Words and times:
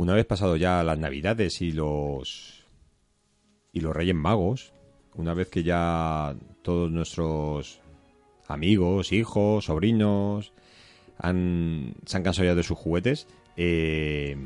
Una 0.00 0.14
vez 0.14 0.24
pasado 0.24 0.56
ya 0.56 0.82
las 0.82 0.98
Navidades 0.98 1.60
y 1.60 1.72
los 1.72 2.64
y 3.70 3.80
los 3.80 3.94
Reyes 3.94 4.14
Magos, 4.14 4.72
una 5.14 5.34
vez 5.34 5.50
que 5.50 5.62
ya 5.62 6.34
todos 6.62 6.90
nuestros 6.90 7.82
amigos, 8.48 9.12
hijos, 9.12 9.66
sobrinos 9.66 10.54
han, 11.18 11.96
se 12.06 12.16
han 12.16 12.22
cansado 12.22 12.46
ya 12.46 12.54
de 12.54 12.62
sus 12.62 12.78
juguetes, 12.78 13.26
eh, 13.58 14.38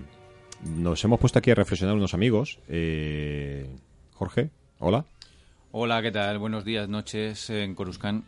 nos 0.77 1.05
hemos 1.05 1.21
puesto 1.21 1.39
aquí 1.39 1.53
a 1.53 1.55
reflexionar 1.55 1.95
unos 1.95 2.15
amigos. 2.15 2.59
Eh, 2.69 3.71
Jorge, 4.15 4.51
hola. 4.81 5.05
Hola, 5.71 6.03
¿qué 6.03 6.11
tal? 6.11 6.41
Buenos 6.41 6.65
días, 6.65 6.89
noches 6.89 7.49
en 7.51 7.77
Coruscant. 7.77 8.25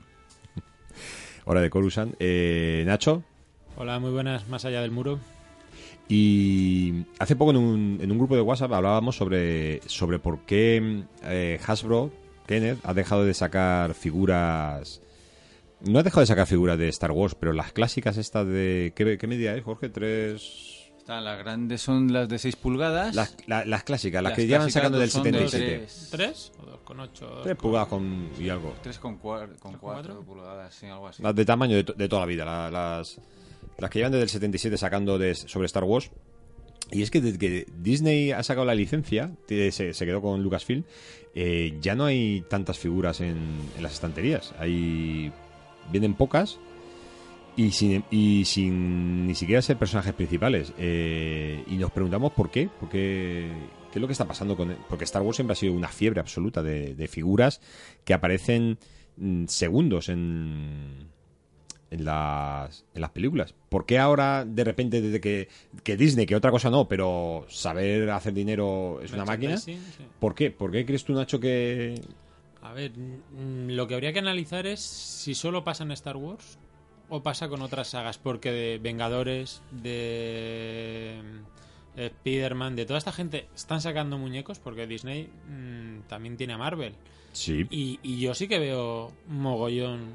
Hora 1.44 1.60
de 1.60 1.70
Coruscant. 1.70 2.14
Eh, 2.20 2.84
Nacho. 2.86 3.24
Hola, 3.76 3.98
muy 3.98 4.12
buenas, 4.12 4.46
más 4.46 4.64
allá 4.64 4.80
del 4.80 4.92
muro. 4.92 5.18
Y 6.08 7.04
hace 7.18 7.34
poco 7.36 7.50
en 7.50 7.56
un, 7.56 7.98
en 8.00 8.10
un 8.12 8.18
grupo 8.18 8.36
de 8.36 8.42
WhatsApp 8.42 8.72
hablábamos 8.72 9.16
sobre, 9.16 9.80
sobre 9.86 10.18
por 10.18 10.40
qué 10.46 11.04
eh, 11.24 11.58
Hasbro, 11.66 12.12
Kenneth, 12.46 12.78
ha 12.84 12.94
dejado 12.94 13.24
de 13.24 13.34
sacar 13.34 13.94
figuras... 13.94 15.00
No 15.80 15.98
ha 15.98 16.02
dejado 16.02 16.20
de 16.20 16.26
sacar 16.26 16.46
figuras 16.46 16.78
de 16.78 16.88
Star 16.88 17.10
Wars, 17.10 17.34
pero 17.34 17.52
las 17.52 17.72
clásicas 17.72 18.16
estas 18.16 18.46
de... 18.46 18.92
¿Qué, 18.96 19.18
qué 19.18 19.26
medida 19.26 19.54
es, 19.54 19.64
Jorge? 19.64 19.88
¿Tres...? 19.88 20.72
Están 20.96 21.24
las 21.24 21.38
grandes 21.38 21.80
son 21.82 22.12
las 22.12 22.28
de 22.28 22.36
6 22.38 22.56
pulgadas. 22.56 23.14
Las, 23.14 23.36
la- 23.46 23.64
las 23.64 23.84
clásicas, 23.84 24.20
las, 24.24 24.30
Las 24.30 24.36
que 24.36 24.46
llevan 24.48 24.70
sacando 24.72 24.98
del 24.98 25.08
son 25.08 25.22
de 25.22 25.48
77. 25.48 25.86
tres. 26.10 26.52
¿O 26.60 26.66
dos 26.66 26.80
con 26.80 26.98
ocho? 26.98 27.42
Tres 27.44 27.54
pulgadas 27.56 27.86
con, 27.86 28.28
y 28.40 28.48
algo. 28.48 28.74
3 28.82 28.98
con 28.98 29.16
4 29.18 29.46
con 29.60 29.72
con 29.72 29.80
cuatro 29.80 30.14
cuatro? 30.14 30.24
pulgadas, 30.26 30.74
sí, 30.74 30.86
algo 30.86 31.06
así. 31.06 31.22
Las 31.22 31.32
de 31.36 31.44
tamaño 31.44 31.76
de, 31.76 31.84
to- 31.84 31.92
de 31.92 32.08
toda 32.08 32.22
la 32.22 32.26
vida. 32.26 32.44
la- 32.44 32.70
las, 32.72 33.20
las 33.78 33.90
que 33.90 33.98
llevan 33.98 34.12
desde 34.12 34.24
el 34.24 34.30
77 34.30 34.76
sacando 34.76 35.18
de, 35.18 35.34
sobre 35.34 35.66
Star 35.66 35.84
Wars. 35.84 36.10
Y 36.92 37.02
es 37.02 37.10
que 37.10 37.20
desde 37.20 37.38
que 37.38 37.66
Disney 37.78 38.30
ha 38.30 38.42
sacado 38.42 38.64
la 38.64 38.74
licencia, 38.74 39.32
se, 39.48 39.92
quedó 39.98 40.22
con 40.22 40.42
Lucasfilm, 40.42 40.84
eh, 41.34 41.76
ya 41.80 41.96
no 41.96 42.04
hay 42.04 42.44
tantas 42.48 42.78
figuras 42.78 43.20
en, 43.20 43.36
en 43.76 43.82
las 43.82 43.94
estanterías. 43.94 44.54
Hay 44.58 45.32
vienen 45.90 46.14
pocas 46.14 46.58
y 47.56 47.70
sin, 47.70 48.04
ni 49.26 49.34
siquiera 49.34 49.62
ser 49.62 49.78
personajes 49.78 50.12
principales. 50.12 50.72
Eh, 50.78 51.64
y 51.66 51.76
nos 51.76 51.90
preguntamos 51.90 52.32
por 52.32 52.50
qué, 52.50 52.68
por 52.68 52.88
qué, 52.90 53.50
qué 53.90 53.98
es 53.98 54.00
lo 54.00 54.06
que 54.06 54.12
está 54.12 54.26
pasando 54.26 54.56
con... 54.56 54.76
Porque 54.88 55.04
Star 55.04 55.22
Wars 55.22 55.36
siempre 55.36 55.52
ha 55.52 55.56
sido 55.56 55.72
una 55.72 55.88
fiebre 55.88 56.20
absoluta 56.20 56.62
de, 56.62 56.94
de 56.94 57.08
figuras 57.08 57.60
que 58.04 58.12
aparecen 58.12 58.78
mm, 59.16 59.46
segundos 59.46 60.10
en, 60.10 61.08
en 61.90 62.04
las, 62.04 62.84
en 62.94 63.00
las 63.00 63.10
películas. 63.10 63.54
¿Por 63.68 63.86
qué 63.86 63.98
ahora, 63.98 64.44
de 64.44 64.64
repente, 64.64 65.00
desde 65.00 65.20
que, 65.20 65.48
que 65.82 65.96
Disney, 65.96 66.26
que 66.26 66.36
otra 66.36 66.50
cosa 66.50 66.70
no, 66.70 66.88
pero 66.88 67.46
saber 67.48 68.10
hacer 68.10 68.34
dinero 68.34 69.00
es 69.02 69.12
una 69.12 69.24
máquina? 69.24 69.56
Sí. 69.56 69.78
¿Por 70.18 70.34
qué? 70.34 70.50
¿Por 70.50 70.72
qué 70.72 70.84
crees 70.84 71.04
tú, 71.04 71.12
Nacho, 71.14 71.38
que...? 71.40 72.00
A 72.62 72.72
ver, 72.72 72.92
mm, 72.92 73.70
lo 73.70 73.86
que 73.86 73.94
habría 73.94 74.12
que 74.12 74.18
analizar 74.18 74.66
es 74.66 74.80
si 74.80 75.34
solo 75.34 75.62
pasa 75.62 75.84
en 75.84 75.92
Star 75.92 76.16
Wars 76.16 76.58
o 77.08 77.22
pasa 77.22 77.48
con 77.48 77.62
otras 77.62 77.88
sagas, 77.88 78.18
porque 78.18 78.50
de 78.50 78.78
Vengadores, 78.78 79.62
de 79.70 81.22
mm, 81.22 82.00
Spider-Man, 82.00 82.74
de 82.74 82.86
toda 82.86 82.98
esta 82.98 83.12
gente 83.12 83.46
están 83.54 83.80
sacando 83.80 84.18
muñecos 84.18 84.58
porque 84.58 84.88
Disney 84.88 85.30
mm, 85.48 86.08
también 86.08 86.36
tiene 86.36 86.54
a 86.54 86.58
Marvel. 86.58 86.94
Sí. 87.32 87.66
Y, 87.70 88.00
y 88.02 88.18
yo 88.18 88.34
sí 88.34 88.48
que 88.48 88.58
veo 88.58 89.12
mogollón 89.28 90.14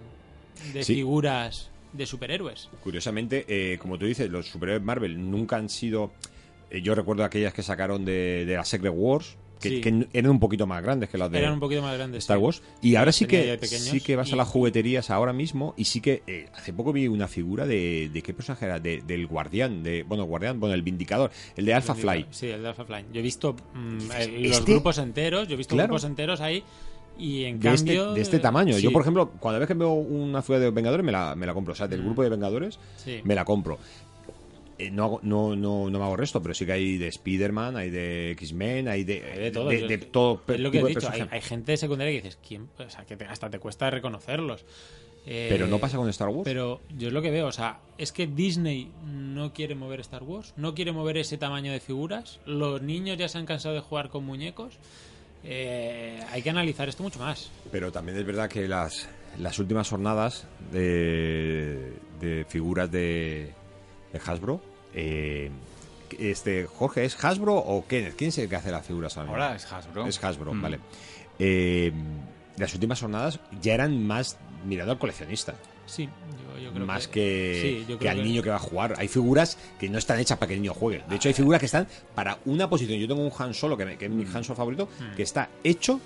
de 0.74 0.84
Sí. 0.84 0.96
figuras 0.96 1.70
de 1.94 2.06
superhéroes. 2.06 2.70
Curiosamente, 2.84 3.46
eh, 3.48 3.78
como 3.80 3.98
tú 3.98 4.06
dices, 4.06 4.30
los 4.30 4.48
superhéroes 4.48 4.84
Marvel 4.84 5.30
nunca 5.30 5.58
han 5.58 5.70
sido... 5.70 6.12
eh, 6.70 6.82
yo 6.82 6.96
recuerdo 6.96 7.24
aquellas 7.26 7.54
que 7.54 7.64
sacaron 7.64 8.06
de, 8.06 8.46
de 8.46 8.56
la 8.56 8.64
Secret 8.64 8.94
Wars, 8.96 9.36
que, 9.60 9.70
Sí. 9.70 9.82
que 9.82 10.08
eran 10.14 10.32
un 10.32 10.40
poquito 10.40 10.66
más 10.66 10.82
grandes 10.82 11.08
que 11.10 11.18
las 11.20 11.30
de... 11.30 11.38
Eran 11.38 11.54
un 11.54 11.60
poquito 11.60 11.82
más 11.84 11.96
grandes. 11.96 12.20
Star 12.24 12.38
sí. 12.38 12.44
Wars. 12.44 12.64
Y 12.82 12.96
ahora 12.96 13.12
sí 13.12 13.26
que 13.28 13.60
sí 13.62 14.00
que 14.02 14.16
vas 14.16 14.30
y- 14.30 14.34
a 14.34 14.36
las 14.38 14.48
jugueterías 14.48 15.12
ahora 15.12 15.34
mismo 15.34 15.76
y 15.78 15.84
sí 15.86 16.02
que 16.02 16.24
eh, 16.26 16.48
hace 16.56 16.74
poco 16.74 16.92
vi 16.94 17.08
una 17.08 17.28
figura 17.28 17.68
de, 17.68 18.10
de 18.12 18.22
qué 18.24 18.34
personaje 18.34 18.66
era 18.66 18.80
de- 18.80 19.02
del 19.06 19.28
guardián 19.28 19.84
de 19.84 20.02
bueno 20.02 20.24
guardián 20.24 20.60
bueno 20.60 20.74
el 20.74 20.82
vindicador 20.82 21.30
el 21.56 21.66
de 21.66 21.74
Alpha 21.76 21.94
Fly 21.94 22.26
Sí, 22.32 22.48
el 22.48 22.64
de 22.64 22.70
Alpha 22.70 22.86
Fly. 22.86 23.06
Yo 23.14 23.20
he 23.20 23.22
visto 23.24 23.56
mm, 23.76 24.00
eh, 24.00 24.06
Este- 24.20 24.40
los 24.48 24.66
grupos 24.66 24.98
enteros, 24.98 25.48
yo 25.48 25.54
he 25.54 25.58
visto 25.58 25.76
Claro. 25.76 25.90
grupos 25.90 26.06
enteros 26.06 26.42
ahí 26.42 26.64
y 27.20 27.44
en 27.46 27.60
de 27.60 27.74
este, 27.74 27.96
cambio... 27.96 28.14
de 28.14 28.22
este 28.22 28.40
tamaño 28.40 28.74
sí, 28.76 28.82
yo 28.82 28.92
por 28.92 29.02
ejemplo 29.02 29.30
cuando 29.40 29.60
vez 29.60 29.68
que 29.68 29.74
veo 29.76 29.92
una 29.94 30.42
figura 30.42 30.60
de 30.60 30.72
Vengadores 30.72 31.06
me 31.06 31.12
la, 31.12 31.36
me 31.36 31.46
la 31.46 31.54
compro 31.54 31.74
o 31.74 31.76
sea 31.76 31.88
del 31.88 32.02
Mm. 32.02 32.06
grupo 32.06 32.24
de 32.24 32.30
Vengadores 32.30 32.80
sí. 32.98 33.22
me 33.24 33.36
la 33.36 33.46
compro 33.46 33.78
Eh, 34.78 34.90
no, 34.90 35.04
hago- 35.06 35.20
no, 35.22 35.56
no, 35.56 35.90
no 35.92 36.00
me 36.00 36.06
hago 36.06 36.18
resto, 36.18 36.42
pero 36.42 36.56
sí 36.56 36.66
que 36.66 36.72
hay 36.72 36.98
de 36.98 37.08
Spider-Man, 37.10 37.78
hay 37.78 37.92
de 37.92 38.32
X-Men, 38.32 38.88
hay 38.88 39.04
de, 39.04 39.24
Hay 39.32 39.40
de 39.40 39.52
todo. 39.52 39.70
de, 39.70 39.82
yo- 39.82 39.88
de 39.88 39.98
todo 40.00 40.42
es 40.48 40.60
lo 40.60 40.72
que 40.72 40.80
he 40.80 40.84
dicho, 40.86 41.08
hay, 41.12 41.28
hay 41.30 41.42
gente 41.42 41.78
secundaria 41.78 42.12
que 42.14 42.24
dices, 42.28 42.40
¿quién? 42.48 42.68
O 42.80 42.90
sea, 42.90 43.06
que 43.06 43.16
te- 43.16 43.26
hasta 43.26 43.48
te 43.52 43.60
cuesta 43.60 43.92
reconocerlos. 43.92 44.66
Eh, 45.28 45.50
Pero 45.52 45.68
no 45.68 45.78
pasa 45.78 45.98
con 45.98 46.10
Star 46.10 46.30
Wars. 46.30 46.42
Pero 46.46 46.82
yo 46.98 47.10
es 47.10 47.14
lo 47.14 47.22
que 47.22 47.30
veo, 47.30 47.46
o 47.46 47.52
sea, 47.52 47.78
es 48.00 48.12
que 48.12 48.26
Disney 48.26 48.90
no 49.06 49.54
quiere 49.54 49.76
mover 49.76 50.00
Star 50.00 50.24
Wars, 50.24 50.56
no 50.58 50.74
quiere 50.74 50.92
mover 50.94 51.18
ese 51.20 51.38
tamaño 51.38 51.72
de 51.72 51.80
figuras, 51.80 52.40
los 52.48 52.82
niños 52.82 53.20
ya 53.20 53.28
se 53.30 53.38
han 53.38 53.46
cansado 53.46 53.76
de 53.76 53.82
jugar 53.82 54.10
con 54.10 54.26
muñecos. 54.26 54.80
Eh, 55.44 56.24
hay 56.32 56.42
que 56.42 56.50
analizar 56.50 56.88
esto 56.90 57.04
mucho 57.04 57.20
más. 57.20 57.50
Pero 57.72 57.92
también 57.92 58.18
es 58.18 58.26
verdad 58.26 58.50
que 58.50 58.68
las, 58.68 59.08
las 59.40 59.58
últimas 59.60 59.90
jornadas 59.90 60.46
de, 60.72 61.94
de 62.20 62.46
figuras 62.48 62.92
de, 62.92 63.52
de 64.14 64.22
Hasbro. 64.26 64.62
eh, 64.94 65.50
este 66.20 66.66
Jorge, 66.68 67.06
¿es 67.06 67.24
Hasbro 67.24 67.56
o 67.56 67.88
Kenneth? 67.88 68.16
¿Quién 68.18 68.28
es 68.30 68.38
el 68.38 68.50
que 68.50 68.58
hace 68.58 68.70
las 68.70 68.86
figuras 68.86 69.16
ahora? 69.18 69.32
Ahora 69.32 69.56
es 69.56 69.72
Hasbro. 69.72 70.06
Es 70.06 70.22
Hasbro, 70.24 70.54
Mm. 70.54 70.62
vale. 70.62 70.80
Eh, 71.40 71.92
las 72.58 72.74
últimas 72.74 73.00
jornadas 73.00 73.40
ya 73.62 73.74
eran 73.74 74.06
más 74.06 74.38
mirando 74.66 74.92
al 74.92 75.00
coleccionista. 75.00 75.54
Sí, 75.92 76.08
yo, 76.56 76.60
yo 76.62 76.72
creo 76.72 76.86
más 76.86 77.08
que, 77.08 77.14
que, 77.14 77.86
sí, 77.88 77.98
que 77.98 78.10
al 78.10 78.18
que- 78.18 78.24
niño 78.24 78.42
que 78.42 78.50
va 78.50 78.56
a 78.56 78.60
jugar. 78.60 78.94
Hay 78.98 79.08
figuras 79.10 79.58
que 79.80 79.90
no 79.90 79.98
están 79.98 80.20
hechas 80.20 80.38
para 80.38 80.48
que 80.48 80.54
el 80.56 80.62
niño 80.62 80.74
juegue. 80.74 81.04
De 81.10 81.16
hecho, 81.18 81.28
hay 81.28 81.34
figuras 81.34 81.60
que 81.60 81.66
están 81.66 81.88
para 82.16 82.38
una 82.46 82.70
posición. 82.70 82.98
Yo 83.00 83.08
tengo 83.08 83.22
un 83.26 83.32
Han 83.38 83.54
Solo, 83.54 83.76
que, 83.76 83.86
me- 83.86 83.98
que 83.98 84.06
es 84.06 84.12
mi 84.12 84.24
Han 84.34 84.44
Solo 84.44 84.56
favorito, 84.56 84.88
Mm. 85.00 85.16
que 85.16 85.24
está 85.24 85.50
hecho 85.64 86.00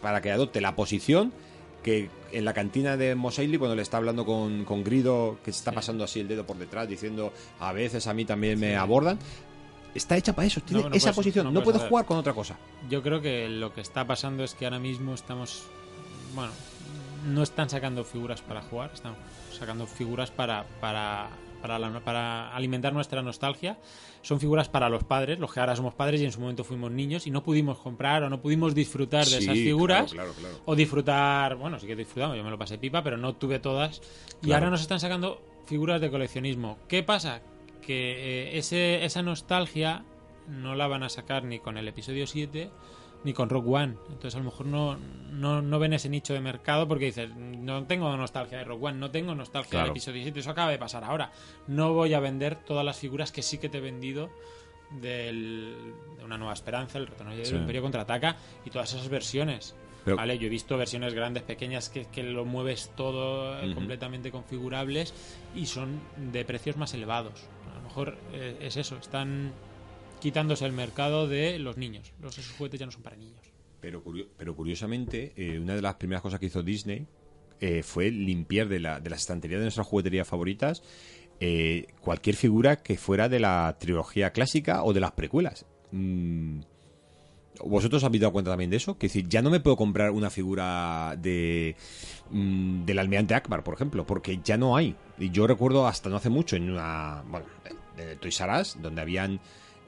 para 0.00 0.20
que 0.22 0.30
adopte 0.30 0.60
la 0.60 0.76
posición 0.76 1.32
que 1.82 2.08
en 2.30 2.44
la 2.44 2.52
cantina 2.54 2.96
de 2.96 3.16
Mos 3.16 3.40
Eisley, 3.40 3.58
cuando 3.58 3.74
le 3.74 3.82
está 3.82 3.96
hablando 3.96 4.24
con, 4.24 4.64
con 4.64 4.84
Grido, 4.84 5.38
que 5.44 5.50
se 5.52 5.58
está 5.58 5.72
pasando 5.72 6.04
así 6.04 6.20
el 6.20 6.28
dedo 6.28 6.46
por 6.46 6.56
detrás, 6.56 6.88
diciendo 6.88 7.32
a 7.58 7.72
veces 7.72 8.06
a 8.06 8.14
mí 8.14 8.24
también 8.24 8.60
me 8.60 8.76
abordan. 8.76 9.18
Está 9.92 10.16
hecha 10.16 10.32
para 10.32 10.46
eso, 10.46 10.60
tiene 10.60 10.84
No, 10.84 10.88
no 10.90 10.94
esa 10.94 11.06
puedes- 11.06 11.16
posición, 11.16 11.46
no 11.46 11.50
no, 11.50 11.62
puedes 11.64 11.82
jugar 11.82 12.06
con 12.06 12.16
otra 12.18 12.32
cosa. 12.34 12.56
Yo 12.88 13.02
creo 13.02 13.20
que 13.20 13.48
lo 13.48 13.74
que 13.74 13.80
está 13.80 14.06
pasando 14.06 14.44
es 14.44 14.54
que 14.54 14.64
ahora 14.64 14.78
mismo 14.78 15.12
estamos. 15.12 15.64
Bueno, 16.36 16.52
no 17.26 17.42
están 17.42 17.68
sacando 17.70 18.04
figuras 18.04 18.40
para 18.42 18.62
jugar, 18.62 18.90
están 18.94 19.14
sacando 19.56 19.86
figuras 19.86 20.30
para, 20.30 20.64
para, 20.80 21.28
para, 21.60 21.78
la- 21.78 22.00
para 22.00 22.54
alimentar 22.54 22.92
nuestra 22.92 23.22
nostalgia. 23.22 23.78
Son 24.22 24.38
figuras 24.38 24.68
para 24.68 24.88
los 24.88 25.02
padres, 25.04 25.38
los 25.40 25.52
que 25.52 25.58
ahora 25.60 25.74
somos 25.74 25.94
padres 25.94 26.20
y 26.20 26.24
en 26.24 26.32
su 26.32 26.40
momento 26.40 26.62
fuimos 26.64 26.90
niños 26.92 27.26
y 27.26 27.30
no 27.32 27.42
pudimos 27.42 27.78
comprar 27.78 28.22
o 28.22 28.30
no 28.30 28.40
pudimos 28.40 28.74
disfrutar 28.74 29.24
de 29.26 29.38
esas 29.38 29.54
figuras. 29.54 30.12
claro, 30.12 30.32
claro, 30.32 30.50
claro. 30.52 30.62
O 30.64 30.76
disfrutar, 30.76 31.56
bueno, 31.56 31.78
sí 31.80 31.86
que 31.86 31.96
disfrutamos, 31.96 32.36
yo 32.36 32.44
me 32.44 32.50
lo 32.50 32.58
pasé 32.58 32.78
pipa, 32.78 33.02
pero 33.02 33.16
no 33.16 33.34
tuve 33.34 33.58
todas. 33.58 34.00
Y 34.42 34.52
ahora 34.52 34.70
nos 34.70 34.80
están 34.80 35.00
sacando 35.00 35.40
figuras 35.66 36.00
de 36.00 36.10
coleccionismo. 36.10 36.78
¿Qué 36.88 37.02
pasa? 37.02 37.40
Que 37.80 38.50
eh, 38.52 38.58
ese, 38.58 39.04
esa 39.04 39.22
nostalgia 39.22 40.04
no 40.48 40.74
la 40.76 40.86
van 40.86 41.02
a 41.02 41.08
sacar 41.08 41.42
ni 41.44 41.58
con 41.58 41.76
el 41.76 41.88
episodio 41.88 42.26
7 42.28 42.70
ni 43.24 43.32
con 43.32 43.48
Rock 43.48 43.66
One. 43.68 43.94
Entonces 44.08 44.34
a 44.34 44.38
lo 44.38 44.44
mejor 44.44 44.66
no, 44.66 44.96
no, 45.30 45.62
no 45.62 45.78
ven 45.78 45.92
ese 45.92 46.08
nicho 46.08 46.32
de 46.34 46.40
mercado 46.40 46.88
porque 46.88 47.06
dices, 47.06 47.30
no 47.36 47.84
tengo 47.84 48.14
nostalgia 48.16 48.58
de 48.58 48.64
Rock 48.64 48.82
One, 48.82 48.98
no 48.98 49.10
tengo 49.10 49.34
nostalgia 49.34 49.70
Claro. 49.70 49.84
del 49.86 49.92
episodio 49.92 50.22
7, 50.22 50.40
eso 50.40 50.50
acaba 50.50 50.70
de 50.70 50.78
pasar 50.78 51.04
ahora. 51.04 51.30
No 51.68 51.92
voy 51.92 52.14
a 52.14 52.20
vender 52.20 52.56
todas 52.56 52.84
las 52.84 52.98
figuras 52.98 53.30
que 53.32 53.42
sí 53.42 53.58
que 53.58 53.68
te 53.68 53.78
he 53.78 53.80
vendido 53.80 54.30
del- 55.00 55.94
de 56.18 56.24
una 56.24 56.36
nueva 56.38 56.52
esperanza, 56.52 56.98
el 56.98 57.06
retorno 57.06 57.34
del 57.34 57.46
Sí. 57.46 57.54
Imperio 57.54 57.82
contraataca 57.82 58.36
y 58.64 58.70
todas 58.70 58.92
esas 58.92 59.08
versiones. 59.08 59.74
Pero- 60.04 60.16
¿vale? 60.16 60.36
Yo 60.36 60.46
he 60.48 60.50
visto 60.50 60.76
versiones 60.76 61.14
grandes, 61.14 61.44
pequeñas, 61.44 61.88
que, 61.88 62.06
que 62.06 62.24
lo 62.24 62.44
mueves 62.44 62.90
todo 62.96 63.56
eh, 63.62 63.72
completamente 63.72 64.32
configurables 64.32 65.14
y 65.54 65.66
son 65.66 66.00
de 66.32 66.44
precios 66.44 66.76
más 66.76 66.92
elevados. 66.92 67.48
A 67.72 67.76
lo 67.76 67.82
mejor 67.82 68.18
eh, 68.32 68.58
es 68.60 68.76
eso, 68.76 68.96
están 68.96 69.52
quitándose 70.22 70.64
el 70.64 70.72
mercado 70.72 71.26
de 71.26 71.58
los 71.58 71.76
niños. 71.76 72.12
Los 72.20 72.38
esos 72.38 72.54
juguetes 72.56 72.78
ya 72.78 72.86
no 72.86 72.92
son 72.92 73.02
para 73.02 73.16
niños. 73.16 73.40
Pero, 73.80 74.02
pero 74.36 74.54
curiosamente, 74.54 75.32
eh, 75.36 75.58
una 75.58 75.74
de 75.74 75.82
las 75.82 75.96
primeras 75.96 76.22
cosas 76.22 76.38
que 76.38 76.46
hizo 76.46 76.62
Disney 76.62 77.06
eh, 77.60 77.82
fue 77.82 78.10
limpiar 78.10 78.68
de, 78.68 78.78
la, 78.78 79.00
de 79.00 79.10
las 79.10 79.20
estanterías 79.20 79.58
de 79.58 79.64
nuestras 79.64 79.86
jugueterías 79.86 80.26
favoritas 80.26 80.82
eh, 81.40 81.88
cualquier 82.00 82.36
figura 82.36 82.76
que 82.76 82.96
fuera 82.96 83.28
de 83.28 83.40
la 83.40 83.76
trilogía 83.80 84.30
clásica 84.30 84.84
o 84.84 84.92
de 84.92 85.00
las 85.00 85.10
precuelas. 85.10 85.66
Mm, 85.90 86.60
¿Vosotros 87.64 88.04
habéis 88.04 88.20
dado 88.20 88.32
cuenta 88.32 88.52
también 88.52 88.70
de 88.70 88.76
eso? 88.76 88.96
Que 88.96 89.06
es 89.06 89.12
decir, 89.12 89.28
ya 89.28 89.42
no 89.42 89.50
me 89.50 89.58
puedo 89.58 89.76
comprar 89.76 90.12
una 90.12 90.30
figura 90.30 91.16
de 91.18 91.74
mm, 92.30 92.84
del 92.84 92.98
almirante 93.00 93.34
Akbar, 93.34 93.64
por 93.64 93.74
ejemplo, 93.74 94.06
porque 94.06 94.38
ya 94.44 94.56
no 94.56 94.76
hay. 94.76 94.94
Y 95.18 95.30
yo 95.30 95.48
recuerdo 95.48 95.88
hasta 95.88 96.08
no 96.08 96.16
hace 96.16 96.30
mucho 96.30 96.54
en 96.54 96.70
una. 96.70 97.24
Bueno, 97.26 97.46
de 97.96 98.14
Toys 98.16 98.40
R 98.40 98.60
Us, 98.60 98.76
donde 98.80 99.00
habían 99.00 99.40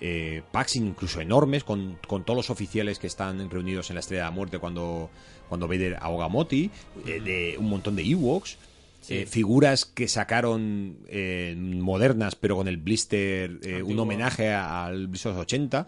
eh, 0.07 0.43
packs 0.53 0.77
incluso 0.77 1.21
enormes 1.23 1.65
con, 1.65 1.99
con 2.07 2.25
todos 2.25 2.37
los 2.37 2.51
oficiales 2.51 2.99
que 2.99 3.07
están 3.07 3.49
reunidos 3.49 3.89
en 3.89 3.95
la 3.95 4.01
Estrella 4.01 4.25
de 4.25 4.29
la 4.29 4.35
Muerte 4.37 4.59
cuando, 4.59 5.09
cuando 5.49 5.67
Vader 5.67 5.97
ahoga 6.01 6.27
a 6.27 6.29
Moti, 6.29 6.71
eh, 7.07 7.21
de 7.21 7.57
un 7.59 7.71
montón 7.71 7.97
de 7.97 8.03
Ewoks. 8.03 8.59
Sí. 9.01 9.19
eh, 9.19 9.27
figuras 9.27 9.85
que 9.85 10.09
sacaron 10.09 10.97
eh, 11.09 11.55
modernas, 11.59 12.37
pero 12.37 12.57
con 12.57 12.69
el 12.69 12.79
blister, 12.79 13.59
eh, 13.63 13.83
un 13.83 13.99
homenaje 13.99 14.51
a- 14.51 14.87
al 14.87 15.09
blister 15.09 15.33
de 15.33 15.37
los 15.37 15.43
80. 15.43 15.87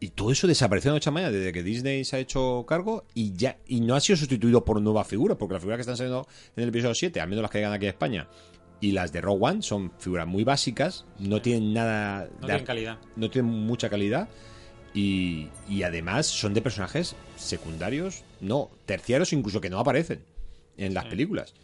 Y 0.00 0.08
todo 0.08 0.32
eso 0.32 0.46
desapareció 0.46 0.90
de 0.90 0.96
noche 0.96 1.10
a 1.10 1.12
mañana 1.12 1.32
desde 1.32 1.52
que 1.52 1.62
Disney 1.62 2.06
se 2.06 2.16
ha 2.16 2.18
hecho 2.18 2.64
cargo 2.66 3.04
y 3.12 3.34
ya 3.34 3.58
y 3.66 3.80
no 3.82 3.94
ha 3.94 4.00
sido 4.00 4.16
sustituido 4.16 4.64
por 4.64 4.80
nueva 4.80 5.04
figura, 5.04 5.36
porque 5.36 5.52
las 5.52 5.60
figuras 5.62 5.76
que 5.76 5.80
están 5.82 5.98
saliendo 5.98 6.26
en 6.56 6.62
el 6.62 6.70
episodio 6.70 6.94
7, 6.94 7.20
al 7.20 7.28
menos 7.28 7.42
las 7.42 7.50
que 7.50 7.58
llegan 7.58 7.74
aquí 7.74 7.84
a 7.86 7.90
España, 7.90 8.26
y 8.80 8.92
las 8.92 9.12
de 9.12 9.20
Rogue 9.20 9.38
One 9.42 9.62
son 9.62 9.92
figuras 9.98 10.26
muy 10.26 10.44
básicas, 10.44 11.04
no 11.18 11.40
tienen 11.42 11.72
nada 11.72 12.28
No 12.40 12.46
de- 12.46 12.52
tienen 12.52 12.64
calidad. 12.66 12.98
no 13.16 13.30
tienen 13.30 13.50
mucha 13.50 13.88
calidad 13.88 14.28
y, 14.94 15.48
y 15.68 15.82
además 15.82 16.26
son 16.26 16.54
de 16.54 16.62
personajes 16.62 17.16
secundarios, 17.36 18.22
no, 18.40 18.70
terciarios 18.86 19.32
incluso 19.32 19.60
que 19.60 19.70
no 19.70 19.78
aparecen 19.78 20.22
en 20.76 20.94
las 20.94 21.04
Sí. 21.04 21.10
películas. 21.10 21.54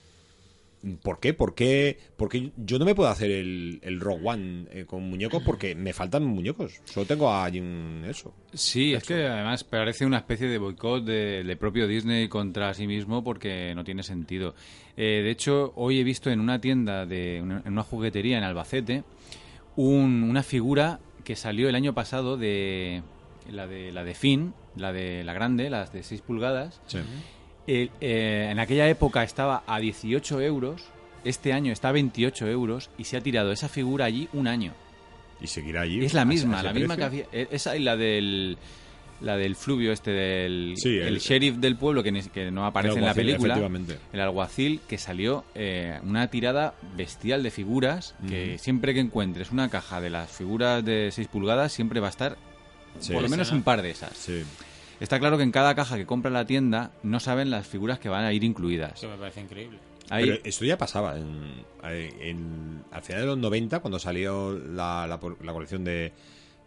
¿Por 1.03 1.21
qué? 1.21 1.33
¿Por 1.33 1.55
qué? 1.55 1.97
Porque 2.17 2.51
yo 2.57 2.79
no 2.79 2.85
me 2.85 2.95
puedo 2.95 3.09
hacer 3.09 3.31
el, 3.31 3.79
el 3.83 4.01
Rogue 4.01 4.21
One 4.25 4.65
eh, 4.73 4.85
con 4.85 5.03
muñecos 5.09 5.41
porque 5.45 5.75
me 5.77 5.93
faltan 5.93 6.25
muñecos. 6.25 6.81
Solo 6.85 7.07
tengo 7.07 7.33
a 7.33 7.49
Jim 7.51 8.05
eso. 8.05 8.35
Sí, 8.53 8.93
es 8.93 9.05
que 9.05 9.27
además 9.27 9.63
parece 9.63 10.05
una 10.05 10.19
especie 10.19 10.49
de 10.49 10.59
boicot 10.59 11.05
de, 11.05 11.45
de 11.45 11.57
propio 11.57 11.87
Disney 11.87 12.29
contra 12.29 12.75
sí 12.75 12.89
mismo 12.89 13.23
porque 13.23 13.73
no 13.77 13.85
tiene 13.85 14.03
sentido. 14.03 14.55
Eh, 14.97 15.21
de 15.23 15.31
hecho, 15.31 15.73
hoy 15.77 16.01
he 16.01 16.05
visto 16.05 16.31
en 16.31 16.41
una 16.41 16.61
tienda, 16.61 17.07
de 17.07 17.41
una- 17.43 17.63
en 17.65 17.73
una 17.73 17.83
juguetería 17.85 18.39
en 18.39 18.45
Albacete, 18.45 19.05
un- 19.77 20.25
una 20.25 20.43
figura 20.43 20.99
que 21.25 21.37
salió 21.37 21.69
el 21.69 21.75
año 21.77 21.95
pasado 21.95 22.37
de 22.37 23.03
la 23.51 23.67
de 23.69 23.93
la 23.93 24.03
de 24.05 24.15
Finn, 24.15 24.53
la 24.77 24.93
de 24.93 25.23
la 25.23 25.33
grande, 25.33 25.71
las 25.71 25.93
de 25.93 26.03
6 26.03 26.23
pulgadas. 26.23 26.81
El- 27.67 27.91
eh, 28.01 28.49
en 28.51 28.59
aquella 28.59 28.89
época 28.89 29.23
estaba 29.23 29.63
a 29.67 29.79
18 29.81 30.41
euros, 30.41 30.83
este 31.25 31.53
año 31.53 31.73
está 31.73 31.89
a 31.91 31.93
28 31.93 32.49
euros 32.49 32.91
y 32.99 33.05
se 33.05 33.17
ha 33.17 33.21
tirado 33.21 33.53
esa 33.53 33.69
figura 33.69 34.05
allí 34.07 34.29
un 34.33 34.49
año. 34.49 34.73
Y 35.41 35.47
seguirá 35.47 35.83
allí. 35.83 36.05
Es 36.05 36.15
la 36.15 36.25
misma, 36.25 36.63
la 36.63 36.73
misma 36.73 36.97
que 36.97 37.05
había. 37.05 37.25
eh, 37.33 37.49
Esa 37.51 37.77
y 37.77 37.81
la 37.83 37.97
del. 37.97 38.59
La 39.21 39.37
del 39.37 39.55
fluvio 39.55 39.93
este 39.93 40.11
del 40.11 40.75
Sí, 40.77 40.97
el, 40.97 41.07
el- 41.07 41.19
sheriff 41.21 41.55
del 41.59 41.77
pueblo 41.77 42.03
que, 42.03 42.11
ni- 42.11 42.23
que 42.25 42.51
no 42.51 42.67
aparece 42.67 42.99
en 42.99 43.05
la 43.05 43.15
película 43.15 43.55
efectivamente. 43.55 43.99
el 44.13 44.21
alguacil 44.21 44.81
que 44.89 44.99
salió 44.99 45.45
eh, 45.55 46.01
una 46.03 46.27
tirada 46.27 46.75
bestial 46.97 47.45
de 47.45 47.53
figuras 47.53 48.17
que 48.29 48.59
siempre 48.59 48.95
que 48.95 48.99
encuentres 48.99 49.53
una 49.53 49.69
caja 49.69 50.01
de 50.01 50.11
las 50.11 50.29
figuras 50.29 50.85
de 50.85 51.11
6 51.13 51.29
pulgadas 51.29 51.71
siempre 51.71 52.01
va 52.01 52.09
a 52.09 52.11
estar 52.11 52.37
Sí. 52.99 53.13
por 53.13 53.23
lo 53.23 53.29
menos 53.29 53.53
un 53.53 53.63
par 53.63 53.81
de 53.83 53.91
esas 53.93 54.17
Sí. 54.17 54.43
Está 55.03 55.19
claro 55.19 55.37
que 55.37 55.43
en 55.43 55.53
cada 55.53 55.75
caja 55.75 55.97
que 55.97 56.07
compra 56.07 56.31
la 56.31 56.45
tienda 56.47 56.93
no 57.03 57.21
saben 57.21 57.51
las 57.51 57.67
figuras 57.67 57.99
que 57.99 58.09
van 58.09 58.25
a 58.25 58.33
ir 58.33 58.45
incluidas 58.45 58.95
Eso 58.95 59.09
me 59.09 59.17
parece 59.17 59.41
increíble. 59.41 59.79
Ahí- 60.11 60.27
Pero 60.27 60.41
esto 60.45 60.65
ya 60.65 60.77
pasaba 60.79 61.17
en, 61.19 61.65
en- 61.83 62.85
al 62.91 63.03
final 63.03 63.21
de 63.23 63.27
los 63.29 63.39
90 63.39 63.81
cuando 63.81 63.99
salió 63.99 64.53
la, 64.53 65.07
la, 65.07 65.21
la 65.43 65.53
colección 65.53 65.85
de 65.85 66.13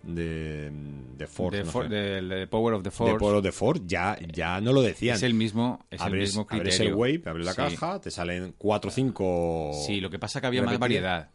de, 0.03 0.69
de 1.17 1.25
Ford, 1.27 1.51
de 1.55 1.63
no 1.63 1.71
For- 1.71 1.89
del- 1.89 2.29
de 2.29 2.45
Power 2.47 2.75
of 2.75 2.83
the 2.83 2.89
de 2.89 2.95
Force 2.95 3.17
Pueblo 3.17 3.41
de 3.41 3.51
Ford 3.51 3.81
ya, 3.87 4.15
ya 4.31 4.61
no 4.61 4.71
lo 4.71 4.83
decían. 4.83 5.15
es 5.15 5.23
el 5.23 5.33
mismo 5.33 5.83
es 5.89 5.99
el 5.99 6.05
abres, 6.07 6.29
mismo 6.29 6.45
abres 6.47 6.75
criterio 6.75 6.89
el 6.93 6.95
wave, 6.95 7.21
abres 7.25 7.45
la 7.47 7.53
Sí. 7.53 7.57
caja, 7.57 7.99
te 8.01 8.11
salen 8.11 8.53
4 8.57 8.89
o 8.89 8.93
5 8.93 9.71
Sí, 9.87 9.99
lo 10.01 10.09
que 10.11 10.19
pasa 10.19 10.39
que 10.41 10.47
había 10.47 10.61
más 10.61 10.77
variedad. 10.77 11.29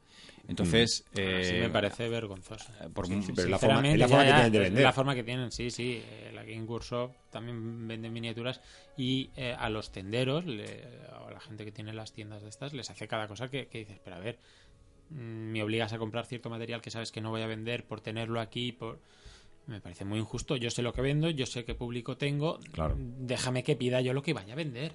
Entonces, 0.48 1.04
eh, 1.14 1.42
Sí, 1.44 1.54
me 1.60 1.68
parece 1.68 2.08
vergonzoso. 2.08 2.66
por 2.92 3.06
Sí, 3.06 3.20
pero 3.34 3.42
es 3.46 3.50
la 3.50 3.58
forma- 3.58 3.88
es 3.88 3.98
la 3.98 4.08
forma 4.08 4.24
ya, 4.24 4.26
que 4.26 4.30
ya, 4.30 4.36
tienen 4.36 4.52
de 4.52 4.58
es 4.58 4.64
vender. 4.64 4.82
la 4.84 4.92
forma 4.92 5.14
que 5.14 5.22
tienen, 5.24 5.50
sí, 5.52 5.70
sí. 5.70 6.02
Game 6.50 6.64
Workshop 6.66 7.12
también 7.30 7.86
vende 7.88 8.10
miniaturas 8.10 8.60
y 8.96 9.30
eh, 9.36 9.54
a 9.58 9.68
los 9.70 9.90
tenderos, 9.92 10.44
le- 10.46 10.84
o 11.22 11.28
a 11.28 11.30
la 11.32 11.40
gente 11.40 11.64
que 11.64 11.72
tiene 11.72 11.92
las 11.92 12.12
tiendas 12.12 12.42
de 12.42 12.48
estas, 12.48 12.72
les 12.72 12.90
hace 12.90 13.06
cada 13.08 13.26
cosa 13.28 13.48
que, 13.48 13.66
que 13.68 13.78
dices, 13.78 13.98
pero 14.04 14.16
a 14.16 14.18
ver, 14.20 14.38
mm, 15.10 15.14
me 15.52 15.62
obligas 15.62 15.92
a 15.92 15.98
comprar 15.98 16.26
cierto 16.26 16.50
material 16.50 16.80
que 16.80 16.90
sabes 16.90 17.12
que 17.12 17.20
no 17.20 17.30
voy 17.30 17.42
a 17.42 17.46
vender 17.46 17.84
por 17.84 18.00
tenerlo 18.00 18.40
aquí, 18.40 18.72
por... 18.72 18.98
Me 19.66 19.80
parece 19.80 20.04
muy 20.04 20.18
injusto. 20.18 20.56
Yo 20.56 20.68
sé 20.70 20.82
lo 20.82 20.92
que 20.92 21.00
vendo, 21.02 21.30
yo 21.30 21.46
sé 21.46 21.64
qué 21.64 21.74
público 21.76 22.16
tengo. 22.16 22.58
Claro. 22.72 22.96
Déjame 22.98 23.62
que 23.62 23.76
pida 23.76 24.00
yo 24.00 24.12
lo 24.14 24.22
que 24.22 24.32
vaya 24.32 24.54
a 24.54 24.56
vender. 24.56 24.92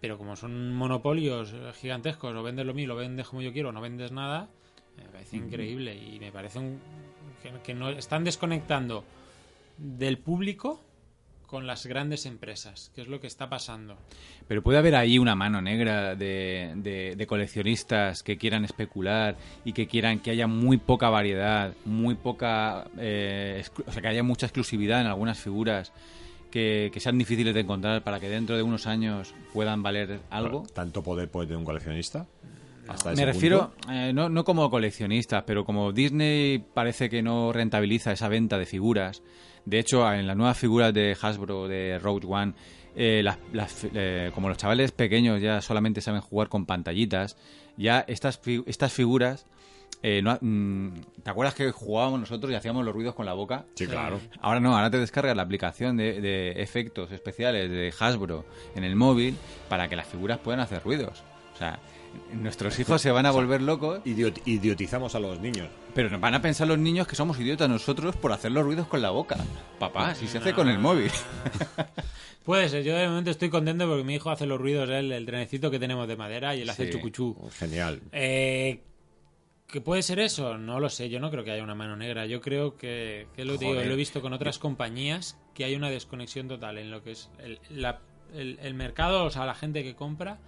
Pero 0.00 0.16
como 0.16 0.34
son 0.36 0.72
monopolios 0.74 1.52
eh, 1.52 1.72
gigantescos, 1.74 2.34
o 2.34 2.42
vendes 2.42 2.64
lo 2.64 2.72
mío, 2.72 2.86
lo 2.86 2.96
vendes 2.96 3.26
como 3.28 3.42
yo 3.42 3.52
quiero, 3.52 3.70
no 3.72 3.80
vendes 3.82 4.10
nada, 4.12 4.48
me 4.96 5.02
parece 5.10 5.36
increíble. 5.36 5.94
Y 5.96 6.20
me 6.20 6.30
parece 6.32 6.58
un, 6.60 6.80
que, 7.42 7.52
que 7.62 7.74
no 7.74 7.90
están 7.90 8.24
desconectando 8.24 9.04
del 9.78 10.18
público 10.18 10.84
con 11.46 11.66
las 11.66 11.86
grandes 11.86 12.26
empresas, 12.26 12.90
que 12.94 13.00
es 13.00 13.08
lo 13.08 13.20
que 13.20 13.26
está 13.26 13.48
pasando. 13.48 13.96
Pero 14.48 14.62
puede 14.62 14.76
haber 14.78 14.94
ahí 14.94 15.18
una 15.18 15.34
mano 15.34 15.62
negra 15.62 16.14
de, 16.14 16.74
de- 16.76 17.14
de 17.16 17.26
coleccionistas 17.26 18.22
que 18.22 18.36
quieran 18.36 18.66
especular 18.66 19.34
y 19.64 19.72
que 19.72 19.86
quieran 19.86 20.20
que 20.20 20.30
haya 20.30 20.46
muy 20.46 20.76
poca 20.76 21.08
variedad, 21.08 21.72
muy 21.86 22.16
poca. 22.16 22.86
eh, 22.98 23.64
o 23.86 23.90
sea, 23.92 24.02
que 24.02 24.08
haya 24.08 24.22
mucha 24.22 24.44
exclusividad 24.44 25.00
en 25.00 25.06
algunas 25.06 25.38
figuras 25.38 25.90
que, 26.50 26.90
que 26.92 27.00
sean 27.00 27.16
difíciles 27.16 27.54
de 27.54 27.60
encontrar 27.60 28.02
para 28.04 28.20
que 28.20 28.28
dentro 28.28 28.54
de 28.56 28.62
unos 28.62 28.86
años 28.86 29.34
puedan 29.54 29.82
valer 29.82 30.20
algo. 30.28 30.64
¿Tanto 30.74 31.02
poder 31.02 31.30
puede 31.30 31.46
tener 31.46 31.58
un 31.58 31.64
coleccionista? 31.64 32.26
Hasta 32.88 33.12
ese 33.12 33.20
Me 33.22 33.26
refiero, 33.32 33.70
punto. 33.70 33.92
eh, 33.92 34.12
no, 34.12 34.28
no 34.28 34.44
como 34.44 34.68
coleccionistas, 34.70 35.44
pero 35.46 35.64
como 35.64 35.92
Disney 35.92 36.58
parece 36.74 37.08
que 37.08 37.22
no 37.22 37.52
rentabiliza 37.54 38.12
esa 38.12 38.28
venta 38.28 38.58
de 38.58 38.66
figuras. 38.66 39.22
De 39.68 39.78
hecho, 39.78 40.10
en 40.12 40.26
las 40.26 40.36
nuevas 40.36 40.56
figuras 40.58 40.92
de 40.94 41.16
Hasbro, 41.20 41.68
de 41.68 41.98
Rogue 41.98 42.26
One, 42.26 42.54
eh, 42.96 43.20
las- 43.22 43.38
las 43.52 43.72
fi- 43.72 43.90
eh, 43.94 44.30
como 44.34 44.48
los 44.48 44.56
chavales 44.58 44.92
pequeños 44.92 45.40
ya 45.40 45.60
solamente 45.60 46.00
saben 46.00 46.20
jugar 46.20 46.48
con 46.48 46.64
pantallitas, 46.66 47.36
ya 47.76 48.04
estas, 48.08 48.38
fi- 48.38 48.62
estas 48.66 48.92
figuras... 48.92 49.46
eh, 50.02 50.22
no 50.22 50.38
mm, 50.40 50.88
¿Te 51.22 51.30
acuerdas 51.30 51.54
que 51.54 51.70
jugábamos 51.72 52.20
nosotros 52.20 52.50
y 52.52 52.54
hacíamos 52.54 52.84
los 52.84 52.94
ruidos 52.94 53.14
con 53.14 53.26
la 53.26 53.34
boca? 53.34 53.64
Sí, 53.74 53.86
claro. 53.86 54.20
Ahora 54.40 54.60
no, 54.60 54.74
ahora 54.76 54.90
te 54.90 54.98
descargas 54.98 55.36
la 55.36 55.42
aplicación 55.42 55.96
de, 55.96 56.20
de 56.20 56.52
efectos 56.62 57.10
especiales 57.12 57.68
de 57.70 57.92
Hasbro 57.98 58.44
en 58.74 58.84
el 58.84 58.94
móvil 58.96 59.36
para 59.68 59.88
que 59.88 59.96
las 59.96 60.06
figuras 60.06 60.38
puedan 60.38 60.60
hacer 60.60 60.82
ruidos. 60.84 61.22
O 61.54 61.56
sea, 61.58 61.80
nuestros 62.32 62.78
hijos 62.78 63.00
se 63.00 63.10
van 63.10 63.26
a 63.26 63.30
volver 63.30 63.62
locos, 63.62 64.00
Idiot- 64.04 64.40
idiotizamos 64.44 65.14
a 65.14 65.20
los 65.20 65.40
niños. 65.40 65.68
pero 65.94 66.10
nos 66.10 66.20
van 66.20 66.34
a 66.34 66.42
pensar 66.42 66.68
los 66.68 66.78
niños 66.78 67.06
que 67.06 67.16
somos 67.16 67.38
idiotas 67.40 67.68
nosotros 67.68 68.14
por 68.16 68.32
hacer 68.32 68.52
los 68.52 68.64
ruidos 68.64 68.86
con 68.86 69.00
la 69.02 69.10
boca. 69.10 69.36
Papá, 69.78 70.14
si 70.14 70.26
se 70.28 70.38
hace 70.38 70.52
con 70.52 70.68
el 70.68 70.78
móvil. 70.78 71.10
Puede 72.44 72.68
ser, 72.68 72.82
yo 72.82 72.96
de 72.96 73.06
momento 73.08 73.30
estoy 73.30 73.50
contento 73.50 73.86
porque 73.86 74.04
mi 74.04 74.14
hijo 74.14 74.30
hace 74.30 74.46
los 74.46 74.58
ruidos, 74.58 74.88
él, 74.88 75.12
el 75.12 75.26
trenecito 75.26 75.70
que 75.70 75.78
tenemos 75.78 76.08
de 76.08 76.16
madera, 76.16 76.54
y 76.54 76.62
él 76.62 76.70
hace 76.70 76.86
Sí. 76.86 76.92
chucuchú. 76.92 77.36
Genial. 77.58 78.00
Eh, 78.12 78.82
¿Que 79.66 79.82
puede 79.82 80.02
ser 80.02 80.18
eso? 80.18 80.56
No 80.56 80.80
lo 80.80 80.88
sé, 80.88 81.10
yo 81.10 81.20
no 81.20 81.30
creo 81.30 81.44
que 81.44 81.50
haya 81.50 81.62
una 81.62 81.74
mano 81.74 81.94
negra. 81.94 82.24
Yo 82.24 82.40
creo 82.40 82.78
que, 82.78 83.26
que 83.36 83.44
lo, 83.44 83.58
digo, 83.58 83.74
lo 83.74 83.80
he 83.82 83.96
visto 83.96 84.22
con 84.22 84.32
otras 84.32 84.58
compañías, 84.58 85.36
que 85.52 85.64
hay 85.64 85.74
una 85.74 85.90
desconexión 85.90 86.48
total 86.48 86.78
en 86.78 86.90
lo 86.90 87.02
que 87.02 87.10
es 87.10 87.28
el, 87.38 87.60
la- 87.68 88.00
el- 88.34 88.58
el 88.62 88.72
mercado, 88.72 89.24
o 89.24 89.30
sea, 89.30 89.44
la 89.44 89.54
gente 89.54 89.82
que 89.82 89.94
compra 89.94 90.38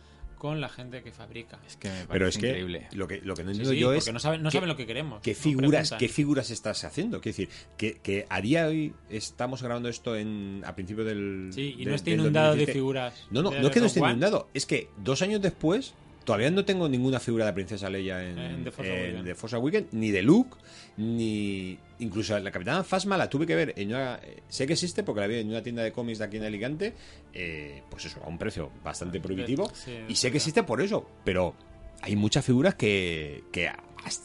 con 0.40 0.60
la 0.60 0.68
gente 0.70 1.02
que 1.02 1.12
fabrica. 1.12 1.60
Es 1.66 1.76
que 1.76 1.88
me 1.88 1.94
parece 2.06 2.08
Pero 2.12 2.26
es 2.28 2.38
que 2.38 2.46
increíble. 2.48 2.88
lo 2.92 3.06
que 3.06 3.20
lo 3.22 3.34
que 3.34 3.44
no 3.44 3.50
entiendo 3.50 3.70
sí, 3.72 3.78
yo 3.78 3.88
porque 3.88 3.98
es 3.98 4.12
no 4.12 4.18
saben, 4.18 4.42
no 4.42 4.50
saben 4.50 4.68
lo 4.70 4.76
que 4.76 4.86
queremos. 4.86 5.20
qué 5.22 5.34
figuras 5.34 5.94
qué 5.98 6.08
figuras 6.08 6.50
estás 6.50 6.82
haciendo. 6.84 7.20
Quiero 7.20 7.36
decir, 7.36 7.48
que, 7.76 7.98
que 8.02 8.26
a 8.30 8.40
día 8.40 8.64
de 8.64 8.68
hoy 8.70 8.94
estamos 9.10 9.62
grabando 9.62 9.88
esto 9.90 10.16
en 10.16 10.62
a 10.66 10.74
principio 10.74 11.04
del 11.04 11.50
Sí, 11.52 11.74
y 11.78 11.84
de- 11.84 11.90
no 11.90 11.94
esté 11.94 12.10
del 12.12 12.20
inundado 12.20 12.54
de 12.54 12.64
2017. 12.66 12.72
figuras. 12.72 13.26
No, 13.30 13.42
no, 13.42 13.50
no 13.50 13.66
es 13.68 13.70
que 13.70 13.80
no 13.80 13.86
esté 13.86 14.00
inundado, 14.00 14.48
es 14.54 14.64
que 14.66 14.88
dos 14.96 15.20
años 15.22 15.42
después 15.42 15.94
todavía 16.24 16.50
no 16.50 16.64
tengo 16.64 16.88
ninguna 16.88 17.18
figura 17.20 17.46
de 17.46 17.52
Princesa 17.52 17.88
Leia 17.90 18.22
en, 18.28 18.38
En 18.38 18.64
The 18.64 18.70
Force 18.70 18.92
en 18.92 18.98
Awakens. 19.06 19.24
The 19.24 19.34
Force 19.34 19.56
Awakens, 19.56 19.92
ni 19.92 20.10
de 20.10 20.22
Luke, 20.22 20.56
ni... 20.96 21.78
Incluso 21.98 22.38
la 22.38 22.50
Capitana 22.50 22.82
Phasma 22.82 23.16
la 23.18 23.28
tuve 23.28 23.46
que 23.46 23.54
ver 23.54 23.74
en 23.76 23.88
una... 23.88 24.16
eh, 24.22 24.42
Sé 24.48 24.66
que 24.66 24.72
existe 24.72 25.02
porque 25.02 25.20
la 25.20 25.26
vi 25.26 25.36
en 25.36 25.48
una 25.48 25.62
tienda 25.62 25.82
de 25.82 25.92
cómics 25.92 26.18
de 26.18 26.24
aquí 26.24 26.36
en 26.38 26.44
Alicante, 26.44 26.94
eh, 27.34 27.82
pues 27.90 28.06
eso, 28.06 28.20
a 28.24 28.28
un 28.28 28.38
precio 28.38 28.70
bastante 28.82 29.20
prohibitivo. 29.20 29.70
Sí, 29.74 29.92
y 30.08 30.14
sé 30.14 30.30
que 30.30 30.38
existe 30.38 30.62
por 30.62 30.80
eso, 30.80 31.08
pero 31.24 31.54
hay 32.02 32.16
muchas 32.16 32.44
figuras 32.44 32.74
que, 32.76 33.44
que 33.52 33.70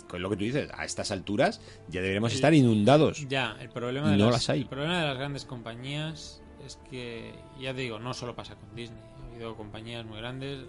con 0.07 0.21
lo 0.21 0.29
que 0.29 0.37
tú 0.37 0.43
dices, 0.45 0.69
a 0.73 0.85
estas 0.85 1.11
alturas 1.11 1.59
ya 1.89 1.99
deberíamos 1.99 2.33
estar 2.33 2.53
inundados. 2.53 3.27
Ya, 3.27 3.57
el 3.59 3.67
problema, 3.69 4.11
de 4.11 4.17
no 4.17 4.25
las, 4.27 4.35
las 4.35 4.49
hay. 4.51 4.61
el 4.61 4.67
problema 4.67 5.01
de 5.01 5.07
las 5.07 5.17
grandes 5.17 5.43
compañías 5.43 6.41
es 6.65 6.77
que, 6.89 7.33
ya 7.59 7.73
te 7.73 7.81
digo, 7.81 7.99
no 7.99 8.13
solo 8.13 8.35
pasa 8.35 8.55
con 8.55 8.73
Disney. 8.73 9.01
Ha 9.01 9.35
habido 9.35 9.57
compañías 9.57 10.05
muy 10.05 10.17
grandes, 10.17 10.59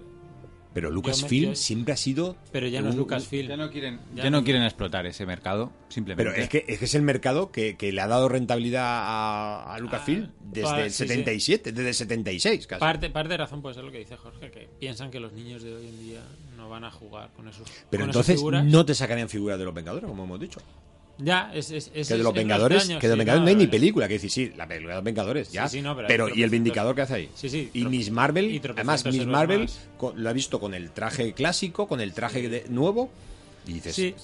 Pero 0.77 0.91
Lucasfilm 0.91 1.57
siempre 1.57 1.95
ha 1.95 1.97
sido... 1.97 2.37
pero 2.53 2.69
ya 2.69 2.83
no 2.83 2.91
es 2.91 2.97
Lucasfilm. 2.97 3.49
Ya 3.49 3.57
no 3.57 3.71
quieren, 3.71 3.99
Ya 4.15 4.25
ya 4.25 4.31
no- 4.31 4.45
quieren 4.45 4.63
explotar 4.63 5.07
ese 5.07 5.25
mercado, 5.25 5.73
simplemente. 5.89 6.31
Pero 6.31 6.37
es 6.43 6.51
que, 6.51 6.67
es 6.69 6.79
que 6.79 6.85
es 6.85 6.95
el 6.95 7.01
mercado 7.01 7.51
que, 7.51 7.79
que 7.79 7.93
le 7.93 8.01
ha 8.03 8.07
dado 8.07 8.29
rentabilidad 8.29 8.85
a, 8.87 9.75
a 9.75 9.79
Lucasfilm 9.79 10.25
Ah, 10.27 10.31
desde 10.53 10.83
el 10.85 10.91
sí, 10.93 11.03
sí. 11.05 11.09
77, 11.09 11.73
desde 11.73 11.89
el 11.89 11.95
76 11.95 12.67
casi. 12.67 12.79
Parte, 12.81 13.09
parte 13.09 13.31
de 13.31 13.37
razón 13.39 13.63
puede 13.63 13.75
ser 13.75 13.85
lo 13.85 13.91
que 13.91 14.01
dice 14.01 14.19
Jorge, 14.19 14.51
que 14.51 14.69
piensan 14.79 15.11
que 15.11 15.19
los 15.19 15.33
niños 15.33 15.63
de 15.63 15.75
hoy 15.75 15.87
en 15.87 15.99
día 15.99 16.21
no 16.59 16.69
van 16.69 16.85
a 16.85 16.91
jugar 16.91 17.31
con 17.35 17.49
esos 17.49 17.67
Pero 17.91 18.03
con 18.03 18.11
esas 18.11 18.17
entonces 18.29 18.37
figuras. 18.37 18.65
no 18.67 18.85
te 18.85 18.95
sacarían 18.95 19.31
figuras 19.31 19.59
de 19.59 19.65
los 19.65 19.73
Vengadores, 19.73 20.07
como 20.09 20.25
hemos 20.25 20.39
dicho. 20.41 20.61
Ya, 21.19 21.51
es, 21.55 21.71
es, 21.71 21.91
es- 21.95 22.09
Que 22.09 22.15
de 22.17 22.23
los 22.23 22.33
es 22.33 22.37
Vengadores, 22.37 22.77
extraño, 22.79 23.01
que 23.01 23.09
de 23.09 23.17
los 23.17 23.17
sí, 23.17 23.19
Vengadores 23.21 23.41
no, 23.41 23.45
no 23.45 23.49
hay 23.49 23.57
ni 23.57 23.67
película, 23.71 24.07
que 24.07 24.15
decir, 24.15 24.31
sí, 24.31 24.53
la 24.57 24.67
película 24.67 24.93
de 24.95 24.97
los 24.99 25.05
Vengadores, 25.05 25.51
ya. 25.51 25.67
Sí, 25.69 25.79
sí, 25.79 25.83
no, 25.83 25.97
pero 25.97 26.29
¿y 26.35 26.43
el 26.43 26.51
Vindicador 26.51 26.95
qué 26.95 27.03
hace 27.03 27.15
ahí? 27.15 27.31
Sí, 27.35 27.49
sí, 27.49 27.71
Y 27.73 27.85
Miss 27.87 28.11
Marvel, 28.11 28.51
y 28.51 28.59
además 28.59 29.05
Miss 29.07 29.27
Marvel 29.27 29.69
con- 29.97 30.23
lo 30.23 30.29
ha 30.29 30.33
visto 30.35 30.61
con 30.61 30.75
el 30.75 30.91
traje 30.91 31.33
clásico, 31.33 31.89
con 31.89 32.01
el 32.01 32.13
traje 32.13 32.49
de- 32.49 32.67
nuevo, 32.69 33.09
y 33.67 33.73
dices, 33.75 34.15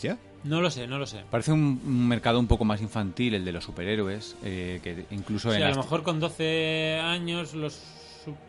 No 0.44 0.60
lo 0.60 0.70
sé, 0.70 0.86
no 0.86 0.98
lo 0.98 1.06
sé. 1.06 1.22
Parece 1.30 1.52
un, 1.52 1.80
un 1.84 2.08
mercado 2.08 2.38
un 2.40 2.46
poco 2.48 2.64
más 2.64 2.80
infantil, 2.82 3.34
el 3.34 3.44
de 3.44 3.52
los 3.52 3.64
superhéroes, 3.64 4.36
eh, 4.44 4.80
que 4.82 5.04
incluso 5.12 5.50
Sí, 5.50 5.56
en 5.56 5.62
a 5.62 5.70
lo 5.70 5.76
mejor 5.76 6.02
con 6.02 6.20
12 6.20 6.98
años 7.02 7.54
los 7.54 7.78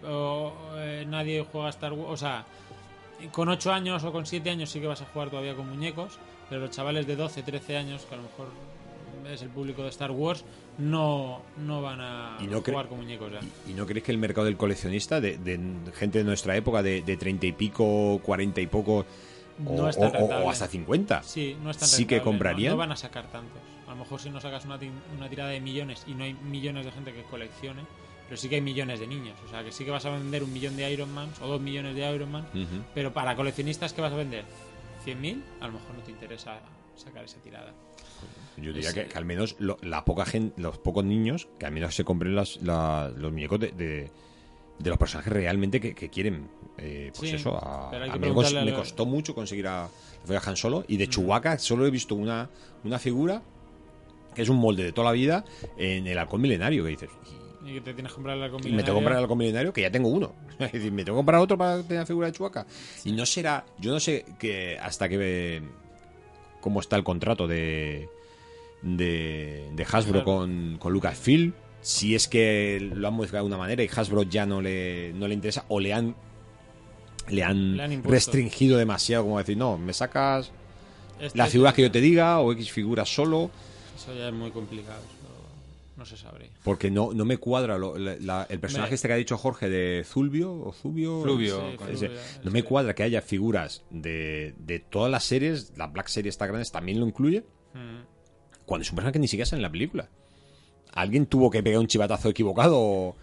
o, 0.06 0.54
eh, 0.76 1.06
nadie 1.08 1.46
juega 1.52 1.68
a 1.68 1.70
Star 1.70 1.94
Wars. 1.94 2.10
O 2.12 2.18
sea, 2.18 2.46
con 3.32 3.48
8 3.50 3.72
años 3.72 4.04
o 4.04 4.12
con 4.12 4.26
7 4.26 4.50
años 4.50 4.70
sí 4.70 4.80
que 4.80 4.88
vas 4.88 5.02
a 5.02 5.06
jugar 5.06 5.30
todavía 5.30 5.56
con 5.56 5.70
muñecos, 5.70 6.18
pero 6.54 6.68
los 6.68 6.70
chavales 6.76 7.08
de 7.08 7.16
12, 7.16 7.42
13 7.42 7.78
años, 7.78 8.06
que 8.06 8.14
a 8.14 8.18
lo 8.18 8.24
mejor 8.26 8.46
es 9.28 9.42
el 9.42 9.50
público 9.50 9.82
de 9.82 9.90
Star 9.90 10.12
Wars, 10.12 10.46
no, 10.78 11.42
no 11.58 11.82
van 11.82 12.00
a 12.00 12.38
Y 12.40 12.46
no 12.46 12.62
cre- 12.62 12.74
jugar 12.74 12.88
con 12.90 13.00
muñecos 13.00 13.32
ya. 13.32 13.40
¿Y 13.68 13.74
no 13.74 13.88
crees 13.88 14.04
que 14.06 14.12
el 14.12 14.20
mercado 14.20 14.46
del 14.46 14.56
coleccionista, 14.56 15.20
de, 15.20 15.40
de 15.40 15.60
gente 15.96 16.20
de 16.20 16.24
nuestra 16.26 16.56
época, 16.56 16.84
de, 16.84 17.02
de 17.02 17.18
30 17.18 17.48
y 17.48 17.52
pico, 17.54 18.20
40 18.24 18.62
y 18.62 18.68
poco, 18.68 18.98
o, 19.66 19.76
No 19.76 19.90
es 19.90 19.98
tan 19.98 20.06
o- 20.06 20.10
o- 20.10 20.12
rentable. 20.20 20.46
o 20.46 20.50
hasta 20.52 20.68
50? 20.68 21.24
Sí, 21.24 21.58
no 21.64 21.72
es 21.72 21.78
tan 21.78 21.90
sí 21.90 22.06
que 22.06 22.22
comprarían. 22.22 22.74
No, 22.74 22.78
van 22.78 22.92
a 22.92 22.96
sacar 22.96 23.26
tantos. 23.32 23.60
A 23.88 23.92
lo 23.92 23.96
mejor 23.96 24.20
si 24.22 24.30
no 24.30 24.40
sacas 24.40 24.64
una, 24.66 24.78
una 25.18 25.28
tirada 25.28 25.50
de 25.50 25.60
millones 25.60 26.04
y 26.06 26.14
no 26.14 26.24
hay 26.26 26.36
millones 26.36 26.86
de 26.86 26.92
gente 26.92 27.14
que 27.14 27.24
coleccione, 27.24 27.82
pero 28.30 28.38
sí 28.40 28.48
que 28.48 28.56
hay 28.56 28.62
millones 28.62 29.00
de 29.00 29.08
niños. 29.08 29.36
O 29.48 29.50
sea, 29.50 29.64
que 29.64 29.72
sí 29.72 29.86
que 29.86 29.90
vas 29.90 30.06
a 30.06 30.12
vender 30.12 30.44
un 30.44 30.54
millón 30.54 30.78
de 30.78 30.92
Iron 30.92 31.12
Man 31.12 31.30
o 31.42 31.48
dos 31.48 31.60
millones 31.62 31.96
de 31.96 32.14
Iron 32.14 32.32
Man, 32.32 32.46
pero 32.94 33.12
para 33.12 33.36
coleccionistas, 33.36 33.92
¿qué 33.94 34.02
vas 34.02 34.14
a 34.14 34.18
vender? 34.18 34.46
¿100.000? 35.06 35.42
A 35.62 35.68
lo 35.68 35.74
mejor 35.74 35.96
no 35.96 36.04
te 36.04 36.12
interesa 36.12 36.60
sacar 36.96 37.24
esa 37.26 37.38
tirada. 37.42 37.74
Yo 38.58 38.72
diría 38.72 38.94
que, 38.94 39.06
que 39.08 39.18
al 39.18 39.26
menos 39.26 39.56
lo- 39.60 39.78
la 39.82 40.06
poca 40.06 40.26
gente, 40.26 40.62
los 40.62 40.78
pocos 40.78 41.04
niños, 41.04 41.48
que 41.60 41.66
al 41.66 41.72
menos 41.72 41.96
se 41.96 42.04
compren 42.04 42.36
las, 42.36 42.62
la- 42.62 43.12
los 43.16 43.32
muñecos 43.32 43.60
de, 43.60 43.72
de, 43.72 44.12
de 44.80 44.90
los 44.90 44.98
personajes 44.98 45.34
realmente 45.34 45.80
que, 45.82 45.94
que 45.96 46.10
quieren. 46.10 46.48
Eh, 46.78 47.12
pues 47.16 47.30
Sí, 47.32 47.36
eso, 47.36 47.56
a, 47.58 47.90
a 47.90 48.18
mí 48.18 48.20
me 48.20 48.32
cos- 48.34 48.76
costó 48.76 49.06
mucho 49.06 49.34
conseguir 49.36 49.68
a, 49.68 49.86
a 49.86 49.90
Han 50.46 50.56
Solo. 50.58 50.86
Y 50.88 50.98
de 50.98 51.08
Chewbacca 51.08 51.58
solo 51.58 51.86
he 51.88 51.92
visto 51.92 52.16
una, 52.16 52.50
una 52.84 53.00
figura 53.00 53.42
que 54.36 54.42
es 54.42 54.50
un 54.50 54.58
molde 54.58 54.84
de 54.84 54.92
toda 54.94 55.06
la 55.06 55.12
vida 55.14 55.44
en 55.78 56.08
el 56.08 56.18
halcón 56.18 56.42
milenario. 56.42 56.84
Que 56.84 56.90
dices, 56.92 57.10
Y 57.66 57.74
que 57.76 57.82
te 57.82 57.94
tienes 57.94 58.12
que 58.12 58.16
comprar 58.16 58.38
la 58.38 58.48
y 58.48 58.50
me 58.72 58.84
tengo 58.84 59.00
que 59.00 59.06
comprar 59.06 59.24
el 59.24 59.36
milenario, 59.38 59.72
que 59.74 59.82
ya 59.82 59.92
tengo 59.92 60.10
uno. 60.10 60.34
Es 60.60 60.72
decir, 60.74 60.92
me 60.92 61.04
tengo 61.06 61.16
que 61.16 61.20
comprar 61.20 61.40
otro 61.42 61.58
para 61.58 61.82
tener 61.84 62.00
la 62.02 62.06
figura 62.06 62.28
de 62.28 62.34
Chewbacca. 62.34 62.66
Y 63.06 63.12
no 63.14 63.26
será, 63.26 63.66
yo 63.80 63.92
no 63.92 64.00
sé 64.00 64.26
que 64.38 64.78
hasta 64.80 65.08
que 65.10 65.62
cómo 66.62 66.80
está 66.80 66.96
el 66.96 67.04
contrato 67.04 67.48
de 67.48 68.10
de, 68.82 69.70
de 69.74 69.84
Hasbro 69.84 70.24
Claro. 70.24 70.26
con, 70.26 70.78
con 70.78 70.92
Lucasfilm, 70.92 71.54
si 71.82 72.16
es 72.16 72.28
que 72.28 72.80
lo 72.94 73.08
han 73.08 73.14
modificado 73.14 73.46
de 73.46 73.48
una 73.48 73.58
manera 73.58 73.82
y 73.84 73.88
Hasbro 73.94 74.24
ya 74.24 74.46
no 74.46 74.62
le, 74.62 75.14
no 75.14 75.28
le 75.28 75.34
interesa 75.34 75.64
o 75.70 75.80
le 75.80 75.94
han 75.94 76.16
le 77.30 77.44
han, 77.44 77.78
Le 77.78 77.84
han 77.84 77.92
impuesto. 77.94 78.12
restringido 78.14 78.78
demasiado 78.78 79.24
como 79.24 79.38
decir, 79.38 79.56
no, 79.56 79.78
me 79.78 79.94
sacas 79.94 80.52
Este 81.22 81.38
las 81.38 81.48
es- 81.48 81.54
figuras 81.54 81.74
que 81.74 81.84
yo 81.84 81.92
te 81.92 82.02
diga 82.02 82.40
o 82.42 82.52
X 82.52 82.72
figuras 82.72 83.08
solo 83.14 83.50
Eso 83.96 84.14
ya 84.14 84.28
es 84.28 84.34
muy 84.34 84.52
complicado. 84.52 85.02
No 85.96 86.06
se 86.06 86.18
sabría. 86.18 86.50
porque 86.64 86.90
no, 86.90 87.14
no 87.14 87.24
me 87.26 87.38
cuadra 87.38 87.78
lo- 87.78 87.98
la- 87.98 88.16
la- 88.20 88.48
el 88.50 88.60
personaje 88.60 88.96
este 88.96 89.08
que 89.08 89.14
ha 89.14 89.18
dicho 89.18 89.38
Jorge 89.38 89.70
de 89.70 90.04
Zulbio 90.06 90.54
o 90.54 90.74
Zubio 90.74 91.22
Fluvio, 91.22 91.62
Sí, 91.88 91.94
Ese, 91.94 92.12
no 92.44 92.52
me 92.52 92.64
cuadra 92.64 92.94
que 92.96 93.04
haya 93.04 93.22
figuras 93.22 93.84
de, 93.92 94.56
de 94.58 94.80
todas 94.80 95.12
las 95.12 95.24
series, 95.24 95.74
la 95.78 95.88
Black 95.88 96.08
Series 96.08 96.34
está 96.34 96.48
grandes 96.48 96.72
también 96.72 97.00
lo 97.00 97.06
incluye, 97.08 97.46
Mm. 97.74 98.04
cuando 98.66 98.82
es 98.84 98.90
un 98.92 98.96
personaje 98.96 99.14
que 99.14 99.20
ni 99.20 99.28
siquiera 99.28 99.46
sale 99.48 99.60
en 99.60 99.64
la 99.64 99.72
película. 99.72 100.10
Alguien 100.94 101.26
tuvo 101.26 101.50
que 101.50 101.64
pegar 101.64 101.80
un 101.80 101.88
chivatazo 101.88 102.30
equivocado 102.30 102.78
o, 102.80 103.16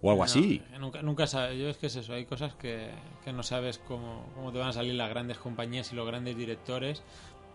o 0.00 0.10
algo 0.10 0.18
No, 0.18 0.24
así. 0.24 0.60
que 0.60 0.78
nunca, 0.78 1.02
nunca 1.02 1.26
sabes. 1.26 1.58
Yo 1.58 1.68
es 1.68 1.76
que 1.76 1.86
es 1.88 1.96
eso. 1.96 2.12
Hay 2.12 2.24
cosas 2.24 2.54
que, 2.54 2.90
que 3.24 3.32
no 3.32 3.42
sabes 3.42 3.78
cómo, 3.78 4.30
cómo 4.36 4.52
te 4.52 4.58
van 4.58 4.68
a 4.68 4.72
salir 4.72 4.94
las 4.94 5.08
grandes 5.10 5.38
compañías 5.38 5.92
y 5.92 5.96
los 5.96 6.06
grandes 6.06 6.36
directores. 6.36 7.02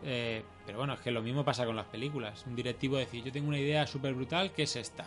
Eh, 0.04 0.44
pero 0.66 0.80
bueno, 0.80 0.94
es 0.94 1.00
que 1.00 1.12
lo 1.12 1.22
mismo 1.22 1.44
pasa 1.46 1.66
con 1.66 1.76
las 1.76 1.86
películas. 1.86 2.44
Un 2.48 2.56
directivo 2.56 2.98
decir, 2.98 3.24
yo 3.24 3.32
tengo 3.32 3.48
una 3.50 3.60
idea 3.60 3.86
súper 3.88 4.14
brutal 4.14 4.52
que 4.52 4.64
es 4.64 4.76
esta. 4.76 5.06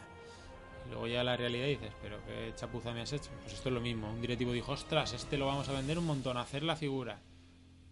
Y 0.86 0.90
luego 0.90 1.06
ya 1.06 1.24
la 1.24 1.36
realidad 1.36 1.66
dices, 1.66 1.92
pero 2.02 2.18
qué 2.26 2.52
chapuza 2.54 2.92
me 2.92 3.00
has 3.00 3.12
hecho. 3.12 3.30
Pues 3.42 3.54
esto 3.54 3.68
es 3.70 3.74
lo 3.74 3.80
mismo. 3.80 4.10
Un 4.12 4.20
directivo 4.20 4.52
dijo, 4.52 4.72
ostras, 4.72 5.12
este 5.12 5.38
lo 5.38 5.46
vamos 5.46 5.68
a 5.68 5.72
vender 5.72 5.98
un 5.98 6.06
montón, 6.06 6.36
a 6.36 6.42
hacer 6.42 6.62
la 6.62 6.76
figura. 6.76 7.20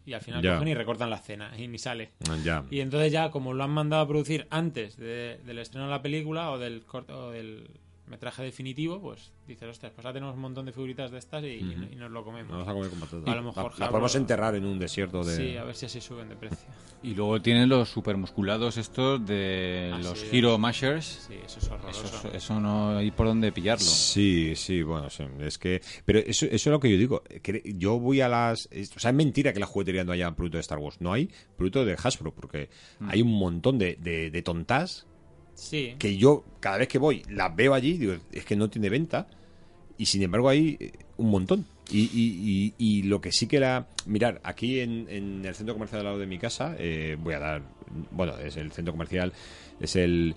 Y 0.04 0.14
al 0.14 0.20
final 0.20 0.42
Ya. 0.42 0.54
cogen 0.54 0.68
y 0.68 0.74
recortan 0.74 1.10
la 1.10 1.16
escena 1.16 1.52
y 1.56 1.68
ni 1.68 1.78
sale. 1.78 2.10
Ya. 2.44 2.64
Y 2.70 2.80
entonces 2.80 3.12
ya, 3.12 3.30
como 3.30 3.54
lo 3.54 3.62
han 3.64 3.70
mandado 3.70 4.02
a 4.02 4.08
producir 4.08 4.46
antes 4.50 4.96
de- 4.96 5.38
del 5.44 5.58
estreno 5.60 5.86
de 5.86 5.90
la 5.92 6.02
película 6.02 6.50
o 6.50 6.58
del 6.58 6.84
corto 6.84 7.26
o 7.28 7.30
del 7.30 7.68
metraje 8.12 8.42
definitivo, 8.44 9.00
pues 9.00 9.32
dices, 9.48 9.68
ostras, 9.68 9.90
pues 9.94 10.04
ahora 10.06 10.14
tenemos 10.14 10.34
un 10.36 10.42
montón 10.42 10.66
de 10.66 10.72
figuritas 10.72 11.10
de 11.10 11.18
estas 11.18 11.42
y, 11.42 11.46
y- 11.46 11.88
y 11.92 11.96
nos 11.96 12.10
lo 12.10 12.22
comemos. 12.24 12.52
Vamos 12.52 12.68
a 12.68 12.72
comer 12.72 12.90
con 12.90 13.00
patatas. 13.00 13.28
A 13.28 13.34
lo 13.36 13.42
mejor 13.42 13.72
la, 13.78 13.86
la 13.86 13.90
podemos 13.90 14.14
enterrar 14.14 14.54
en 14.54 14.64
un 14.64 14.78
desierto 14.78 15.24
de. 15.24 15.36
Sí, 15.36 15.56
a 15.56 15.64
ver 15.64 15.74
si 15.74 15.86
así 15.86 16.00
suben 16.00 16.28
de 16.28 16.36
precio. 16.36 16.58
Y 17.04 17.14
luego 17.14 17.42
tienen 17.42 17.68
los 17.68 17.88
supermusculados 17.88 18.76
estos 18.76 19.26
de 19.26 19.90
Ah, 19.92 19.98
los 19.98 20.20
sí. 20.20 20.28
Hero 20.30 20.56
Mashers. 20.56 21.26
Sí, 21.26 21.34
eso 21.44 21.58
es 21.58 21.68
horroroso. 21.68 22.04
Eso, 22.06 22.28
eso 22.32 22.60
no 22.60 22.96
hay 22.98 23.10
por 23.10 23.26
dónde 23.26 23.50
pillarlo. 23.50 23.84
Sí, 23.84 24.52
sí, 24.54 24.82
bueno, 24.84 25.10
sí, 25.10 25.24
es 25.40 25.58
que... 25.58 25.82
Pero 26.04 26.20
eso, 26.20 26.46
eso 26.46 26.54
es 26.54 26.66
lo 26.66 26.78
que 26.78 26.88
yo 26.92 26.96
digo. 26.96 27.24
que 27.42 27.60
yo 27.76 27.98
voy 27.98 28.20
a 28.20 28.28
las... 28.28 28.66
O 28.66 29.00
sea, 29.00 29.10
es 29.10 29.16
mentira 29.16 29.52
que 29.52 29.58
la 29.58 29.66
juguetería 29.66 30.04
no 30.04 30.12
haya 30.12 30.30
producto 30.36 30.58
de 30.58 30.60
Star 30.60 30.78
Wars. 30.78 30.98
No 31.00 31.12
hay 31.12 31.28
producto 31.56 31.84
de 31.84 31.94
Hasbro, 32.00 32.32
porque 32.32 32.70
hay 33.08 33.20
un 33.20 33.32
montón 33.36 33.78
de, 33.78 33.96
de, 34.00 34.30
de 34.30 34.42
tontas 34.42 35.08
Sí, 35.54 35.94
que 35.98 36.16
yo, 36.16 36.44
cada 36.60 36.78
vez 36.78 36.88
que 36.88 36.98
voy, 36.98 37.22
las 37.28 37.54
veo 37.54 37.74
allí, 37.74 37.98
digo, 37.98 38.14
es 38.32 38.44
que 38.44 38.56
no 38.56 38.68
tiene 38.68 38.88
venta. 38.88 39.26
Y 39.98 40.06
sin 40.06 40.22
embargo 40.22 40.48
hay 40.48 40.76
eh, 40.80 40.92
un 41.18 41.30
montón. 41.30 41.66
Y, 41.90 42.00
y, 42.00 42.74
y, 42.78 42.98
y 42.98 43.02
lo 43.04 43.20
que 43.20 43.32
sí 43.32 43.46
que 43.46 43.60
la... 43.60 43.86
Mirar, 44.06 44.40
aquí 44.44 44.80
en, 44.80 45.06
en 45.08 45.44
el 45.44 45.54
centro 45.54 45.74
comercial 45.74 46.00
al 46.00 46.06
lado 46.06 46.18
de 46.18 46.26
mi 46.26 46.38
casa, 46.38 46.74
eh, 46.78 47.16
voy 47.20 47.34
a 47.34 47.38
dar... 47.38 47.62
Bueno, 48.10 48.38
es 48.38 48.56
el 48.56 48.72
centro 48.72 48.94
comercial, 48.94 49.34
es 49.78 49.96
el, 49.96 50.34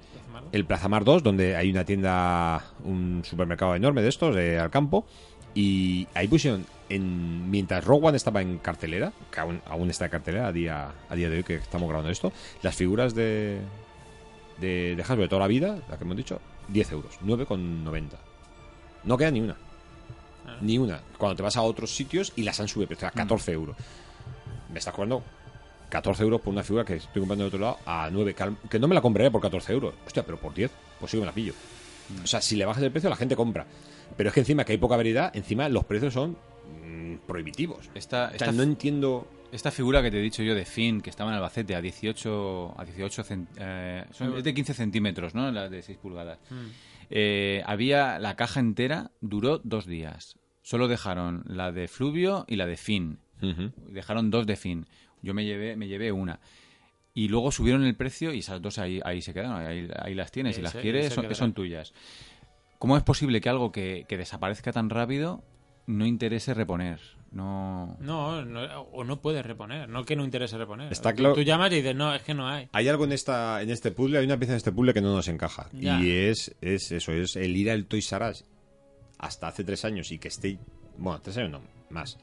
el 0.52 0.66
Plaza 0.66 0.90
Mar 0.90 1.06
2, 1.06 1.24
donde 1.24 1.56
hay 1.56 1.72
una 1.72 1.86
tienda, 1.86 2.66
un 2.84 3.24
supermercado 3.24 3.76
enorme 3.76 4.02
de 4.02 4.10
estos, 4.10 4.36
de 4.36 4.60
al 4.60 4.70
campo. 4.70 5.06
Y 5.54 6.06
ahí 6.14 6.28
pusieron, 6.28 6.66
en, 6.90 7.50
mientras 7.50 7.86
Rogue 7.86 8.08
One 8.08 8.18
estaba 8.18 8.42
en 8.42 8.58
cartelera, 8.58 9.14
que 9.32 9.40
aún, 9.40 9.62
aún 9.66 9.90
está 9.90 10.06
en 10.06 10.12
cartelera 10.12 10.48
a 10.48 10.52
día, 10.52 10.92
a 11.08 11.16
día 11.16 11.30
de 11.30 11.38
hoy 11.38 11.44
que 11.44 11.56
estamos 11.56 11.88
grabando 11.88 12.12
esto, 12.12 12.34
las 12.62 12.76
figuras 12.76 13.16
de, 13.16 13.60
de, 14.60 14.96
de 14.96 15.02
Hasbro 15.02 15.24
de 15.24 15.28
toda 15.28 15.42
la 15.42 15.48
vida, 15.48 15.78
la 15.90 15.98
que 15.98 16.04
hemos 16.04 16.18
dicho, 16.18 16.40
10 16.70 16.92
euros, 16.92 17.20
9,90. 17.24 18.10
No 19.04 19.18
queda 19.18 19.32
ni 19.32 19.42
una. 19.42 19.56
Ah. 20.46 20.58
Ni 20.62 20.78
una. 20.78 21.02
Cuando 21.18 21.36
te 21.36 21.44
vas 21.44 21.58
a 21.58 21.62
otros 21.62 21.96
sitios 21.96 22.34
y 22.36 22.44
las 22.44 22.60
han 22.60 22.68
subido, 22.68 22.90
pero 22.90 23.08
a 23.08 23.12
14 23.12 23.52
euros. 23.52 23.76
Me 24.72 24.80
estás 24.80 24.94
cobrando 24.94 25.24
14 25.90 26.24
euros 26.24 26.42
por 26.42 26.54
una 26.54 26.64
figura 26.64 26.84
que 26.84 26.96
estoy 26.96 27.22
comprando 27.22 27.44
de 27.44 27.48
otro 27.48 27.60
lado 27.60 27.78
a 27.86 28.10
9, 28.12 28.36
que, 28.70 28.80
no 28.80 28.88
me 28.88 28.96
la 28.96 29.02
compraría 29.02 29.32
por 29.32 29.42
14 29.42 29.74
euros. 29.74 29.94
Hostia, 30.06 30.24
pero 30.24 30.38
por 30.38 30.54
10, 30.54 30.72
pues 31.00 31.12
sí 31.12 31.18
que 31.18 31.22
me 31.22 31.28
la 31.28 31.32
pillo. 31.32 31.54
O 32.24 32.28
sea, 32.28 32.42
si 32.42 32.56
le 32.56 32.66
bajas 32.66 32.84
el 32.84 32.92
precio, 32.92 33.10
la 33.10 33.16
gente 33.16 33.36
compra. 33.36 33.66
Pero 34.18 34.30
es 34.30 34.34
que 34.34 34.42
encima 34.42 34.64
que 34.64 34.74
hay 34.74 34.78
poca 34.78 34.96
variedad, 34.96 35.36
encima 35.36 35.70
los 35.70 35.86
precios 35.86 36.14
son 36.14 36.38
mm, 36.84 37.16
prohibitivos. 37.28 37.90
Esta, 37.96 38.26
O 38.26 38.28
sea, 38.30 38.36
esta, 38.36 38.52
no 38.52 38.64
entiendo. 38.64 39.28
Esta 39.52 39.72
figura 39.72 40.02
que 40.02 40.12
te 40.12 40.20
he 40.20 40.22
dicho 40.22 40.44
yo 40.44 40.54
de 40.56 40.66
Finn, 40.66 41.02
que 41.02 41.10
estaba 41.10 41.30
en 41.32 41.36
Albacete 41.38 41.76
a 41.76 41.82
18, 41.82 42.76
a 42.80 42.86
18 42.86 43.24
cent- 43.24 43.48
eh, 43.58 44.06
son- 44.12 44.38
es 44.38 44.44
de 44.44 44.54
15 44.54 44.74
centímetros, 44.74 45.34
¿no? 45.36 45.52
La 45.52 45.70
de 45.70 45.82
6 45.82 45.98
pulgadas. 45.98 46.40
Mm. 46.50 46.66
Eh, 47.12 47.64
había 47.66 48.20
la 48.20 48.36
caja 48.36 48.60
entera, 48.60 49.12
duró 49.22 49.60
dos 49.64 49.86
días. 49.86 50.38
Solo 50.62 50.88
dejaron 50.88 51.44
la 51.48 51.72
de 51.72 51.88
Fluvio 51.88 52.46
y 52.48 52.56
la 52.56 52.66
de 52.66 52.78
Finn. 52.78 53.20
Dejaron 53.92 54.32
dos 54.32 54.48
de 54.48 54.56
Finn. 54.56 54.88
Yo 55.22 55.34
me 55.34 55.46
llevé, 55.46 55.76
me 55.76 55.88
llevé 55.88 56.12
una. 56.12 56.40
Y 57.14 57.28
luego 57.28 57.52
subieron 57.52 57.84
el 57.84 57.96
precio 57.96 58.34
y 58.34 58.40
esas 58.40 58.62
dos 58.62 58.78
ahí, 58.80 59.00
ahí 59.06 59.22
se 59.22 59.34
quedaron. 59.34 59.58
Ahí, 59.66 59.88
ahí 60.00 60.16
las 60.16 60.32
tienes. 60.32 60.56
Si 60.56 60.62
las 60.62 60.72
quieres, 60.82 61.06
son, 61.14 61.24
son 61.36 61.54
tuyas. 61.54 61.94
¿Cómo 62.80 62.98
es 62.98 63.04
posible 63.04 63.40
que 63.40 63.50
algo 63.50 63.72
que, 63.72 64.06
que 64.10 64.18
desaparezca 64.18 64.72
tan 64.74 64.90
rápido 64.90 65.44
no 65.86 66.06
interese 66.06 66.54
reponer? 66.54 67.00
No. 67.36 67.98
No, 68.00 68.44
no, 68.46 68.62
o 68.94 69.04
no 69.04 69.22
puedes 69.22 69.46
reponer, 69.46 69.90
no 69.90 70.04
que 70.06 70.16
no 70.16 70.24
interese 70.24 70.58
reponer. 70.58 70.92
Está 70.92 71.12
Tú- 71.12 71.18
claro- 71.18 71.36
Tú 71.36 71.42
llamas 71.42 71.72
y 71.74 71.76
dices, 71.76 71.94
no, 71.96 72.14
es 72.16 72.22
que 72.24 72.34
no 72.34 72.48
hay. 72.48 72.70
Hay 72.72 72.88
algo 72.88 73.04
en 73.04 73.12
esta 73.12 73.62
en 73.62 73.70
este 73.70 73.92
puzzle, 73.92 74.20
hay 74.20 74.26
una 74.26 74.38
pieza 74.38 74.54
de 74.54 74.58
este 74.58 74.72
puzzle 74.72 74.94
que 74.94 75.02
no 75.02 75.14
nos 75.14 75.28
encaja. 75.28 75.70
Ya. 75.74 76.00
Y 76.02 76.12
es, 76.12 76.56
es 76.62 76.92
eso, 76.94 77.12
es 77.12 77.36
el 77.36 77.56
ir 77.56 77.70
al 77.70 77.86
Toys 77.86 78.12
R 78.12 78.30
Us 78.32 78.46
hasta 79.20 79.48
hace 79.50 79.64
tres 79.64 79.86
años 79.86 80.12
y 80.12 80.18
que 80.18 80.30
esté... 80.30 80.58
Bueno, 80.98 81.22
tres 81.22 81.38
años 81.38 81.52
no, 81.52 81.62
más. 81.90 82.18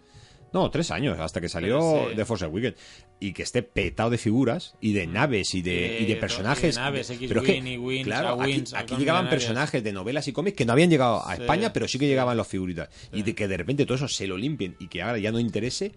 No, 0.52 0.70
tres 0.70 0.90
años, 0.90 1.18
hasta 1.18 1.40
que 1.40 1.48
salió. 1.48 2.08
The 2.14 2.24
Force 2.24 2.46
Weekend. 2.46 2.76
Y 3.20 3.32
que 3.32 3.42
esté 3.42 3.62
petado 3.62 4.10
de 4.10 4.18
figuras 4.18 4.74
y 4.80 4.92
de 4.92 5.06
naves 5.06 5.54
y 5.54 5.62
de, 5.62 6.00
y 6.00 6.04
de 6.06 6.14
de 6.14 6.20
personajes. 6.20 6.74
y 6.76 6.78
de 6.78 6.84
naves, 6.84 7.08
de- 7.08 7.14
X-Wing 7.14 7.28
pero 7.28 7.40
es 7.40 7.46
que, 7.46 8.00
y 8.00 8.04
claro, 8.04 8.38
aquí, 8.42 8.96
llegaban 8.96 9.28
personajes 9.30 9.82
de 9.82 9.92
novelas 9.92 10.28
y 10.28 10.32
cómics 10.32 10.56
que 10.56 10.64
no 10.66 10.72
habían 10.72 10.90
llegado 10.90 11.26
a 11.26 11.36
Sí, 11.36 11.42
España, 11.42 11.72
pero 11.72 11.88
sí 11.88 11.98
que 11.98 12.06
llegaban 12.06 12.36
los 12.36 12.46
figuritas. 12.46 12.90
Y 13.12 13.22
de 13.22 13.34
que 13.34 13.48
de 13.48 13.56
repente 13.56 13.86
todo 13.86 13.94
eso 13.96 14.08
se 14.08 14.26
lo 14.26 14.36
limpien 14.36 14.76
y 14.78 14.88
que 14.88 15.00
ahora 15.02 15.18
ya 15.18 15.32
no 15.32 15.38
interese. 15.40 15.92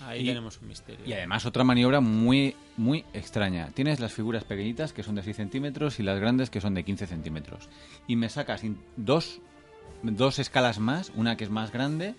Ahí 0.00 0.22
Y- 0.22 0.26
tenemos 0.26 0.58
un 0.60 0.68
misterio. 0.68 1.04
Y 1.06 1.12
además 1.12 1.44
otra 1.46 1.62
maniobra 1.62 2.00
muy, 2.00 2.56
muy 2.76 3.04
extraña. 3.12 3.68
Tienes 3.74 4.00
las 4.00 4.12
figuras 4.12 4.42
pequeñitas 4.44 4.92
que 4.92 5.02
son 5.02 5.14
de 5.14 5.22
6 5.22 5.36
centímetros 5.36 6.00
y 6.00 6.02
las 6.02 6.18
grandes 6.18 6.50
que 6.50 6.60
son 6.60 6.74
de 6.74 6.82
15 6.84 7.06
centímetros. 7.06 7.68
Y 8.08 8.16
me 8.16 8.28
sacas 8.28 8.62
dos, 8.96 9.40
dos 10.02 10.38
escalas 10.38 10.78
más, 10.80 11.12
una 11.14 11.36
que 11.36 11.44
es 11.44 11.50
más 11.50 11.70
grande 11.72 12.14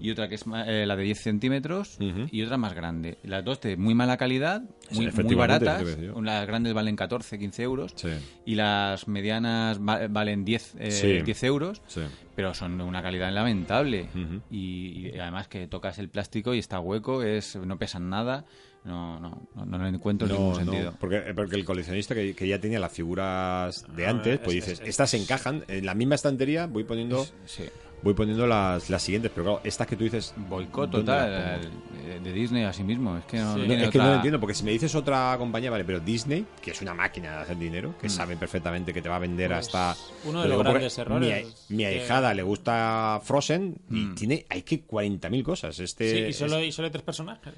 y 0.00 0.10
otra 0.10 0.28
que 0.28 0.34
es 0.36 0.46
ma- 0.46 0.64
eh, 0.66 0.86
la 0.86 0.96
de 0.96 1.02
10 1.04 1.20
centímetros 1.22 1.98
y 2.30 2.42
otra 2.42 2.56
más 2.56 2.74
grande. 2.74 3.18
Las 3.22 3.44
dos 3.44 3.60
de 3.60 3.76
muy 3.76 3.94
mala 3.94 4.16
calidad, 4.16 4.62
Sí, 4.90 5.08
muy, 5.22 5.34
baratas. 5.34 5.82
lo. 5.98 6.20
Las 6.22 6.46
grandes 6.46 6.72
valen 6.74 6.96
14, 6.96 7.38
15 7.38 7.62
euros 7.62 7.92
Sí. 7.96 8.08
y 8.46 8.54
las 8.54 9.06
medianas 9.08 9.78
va- 9.80 10.06
valen 10.08 10.44
10, 10.44 10.74
eh, 10.78 10.90
Sí. 10.90 11.22
10 11.22 11.42
euros 11.44 11.82
Sí. 11.86 12.00
pero 12.34 12.54
son 12.54 12.78
de 12.78 12.84
una 12.84 13.02
calidad 13.02 13.30
lamentable 13.32 14.08
y, 14.50 15.08
y 15.14 15.18
además 15.18 15.48
que 15.48 15.66
tocas 15.66 15.98
el 15.98 16.08
plástico 16.08 16.54
y 16.54 16.58
está 16.58 16.80
hueco 16.80 17.22
es 17.22 17.56
no 17.56 17.78
pesan 17.78 18.08
nada 18.08 18.44
no 18.84 19.20
no 19.20 19.46
no, 19.54 19.66
no 19.66 19.78
le 19.82 19.90
encuentro 19.90 20.26
ningún 20.26 20.54
sentido 20.54 20.94
porque, 20.98 21.16
eh, 21.18 21.34
porque 21.34 21.56
el 21.56 21.64
coleccionista 21.66 22.14
que, 22.14 22.34
que 22.34 22.48
ya 22.48 22.58
tenía 22.58 22.80
las 22.80 22.92
figuras 22.92 23.84
de 23.94 24.06
Ah, 24.06 24.10
antes, 24.10 24.34
es- 24.34 24.38
pues 24.40 24.56
es- 24.56 24.64
dices, 24.66 24.80
es- 24.80 24.88
estas 24.88 25.10
se 25.10 25.18
encajan 25.18 25.64
en 25.68 25.84
la 25.84 25.94
misma 25.94 26.14
estantería, 26.14 26.66
voy 26.66 26.84
poniendo 26.84 27.26
sí 27.44 27.64
voy 28.02 28.14
poniendo 28.14 28.46
las, 28.46 28.88
las 28.90 29.02
siguientes, 29.02 29.30
pero 29.34 29.44
claro, 29.44 29.60
estas 29.64 29.86
que 29.86 29.96
tú 29.96 30.04
dices... 30.04 30.32
boicot 30.36 30.90
¿dónde 30.90 31.12
las 31.12 31.26
total 31.26 31.70
eh, 32.04 32.20
de 32.22 32.32
Disney 32.32 32.64
a 32.64 32.72
sí 32.72 32.82
mismo 32.82 33.16
es 33.18 33.24
que 33.26 33.38
no, 33.38 33.54
Sí. 33.54 33.66
no 33.66 33.74
es 33.74 33.90
que 33.90 33.98
no 33.98 34.04
lo 34.06 34.14
entiendo, 34.14 34.40
porque 34.40 34.54
si 34.54 34.64
me 34.64 34.70
dices 34.70 34.94
otra 34.94 35.34
compañía, 35.38 35.70
vale, 35.70 35.84
pero 35.84 36.00
Disney, 36.00 36.46
que 36.62 36.70
es 36.70 36.80
una 36.82 36.94
máquina 36.94 37.32
de 37.36 37.42
hacer 37.42 37.58
dinero, 37.58 37.94
que 38.00 38.06
Mm. 38.06 38.10
sabe 38.10 38.36
perfectamente 38.36 38.92
que 38.94 39.02
te 39.02 39.08
va 39.08 39.16
a 39.16 39.20
vender 39.20 39.50
Pues, 39.50 39.66
hasta... 39.66 39.96
uno 40.24 40.42
de 40.42 40.48
Lo 40.48 40.56
los 40.56 40.64
grandes 40.64 40.98
errores 40.98 41.46
Mi, 41.68 41.76
mi 41.76 41.82
que- 41.84 41.88
ahijada 41.88 42.32
le 42.34 42.42
gusta 42.42 43.20
Frozen 43.22 43.76
y 43.90 43.94
Mm. 43.94 44.14
tiene, 44.14 44.46
hay 44.48 44.62
que 44.62 44.84
40.000 44.84 45.42
cosas. 45.42 45.78
Este, 45.78 46.10
Sí, 46.10 46.18
y 46.28 46.32
solo, 46.32 46.58
es- 46.58 46.68
y 46.68 46.72
solo 46.72 46.86
hay 46.86 46.92
tres 46.92 47.02
personajes. 47.04 47.54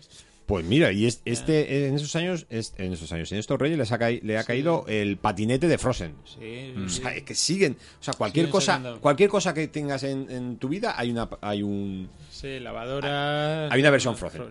Pues 0.46 0.64
mira, 0.64 0.92
y 0.92 1.06
es- 1.06 1.22
este 1.24 1.86
en 1.88 1.94
esos 1.94 2.14
años, 2.16 2.46
es- 2.50 2.74
en 2.78 2.92
esos 2.92 3.10
años, 3.12 3.30
en 3.32 3.38
estos 3.38 3.58
reyes 3.58 3.78
les 3.78 3.92
ha 3.92 3.98
le 3.98 4.38
ha 4.38 4.44
caído 4.44 4.84
el 4.88 5.16
patinete 5.16 5.68
de 5.68 5.78
Frozen. 5.78 6.14
Sí, 6.24 6.74
O 6.84 6.88
sea, 6.88 7.14
es 7.14 7.22
que 7.22 7.34
siguen, 7.34 7.76
o 8.00 8.02
sea, 8.02 8.14
cualquier 8.14 8.48
cosa, 8.48 8.96
cualquier 9.00 9.28
cosa 9.30 9.54
que 9.54 9.68
tengas 9.68 10.02
en, 10.02 10.30
en 10.30 10.56
tu 10.58 10.68
vida 10.68 10.94
hay 10.98 11.10
una, 11.10 11.28
hay 11.40 11.62
un, 11.62 12.08
Sí, 12.30 12.58
lavadora. 12.60 13.68
Hay 13.72 13.80
una 13.80 13.90
versión 13.90 14.16
Frozen. 14.16 14.50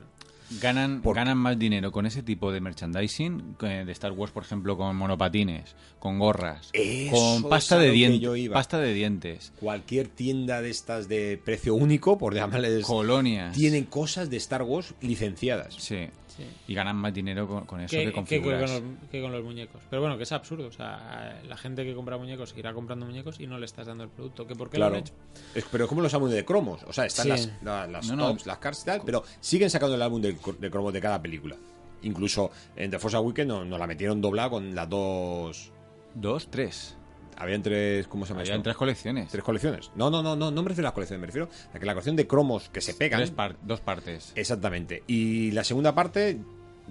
Ganan 0.60 1.02
Por- 1.02 1.16
ganan 1.16 1.38
más 1.38 1.58
dinero 1.58 1.92
con 1.92 2.06
ese 2.06 2.24
tipo 2.24 2.52
de 2.52 2.60
merchandising 2.62 3.56
de 3.60 3.92
Star 3.92 4.12
Wars 4.12 4.32
por 4.32 4.44
ejemplo 4.44 4.76
con 4.78 4.96
monopatines 4.96 5.76
con 6.00 6.20
gorras 6.20 6.70
Eso 6.74 7.12
con 7.16 7.50
pasta 7.50 7.78
de 7.78 7.92
dientes 7.92 8.50
pasta 8.52 8.80
de 8.80 8.94
dientes 8.94 9.54
cualquier 9.60 10.08
tienda 10.08 10.62
de 10.62 10.70
estas 10.70 11.08
de 11.08 11.40
precio 11.44 11.76
único, 11.76 12.18
por 12.18 12.34
llamarles, 12.34 12.84
colonias 12.86 13.56
tienen 13.56 13.86
cosas 13.86 14.30
de 14.30 14.38
Star 14.38 14.64
Wars 14.64 14.94
licenciadas. 15.02 15.76
Sí. 15.78 16.08
Sí. 16.38 16.44
Y 16.68 16.74
ganan 16.74 16.96
más 16.96 17.14
dinero 17.14 17.48
con, 17.48 17.66
con 17.66 17.82
eso 17.82 17.92
que, 17.96 18.06
que 18.06 18.12
con 18.14 18.26
que 18.26 18.38
con 18.42 18.50
figuras. 18.52 18.72
los, 18.72 18.82
que 19.10 19.22
con 19.22 19.32
los 19.32 19.44
muñecos. 19.44 19.82
Pero 19.90 20.02
bueno, 20.02 20.18
que 20.18 20.24
es 20.24 20.32
absurdo. 20.32 20.68
O 20.68 20.72
sea, 20.72 21.42
la 21.48 21.58
gente 21.58 21.84
que 21.84 21.94
compra 21.94 22.18
muñecos 22.18 22.50
seguirá 22.50 22.74
comprando 22.74 23.06
muñecos 23.06 23.40
y 23.40 23.48
no 23.48 23.58
le 23.60 23.66
estás 23.66 23.88
dando 23.88 24.04
el 24.06 24.10
producto. 24.10 24.48
¿Que 24.48 24.56
¿Por 24.56 24.70
qué 24.70 24.78
Claro. 24.78 24.92
lo 24.92 24.98
han 24.98 25.02
hecho? 25.04 25.14
Es- 25.56 25.66
pero 25.72 25.84
es 25.86 25.90
como 25.90 26.02
los 26.02 26.14
álbumes 26.14 26.36
de 26.36 26.46
cromos. 26.46 26.82
O 26.88 26.94
sea, 26.94 27.06
están 27.06 27.24
Sí. 27.26 27.30
las, 27.30 27.50
la- 27.64 27.88
las 27.88 28.08
No, 28.08 28.16
no. 28.16 28.28
tops, 28.30 28.46
las 28.46 28.58
cards 28.60 28.82
y 28.82 28.86
tal, 28.86 29.02
pero 29.06 29.24
siguen 29.40 29.70
sacando 29.70 29.96
el 29.96 30.02
álbum 30.02 30.22
de 30.22 30.36
cromos 30.72 30.94
de 30.94 31.02
cada 31.02 31.22
película. 31.22 31.56
Incluso 32.04 32.50
en 32.76 32.90
The 32.90 32.98
Force 32.98 33.18
Awakens 33.18 33.48
nos, 33.48 33.68
nos 33.68 33.78
la 33.80 33.86
metieron 33.88 34.22
doblada 34.22 34.50
con 34.50 34.74
las 34.74 34.90
dos... 34.90 35.72
Dos, 36.16 36.48
tres. 36.50 36.98
Habían 37.42 37.62
tres... 37.64 38.08
¿Cómo 38.08 38.26
se 38.26 38.30
llama 38.30 38.42
Habían 38.42 38.56
esto? 38.58 38.64
tres 38.64 38.76
colecciones. 38.78 39.30
Tres 39.32 39.44
colecciones. 39.44 39.92
No, 39.96 40.10
no, 40.10 40.22
no, 40.22 40.36
no, 40.36 40.52
no 40.52 40.64
me 40.64 40.70
refiero 40.70 40.88
a 40.88 40.90
las 40.90 40.94
colecciones, 40.94 41.22
me 41.22 41.28
refiero 41.28 41.50
a 41.74 41.80
que 41.80 41.86
la 41.86 41.94
colección 41.94 42.16
de 42.16 42.28
cromos 42.28 42.70
que 42.70 42.82
se 42.82 42.94
pegan... 42.94 43.20
Tres 43.20 43.32
par- 43.32 43.56
dos 43.64 43.82
partes. 43.82 44.32
Exactamente. 44.36 45.04
Y 45.08 45.52
la 45.52 45.64
segunda 45.64 45.96
parte 45.96 46.40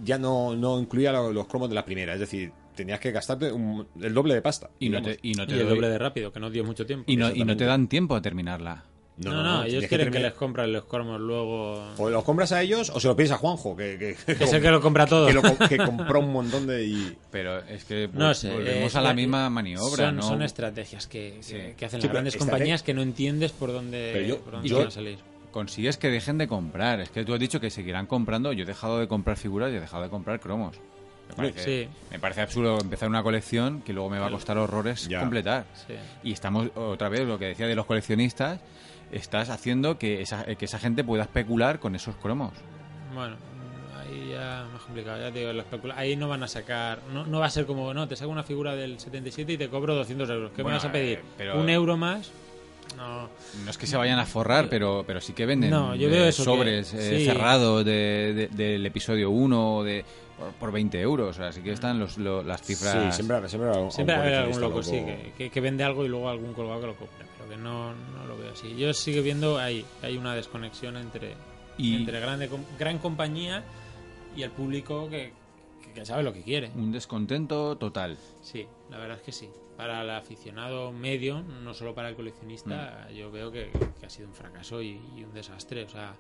ya 0.05 0.19
no, 0.19 0.57
no 0.57 0.79
incluía 0.81 1.13
lo- 1.13 1.33
los 1.33 1.47
cromos 1.47 1.69
de 1.69 1.75
la 1.75 1.85
primera. 1.85 2.15
Es 2.15 2.21
decir, 2.21 2.53
tenías 2.75 3.01
que 3.01 3.11
gastarte 3.13 3.53
un- 3.53 3.87
el 4.01 4.13
doble 4.15 4.35
de 4.35 4.43
pasta. 4.43 4.71
Y 4.79 4.89
no 4.89 5.03
te, 5.03 5.19
y 5.23 5.35
no 5.35 5.47
te 5.47 5.57
Y 5.57 5.61
el 5.61 5.69
doble 5.69 5.89
de 5.89 5.99
rápido, 5.99 6.33
que 6.33 6.41
no 6.41 6.51
dio 6.51 6.65
mucho 6.65 6.85
tiempo. 6.87 7.05
y 7.11 7.17
no, 7.17 7.31
y 7.35 7.45
no 7.45 7.57
te 7.57 7.65
dan 7.65 7.89
tiempo 7.89 8.15
a 8.15 8.23
terminarla. 8.23 8.85
No, 9.21 9.43
no, 9.43 9.59
ellos 9.65 9.71
tienes 9.71 9.89
quieren 9.89 10.11
que, 10.13 10.19
les 10.21 10.33
compren 10.33 10.73
los 10.73 10.85
cromos 10.85 11.21
luego. 11.21 11.83
O 11.99 12.09
los 12.11 12.25
compras 12.25 12.53
a 12.53 12.63
ellos 12.63 12.91
o 12.95 12.99
se 13.01 13.07
lo 13.09 13.15
pides 13.17 13.33
a 13.33 13.37
Juanjo, 13.37 13.77
que, 13.77 13.99
que, 14.27 14.35
Que 14.35 14.45
es 14.45 14.53
el 14.53 14.63
que 14.63 14.71
lo 14.71 14.81
compra 14.81 15.07
todo. 15.07 15.27
que 15.27 15.33
lo 15.35 15.43
compró 15.87 16.21
un 16.21 16.33
montón 16.33 16.67
de... 16.67 16.85
y- 16.85 17.17
Pero 17.31 17.59
es 17.59 17.85
que 17.85 18.09
No 18.13 18.33
sé. 18.35 18.51
volvemos 18.53 18.95
eh, 18.95 18.99
a 18.99 19.01
la 19.03 19.13
misma 19.15 19.51
maniobra, 19.51 20.07
son, 20.07 20.17
¿no? 20.17 20.23
son 20.23 20.43
estrategias 20.43 21.07
que, 21.07 21.35
que- 21.37 21.43
Sí. 21.43 21.57
que 21.77 21.85
hacen 21.85 22.01
Sí, 22.01 22.07
las 22.07 22.13
grandes 22.15 22.37
compañías 22.37 22.83
que 22.83 22.95
no 22.95 23.03
entiendes 23.03 23.53
por 23.53 23.73
dónde, 23.73 24.11
Pero 24.15 24.27
yo- 24.27 24.39
por 24.41 24.53
dónde 24.55 24.69
yo- 24.69 24.79
van 24.79 24.87
a 24.87 24.91
salir. 24.91 25.19
Consigues 25.51 25.97
que 25.99 26.09
dejen 26.09 26.39
de 26.39 26.47
comprar. 26.47 27.01
Es 27.01 27.11
que 27.11 27.25
tú 27.25 27.35
has 27.35 27.41
dicho 27.41 27.61
que 27.61 27.71
seguirán 27.71 28.07
comprando. 28.07 28.53
Yo 28.53 28.63
he 28.63 28.67
dejado 28.67 29.01
de 29.01 29.09
comprar 29.09 29.37
figuras 29.37 29.73
y 29.73 29.77
he 29.77 29.81
dejado 29.81 30.05
de 30.05 30.09
comprar 30.09 30.39
cromos. 30.39 30.77
Me 31.29 31.35
parece, 31.35 31.85
Sí. 31.85 31.89
me 32.11 32.19
parece 32.19 32.41
absurdo 32.41 32.79
empezar 32.81 33.09
una 33.09 33.23
colección 33.23 33.83
que 33.83 33.93
luego 33.93 34.11
me 34.11 34.19
va 34.19 34.27
a 34.27 34.31
costar 34.31 34.59
horrores 34.59 35.07
Ya. 35.09 35.21
completar. 35.21 35.65
Sí. 35.87 35.95
Y 36.25 36.33
estamos, 36.33 36.69
otra 36.77 37.09
vez, 37.09 37.21
lo 37.27 37.39
que 37.39 37.47
decía 37.47 37.67
de 37.69 37.75
los 37.77 37.87
coleccionistas, 37.87 38.61
estás 39.13 39.49
haciendo 39.51 39.99
que 39.99 40.21
esa, 40.23 40.45
que 40.45 40.65
esa 40.65 40.79
gente 40.79 41.05
pueda 41.05 41.23
especular 41.25 41.79
con 41.81 41.95
esos 41.95 42.15
cromos. 42.17 42.53
Bueno, 43.15 43.37
ahí 43.99 44.31
ya 44.33 44.67
más 44.73 44.83
complicado. 44.83 45.21
Ya 45.21 45.33
te 45.33 45.41
digo, 45.41 45.53
ahí 45.97 46.17
no 46.17 46.29
van 46.29 46.43
a 46.43 46.49
sacar. 46.49 47.01
No, 47.13 47.27
no 47.27 47.41
va 47.41 47.47
a 47.47 47.51
ser 47.51 47.67
como, 47.67 47.93
no, 47.95 48.07
te 48.09 48.17
saco 48.17 48.31
una 48.31 48.43
figura 48.45 48.75
del 48.77 48.99
77 49.01 49.53
y 49.55 49.59
te 49.59 49.69
cobro 49.69 49.95
200 49.95 50.29
euros. 50.31 50.51
¿Qué 50.55 50.63
Bueno, 50.63 50.77
me 50.77 50.79
vas 50.79 50.85
a 50.85 50.93
pedir? 50.93 51.19
eh, 51.19 51.23
pero- 51.37 51.61
¿Un 51.61 51.69
euro 51.69 51.97
más? 51.97 52.31
No. 52.97 53.29
No 53.65 53.71
es 53.71 53.79
que 53.79 53.87
se 53.87 53.97
vayan 53.97 54.19
a 54.19 54.27
forrar, 54.27 54.69
pero, 54.69 55.05
pero 55.07 55.21
sí 55.21 55.33
que 55.33 55.47
venden 55.47 55.71
No, 55.71 55.95
yo 55.95 56.09
eh, 56.09 56.11
veo 56.11 56.25
eso 56.25 56.43
que- 56.43 56.45
sobres 56.45 56.93
eh, 56.95 57.25
cerrados 57.25 57.85
de, 57.85 58.35
de- 58.35 58.49
del 58.49 58.85
episodio 58.85 59.31
1 59.31 59.85
de, 59.85 60.05
por, 60.41 60.53
por 60.55 60.73
20 60.73 61.01
euros. 61.01 61.39
Así 61.39 61.63
que 61.63 61.71
están 61.73 61.99
los, 62.01 62.19
lo- 62.19 62.43
las 62.43 62.63
cifras. 62.63 62.93
Sí, 62.95 63.13
siempre, 63.23 63.49
siempre, 63.49 63.71
un- 63.79 63.93
Siempre 63.93 64.15
algún 64.17 64.59
coleccionista 64.59 64.61
loco, 64.61 64.83
sí, 64.83 64.93
que, 65.05 65.33
que- 65.39 65.51
que 65.51 65.61
vende 65.61 65.85
algo 65.85 66.05
y 66.05 66.09
luego 66.09 66.29
algún 66.29 66.53
colgado 66.55 66.81
que 66.81 66.87
lo 66.89 66.97
compre. 66.97 67.27
Pero 67.39 67.51
que 67.51 67.57
no, 67.57 67.93
no 67.95 68.27
lo 68.27 68.37
veo 68.37 68.53
así. 68.53 68.75
Yo 68.77 68.93
sigo 68.93 69.23
viendo 69.23 69.59
ahí, 69.59 69.85
hay 70.03 70.17
una 70.17 70.35
desconexión 70.35 70.97
entre, 70.97 71.35
Y- 71.79 71.97
entre 71.97 72.19
grande, 72.21 72.51
gran 72.79 72.99
compañía 72.99 73.63
y 74.37 74.43
el 74.43 74.51
público 74.51 75.09
que, 75.09 75.33
que- 75.85 75.93
que 75.93 76.05
sabe 76.07 76.23
lo 76.23 76.33
que 76.33 76.43
quiere. 76.43 76.71
Un 76.75 76.91
descontento 76.93 77.77
total. 77.77 78.17
Sí, 78.43 78.67
la 78.91 78.99
verdad 78.99 79.17
es 79.19 79.23
que 79.23 79.33
sí. 79.33 79.49
Para 79.77 80.03
el 80.03 80.11
aficionado 80.11 80.93
medio, 80.93 81.41
no 81.43 81.73
solo 81.73 81.95
para 81.95 82.11
el 82.11 82.15
coleccionista, 82.15 83.07
Mm. 83.11 83.15
yo 83.15 83.31
veo 83.31 83.51
que, 83.51 83.71
que 83.99 84.05
ha 84.07 84.11
sido 84.11 84.29
un 84.29 84.35
fracaso 84.35 84.83
y, 84.83 85.01
y 85.17 85.25
un 85.25 85.33
desastre. 85.33 85.85
O 85.85 85.89
sea, 85.89 86.15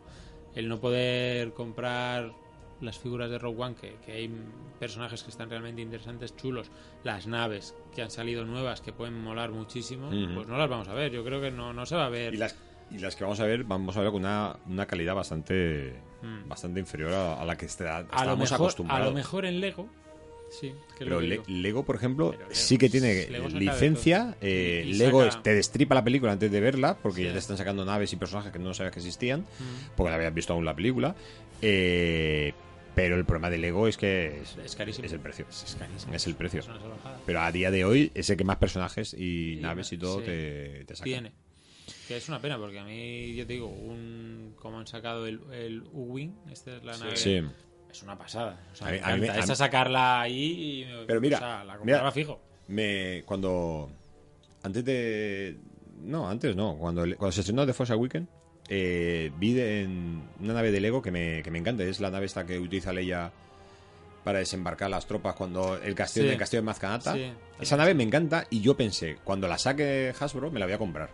el 0.54 0.66
no 0.66 0.80
poder 0.80 1.52
comprar 1.52 2.32
las 2.80 2.98
figuras 2.98 3.30
de 3.30 3.38
Rogue 3.38 3.62
One, 3.62 3.74
que, 3.74 3.96
que 4.04 4.12
hay 4.12 4.30
personajes 4.78 5.22
que 5.22 5.30
están 5.30 5.50
realmente 5.50 5.82
interesantes, 5.82 6.34
chulos, 6.36 6.70
las 7.04 7.26
naves 7.26 7.74
que 7.94 8.02
han 8.02 8.10
salido 8.10 8.44
nuevas, 8.44 8.80
que 8.80 8.92
pueden 8.92 9.20
molar 9.22 9.50
muchísimo, 9.50 10.08
pues 10.34 10.48
no 10.48 10.56
las 10.56 10.68
vamos 10.70 10.88
a 10.88 10.94
ver. 10.94 11.12
Yo 11.12 11.24
creo 11.24 11.40
que 11.40 11.50
no, 11.50 11.72
no 11.72 11.84
se 11.86 11.96
va 11.96 12.06
a 12.06 12.08
ver. 12.08 12.32
Y 12.34 12.38
las, 12.38 12.56
y 12.90 12.98
las 12.98 13.14
que 13.16 13.24
vamos 13.24 13.38
a 13.40 13.44
ver, 13.44 13.64
vamos 13.64 13.96
a 13.96 14.00
ver 14.00 14.10
con 14.10 14.20
una, 14.22 14.56
una 14.66 14.86
calidad 14.86 15.14
bastante 15.14 15.94
Mm. 16.22 16.48
bastante 16.50 16.78
inferior 16.80 17.14
a, 17.14 17.40
a 17.40 17.44
la 17.46 17.56
que 17.56 17.64
está, 17.64 17.96
a, 17.96 18.00
lo 18.02 18.06
estábamos 18.08 18.38
mejor, 18.50 18.52
a 18.52 18.56
acostumbrados. 18.56 19.06
lo 19.06 19.12
mejor 19.14 19.46
en 19.46 19.58
Lego, 19.60 19.88
sí. 20.50 20.74
que 20.98 21.04
Pero 21.04 21.18
Le-. 21.22 21.40
Lego, 21.46 21.82
por 21.82 21.96
ejemplo, 21.96 22.32
Lego- 22.32 22.44
sí 22.50 22.76
que 22.76 22.90
tiene 22.90 23.26
Lego 23.30 23.48
licencia. 23.48 24.36
eh, 24.42 24.84
Y 24.86 24.92
Lego 24.98 25.24
saca- 25.24 25.42
te 25.42 25.54
destripa 25.54 25.94
la 25.94 26.04
película 26.04 26.32
antes 26.32 26.52
de 26.52 26.60
verla, 26.60 26.98
porque 27.02 27.20
Sí. 27.22 27.26
ya 27.26 27.32
te 27.32 27.38
están 27.38 27.56
sacando 27.56 27.86
naves 27.86 28.12
y 28.12 28.16
personajes 28.16 28.52
que 28.52 28.58
no 28.58 28.74
sabías 28.74 28.92
que 28.92 28.98
existían, 29.00 29.40
Mm. 29.40 29.94
porque 29.96 30.10
no 30.10 30.16
habías 30.16 30.34
visto 30.34 30.52
aún 30.52 30.66
la 30.66 30.74
película. 30.76 31.14
Eh, 31.62 32.52
pero 32.94 33.16
el 33.16 33.24
problema 33.24 33.50
de 33.50 33.58
Lego 33.58 33.86
es 33.88 33.96
que 33.96 34.40
es, 34.42 34.56
Es 34.56 34.76
carísimo. 34.76 35.06
es 35.06 35.12
el 35.12 35.20
precio. 35.20 35.46
Es 35.48 35.76
carísimo. 35.78 36.14
Es 36.14 36.26
el 36.26 36.34
precio. 36.34 36.60
Es. 36.60 36.68
Pero 37.26 37.40
a 37.40 37.52
día 37.52 37.70
de 37.70 37.84
hoy 37.84 38.10
es 38.14 38.28
el 38.30 38.36
que 38.36 38.44
más 38.44 38.56
personajes 38.56 39.14
y, 39.14 39.54
Y 39.54 39.56
naves 39.60 39.92
y 39.92 39.98
todo 39.98 40.20
te, 40.22 40.84
te 40.86 40.94
saca. 40.96 41.04
Tiene. 41.04 41.32
Que 42.08 42.16
es 42.16 42.28
una 42.28 42.40
pena, 42.40 42.58
porque 42.58 42.78
a 42.78 42.84
mí, 42.84 43.34
yo 43.34 43.46
te 43.46 43.52
digo, 43.54 43.66
un 43.68 44.54
como 44.60 44.78
han 44.78 44.86
sacado 44.86 45.26
el, 45.26 45.40
el 45.52 45.82
U-Wing, 45.92 46.32
esta 46.50 46.76
es 46.76 46.84
la 46.84 46.96
nave. 46.98 47.16
Sí. 47.16 47.40
Es 47.90 48.02
una 48.02 48.16
pasada. 48.18 48.60
O 48.72 48.76
sea, 48.76 48.88
A 48.88 48.92
mí- 48.92 48.98
a 49.02 49.16
mí 49.16 49.24
encanta. 49.26 49.52
a 49.52 49.56
sacarla 49.56 50.20
ahí 50.20 50.82
y 50.82 50.84
me- 50.86 51.06
Pero 51.06 51.20
mira, 51.20 51.36
o 51.38 51.40
sea, 51.40 51.58
la 51.64 51.72
mira. 51.74 51.78
compraba 51.78 52.12
fijo. 52.12 52.40
Me, 52.68 53.22
cuando. 53.26 53.90
Antes 54.62 54.84
de. 54.84 55.56
No, 56.02 56.28
antes 56.28 56.54
no. 56.54 56.76
Cuando, 56.78 57.02
cuando 57.16 57.32
se 57.32 57.40
estrenó 57.40 57.66
The 57.66 57.72
Force 57.72 57.94
Weekend, 57.94 58.28
eh, 58.70 59.30
vi 59.38 59.52
de- 59.52 59.82
en 59.82 60.22
una 60.40 60.54
nave 60.54 60.70
de 60.72 60.80
Lego 60.80 61.02
que 61.02 61.10
me, 61.10 61.42
que 61.42 61.50
me 61.50 61.58
encanta. 61.58 61.82
Es 61.84 62.00
la 62.00 62.10
nave 62.10 62.24
esta 62.26 62.46
que 62.46 62.58
utiliza 62.58 62.92
Leia 62.92 63.30
para 64.24 64.38
desembarcar 64.38 64.88
las 64.90 65.06
tropas 65.06 65.34
cuando 65.34 65.76
el 65.76 65.94
castillo 65.94 66.24
Sí. 66.24 66.30
del 66.30 66.38
castillo 66.38 66.62
de 66.62 66.66
Mazcanata. 66.66 67.14
Sí. 67.14 67.32
Esa 67.60 67.76
nave 67.76 67.94
me 67.94 68.04
encanta 68.04 68.46
y 68.50 68.60
yo 68.60 68.76
pensé, 68.76 69.16
cuando 69.24 69.48
la 69.48 69.58
saque 69.58 70.14
Hasbro, 70.18 70.50
me 70.50 70.60
la 70.60 70.66
voy 70.66 70.74
a 70.74 70.78
comprar. 70.78 71.10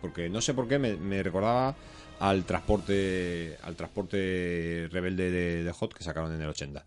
Porque 0.00 0.28
no 0.30 0.40
sé 0.40 0.54
por 0.54 0.66
qué 0.68 0.78
me, 0.78 0.94
me 0.96 1.22
recordaba 1.22 1.74
al 2.20 2.44
transporte 2.44 3.56
al 3.62 3.76
transporte 3.76 4.88
rebelde 4.90 5.30
de, 5.30 5.64
de 5.64 5.72
Hot 5.72 5.92
que 5.94 6.02
sacaron 6.04 6.32
en 6.34 6.40
el 6.40 6.48
80. 6.48 6.84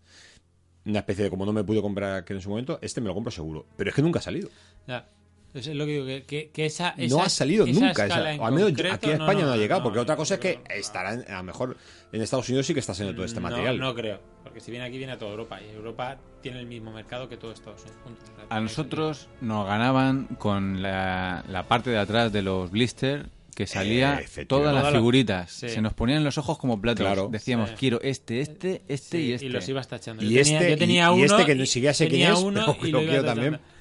Una 0.86 0.99
especie 0.99 1.23
de 1.25 1.29
como 1.29 1.45
no 1.45 1.53
me 1.53 1.63
pude 1.63 1.81
comprar 1.81 2.23
que 2.25 2.33
en 2.33 2.41
su 2.41 2.49
momento, 2.49 2.77
este 2.81 3.01
me 3.01 3.07
lo 3.07 3.13
compro 3.13 3.31
seguro. 3.31 3.65
Pero 3.77 3.89
es 3.89 3.95
que 3.95 4.01
nunca 4.01 4.19
ha 4.19 4.21
salido. 4.21 4.49
Ya. 4.88 5.07
Eso 5.53 5.69
es 5.69 5.75
lo 5.77 5.85
que 5.85 5.91
digo, 5.91 6.05
que, 6.05 6.23
que, 6.23 6.49
que 6.49 6.65
esa, 6.65 6.95
no 6.97 7.03
esa- 7.03 7.23
ha 7.23 7.29
salido 7.29 7.65
esa 7.67 7.79
nunca. 7.79 8.05
esa- 8.07 8.33
en 8.33 8.39
o 8.39 8.45
al 8.47 8.53
menos 8.53 8.69
concreto, 8.71 8.95
aquí 8.95 9.09
a 9.11 9.13
España 9.13 9.45
no, 9.45 9.51
ha 9.51 9.57
llegado. 9.57 9.83
porque 9.83 9.99
otra 9.99 10.15
cosa 10.15 10.33
es 10.35 10.39
que 10.39 10.59
estará, 10.75 11.13
en- 11.13 11.31
a 11.31 11.37
lo 11.37 11.43
mejor 11.43 11.77
en 12.11 12.21
Estados 12.21 12.49
Unidos 12.49 12.65
sí 12.65 12.73
que 12.73 12.79
está 12.79 12.93
haciendo 12.93 13.13
todo 13.13 13.23
este 13.25 13.39
no, 13.39 13.49
material. 13.49 13.77
No 13.79 13.93
creo, 13.93 14.19
porque 14.43 14.59
si 14.59 14.71
viene 14.71 14.85
aquí 14.87 14.97
viene 14.97 15.13
a 15.13 15.17
toda 15.19 15.31
Europa 15.31 15.59
y 15.61 15.69
Europa 15.75 16.17
tiene 16.41 16.59
el 16.59 16.65
mismo 16.65 16.91
mercado 16.91 17.29
que 17.29 17.37
todo 17.37 17.51
Estados 17.51 17.81
Unidos. 17.83 18.19
A 18.49 18.59
nosotros 18.59 19.27
nos 19.41 19.67
ganaban 19.67 20.25
con 20.39 20.81
la, 20.81 21.43
la 21.47 21.67
parte 21.67 21.91
de 21.91 21.99
atrás 21.99 22.33
de 22.33 22.41
los 22.41 22.71
blister 22.71 23.27
que 23.55 23.67
salía 23.67 24.13
efectivamente. 24.15 24.45
todas 24.47 24.73
las 24.73 24.91
figuritas. 24.91 25.51
sí. 25.51 25.69
Se 25.69 25.79
nos 25.81 25.93
ponían 25.93 26.23
los 26.23 26.39
ojos 26.39 26.57
como 26.57 26.81
platos. 26.81 27.05
Claro. 27.05 27.29
Decíamos, 27.31 27.69
Sí. 27.69 27.75
quiero 27.77 28.01
este, 28.01 28.41
este, 28.41 28.81
este 28.87 29.17
Sí, 29.19 29.23
y 29.27 29.31
este. 29.33 29.49
los 29.49 29.69
ibas 29.69 29.87
tachando. 29.87 30.23
Y 30.23 30.29
Yo 30.33 30.41
tenía- 30.41 30.57
este- 30.59 30.71
yo 30.71 30.77
tenía 30.79 31.03
y- 31.03 31.19
y 31.19 31.23
uno 31.25 31.25
este 31.37 31.45
que 31.45 31.55
ni 31.55 31.67
siquiera 31.67 31.93
sé 31.93 32.07
quién 32.07 32.21
tenía 32.21 32.33
es, 32.33 32.39
uno 32.39 32.65
pero 32.81 32.87
y 32.87 32.91
lo 32.91 33.01
iba 33.03 33.09
quiero 33.11 33.23
tachando. 33.25 33.41
también. 33.51 33.72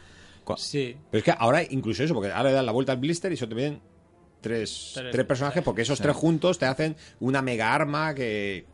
Sí. 0.58 0.96
Pero 1.10 1.18
es 1.18 1.24
que 1.24 1.34
ahora 1.36 1.62
incluso 1.62 2.02
eso, 2.02 2.14
porque 2.14 2.30
ahora 2.30 2.50
le 2.50 2.54
dan 2.56 2.66
la 2.66 2.72
vuelta 2.72 2.92
al 2.92 2.98
blister 2.98 3.32
y 3.32 3.36
solo 3.36 3.50
te 3.50 3.54
vienen 3.54 3.80
tres, 4.40 4.90
Tres, 4.94 5.12
tres 5.12 5.24
personajes, 5.26 5.62
porque 5.62 5.82
esos 5.82 6.00
tres 6.00 6.16
juntos 6.16 6.58
te 6.58 6.66
hacen 6.66 6.96
una 7.20 7.42
mega 7.42 7.72
arma 7.72 8.12
que... 8.14 8.64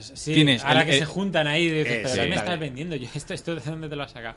Sí, 0.00 0.34
Tienes 0.34 0.64
ahora 0.64 0.80
el- 0.80 0.86
que 0.86 0.92
el- 0.94 0.98
se 0.98 1.06
juntan 1.06 1.46
ahí, 1.46 1.70
dices, 1.70 1.86
Eh, 1.92 2.00
pero 2.02 2.08
sí, 2.14 2.20
¿qué 2.20 2.26
me 2.28 2.34
estás 2.34 2.58
vendiendo? 2.58 2.96
Yo 2.96 3.08
esto, 3.14 3.32
esto 3.34 3.54
de 3.54 3.60
dónde 3.60 3.88
te 3.88 3.94
lo 3.96 4.02
has 4.02 4.10
sacado. 4.12 4.34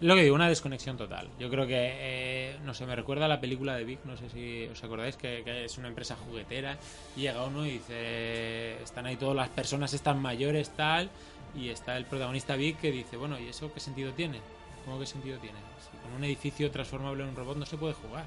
Lo 0.00 0.16
que 0.16 0.22
digo, 0.24 0.34
una 0.34 0.48
desconexión 0.48 0.96
total. 0.96 1.28
Yo 1.38 1.48
creo 1.48 1.68
que, 1.68 1.76
eh, 1.78 2.56
no 2.64 2.74
sé, 2.74 2.84
me 2.84 2.96
recuerda 2.96 3.26
a 3.26 3.28
la 3.28 3.40
película 3.40 3.76
de 3.76 3.84
Big, 3.84 4.00
no 4.04 4.16
sé 4.16 4.28
si 4.28 4.64
os 4.66 4.82
acordáis, 4.82 5.14
que, 5.16 5.42
que 5.44 5.66
es 5.66 5.78
una 5.78 5.86
empresa 5.86 6.16
juguetera. 6.16 6.76
Y 7.16 7.20
llega 7.20 7.44
uno 7.44 7.64
y 7.64 7.70
dice, 7.74 8.82
están 8.82 9.06
ahí 9.06 9.14
todas 9.14 9.36
las 9.36 9.48
personas, 9.50 9.94
están 9.94 10.20
mayores, 10.20 10.70
tal, 10.70 11.10
y 11.56 11.68
está 11.68 11.96
el 11.96 12.06
protagonista 12.06 12.56
Big 12.56 12.76
que 12.78 12.90
dice, 12.90 13.16
bueno, 13.16 13.38
¿y 13.38 13.48
eso 13.48 13.72
qué 13.72 13.78
sentido 13.78 14.12
tiene? 14.12 14.40
¿Cómo 14.84 14.98
qué 14.98 15.06
sentido 15.06 15.38
tiene? 15.38 15.58
Con 16.02 16.12
un 16.12 16.24
edificio 16.24 16.70
transformable 16.70 17.22
en 17.22 17.30
un 17.30 17.36
robot 17.36 17.56
no 17.56 17.66
se 17.66 17.76
puede 17.76 17.94
jugar. 17.94 18.24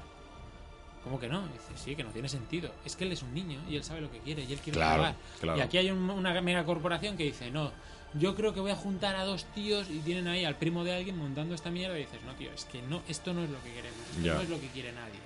¿Cómo 1.04 1.18
que 1.20 1.28
no? 1.28 1.42
Dice, 1.48 1.72
sí, 1.76 1.94
que 1.96 2.02
no 2.04 2.10
tiene 2.10 2.28
sentido. 2.28 2.70
Es 2.84 2.96
que 2.96 3.04
él 3.04 3.12
es 3.12 3.22
un 3.22 3.32
niño 3.32 3.60
y 3.68 3.76
él 3.76 3.84
sabe 3.84 4.00
lo 4.00 4.10
que 4.10 4.18
quiere 4.18 4.42
y 4.42 4.52
él 4.52 4.58
quiere 4.58 4.78
Claro, 4.78 4.96
jugar. 4.98 5.14
claro. 5.40 5.58
Y 5.58 5.62
aquí 5.62 5.78
hay 5.78 5.90
un- 5.90 6.10
una 6.10 6.38
mega 6.42 6.64
corporación 6.64 7.16
que 7.16 7.24
dice, 7.24 7.50
no, 7.50 7.70
yo 8.14 8.34
creo 8.34 8.52
que 8.52 8.60
voy 8.60 8.72
a 8.72 8.76
juntar 8.76 9.14
a 9.16 9.24
dos 9.24 9.44
tíos 9.54 9.88
y 9.90 10.00
tienen 10.00 10.26
ahí 10.28 10.44
al 10.44 10.56
primo 10.56 10.82
de 10.84 10.94
alguien 10.94 11.16
montando 11.16 11.54
esta 11.54 11.70
mierda 11.70 11.96
y 11.98 12.02
dices, 12.02 12.20
no, 12.26 12.34
tío, 12.34 12.50
es 12.52 12.64
que 12.64 12.82
no, 12.82 13.02
esto 13.08 13.32
no 13.32 13.42
es 13.44 13.50
lo 13.50 13.62
que 13.62 13.72
queremos, 13.72 13.98
esto 14.16 14.34
no 14.34 14.40
es 14.40 14.48
lo 14.48 14.60
que 14.60 14.66
quiere 14.68 14.92
nadie. 14.92 15.20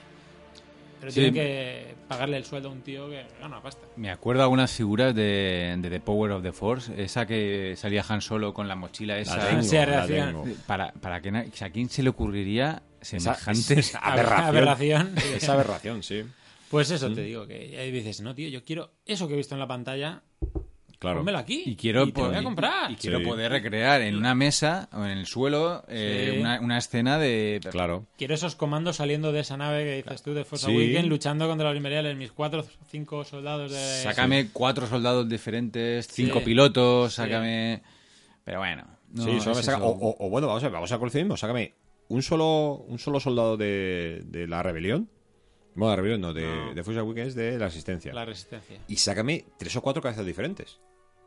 Pero 1.03 1.11
Sí. 1.11 1.21
tienen 1.21 1.35
que 1.35 1.95
pagarle 2.07 2.37
el 2.37 2.45
sueldo 2.45 2.69
a 2.69 2.73
un 2.73 2.81
tío 2.83 3.11
que 3.11 3.25
gana 3.41 3.61
pasta. 3.61 3.85
Me 3.97 4.09
acuerdo 4.09 4.45
algunas 4.45 4.71
figuras 4.71 5.13
de, 5.13 5.75
de 5.79 5.91
The 5.91 5.99
Power 5.99 6.31
of 6.31 6.45
the 6.45 6.53
Force, 6.53 6.93
esa 7.03 7.27
que 7.27 7.75
salía 7.77 8.05
Han 8.09 8.21
Solo 8.21 8.55
con 8.55 8.69
la 8.69 8.77
mochila 8.77 9.19
esa. 9.19 9.37
La 9.37 9.49
tengo, 9.49 9.91
la 9.91 10.07
tengo. 10.07 10.45
Para, 10.65 10.93
para 10.93 11.21
que 11.21 11.31
¿a 11.65 11.71
quién 11.71 11.89
se 11.89 12.05
le 12.05 12.11
ocurriría 12.11 12.85
Esa, 13.01 13.19
semejantes? 13.35 13.71
esa 13.89 13.99
aberración. 13.99 14.47
Aberración. 14.49 15.15
Esa 15.35 15.53
aberración, 15.55 16.03
sí. 16.05 16.23
Pues 16.71 16.89
eso 16.93 17.13
te 17.13 17.23
digo, 17.23 17.49
que 17.49 17.77
ahí 17.81 17.91
dices, 17.91 18.21
no, 18.21 18.33
tío, 18.33 18.49
yo 18.49 18.63
quiero 18.65 18.93
eso 19.05 19.27
que 19.27 19.35
he 19.35 19.37
visto 19.37 19.57
en 19.57 19.59
la 19.59 19.67
pantalla, 19.67 20.23
Claro. 21.03 21.19
pónmelo 21.19 21.37
aquí. 21.39 21.63
Y 21.67 21.77
quiero, 21.77 22.07
te 22.11 22.19
lo 22.21 22.29
voy 22.29 22.35
a 22.37 22.39
po- 22.39 22.45
comprar. 22.45 22.91
y 22.91 22.95
quiero 22.97 23.19
Sí. 23.19 23.25
poder 23.27 23.53
recrear 23.53 24.01
en 24.01 24.17
una 24.17 24.35
mesa 24.35 24.89
o 24.93 25.05
en 25.05 25.11
el 25.11 25.27
suelo 25.27 25.85
eh, 25.89 26.31
Sí. 26.35 26.41
una, 26.41 26.61
una 26.61 26.79
escena 26.79 27.19
de... 27.19 27.61
Claro. 27.71 28.07
Quiero 28.17 28.35
esos 28.35 28.55
comandos 28.55 28.97
saliendo 28.97 29.33
de 29.33 29.41
esa 29.41 29.57
nave 29.57 29.85
que 29.85 29.97
dices 29.97 30.23
tú 30.23 30.33
de 30.33 30.45
Force 30.45 30.65
Sí. 30.67 30.73
Awakens 30.73 31.09
luchando 31.09 31.47
contra 31.49 31.69
los 31.69 31.77
imperiales, 31.77 32.17
mis 32.17 32.33
cuatro 32.33 32.61
o 32.61 32.65
cinco 32.91 33.25
soldados 33.25 33.71
de... 33.73 33.79
Sácame 34.03 34.49
cuatro 34.53 34.87
soldados 34.87 35.29
diferentes, 35.29 36.07
cinco 36.09 36.39
Sí. 36.39 36.45
pilotos, 36.47 37.13
Sí. 37.13 37.17
sácame... 37.17 37.83
Pero 38.45 38.59
bueno. 38.61 38.85
no, 39.13 39.25
sí, 39.25 39.41
solo 39.41 39.55
me 39.57 39.61
es 39.61 39.67
saca- 39.67 39.79
eso. 39.79 39.87
o, 39.87 39.91
o- 40.11 40.27
o 40.27 40.31
bueno, 40.31 40.47
vamos 40.47 40.65
a, 40.65 40.69
vamos 40.69 40.91
a 40.93 40.99
coleccionismo. 40.99 41.37
Sácame 41.37 41.75
un 42.09 42.23
solo, 42.23 42.85
un 42.89 42.99
solo 42.99 43.21
soldado 43.21 43.57
de, 43.57 44.23
de 44.27 44.47
la 44.47 44.63
rebelión. 44.63 45.09
Bueno, 45.75 45.97
rebelión 45.97 46.21
no, 46.21 46.33
de, 46.35 46.45
No. 46.47 46.75
de 46.75 46.83
Force 46.85 47.01
Awakens 47.01 47.35
de 47.35 47.59
la 47.59 47.67
Resistencia. 47.67 48.13
La 48.13 48.25
resistencia. 48.25 48.79
Y 48.89 48.97
sácame 48.97 49.45
tres 49.59 49.75
o 49.77 49.81
cuatro 49.83 50.03
cabezas 50.03 50.27
diferentes. 50.27 50.79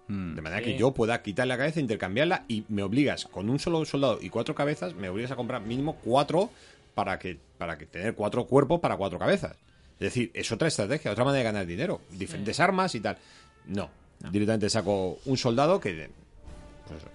Mm. 0.08 0.36
De 0.36 0.42
manera 0.42 0.60
Sí. 0.64 0.72
que 0.74 0.78
yo 0.78 0.92
pueda 0.94 1.22
quitarle 1.24 1.54
la 1.54 1.58
cabeza, 1.58 1.80
intercambiarla 1.80 2.46
y 2.48 2.64
me 2.70 2.84
obligas, 2.84 3.26
con 3.26 3.50
un 3.50 3.58
solo 3.60 3.84
soldado 3.86 4.20
y 4.22 4.30
cuatro 4.30 4.54
cabezas, 4.54 4.94
me 4.94 5.10
obligas 5.10 5.32
a 5.32 5.36
comprar 5.36 5.62
mínimo 5.62 5.96
cuatro 6.04 6.52
para 6.94 7.18
que, 7.18 7.38
para 7.58 7.78
que 7.78 7.86
tener 7.88 8.14
cuatro 8.14 8.46
cuerpos 8.46 8.80
para 8.80 8.98
cuatro 8.98 9.18
cabezas. 9.18 9.54
Es 9.96 10.00
decir, 10.00 10.30
es 10.34 10.52
otra 10.52 10.68
estrategia, 10.68 11.12
otra 11.12 11.24
manera 11.24 11.40
de 11.40 11.44
ganar 11.46 11.66
dinero. 11.66 12.02
Diferentes 12.12 12.60
armas 12.60 12.94
y 12.96 13.00
tal. 13.00 13.18
No, 13.66 13.90
directamente 14.32 14.70
saco 14.70 15.18
un 15.26 15.38
soldado 15.38 15.80
que... 15.80 16.10
pues 16.88 17.00
eso. 17.02 17.10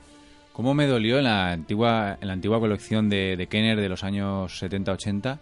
¿Cómo 0.53 0.75
me 0.75 0.87
dolió 0.87 1.19
en 1.19 1.25
la 1.25 1.53
antigua, 1.53 2.19
en 2.21 2.27
la 2.27 2.33
antigua 2.35 2.59
colección 2.59 3.09
de, 3.09 3.37
de 3.37 3.47
Kenner 3.47 3.81
de 3.81 3.88
los 3.88 4.03
años 4.03 4.61
70-80 4.62 5.38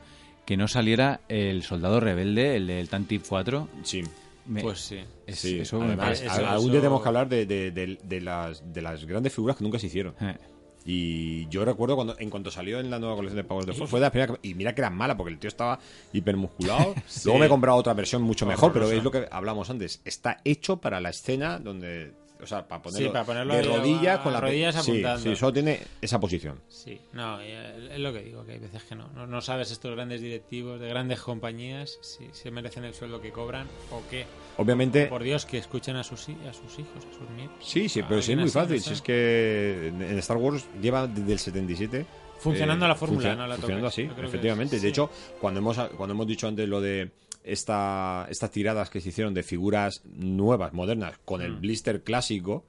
que 0.49 0.57
no 0.57 0.67
saliera 0.67 1.21
el 1.29 1.63
soldado 1.63 2.01
rebelde, 2.01 2.57
el 2.57 2.67
del 2.69 2.89
Tantif 2.89 3.29
4? 3.29 3.69
Sí. 3.83 4.03
Me- 4.47 4.63
Pues 4.63 4.81
sí. 4.81 4.97
es- 5.27 5.39
Sí, 5.39 5.59
eso 5.61 5.83
además, 5.83 6.23
eso- 6.23 6.31
a- 6.31 6.53
algún 6.53 6.69
eso- 6.69 6.73
día 6.73 6.81
tenemos 6.81 7.03
que 7.03 7.09
hablar 7.09 7.29
de, 7.29 7.45
de- 7.45 7.71
de- 7.71 7.99
de 8.03 8.21
las, 8.23 8.73
de 8.73 8.81
las 8.81 9.05
grandes 9.05 9.35
figuras 9.35 9.59
que 9.59 9.65
nunca 9.65 9.79
se 9.79 9.89
hicieron. 9.89 10.15
Eh. 10.23 10.39
Y 10.87 11.47
yo 11.49 11.67
recuerdo 11.67 11.97
cuando 11.97 12.17
en 12.19 12.31
cuanto 12.31 12.51
salió 12.51 12.81
en 12.81 12.89
la 12.91 12.99
nueva 12.99 13.15
colección 13.15 13.37
de 13.37 13.45
Powers 13.45 13.67
de 13.67 13.75
Force, 13.75 13.91
fue 13.91 14.01
de 14.01 14.07
la 14.07 14.11
primera 14.11 14.33
que- 14.33 14.49
y 14.49 14.55
mira 14.55 14.75
que 14.75 14.81
era 14.81 14.89
mala 14.89 15.19
porque 15.19 15.35
el 15.35 15.39
tío 15.39 15.49
estaba 15.49 15.79
hipermusculado. 16.15 16.95
Luego 17.27 17.39
me 17.39 17.45
he 17.45 17.49
comprado 17.51 17.77
otra 17.77 17.93
versión 17.93 18.23
mucho 18.23 18.47
mejor, 18.47 18.73
pero 18.73 18.91
es 18.91 19.05
lo 19.05 19.11
que 19.11 19.29
hablamos 19.31 19.69
antes. 19.69 20.01
Está 20.07 20.39
hecho 20.45 20.79
para 20.79 20.99
la 21.03 21.11
escena 21.11 21.59
donde, 21.59 22.13
o 22.41 22.47
sea, 22.47 22.67
para 22.67 22.81
ponerlo, 22.83 23.09
Sí, 23.09 23.13
para 23.13 23.25
ponerlo 23.25 23.55
de 23.55 23.63
rodillas 23.63 24.19
a- 24.19 24.23
con 24.23 24.33
la 24.33 24.41
rodillas 24.41 24.75
sí, 24.85 24.91
apuntando. 24.93 25.21
sí, 25.31 25.37
solo 25.37 25.53
tiene 25.53 25.81
esa 26.01 26.21
posición. 26.21 26.61
Sí, 26.69 27.01
no, 27.13 27.41
eh, 27.41 27.89
es 27.93 27.99
lo 27.99 28.13
que 28.13 28.21
digo, 28.23 28.45
que 28.47 28.53
hay 28.53 28.59
veces 28.59 28.83
que 28.85 28.95
no. 28.95 29.09
No, 29.15 29.27
no 29.27 29.41
sabes 29.41 29.71
estos 29.71 29.93
grandes 29.95 30.21
directivos 30.21 30.81
de 30.81 30.89
grandes 30.89 31.21
compañías 31.21 31.99
si 32.01 32.29
se 32.33 32.51
merecen 32.51 32.85
el 32.85 32.95
sueldo 32.95 33.21
que 33.21 33.31
cobran 33.33 33.67
o 33.91 34.03
qué. 34.09 34.27
Obviamente, 34.57 35.07
Por 35.07 35.23
Dios, 35.23 35.47
que 35.47 35.59
escuchen 35.59 35.97
a 35.97 36.05
sus, 36.05 36.29
a 36.29 36.53
sus 36.53 36.79
hijos, 36.79 37.05
a 37.11 37.19
sus 37.19 37.29
nietos. 37.31 37.57
sí, 37.61 37.89
sí, 37.89 38.03
pero 38.09 38.23
sí 38.23 38.33
es 38.33 38.39
muy 38.39 38.51
fácil. 38.51 38.81
Si 38.81 38.93
es 38.93 39.03
que 39.03 39.89
en 39.89 40.19
Star 40.19 40.37
Wars 40.37 40.67
lleva 40.81 41.07
desde 41.07 41.33
el 41.33 41.39
77 41.39 42.07
Funcionando 42.39 42.85
eh, 42.85 42.89
la 42.89 42.95
fórmula, 42.95 43.35
no 43.35 43.47
la 43.49 43.57
funcionando 43.57 43.89
así, 43.89 44.03
efectivamente. 44.03 44.77
es- 44.77 44.83
De 44.83 44.89
sí. 44.89 44.91
hecho, 44.93 45.11
cuando 45.41 45.59
hemos, 45.59 45.77
cuando 45.97 46.13
hemos 46.15 46.27
dicho 46.29 46.47
antes 46.47 46.69
lo 46.69 46.81
de 46.81 47.11
esta, 47.53 48.27
estas 48.31 48.51
tiradas 48.51 48.91
que 48.91 49.01
se 49.01 49.09
hicieron 49.11 49.35
de 49.35 49.43
figuras 49.43 50.03
nuevas, 50.05 50.73
modernas, 50.73 51.19
con 51.25 51.41
Mm. 51.41 51.45
el 51.45 51.55
blister 51.57 52.03
clásico, 52.03 52.65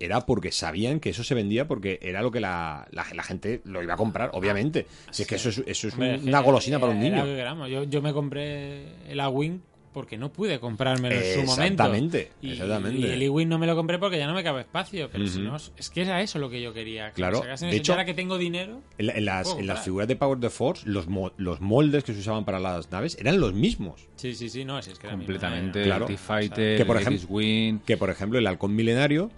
era 0.00 0.22
porque 0.26 0.50
sabían 0.50 0.98
que 0.98 1.10
eso 1.10 1.22
se 1.22 1.34
vendía 1.34 1.68
porque 1.68 1.98
era 2.02 2.22
lo 2.22 2.32
que 2.32 2.40
la, 2.40 2.88
la, 2.90 3.06
la 3.14 3.22
gente 3.22 3.60
lo 3.64 3.82
iba 3.82 3.94
a 3.94 3.96
comprar, 3.96 4.30
obviamente. 4.32 4.86
Si 5.12 5.22
es 5.22 5.28
que 5.28 5.36
eso 5.36 5.48
es, 5.50 5.62
eso 5.66 5.86
es 5.88 5.94
Hombre, 5.94 6.18
una 6.24 6.40
golosina 6.40 6.80
para 6.80 6.90
un 6.92 6.98
era 6.98 7.08
niño. 7.10 7.24
lo 7.24 7.30
que 7.30 7.36
queramos. 7.36 7.68
Yo, 7.70 7.84
yo 7.84 8.02
me 8.02 8.12
compré 8.12 8.86
el 9.08 9.20
A-Wing 9.20 9.60
porque 9.92 10.16
no 10.16 10.32
pude 10.32 10.58
comprármelo 10.58 11.14
en 11.14 11.22
su 11.22 11.38
momento. 11.42 11.52
Exactamente, 11.52 12.32
Y, 12.40 12.52
exactamente. 12.52 12.98
y 13.00 13.04
el 13.04 13.22
E-Wing 13.22 13.48
no 13.48 13.58
me 13.58 13.66
lo 13.66 13.76
compré 13.76 13.98
porque 13.98 14.18
ya 14.18 14.26
no 14.26 14.34
me 14.34 14.42
cabe 14.42 14.62
espacio. 14.62 15.08
Pero 15.12 15.26
si 15.26 15.40
no, 15.40 15.54
es 15.56 15.90
que 15.90 16.00
era 16.02 16.20
eso 16.22 16.38
lo 16.38 16.48
que 16.50 16.62
yo 16.62 16.72
quería. 16.72 17.08
Que 17.10 17.14
Claro, 17.16 17.42
me 17.60 17.66
de 17.70 17.76
hecho- 17.76 17.92
ahora 17.92 18.04
que 18.04 18.14
tengo 18.14 18.38
dinero, 18.38 18.80
En, 18.98 19.06
la- 19.06 19.12
en 19.14 19.24
las, 19.24 19.46
en 19.46 19.50
las 19.50 19.56
comprar. 19.56 19.78
figuras 19.84 20.08
de 20.08 20.16
Power 20.16 20.40
the 20.40 20.50
Force, 20.50 20.88
los, 20.88 21.06
mo- 21.08 21.32
los 21.36 21.60
moldes 21.60 22.04
que 22.04 22.14
se 22.14 22.20
usaban 22.20 22.44
para 22.44 22.58
las 22.58 22.90
naves 22.90 23.16
eran 23.20 23.38
los 23.40 23.52
mismos. 23.52 24.08
sí, 24.16 24.34
sí, 24.34 24.48
sí, 24.48 24.64
no, 24.64 24.80
si 24.82 24.90
es 24.92 24.98
que 24.98 25.06
era 25.08 25.16
completamente 25.16 25.82
Claro. 25.82 26.06
el 26.06 26.12
T-Fighter, 26.16 26.78
Que, 26.78 26.84
por 26.84 26.96
ejemplo- 27.00 27.38
que 27.84 27.96
por 27.96 28.10
ejemplo 28.10 28.38
el 28.38 28.46
halcón 28.46 28.74
milenario 28.74 29.30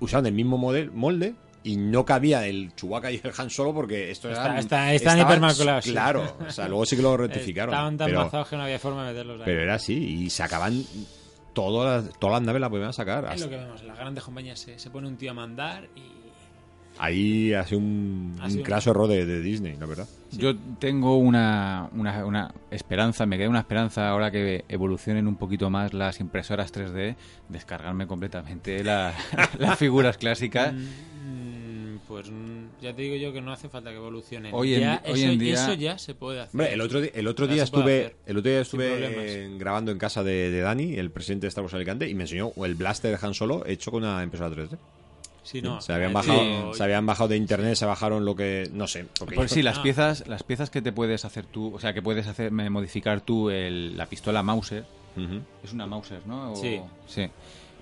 usaban 0.00 0.26
el 0.26 0.32
mismo 0.32 0.58
model, 0.58 0.90
molde 0.90 1.34
y 1.64 1.76
no 1.76 2.04
cabía 2.04 2.46
el 2.46 2.72
Chewbacca 2.76 3.10
y 3.10 3.20
el 3.24 3.32
Han 3.36 3.50
Solo 3.50 3.74
porque 3.74 4.10
esto 4.12 4.30
Está- 4.30 4.58
está- 4.58 4.92
están 4.94 5.18
hipermaculados, 5.18 5.84
sí. 5.84 5.90
Claro, 5.90 6.36
o 6.46 6.50
sea, 6.50 6.68
luego 6.68 6.84
sí 6.86 6.94
que 6.94 7.02
lo 7.02 7.16
rectificaron. 7.16 7.74
Estaban 7.74 7.96
tan 7.98 8.12
mazados 8.12 8.48
que 8.48 8.56
no 8.56 8.62
había 8.62 8.78
forma 8.78 9.02
de 9.06 9.12
meterlos 9.12 9.40
ahí. 9.40 9.44
pero 9.46 9.62
era 9.62 9.74
así 9.74 9.94
y 9.94 10.30
sacaban 10.30 10.84
todas 11.54 12.04
las, 12.04 12.18
todas 12.18 12.34
las 12.34 12.42
naves 12.46 12.60
las 12.60 12.70
podían 12.70 12.92
sacar. 12.92 13.28
Es 13.34 13.40
lo 13.40 13.48
que 13.48 13.56
vemos, 13.56 13.80
en 13.80 13.88
las 13.88 13.98
grandes 13.98 14.22
compañías 14.22 14.58
se, 14.60 14.78
se 14.78 14.90
pone 14.90 15.08
un 15.08 15.16
tío 15.16 15.30
a 15.30 15.34
mandar 15.34 15.88
y 15.96 16.02
Ahí 16.96 17.52
ha 17.54 17.64
sido 17.64 17.80
un, 17.80 18.36
Ha 18.40 18.46
un 18.46 18.62
craso 18.62 18.92
error 18.92 19.08
de, 19.08 19.26
de 19.26 19.40
Disney, 19.40 19.74
la 19.76 19.86
verdad. 19.86 20.06
Yo 20.30 20.54
tengo 20.78 21.16
una, 21.16 21.88
una, 21.92 22.24
una 22.24 22.54
esperanza, 22.70 23.26
me 23.26 23.36
queda 23.36 23.48
una 23.48 23.58
esperanza 23.58 24.08
ahora 24.10 24.30
que 24.30 24.64
evolucionen 24.68 25.26
un 25.26 25.34
poquito 25.34 25.70
más 25.70 25.92
las 25.92 26.20
impresoras 26.20 26.72
3D, 26.72 27.16
descargarme 27.48 28.06
completamente 28.06 28.84
la- 28.84 29.12
las 29.58 29.76
figuras 29.76 30.18
clásicas. 30.18 30.72
Pues 32.14 32.30
mm, 32.30 32.66
ya 32.80 32.94
te 32.94 33.02
digo 33.02 33.16
yo 33.16 33.32
que 33.32 33.40
no 33.40 33.52
hace 33.52 33.68
falta 33.68 33.90
que 33.90 33.96
evolucionen. 33.96 34.54
Hoy 34.54 34.74
en 34.74 34.80
Ya, 34.82 35.02
hoy 35.06 35.20
eso, 35.22 35.32
en 35.32 35.38
día- 35.40 35.54
eso 35.54 35.74
ya 35.74 35.98
se 35.98 36.14
puede 36.14 36.40
hacer. 36.42 36.52
Hombre, 36.60 36.72
el 36.72 36.80
otro, 36.80 37.00
el 37.02 37.26
otro 37.26 37.46
día 37.48 37.64
estuve, 37.64 37.98
hacer, 38.06 38.16
el 38.26 38.36
otro 38.38 38.50
día 38.52 38.60
estuve 38.60 39.56
grabando 39.58 39.90
en 39.90 39.98
casa 39.98 40.22
de, 40.22 40.50
de 40.50 40.60
Dani, 40.60 40.94
el 40.94 41.10
presidente 41.10 41.46
de 41.46 41.48
Star 41.48 41.62
Wars 41.64 41.74
Alicante, 41.74 42.08
y 42.08 42.14
me 42.14 42.22
enseñó 42.22 42.52
el 42.64 42.76
blaster 42.76 43.18
de 43.18 43.26
Han 43.26 43.34
Solo 43.34 43.66
hecho 43.66 43.90
con 43.90 44.04
una 44.04 44.22
impresora 44.22 44.54
3D. 44.54 44.78
Sí, 45.42 45.60
no, 45.60 45.80
se, 45.80 45.92
habían 45.92 46.12
eh, 46.12 46.14
bajado, 46.14 46.40
sí. 46.72 46.78
se 46.78 46.84
habían 46.84 47.04
bajado 47.04 47.28
de 47.28 47.36
internet, 47.36 47.74
se 47.74 47.84
bajaron 47.84 48.24
lo 48.24 48.34
que... 48.36 48.70
No 48.72 48.86
sé. 48.86 49.06
porque 49.18 49.34
Pues 49.34 49.50
yo- 49.50 49.54
sí, 49.56 49.62
las 49.62 49.78
Ah. 49.78 49.82
piezas, 49.82 50.28
las 50.28 50.42
piezas 50.44 50.70
que 50.70 50.80
te 50.82 50.92
puedes 50.92 51.24
hacer 51.24 51.44
tú, 51.46 51.74
o 51.74 51.80
sea, 51.80 51.92
que 51.92 52.00
puedes 52.00 52.26
hacer, 52.28 52.52
modificar 52.52 53.22
tú 53.22 53.50
el- 53.50 53.96
la 53.96 54.06
pistola 54.06 54.42
Mauser. 54.44 54.84
Es 55.64 55.72
una 55.72 55.86
Mauser, 55.86 56.26
¿no? 56.26 56.52
O- 56.52 56.56
Sí. 56.56 56.80
Sí. 57.06 57.26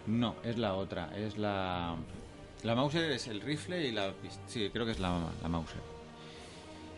No, 0.06 0.34
es 0.42 0.56
la 0.58 0.74
otra, 0.74 1.10
es 1.16 1.36
la... 1.38 1.94
La 2.64 2.74
Mauser 2.74 3.10
es 3.10 3.26
el 3.28 3.40
rifle 3.40 3.86
y 3.86 3.92
la... 3.92 4.12
Sí, 4.46 4.70
creo 4.72 4.84
que 4.86 4.92
es 4.92 5.00
la, 5.00 5.28
la 5.42 5.48
Mauser. 5.48 5.80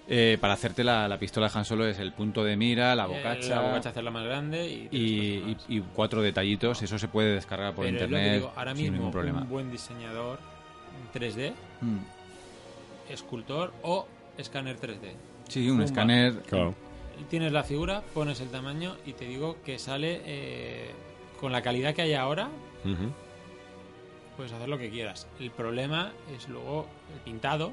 Eh, 0.06 0.36
para 0.38 0.52
hacerte 0.52 0.84
la, 0.84 1.08
la 1.08 1.18
pistola 1.18 1.48
de 1.48 1.58
Han 1.58 1.64
Solo 1.64 1.86
es 1.86 1.98
el 1.98 2.12
punto 2.12 2.44
de 2.44 2.56
mira, 2.56 2.94
la 2.94 3.04
Eh, 3.04 3.08
bocacha, 3.08 3.54
La 3.54 3.60
bocacha 3.62 3.88
hacerla 3.88 4.10
más 4.10 4.24
grande 4.24 4.88
y, 4.92 5.80
cuatro 5.94 6.20
detallitos. 6.20 6.82
Eso 6.82 6.98
se 6.98 7.08
puede 7.08 7.34
descargar 7.34 7.74
por 7.74 7.86
Pero 7.86 7.96
internet 7.96 8.34
digo, 8.34 8.52
ahora 8.54 8.74
sin 8.74 8.82
mismo 8.82 8.96
ningún 8.98 9.12
problema. 9.12 9.40
un 9.42 9.48
buen 9.48 9.70
diseñador 9.70 10.38
3D, 11.14 11.52
Mm. 11.80 11.98
escultor 13.10 13.72
o 13.82 14.06
escáner 14.36 14.76
3D. 14.78 15.12
Sí, 15.48 15.68
un 15.70 15.82
escáner... 15.82 16.34
Claro. 16.42 16.74
Tienes 17.30 17.52
la 17.52 17.62
figura, 17.62 18.02
pones 18.12 18.40
el 18.40 18.48
tamaño 18.48 18.96
y 19.06 19.12
te 19.12 19.24
digo 19.26 19.58
que 19.64 19.78
sale 19.78 20.20
eh, 20.26 20.90
con 21.40 21.52
la 21.52 21.62
calidad 21.62 21.94
que 21.94 22.02
hay 22.02 22.14
ahora. 22.14 22.48
Puedes 24.36 24.52
hacer 24.52 24.68
lo 24.68 24.78
que 24.78 24.90
quieras. 24.90 25.26
El 25.40 25.50
problema 25.50 26.12
es 26.36 26.48
luego 26.48 26.86
el 27.14 27.20
pintado, 27.20 27.72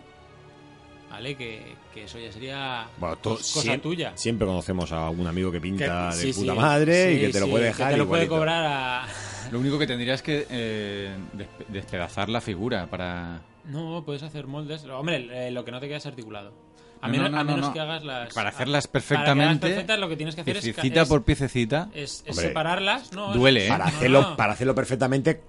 ¿vale? 1.10 1.36
Que, 1.36 1.76
que 1.94 2.04
eso 2.06 2.20
ya 2.20 2.32
sería 2.32 2.88
Bueno, 2.98 3.16
to- 3.18 3.36
cosa 3.36 3.78
tuya. 3.78 4.14
Siempre 4.16 4.48
conocemos 4.48 4.92
a 4.92 5.10
un 5.10 5.28
amigo 5.28 5.52
que 5.52 5.60
pinta 5.62 6.10
Que- 6.12 6.18
de 6.18 6.34
sí, 6.34 6.40
puta 6.40 6.54
sí, 6.54 6.58
madre 6.60 7.12
y 7.14 7.16
sí, 7.16 7.22
que 7.28 7.32
te 7.34 7.40
lo 7.40 7.48
puede 7.50 7.64
que 7.64 7.68
dejar 7.68 7.92
te 7.92 7.98
lo 7.98 8.08
puede 8.08 8.28
cobrar 8.28 8.66
a... 8.66 9.08
Lo 9.52 9.60
único 9.60 9.78
que 9.78 9.88
tendrías 9.88 10.22
que 10.22 10.48
eh, 10.50 11.14
despe- 11.36 11.66
despedazar 11.68 12.30
la 12.30 12.40
figura 12.42 12.88
para... 12.90 13.42
No, 13.66 14.02
puedes 14.06 14.24
hacer 14.24 14.48
moldes. 14.48 14.86
Hombre, 14.86 15.48
eh, 15.48 15.52
lo 15.52 15.66
que 15.66 15.72
no 15.72 15.80
te 15.80 15.88
queda 15.88 15.98
es 15.98 16.06
articulado. 16.06 16.54
A 17.02 17.08
No, 17.08 17.12
menos, 17.14 17.32
no, 17.32 17.36
no, 17.36 17.42
a 17.42 17.44
menos 17.44 17.68
no. 17.68 17.74
que 17.74 17.80
hagas 17.80 18.04
las... 18.06 18.34
Para 18.34 18.50
hacerlas 18.50 18.88
Para 18.88 18.92
que 19.02 19.08
perfectamente, 19.08 19.68
perfectas, 19.68 20.00
lo 20.00 20.08
que 20.08 20.16
tienes 20.16 20.36
que 20.36 20.42
hacer 20.42 20.58
es, 20.58 20.64
piececita 20.64 21.02
es, 21.02 21.10
por 21.10 21.24
piececita. 21.24 21.90
es- 21.94 22.24
es 22.26 22.30
Hombre, 22.30 22.48
separarlas. 22.48 23.12
No, 23.12 23.34
duele, 23.34 23.62
es- 23.62 23.66
¿eh? 23.66 23.70
Para, 23.70 23.86
no, 23.86 23.90
hacerlo, 23.90 24.22
no. 24.22 24.38
para 24.38 24.54
hacerlo 24.54 24.76
perfectamente, 24.76 25.42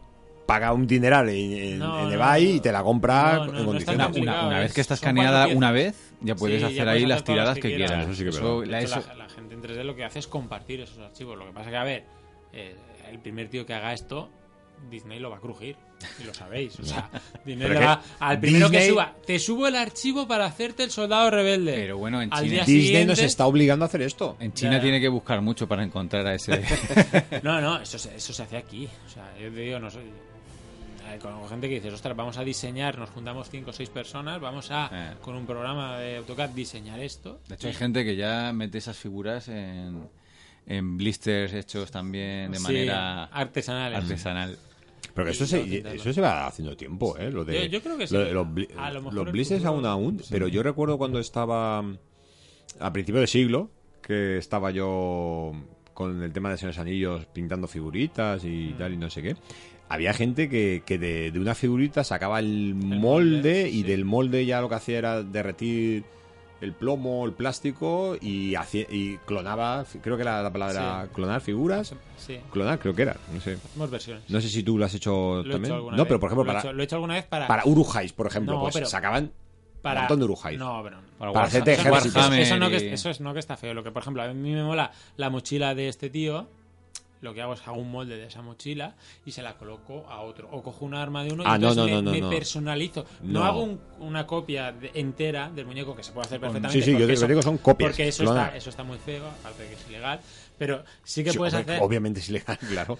paga 0.47 0.73
un 0.73 0.87
dineral 0.87 1.29
en, 1.29 1.79
No, 1.79 2.01
en 2.01 2.09
no, 2.09 2.13
eBay 2.13 2.45
no. 2.45 2.51
y 2.57 2.61
te 2.61 2.73
la 2.73 2.83
compra 2.83 3.35
No, 3.39 3.47
no, 3.47 3.59
en 3.59 3.65
condiciones. 3.65 4.17
Una, 4.17 4.47
una- 4.47 4.59
vez 4.61 4.73
que 4.75 4.81
está 4.81 4.95
escaneada 4.95 5.47
una 5.49 5.71
vez, 5.73 6.13
ya 6.21 6.35
puedes 6.35 6.57
Sí, 6.57 6.61
ya 6.63 6.67
hacer 6.67 6.77
puedes 6.79 6.89
ahí 6.89 6.97
hacer 7.05 7.09
las 7.09 7.25
tiradas 7.25 7.55
que 7.57 7.61
que 7.63 7.69
quieras. 7.77 7.91
quieras. 7.91 8.07
Eso 8.07 8.15
sí 8.17 8.23
que 8.25 8.29
es 8.31 8.37
Eso- 8.37 8.59
verdad. 8.59 8.71
la- 8.73 8.79
De 8.79 8.85
hecho, 8.85 8.99
eso- 9.01 9.09
la, 9.09 9.15
la 9.15 9.29
gente 9.29 9.55
en 9.55 9.63
3D 9.63 9.85
lo 9.85 9.95
que 9.97 10.05
hace 10.05 10.19
es 10.19 10.27
compartir 10.27 10.81
esos 10.81 10.99
archivos. 10.99 11.39
Lo 11.39 11.47
que 11.47 11.53
pasa 11.53 11.71
que, 11.71 11.77
a 11.77 11.85
ver, 11.85 12.05
eh, 12.53 12.77
el 13.11 13.19
primer 13.21 13.49
tío 13.49 13.65
que 13.67 13.75
haga 13.75 13.93
esto, 13.93 14.31
Disney 14.91 15.21
lo 15.21 15.31
va 15.31 15.37
a 15.37 15.41
crujir. 15.41 15.77
Y 16.21 16.25
lo 16.25 16.35
sabéis. 16.35 16.81
O 16.81 16.85
sea, 16.85 17.09
Disney 17.47 17.69
le 17.69 17.79
va 17.79 18.03
al 18.19 18.41
primero 18.41 18.69
que 18.69 18.89
suba. 18.89 19.15
Te 19.25 19.39
subo 19.39 19.69
el 19.69 19.77
archivo 19.77 20.27
para 20.27 20.47
hacerte 20.47 20.83
el 20.83 20.91
soldado 20.91 21.31
rebelde. 21.31 21.75
Pero 21.75 21.99
bueno, 21.99 22.21
en 22.21 22.33
Al 22.33 22.43
China, 22.43 22.57
Disney 22.65 22.83
siguiente- 22.83 23.07
nos 23.07 23.19
está 23.21 23.47
obligando 23.47 23.85
a 23.85 23.87
hacer 23.87 24.03
esto. 24.03 24.37
en 24.41 24.53
China 24.53 24.73
Ya, 24.73 24.77
ya. 24.79 24.83
tiene 24.83 25.01
que 25.01 25.09
buscar 25.09 25.41
mucho 25.41 25.69
para 25.69 25.85
encontrar 25.85 26.27
a 26.27 26.35
ese... 26.35 26.61
No, 27.45 27.61
no, 27.61 27.81
eso 27.81 27.97
se, 27.99 28.17
eso 28.17 28.33
se 28.33 28.43
hace 28.43 28.57
aquí. 28.57 28.89
O 29.07 29.09
sea, 29.09 29.33
yo 29.41 29.53
te 29.53 29.61
digo, 29.61 29.79
no 29.79 29.89
soy. 29.93 30.03
Eh, 31.15 31.19
Con 31.19 31.49
gente 31.49 31.69
que 31.69 31.75
dices, 31.77 31.93
ostras, 31.95 32.17
vamos 32.17 32.39
a 32.39 32.45
diseñar, 32.45 32.99
nos 32.99 33.11
juntamos 33.11 33.49
cinco 33.51 33.71
o 33.71 33.73
seis 33.73 33.89
personas, 33.91 34.41
vamos 34.41 34.71
a, 34.71 34.91
Eh. 34.93 35.15
con 35.21 35.35
un 35.37 35.47
programa 35.47 35.99
de 35.99 36.17
AutoCAD, 36.19 36.51
diseñar 36.51 37.01
esto. 37.01 37.41
De 37.49 37.55
hecho, 37.55 37.69
hay 37.69 37.75
gente 37.75 38.05
que 38.05 38.17
ya 38.17 38.53
mete 38.53 38.79
esas 38.79 38.97
figuras 38.97 39.49
en, 39.49 40.09
en 40.67 40.97
blisters 40.97 41.53
hechos 41.55 41.91
también 41.91 42.53
de 42.53 42.59
Sí, 42.59 42.63
manera 42.65 43.25
artesanales. 43.25 43.99
artesanal. 43.99 44.59
Pero 45.15 45.27
que 45.27 45.33
eso 45.33 45.47
se, 45.47 45.95
eso 45.95 46.13
se 46.13 46.21
va 46.21 46.47
haciendo 46.47 46.77
tiempo, 46.77 47.17
¿eh? 47.19 47.31
Lo 47.31 47.45
de, 47.45 47.63
Yo- 47.69 47.79
yo 47.79 47.83
creo 47.83 47.99
que 47.99 48.07
sí. 48.07 48.15
lo 48.15 48.21
de 48.25 48.33
los, 48.33 48.47
bli- 48.47 48.69
A 48.79 48.91
lo 48.93 49.01
mejor 49.03 49.15
los 49.15 49.33
blisters 49.33 49.65
aún 49.65 49.85
aún, 49.85 50.23
pero 50.31 50.49
yo 50.49 50.63
recuerdo 50.63 50.97
cuando 50.97 51.19
estaba 51.19 51.83
mm, 51.83 51.99
a 52.81 52.93
principio 52.93 53.21
de 53.21 53.27
siglo, 53.27 53.71
que 54.01 54.39
estaba 54.39 54.71
yo 54.71 55.53
con 55.93 56.23
el 56.23 56.33
tema 56.33 56.51
de 56.51 56.57
Señores 56.57 56.79
Anillos 56.79 57.27
pintando 57.27 57.67
figuritas 57.69 58.43
Mm. 58.43 58.49
y 58.49 58.73
tal 58.73 58.95
y 58.95 58.97
no 58.97 59.11
sé 59.11 59.21
qué. 59.23 59.37
Había 59.93 60.15
gente 60.15 60.49
que, 60.49 60.83
que 60.87 60.99
de, 60.99 61.31
de 61.31 61.39
una 61.39 61.55
figurita 61.55 62.03
sacaba 62.05 62.39
el, 62.39 62.75
molde, 62.75 62.97
molde, 62.99 63.69
y 63.69 63.73
sí. 63.73 63.83
del 63.83 64.05
molde 64.05 64.47
ya 64.47 64.61
lo 64.61 64.69
que 64.69 64.75
hacía 64.77 64.99
era 64.99 65.23
derretir 65.23 66.05
el 66.63 66.73
plomo, 66.73 67.27
el 67.27 67.33
plástico 67.33 68.17
y, 68.21 68.55
hacía, 68.55 68.87
y 68.89 69.17
clonaba, 69.27 69.85
creo 70.01 70.17
que 70.17 70.23
la, 70.25 70.43
la 70.43 70.53
palabra 70.53 70.75
Sí. 70.75 70.79
era 70.81 71.09
clonar 71.13 71.41
figuras. 71.41 71.95
Sí, 72.17 72.39
Clonar, 72.53 72.79
creo 72.79 72.95
que 72.95 73.03
era, 73.03 73.17
no 73.35 73.41
sé. 73.41 73.55
hacemos 73.65 73.91
versiones. 73.91 74.23
No 74.31 74.41
sé 74.41 74.49
si 74.49 74.63
tú 74.63 74.79
lo 74.79 74.85
has 74.85 74.95
hecho 74.95 75.43
Lo 75.45 75.51
he 75.51 75.53
también. 75.53 75.75
hecho 75.75 75.91
no, 75.91 75.97
vez. 75.97 76.07
pero 76.07 76.21
por 76.21 76.29
ejemplo, 76.29 76.45
lo 76.45 76.51
he, 76.51 76.55
para, 76.55 76.61
hecho, 76.61 76.73
lo 76.73 76.81
he 76.83 76.85
hecho 76.85 76.97
alguna 76.97 77.15
vez 77.15 77.27
para. 77.27 77.47
para 77.49 77.65
Urujais, 77.67 78.13
por 78.13 78.29
ejemplo, 78.29 78.55
No, 78.55 78.61
pues 78.63 78.75
pero- 78.75 78.87
sacaban 78.87 79.33
para- 79.83 79.95
un 79.97 80.03
montón 80.05 80.19
de 80.21 80.25
Urujais. 80.27 80.59
No, 80.59 80.81
pero. 80.85 80.99
Para, 81.19 81.33
Para 81.33 81.47
hacerte 81.47 81.73
ejércitos. 81.75 82.25
Eso, 82.27 82.35
eso 82.35 82.59
no 82.59 82.71
que, 82.71 82.93
eso 82.95 83.11
es 83.11 83.21
no 83.21 83.33
que 83.35 83.41
está 83.41 83.57
feo. 83.57 83.75
Lo 83.75 83.83
que, 83.83 83.91
por 83.91 84.03
ejemplo, 84.03 84.23
a 84.23 84.33
mí 84.33 84.53
me 84.53 84.63
mola 84.63 84.93
la 85.17 85.31
mochila 85.31 85.75
de 85.75 85.89
este 85.89 86.11
tío. 86.11 86.47
Lo 87.23 87.33
que 87.33 87.41
hago 87.41 87.55
es 87.55 87.67
hago 87.67 87.77
un 87.81 87.91
molde 87.91 88.17
de 88.17 88.27
esa 88.27 88.43
mochila 88.43 88.95
y 89.25 89.31
se 89.31 89.43
la 89.43 89.55
coloco 89.55 90.05
a 90.11 90.21
otro. 90.23 90.49
O 90.51 90.61
cojo 90.63 90.85
un 90.85 90.95
arma 90.95 91.23
de 91.25 91.33
uno 91.33 91.45
y 91.45 91.47
Ah, 91.47 91.55
entonces 91.55 92.03
no, 92.03 92.11
me, 92.13 92.21
no, 92.21 92.29
personalizo. 92.29 93.07
No, 93.23 93.45
hago 93.45 93.63
un- 93.63 93.81
una 94.01 94.27
copia 94.27 94.73
de- 94.73 94.91
entera 94.95 95.49
del 95.49 95.65
muñeco 95.67 95.95
que 95.95 96.03
se 96.03 96.11
puede 96.13 96.27
hacer 96.27 96.41
perfectamente. 96.41 96.85
Sí, 96.85 96.85
sí, 96.85 96.99
yo 96.99 97.07
te- 97.07 97.29
digo 97.29 97.41
son 97.41 97.59
copias, 97.59 97.91
Porque 97.91 98.09
eso 98.09 98.25
está, 98.25 98.57
eso 98.57 98.71
está 98.71 98.83
muy 98.83 98.99
feo, 98.99 99.25
aparte 99.29 99.63
de 99.63 99.69
que 99.71 99.75
es 99.77 99.89
ilegal. 99.89 100.21
Pero 100.63 100.85
sí 101.03 101.25
que 101.25 101.33
Sí, 101.33 101.39
puedes 101.39 101.55
hacer. 101.55 101.81
Obviamente 101.83 102.21
es 102.21 102.29
ilegal, 102.29 102.57
claro. 102.71 102.97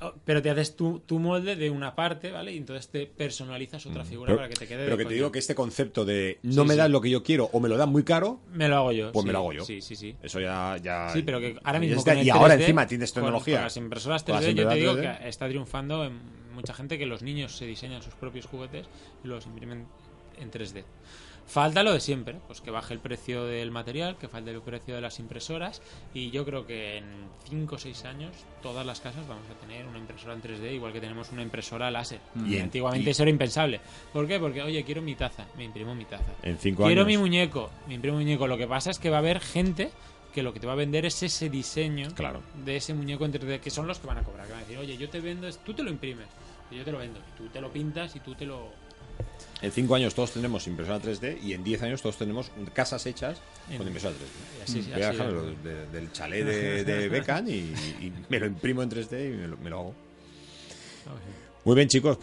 Oh, 0.00 0.12
Pero 0.24 0.40
te 0.40 0.48
haces 0.48 0.76
tu, 0.76 1.00
tu 1.00 1.18
molde 1.18 1.56
de 1.56 1.68
una 1.68 1.96
parte, 1.96 2.30
¿vale? 2.30 2.52
Y 2.52 2.56
entonces 2.58 2.86
te 2.88 3.04
personalizas 3.06 3.84
otra 3.84 4.04
figura 4.04 4.32
Mm. 4.32 4.36
Pero, 4.36 4.36
para 4.36 4.48
que 4.48 4.54
te 4.54 4.68
quede. 4.68 4.84
pero 4.84 4.96
que 4.96 5.04
te 5.06 5.14
digo 5.14 5.32
que 5.32 5.40
este 5.40 5.56
concepto 5.56 6.04
de 6.04 6.38
no 6.44 6.62
Sí, 6.62 6.68
me 6.68 6.74
sí. 6.74 6.78
das 6.78 6.88
lo 6.88 7.00
que 7.00 7.10
yo 7.10 7.24
quiero 7.24 7.50
o 7.52 7.58
me 7.58 7.68
lo 7.68 7.76
dan 7.76 7.88
muy 7.90 8.04
caro, 8.04 8.38
Me 8.52 8.68
lo 8.68 8.76
hago 8.76 8.92
yo. 8.92 9.10
pues 9.10 9.26
me 9.26 9.32
lo 9.32 9.38
hago 9.38 9.52
yo. 9.52 9.64
Sí, 9.64 9.80
sí, 9.80 9.96
sí. 9.96 10.14
eso 10.22 10.38
ya. 10.38 10.76
ya 10.80 11.08
Sí, 11.12 11.22
pero 11.22 11.40
que 11.40 11.56
ahora 11.64 11.80
mismo. 11.80 11.96
está. 11.98 12.12
con 12.12 12.20
el 12.20 12.26
y 12.26 12.30
ahora 12.30 12.54
3D, 12.54 12.60
encima 12.60 12.86
tienes 12.86 13.12
tecnología. 13.12 13.56
Con, 13.56 13.64
las 13.64 13.76
impresoras 13.76 14.22
Con 14.22 14.34
las 14.36 14.44
3D, 14.44 14.54
yo 14.54 14.68
te 14.68 14.74
digo 14.76 14.90
impresoras 14.92 15.18
que 15.20 15.28
está 15.28 15.48
triunfando 15.48 16.04
en 16.04 16.20
mucha 16.54 16.74
gente 16.74 16.96
que 16.96 17.06
los 17.06 17.22
niños 17.22 17.56
se 17.56 17.66
diseñan 17.66 18.02
sus 18.02 18.14
propios 18.14 18.46
juguetes 18.46 18.86
y 19.24 19.26
los 19.26 19.46
imprimen 19.46 19.86
en 20.38 20.50
3D. 20.52 20.84
Falta 21.46 21.82
lo 21.82 21.92
de 21.92 21.98
siempre, 22.00 22.36
pues 22.46 22.60
que 22.60 22.70
baje 22.70 22.94
el 22.94 23.00
precio 23.00 23.44
del 23.44 23.72
material, 23.72 24.16
que 24.18 24.28
falte 24.28 24.52
el 24.52 24.60
precio 24.62 24.94
de 24.94 25.00
las 25.00 25.18
impresoras 25.18 25.82
y 26.14 26.30
yo 26.30 26.44
creo 26.44 26.64
que 26.64 26.98
en 26.98 27.04
5 27.48 27.74
o 27.74 27.78
6 27.78 28.04
años 28.04 28.30
todas 28.62 28.86
las 28.86 29.00
casas 29.00 29.26
vamos 29.26 29.44
a 29.50 29.54
tener 29.60 29.84
una 29.86 29.98
impresora 29.98 30.34
en 30.34 30.42
3D 30.42 30.72
igual 30.74 30.92
que 30.92 31.00
tenemos 31.00 31.30
una 31.32 31.42
impresora 31.42 31.90
láser. 31.90 32.20
Y 32.36 32.52
Y 32.54 32.56
en- 32.58 32.62
antiguamente 32.64 33.08
y- 33.08 33.10
eso 33.10 33.22
era 33.24 33.30
impensable. 33.30 33.80
¿Por 34.12 34.28
qué? 34.28 34.38
Porque, 34.38 34.62
oye, 34.62 34.84
quiero 34.84 35.02
mi 35.02 35.16
taza, 35.16 35.44
me 35.56 35.64
imprimo 35.64 35.92
mi 35.96 36.04
taza. 36.04 36.32
En 36.44 36.56
cinco 36.56 36.84
Quiero 36.84 37.00
años. 37.00 37.08
mi 37.08 37.18
muñeco, 37.18 37.70
me 37.88 37.94
imprimo 37.94 38.18
mi 38.18 38.24
muñeco. 38.24 38.46
Lo 38.46 38.56
que 38.56 38.68
pasa 38.68 38.90
es 38.92 39.00
que 39.00 39.10
va 39.10 39.16
a 39.16 39.20
haber 39.20 39.40
gente 39.40 39.90
que 40.32 40.44
lo 40.44 40.52
que 40.52 40.60
te 40.60 40.68
va 40.68 40.74
a 40.74 40.76
vender 40.76 41.04
es 41.04 41.20
ese 41.24 41.50
diseño 41.50 42.14
Claro. 42.14 42.42
de 42.64 42.76
ese 42.76 42.94
muñeco 42.94 43.24
en 43.24 43.32
3D, 43.32 43.58
que 43.58 43.70
son 43.70 43.88
los 43.88 43.98
que 43.98 44.06
van 44.06 44.18
a 44.18 44.22
cobrar. 44.22 44.46
Que 44.46 44.52
van 44.52 44.60
a 44.62 44.64
decir, 44.64 44.78
oye, 44.78 44.96
yo 44.96 45.10
te 45.10 45.18
vendo, 45.18 45.50
tú 45.66 45.74
te 45.74 45.82
lo 45.82 45.90
imprimes, 45.90 46.28
yo 46.70 46.84
te 46.84 46.92
lo 46.92 46.98
vendo, 46.98 47.18
y 47.18 47.36
tú 47.38 47.48
te 47.48 47.60
lo 47.60 47.72
pintas 47.72 48.14
y 48.14 48.20
tú 48.20 48.36
te 48.36 48.46
lo. 48.46 48.68
En 49.62 49.70
5 49.72 49.94
años 49.94 50.14
todos 50.14 50.32
tenemos 50.32 50.66
impresora 50.66 50.98
3D 51.00 51.42
y 51.42 51.52
en 51.52 51.62
10 51.62 51.82
años 51.82 52.00
todos 52.02 52.16
tenemos 52.16 52.50
casas 52.72 53.04
hechas 53.06 53.38
con 53.76 53.86
impresora 53.86 54.14
3D. 54.14 54.58
y 54.58 54.62
así- 54.62 54.90
Voy 54.92 55.02
a 55.02 55.10
dejarlo 55.12 55.42
de- 55.62 55.86
del 55.86 56.12
chalet 56.12 56.46
de, 56.46 56.84
de 56.84 57.08
Becan 57.10 57.46
y, 57.48 57.52
y 58.00 58.12
me 58.30 58.38
lo 58.38 58.46
imprimo 58.46 58.82
en 58.82 58.90
3D 58.90 59.34
y 59.34 59.36
me 59.36 59.48
lo, 59.48 59.56
me 59.58 59.70
lo 59.70 59.78
hago. 59.80 59.94
Muy 61.64 61.74
bien, 61.76 61.88
chicos, 61.88 62.12
Hay 62.16 62.20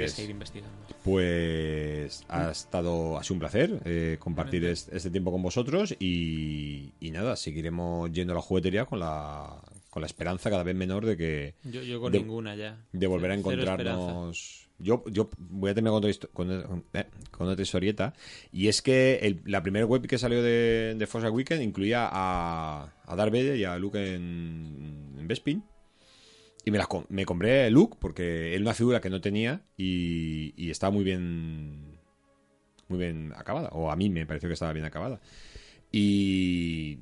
pues. 0.00 0.12
seguir 0.12 0.30
investigando. 0.30 0.74
Pues 1.02 2.24
ha 2.28 2.50
estado, 2.50 3.18
ha 3.18 3.22
sido 3.22 3.34
un 3.34 3.40
placer 3.40 3.80
eh, 3.84 4.16
compartir 4.18 4.64
este 4.64 5.10
tiempo 5.10 5.30
con 5.30 5.42
vosotros 5.42 5.94
y, 5.98 6.92
y 6.98 7.10
nada, 7.10 7.36
seguiremos 7.36 8.10
yendo 8.10 8.32
a 8.32 8.36
la 8.36 8.40
juguetería 8.42 8.86
con 8.86 9.00
la, 9.00 9.60
con 9.90 10.00
la 10.00 10.06
esperanza 10.06 10.48
cada 10.48 10.62
vez 10.62 10.74
menor 10.74 11.04
de 11.04 11.16
que 11.18 11.54
Yo, 11.64 11.82
yo 11.82 12.00
con 12.00 12.10
De- 12.10 12.20
ninguna 12.20 12.56
ya. 12.56 12.78
de 12.90 13.06
volver 13.06 13.32
a 13.32 13.34
encontrarnos. 13.34 14.63
Yo, 14.78 15.04
yo 15.06 15.30
voy 15.38 15.70
a 15.70 15.74
terminar 15.74 16.00
con 16.00 16.04
otra, 16.04 17.06
con, 17.30 17.50
eh, 17.50 17.62
historieta. 17.62 18.14
Y 18.52 18.68
es 18.68 18.82
que 18.82 19.40
la 19.44 19.62
primera 19.62 19.86
web 19.86 20.06
que 20.06 20.18
salió 20.18 20.42
de, 20.42 21.06
Forza 21.08 21.30
Weekend 21.30 21.62
incluía 21.62 22.08
a, 22.10 22.92
a 23.04 23.16
Darth 23.16 23.34
y 23.34 23.64
a 23.64 23.78
Luke 23.78 23.98
en, 23.98 25.14
en 25.18 25.28
Bespin. 25.28 25.64
Y 26.64 26.70
me, 26.70 26.78
las 26.78 26.88
me 27.08 27.26
compré 27.26 27.70
Luke 27.70 27.98
porque 28.00 28.54
era 28.54 28.62
una 28.62 28.74
figura 28.74 29.00
que 29.00 29.10
no 29.10 29.20
tenía 29.20 29.62
y, 29.76 30.54
y 30.56 30.70
estaba 30.70 30.90
muy 30.90 31.04
bien 31.04 31.94
muy 32.88 32.98
bien 32.98 33.32
acabada. 33.36 33.68
O 33.72 33.90
a 33.90 33.96
mí 33.96 34.08
me 34.10 34.26
pareció 34.26 34.48
que 34.48 34.54
estaba 34.54 34.72
bien 34.72 34.86
acabada. 34.86 35.20
Y. 35.92 36.98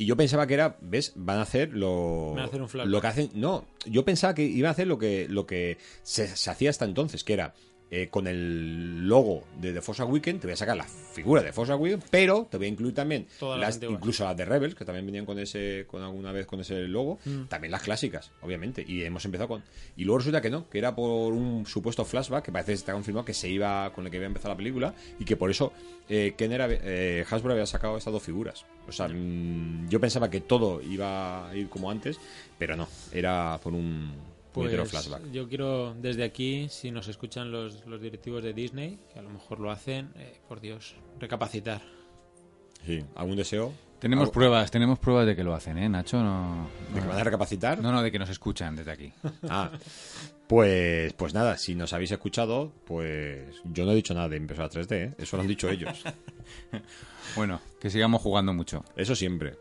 Y 0.00 0.06
yo 0.06 0.16
pensaba 0.16 0.46
que 0.46 0.54
era, 0.54 0.78
¿ves? 0.80 1.12
Van 1.16 1.38
a 1.38 1.42
hacer 1.42 1.74
lo, 1.74 2.30
Van 2.34 2.44
a 2.44 2.46
hacer 2.46 2.62
un 2.62 2.90
lo 2.90 3.00
que 3.00 3.06
hacen. 3.08 3.30
No, 3.34 3.66
yo 3.84 4.04
pensaba 4.04 4.32
que 4.32 4.44
iban 4.44 4.68
a 4.68 4.70
hacer 4.70 4.86
lo 4.86 4.96
que, 4.96 5.26
lo 5.28 5.44
que 5.44 5.76
se, 6.04 6.28
se 6.28 6.50
hacía 6.50 6.70
hasta 6.70 6.84
entonces, 6.84 7.24
que 7.24 7.32
era 7.32 7.52
eh, 7.90 8.08
con 8.10 8.26
el 8.26 9.08
logo 9.08 9.44
de 9.60 9.72
The 9.72 9.80
Force 9.80 10.02
Awakens, 10.02 10.40
te 10.40 10.46
voy 10.46 10.52
a 10.52 10.56
sacar 10.56 10.76
la 10.76 10.84
figura 10.84 11.42
de 11.42 11.52
Force 11.52 11.72
Awakens, 11.72 12.04
pero 12.10 12.46
te 12.50 12.56
voy 12.58 12.66
a 12.66 12.68
incluir 12.70 12.94
también 12.94 13.26
Todas 13.38 13.58
las 13.58 13.82
incluso 13.82 14.24
las 14.24 14.36
de 14.36 14.44
Rebels, 14.44 14.74
que 14.74 14.84
también 14.84 15.06
venían 15.06 15.24
con 15.24 15.38
ese, 15.38 15.86
con 15.88 16.02
alguna 16.02 16.30
vez 16.32 16.46
con 16.46 16.60
ese 16.60 16.86
logo, 16.88 17.18
Mm. 17.24 17.44
también 17.48 17.70
las 17.72 17.82
clásicas, 17.82 18.30
obviamente. 18.42 18.84
Y 18.86 19.02
hemos 19.04 19.24
empezado 19.24 19.48
con. 19.48 19.62
Y 19.96 20.04
luego 20.04 20.18
resulta 20.18 20.40
que 20.42 20.50
no, 20.50 20.68
que 20.68 20.78
era 20.78 20.94
por 20.94 21.32
un 21.32 21.64
supuesto 21.66 22.04
flashback 22.04 22.44
que 22.44 22.52
parece 22.52 22.72
que 22.72 22.76
está 22.76 22.92
confirmado 22.92 23.24
que 23.24 23.34
se 23.34 23.48
iba 23.48 23.90
con 23.94 24.04
el 24.04 24.10
que 24.10 24.18
iba 24.18 24.26
a 24.26 24.28
empezar 24.28 24.50
la 24.50 24.56
película 24.56 24.94
y 25.18 25.24
que 25.24 25.36
por 25.36 25.50
eso 25.50 25.72
eh, 26.10 26.34
había- 26.38 26.80
eh, 26.82 27.24
Hasbro 27.30 27.52
había 27.52 27.66
sacado 27.66 27.96
estas 27.98 28.12
dos 28.12 28.22
figuras. 28.22 28.64
O 28.86 28.92
sea, 28.92 29.08
mm, 29.08 29.88
yo 29.88 30.00
pensaba 30.00 30.30
que 30.30 30.40
todo 30.40 30.80
iba 30.82 31.48
a 31.48 31.54
ir 31.56 31.68
como 31.68 31.90
antes, 31.90 32.18
pero 32.58 32.76
no, 32.76 32.88
era 33.12 33.58
por 33.62 33.72
un 33.74 34.12
Pues 34.60 35.32
yo 35.32 35.48
quiero 35.48 35.94
desde 35.94 36.24
aquí, 36.24 36.68
si 36.70 36.90
nos 36.90 37.08
escuchan 37.08 37.50
los, 37.50 37.84
los 37.86 38.00
directivos 38.00 38.42
de 38.42 38.52
Disney, 38.52 38.98
que 39.12 39.18
a 39.18 39.22
lo 39.22 39.30
mejor 39.30 39.60
lo 39.60 39.70
hacen, 39.70 40.10
eh, 40.16 40.38
por 40.48 40.60
Dios, 40.60 40.94
recapacitar. 41.18 41.80
Sí, 42.86 43.04
¿algún 43.16 43.36
deseo? 43.36 43.72
Tenemos 43.98 44.24
¿Algo- 44.24 44.32
pruebas, 44.32 44.70
tenemos 44.70 44.98
pruebas 45.00 45.26
de 45.26 45.34
que 45.34 45.42
lo 45.42 45.54
hacen, 45.54 45.76
¿eh, 45.78 45.88
Nacho? 45.88 46.22
No, 46.22 46.68
¿De 46.94 47.00
que 47.00 47.06
van 47.06 47.18
a 47.18 47.24
recapacitar? 47.24 47.80
no, 47.80 47.90
no, 47.90 48.00
de 48.02 48.12
que 48.12 48.18
nos 48.18 48.30
escuchan 48.30 48.76
desde 48.76 48.92
aquí. 48.92 49.12
Ah, 49.48 49.70
pues, 50.46 51.12
pues 51.12 51.34
nada, 51.34 51.58
si 51.58 51.74
nos 51.74 51.92
habéis 51.92 52.12
escuchado, 52.12 52.72
pues 52.86 53.60
yo 53.64 53.84
no 53.84 53.92
he 53.92 53.94
dicho 53.96 54.14
nada 54.14 54.28
de 54.30 54.36
impresora 54.38 54.70
3D, 54.70 54.92
¿eh? 54.92 55.14
eso 55.18 55.36
lo 55.36 55.42
han 55.42 55.48
dicho 55.48 55.68
ellos. 55.68 56.02
Bueno, 57.36 57.60
que 57.78 57.90
sigamos 57.90 58.22
jugando 58.22 58.54
mucho. 58.54 58.82
Eso 58.96 59.14
siempre. 59.14 59.54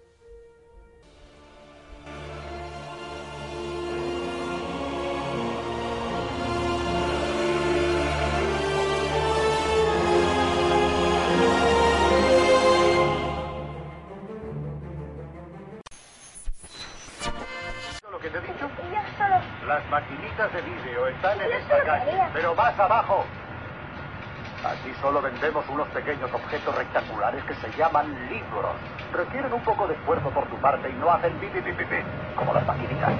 Vendemos 25.39 25.69
unos 25.69 25.87
pequeños 25.89 26.33
objetos 26.33 26.75
rectangulares 26.75 27.43
que 27.43 27.53
se 27.53 27.77
llaman 27.77 28.07
libros. 28.27 28.75
Requieren 29.13 29.53
un 29.53 29.63
poco 29.63 29.87
de 29.87 29.93
esfuerzo 29.93 30.31
por 30.31 30.49
tu 30.49 30.55
parte 30.55 30.89
y 30.89 30.93
no 30.93 31.11
hacen 31.11 31.31
pi, 31.33 31.45
pi, 31.53 31.61
pi, 31.61 31.73
pi, 31.73 31.83
pi, 31.83 31.95
como 32.35 32.55
las 32.55 32.65
maquinitas. 32.65 33.13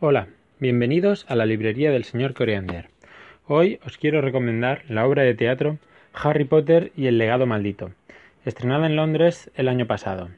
Hola, 0.00 0.26
bienvenidos 0.60 1.24
a 1.30 1.34
la 1.34 1.46
librería 1.46 1.90
del 1.92 2.04
señor 2.04 2.34
Coriander. 2.34 2.90
Hoy 3.46 3.80
os 3.86 3.96
quiero 3.96 4.20
recomendar 4.20 4.82
la 4.86 5.06
obra 5.06 5.22
de 5.22 5.32
teatro 5.32 5.78
Harry 6.12 6.44
Potter 6.44 6.92
y 6.94 7.06
el 7.06 7.16
legado 7.16 7.46
maldito, 7.46 7.92
estrenada 8.44 8.84
en 8.84 8.96
Londres 8.96 9.50
el 9.54 9.68
año 9.68 9.86
pasado. 9.86 10.28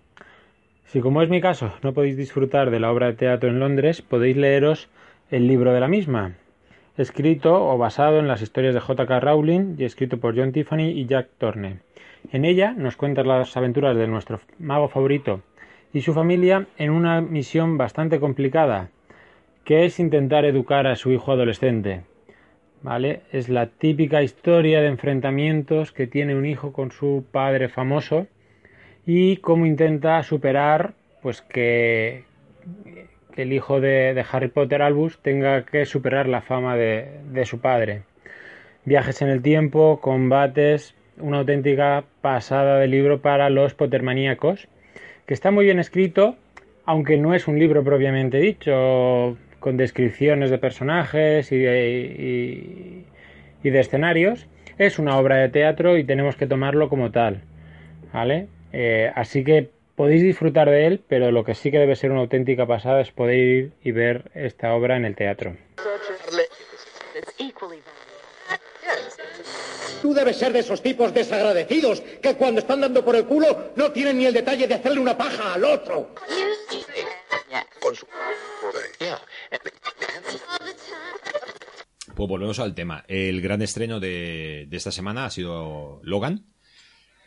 Si 0.84 1.00
como 1.00 1.20
es 1.20 1.28
mi 1.28 1.40
caso 1.40 1.72
no 1.82 1.94
podéis 1.94 2.16
disfrutar 2.16 2.70
de 2.70 2.78
la 2.78 2.92
obra 2.92 3.06
de 3.08 3.14
teatro 3.14 3.48
en 3.48 3.58
Londres, 3.58 4.02
podéis 4.02 4.36
leeros 4.36 4.88
el 5.32 5.48
libro 5.48 5.72
de 5.72 5.80
la 5.80 5.88
misma, 5.88 6.34
escrito 6.98 7.68
o 7.68 7.78
basado 7.78 8.18
en 8.18 8.28
las 8.28 8.42
historias 8.42 8.74
de 8.74 8.80
J.K. 8.80 9.20
Rowling 9.20 9.76
y 9.78 9.84
escrito 9.84 10.18
por 10.18 10.36
John 10.36 10.52
Tiffany 10.52 10.90
y 10.90 11.06
Jack 11.06 11.28
Thorne. 11.38 11.80
En 12.32 12.44
ella 12.44 12.72
nos 12.72 12.96
cuenta 12.96 13.22
las 13.22 13.56
aventuras 13.56 13.96
de 13.96 14.06
nuestro 14.06 14.40
mago 14.58 14.88
favorito 14.88 15.42
y 15.92 16.00
su 16.00 16.12
familia 16.12 16.66
en 16.78 16.90
una 16.90 17.20
misión 17.20 17.78
bastante 17.78 18.18
complicada, 18.18 18.90
que 19.64 19.84
es 19.84 19.98
intentar 19.98 20.44
educar 20.44 20.86
a 20.86 20.96
su 20.96 21.12
hijo 21.12 21.32
adolescente. 21.32 22.02
¿Vale? 22.82 23.22
Es 23.32 23.48
la 23.48 23.66
típica 23.66 24.22
historia 24.22 24.80
de 24.80 24.88
enfrentamientos 24.88 25.92
que 25.92 26.06
tiene 26.06 26.36
un 26.36 26.46
hijo 26.46 26.72
con 26.72 26.92
su 26.92 27.24
padre 27.32 27.68
famoso 27.68 28.26
y 29.06 29.38
cómo 29.38 29.66
intenta 29.66 30.22
superar 30.22 30.94
pues 31.22 31.42
que, 31.42 32.24
el 33.36 33.52
hijo 33.52 33.80
de, 33.80 34.14
de 34.14 34.24
Harry 34.30 34.48
Potter, 34.48 34.82
Albus, 34.82 35.18
tenga 35.20 35.64
que 35.64 35.84
superar 35.86 36.26
la 36.28 36.40
fama 36.42 36.76
de, 36.76 37.06
de 37.30 37.44
su 37.44 37.60
padre. 37.60 38.02
Viajes 38.84 39.20
en 39.22 39.28
el 39.28 39.42
tiempo, 39.42 40.00
combates, 40.00 40.94
una 41.18 41.38
auténtica 41.38 42.04
pasada 42.20 42.78
de 42.78 42.86
libro 42.86 43.20
para 43.20 43.50
los 43.50 43.74
Pottermaníacos, 43.74 44.68
que 45.26 45.34
está 45.34 45.50
muy 45.50 45.64
bien 45.64 45.78
escrito, 45.78 46.36
aunque 46.84 47.16
no 47.16 47.34
es 47.34 47.48
un 47.48 47.58
libro 47.58 47.82
propiamente 47.82 48.38
dicho, 48.38 49.36
con 49.58 49.76
descripciones 49.76 50.50
de 50.50 50.58
personajes 50.58 51.50
y 51.50 51.58
de, 51.58 51.90
y- 51.90 53.04
y 53.66 53.70
de 53.70 53.80
escenarios. 53.80 54.46
Es 54.78 54.98
una 54.98 55.18
obra 55.18 55.36
de 55.36 55.48
teatro 55.48 55.96
y 55.96 56.04
tenemos 56.04 56.36
que 56.36 56.46
tomarlo 56.46 56.88
como 56.88 57.10
tal. 57.10 57.40
¿Vale? 58.12 58.46
Eh, 58.72 59.10
así 59.14 59.42
que 59.42 59.70
podéis 59.96 60.22
disfrutar 60.22 60.70
de 60.70 60.86
él, 60.86 61.04
pero 61.08 61.32
lo 61.32 61.44
que 61.44 61.54
sí 61.54 61.70
que 61.70 61.78
debe 61.78 61.96
ser 61.96 62.12
una 62.12 62.20
auténtica 62.20 62.66
pasada 62.66 63.00
es 63.00 63.10
poder 63.10 63.38
ir 63.38 63.72
y 63.82 63.90
ver 63.90 64.30
esta 64.34 64.72
obra 64.74 64.96
en 64.96 65.06
el 65.06 65.16
teatro. 65.16 65.56
Tú 70.02 70.14
debes 70.14 70.36
ser 70.36 70.52
de 70.52 70.60
esos 70.60 70.82
tipos 70.82 71.12
desagradecidos 71.12 72.00
que 72.00 72.36
cuando 72.36 72.60
están 72.60 72.82
dando 72.82 73.04
por 73.04 73.16
el 73.16 73.24
culo 73.24 73.72
no 73.74 73.90
tienen 73.90 74.18
ni 74.18 74.26
el 74.26 74.34
detalle 74.34 74.68
de 74.68 74.74
hacerle 74.74 75.00
una 75.00 75.16
paja 75.16 75.54
al 75.54 75.64
otro. 75.64 76.14
Pues 82.14 82.28
volvemos 82.28 82.58
al 82.60 82.74
tema. 82.74 83.04
El 83.08 83.40
gran 83.40 83.62
estreno 83.62 83.98
de, 83.98 84.66
de 84.68 84.76
esta 84.76 84.92
semana 84.92 85.26
ha 85.26 85.30
sido 85.30 86.00
Logan. 86.02 86.44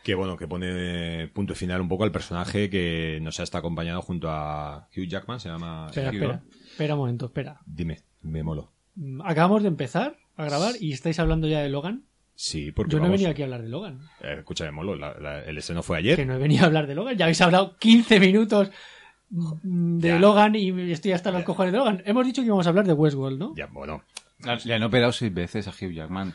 Que 0.02 0.14
bueno, 0.14 0.36
que 0.36 0.48
pone 0.48 1.28
punto 1.28 1.54
final 1.54 1.80
un 1.80 1.88
poco 1.88 2.04
al 2.04 2.12
personaje 2.12 2.70
que 2.70 3.18
nos 3.20 3.38
ha 3.38 3.42
estado 3.42 3.60
acompañando 3.60 4.00
junto 4.02 4.28
a 4.30 4.88
Hugh 4.96 5.06
Jackman, 5.06 5.40
se 5.40 5.48
llama 5.50 5.86
Espera, 5.88 6.08
Hugh, 6.10 6.14
espera, 6.14 6.32
¿no? 6.36 6.42
espera 6.70 6.94
un 6.94 7.00
momento, 7.00 7.26
espera. 7.26 7.60
Dime, 7.66 8.00
me 8.22 8.42
molo. 8.42 8.72
Mm, 8.94 9.20
Acabamos 9.22 9.62
de 9.62 9.68
empezar 9.68 10.16
a 10.36 10.44
grabar 10.46 10.74
y 10.80 10.92
estáis 10.92 11.18
hablando 11.18 11.46
ya 11.48 11.60
de 11.60 11.68
Logan. 11.68 12.04
Sí, 12.34 12.72
porque 12.72 12.92
Yo 12.92 12.98
no 12.98 13.04
he 13.04 13.08
vamos, 13.08 13.18
venido 13.18 13.30
aquí 13.30 13.42
a 13.42 13.44
hablar 13.44 13.60
de 13.62 13.68
Logan. 13.68 14.00
eh, 14.22 14.36
escúchame, 14.38 14.70
molo. 14.70 14.96
la- 14.96 15.12
la- 15.20 15.42
el 15.44 15.58
estreno 15.58 15.82
fue 15.82 15.98
ayer. 15.98 16.16
Que 16.16 16.24
no 16.24 16.34
he 16.34 16.38
venido 16.38 16.62
a 16.62 16.66
hablar 16.68 16.86
de 16.86 16.94
Logan. 16.94 17.16
Ya 17.18 17.26
habéis 17.26 17.40
hablado 17.42 17.76
15 17.78 18.18
minutos 18.18 18.70
mm, 19.28 19.98
de 19.98 20.08
Ya. 20.08 20.18
Logan 20.18 20.54
y 20.54 20.70
estoy 20.90 21.12
hasta 21.12 21.30
los 21.30 21.42
cojones 21.44 21.72
de 21.72 21.78
Logan. 21.78 22.02
Hemos 22.06 22.24
dicho 22.24 22.40
que 22.40 22.46
íbamos 22.46 22.66
a 22.66 22.70
hablar 22.70 22.86
de 22.86 22.94
Westworld, 22.94 23.38
¿no? 23.38 23.54
Ya, 23.54 23.66
bueno. 23.66 24.02
Le 24.64 24.74
han 24.74 24.82
operado 24.82 25.12
seis 25.12 25.32
veces 25.34 25.68
a 25.68 25.70
Hugh 25.72 25.92
Jackman. 25.92 26.34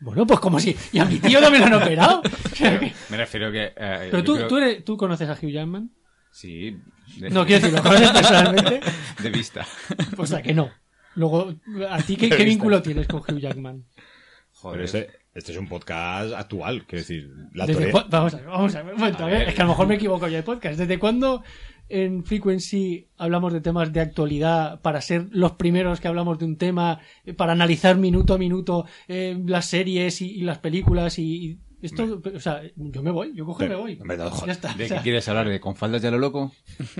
Bueno, 0.00 0.26
pues 0.26 0.40
como 0.40 0.60
si. 0.60 0.76
Y 0.92 0.98
a 0.98 1.04
mi 1.06 1.18
tío 1.18 1.40
también 1.40 1.68
lo 1.68 1.76
han 1.76 1.82
operado. 1.82 2.22
Me 3.10 3.16
refiero 3.16 3.50
que... 3.50 3.72
eh, 3.76 4.08
Pero 4.10 4.22
tú, 4.24 4.34
creo- 4.36 4.48
tú, 4.48 4.56
eres- 4.58 4.84
tú 4.84 4.96
conoces 4.96 5.28
a 5.28 5.32
Hugh 5.32 5.50
Jackman. 5.50 5.90
Sí. 6.32 6.76
De, 7.18 7.30
No 7.30 7.46
quiero 7.46 7.62
decir, 7.62 7.76
lo 7.76 7.82
conoces 7.82 8.10
personalmente. 8.10 8.80
de 9.22 9.30
vista. 9.30 9.66
Pues 10.16 10.32
a 10.32 10.42
que 10.42 10.52
no. 10.52 10.70
Luego, 11.14 11.54
¿a 11.88 12.02
ti 12.02 12.16
qué, 12.16 12.28
vínculo 12.44 12.82
tienes 12.82 13.06
con 13.08 13.20
Hugh 13.20 13.38
Jackman? 13.40 13.84
Joder. 14.52 14.76
Pero 14.76 14.84
este, 14.84 15.18
este 15.34 15.52
es 15.52 15.58
un 15.58 15.66
podcast 15.68 16.34
actual, 16.34 16.84
quiero 16.86 17.00
decir. 17.02 17.30
La 17.54 17.64
¿Desde 17.66 17.90
tore- 17.90 17.92
cua- 17.92 18.06
Vamos 18.10 18.34
a 18.34 18.36
ver, 18.36 18.46
vamos 18.46 18.74
a 18.74 18.82
ver, 18.82 18.94
un 18.94 19.00
momento, 19.00 19.24
A 19.24 19.26
ver. 19.28 19.48
Es 19.48 19.54
que 19.54 19.62
a 19.62 19.64
lo 19.64 19.70
mejor 19.70 19.86
me 19.86 19.94
equivoco 19.94 20.28
yo 20.28 20.36
de 20.36 20.42
podcast. 20.42 20.78
¿Desde 20.78 20.98
cuándo 20.98 21.42
en 21.88 22.24
Frequency 22.24 23.08
hablamos 23.16 23.52
de 23.52 23.60
temas 23.60 23.92
de 23.92 24.00
actualidad 24.00 24.80
para 24.80 25.00
ser 25.00 25.26
los 25.30 25.52
primeros 25.52 26.00
que 26.00 26.08
hablamos 26.08 26.38
de 26.38 26.44
un 26.44 26.56
tema, 26.56 27.00
eh, 27.24 27.32
para 27.34 27.52
analizar 27.52 27.96
minuto 27.96 28.34
a 28.34 28.38
minuto 28.38 28.86
eh, 29.08 29.40
las 29.46 29.66
series 29.66 30.20
y, 30.22 30.30
y 30.30 30.40
las 30.42 30.58
películas 30.58 31.18
y, 31.18 31.22
y 31.24 31.58
esto, 31.82 32.20
o 32.34 32.40
sea, 32.40 32.62
yo 32.74 33.02
me 33.02 33.10
voy, 33.10 33.32
yo 33.34 33.44
cojo 33.44 33.62
y 33.64 33.68
me 33.68 33.74
voy. 33.76 33.96
joder. 33.98 34.46
ya 34.46 34.52
está. 34.52 34.72
¿De 34.74 34.84
o 34.86 34.88
sea, 34.88 34.96
qué 34.96 35.02
quieres 35.04 35.28
hablar? 35.28 35.48
¿De 35.48 35.60
con 35.60 35.76
faldas 35.76 36.02
ya 36.02 36.10
lo 36.10 36.18
loco? 36.18 36.50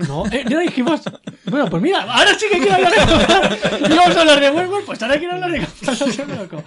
no, 0.07 0.25
eh, 0.27 0.45
no 0.49 0.59
dijimos. 0.59 1.01
Bueno, 1.45 1.67
pues 1.69 1.81
mira, 1.83 2.01
ahora 2.03 2.33
sí 2.35 2.45
que 2.51 2.59
quiero 2.59 2.75
hablar 2.75 2.93
de 2.93 3.93
Íbamos 3.93 4.15
a 4.15 4.21
hablar 4.21 4.39
de 4.39 4.49
Westworld, 4.51 4.85
pues 4.85 5.01
ahora 5.01 5.17
quiero 5.17 5.33
hablar 5.33 5.51
de 5.51 5.59
Gonzalo 5.59 6.35
Loco. 6.35 6.63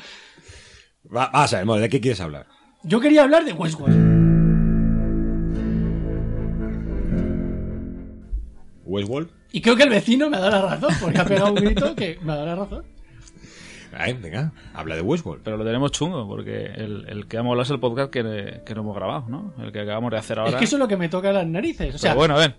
Va- 1.17 1.31
Vamos 1.33 1.55
a 1.55 1.65
ver, 1.65 1.81
¿de 1.83 1.89
qué 1.89 2.01
quieres 2.01 2.21
hablar? 2.21 2.47
Yo 2.83 3.01
quería 3.01 3.23
hablar 3.23 3.45
de 3.45 3.53
Westworld. 3.53 4.30
¿Westworld? 8.91 9.31
Y 9.53 9.61
creo 9.61 9.77
que 9.77 9.85
el 9.85 9.91
vecino 9.91 10.29
me 10.29 10.37
ha 10.37 10.41
dado 10.41 10.67
la 10.67 10.77
razón, 10.77 10.95
porque 11.01 11.19
ha 11.19 11.25
pegado 11.25 11.49
un 11.53 11.55
grito 11.65 11.95
que 11.95 12.19
me 12.23 12.33
ha 12.33 12.37
dado 12.37 12.47
la 12.47 12.55
razón. 12.57 12.85
Ay, 13.93 14.13
venga, 14.13 14.53
habla 14.73 14.95
de 14.95 15.03
Westworld. 15.03 15.43
Pero 15.43 15.57
lo 15.57 15.65
tenemos 15.65 15.91
chungo, 15.93 16.27
porque 16.29 16.67
el, 16.67 17.07
el 17.09 17.27
que 17.27 17.39
hemos 17.39 17.51
hablado 17.51 17.63
es 17.63 17.71
el 17.71 17.81
podcast 17.81 18.11
que, 18.11 18.61
que 18.65 18.75
no 18.75 18.83
hemos 18.83 18.95
grabado, 18.95 19.25
¿no? 19.29 19.53
El 19.61 19.73
que 19.73 19.81
acabamos 19.81 20.13
de 20.13 20.19
hacer 20.19 20.39
ahora. 20.39 20.51
Es 20.51 20.57
que 20.57 20.65
eso 20.65 20.77
es 20.77 20.81
lo 20.81 20.87
que 20.89 20.97
me 20.97 21.09
toca 21.09 21.33
las 21.33 21.47
narices. 21.47 21.95
O 21.95 21.99
sea, 21.99 22.13
Pero 22.13 22.19
bueno, 22.21 22.37
ven. 22.37 22.55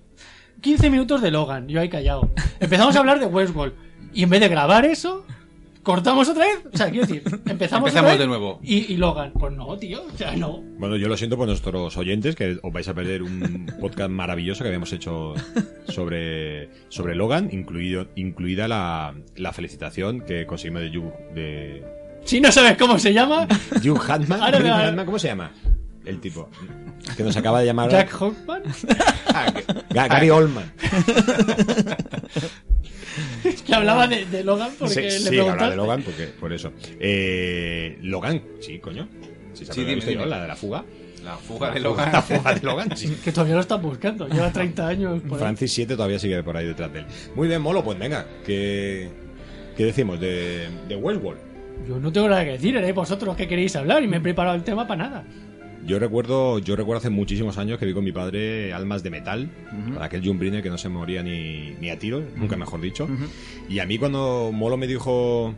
15 0.60 0.90
minutos 0.90 1.22
de 1.22 1.32
Logan, 1.32 1.68
yo 1.68 1.80
ahí 1.80 1.90
callado. 1.90 2.30
Empezamos 2.60 2.96
a 2.96 3.00
hablar 3.00 3.20
de 3.20 3.26
Westworld. 3.26 3.74
Y 4.14 4.24
en 4.24 4.30
vez 4.30 4.42
de 4.42 4.50
grabar 4.50 4.86
eso, 4.86 5.26
¿Cortamos 5.84 6.30
otra 6.30 6.46
vez? 6.46 6.60
O 6.72 6.78
sea, 6.78 6.90
quiero 6.92 7.08
decir, 7.08 7.24
empezamos, 7.48 7.90
otra 7.90 8.02
Empezamos 8.02 8.12
vez 8.12 8.20
de 8.20 8.28
nuevo. 8.28 8.60
Y, 8.64 8.94
y 8.94 8.98
Logan. 8.98 9.32
Pues 9.34 9.54
no, 9.54 9.76
tío. 9.78 10.04
O 10.04 10.18
sea, 10.18 10.36
no. 10.36 10.62
Bueno, 10.78 10.96
yo 10.96 11.08
lo 11.08 11.18
siento 11.18 11.38
por 11.38 11.48
nuestros 11.48 11.98
oyentes, 11.98 12.36
que 12.36 12.60
os 12.62 12.72
vais 12.74 12.88
a 12.88 12.94
perder 12.94 13.24
un 13.24 13.66
podcast 13.80 14.10
maravilloso 14.12 14.64
que 14.64 14.68
habíamos 14.70 14.94
hecho 14.94 15.34
sobre, 15.88 16.70
sobre 16.90 17.16
Logan, 17.16 17.50
incluido, 17.52 18.08
incluida 18.16 18.68
la, 18.68 19.16
la 19.36 19.54
felicitación 19.54 20.22
que 20.22 20.46
conseguimos 20.46 20.82
de 20.84 20.98
Hugh, 20.98 21.14
de 21.34 21.84
Si 22.26 22.40
no 22.40 22.52
sabes 22.52 22.78
cómo 22.78 23.00
se 23.00 23.14
llama, 23.14 23.48
Hugh 23.84 24.00
Hatman. 24.08 24.42
Ahora 24.42 24.60
Hugh 24.60 24.64
me 24.64 24.70
va- 24.70 24.88
Hatman, 24.88 25.06
¿Cómo 25.06 25.18
se 25.20 25.28
llama? 25.30 25.52
El 26.06 26.20
tipo. 26.20 26.50
Que 27.18 27.24
nos 27.24 27.36
acaba 27.38 27.60
de 27.60 27.66
llamar. 27.68 27.90
Jack 27.92 28.20
Hoffman. 28.22 28.64
Ah, 29.34 29.52
Ga- 29.90 30.08
Gary 30.10 30.30
Oldman. 30.32 30.72
Que 33.66 33.76
hablaba 33.76 34.08
de, 34.08 34.26
de 34.26 34.44
Logan 34.44 34.72
porque 34.80 34.94
Sí, 35.12 35.24
le 35.24 35.30
sí, 35.32 35.40
habla 35.40 35.70
de 35.70 35.76
Logan, 35.76 36.02
porque, 36.04 36.28
por 36.28 36.54
eso. 36.54 36.72
Eh, 37.00 37.98
Logan, 38.02 38.42
sí, 38.60 38.80
coño. 38.80 39.08
Sí, 39.54 39.66
Sí, 39.70 39.84
dime, 39.84 40.02
dime. 40.04 40.26
la 40.26 40.42
de 40.42 40.48
la 40.48 40.56
fuga. 40.56 40.84
La 41.24 41.36
fuga 41.38 41.70
de 41.72 41.80
Logan. 41.82 42.12
La 42.12 42.22
fuga 42.22 42.54
de 42.54 42.62
Logan, 42.62 42.98
sí. 42.98 43.16
Que 43.24 43.32
todavía 43.32 43.56
lo 43.56 43.62
están 43.62 43.82
buscando. 43.82 44.28
Lleva 44.28 44.52
30 44.52 44.88
años 44.88 45.22
por 45.22 45.34
ahí. 45.34 45.40
Francis 45.40 45.72
7 45.74 45.96
todavía 45.96 46.18
sigue 46.20 46.42
por 46.42 46.58
ahí 46.58 46.66
detrás 46.66 46.92
de 46.94 47.00
él. 47.00 47.06
Muy 47.36 47.48
bien, 47.48 47.62
Molo, 47.62 47.84
pues 47.84 48.00
venga, 48.00 48.26
¿qué, 48.46 49.10
qué 49.78 49.86
decimos 49.86 50.20
de, 50.20 50.68
de 50.88 50.96
Westworld? 50.96 51.40
Yo 51.88 52.00
no 52.00 52.12
tengo 52.12 52.30
nada 52.30 52.44
que 52.46 52.52
decir, 52.52 52.76
¿eh? 52.78 52.92
Vosotros 52.94 53.36
que 53.36 53.48
queréis 53.48 53.76
hablar 53.76 54.04
y 54.04 54.08
me 54.08 54.18
he 54.18 54.22
preparado 54.22 54.56
el 54.56 54.64
tema 54.64 54.88
para 54.88 55.04
nada. 55.10 55.24
Yo 55.86 55.98
recuerdo, 56.00 56.60
yo 56.60 56.76
recuerdo 56.76 57.00
hace 57.00 57.10
muchísimos 57.10 57.58
años 57.58 57.80
que 57.80 57.86
vi 57.86 57.94
con 57.94 58.04
mi 58.04 58.12
padre 58.12 58.72
Almas 58.74 59.02
de 59.04 59.10
Metal, 59.10 59.50
para 59.94 60.06
aquel 60.06 60.22
John 60.24 60.38
Briner 60.38 60.62
que 60.62 60.70
no 60.70 60.78
se 60.78 60.90
moría 60.90 61.24
ni, 61.24 61.72
ni 61.80 61.90
a 61.90 61.98
tiro, 61.98 62.24
nunca 62.36 62.56
mejor 62.56 62.80
dicho. 62.82 63.08
Y 63.68 63.80
a 63.80 63.86
mí 63.86 63.98
cuando 63.98 64.52
Molo 64.54 64.78
me 64.78 64.86
dijo 64.88 65.56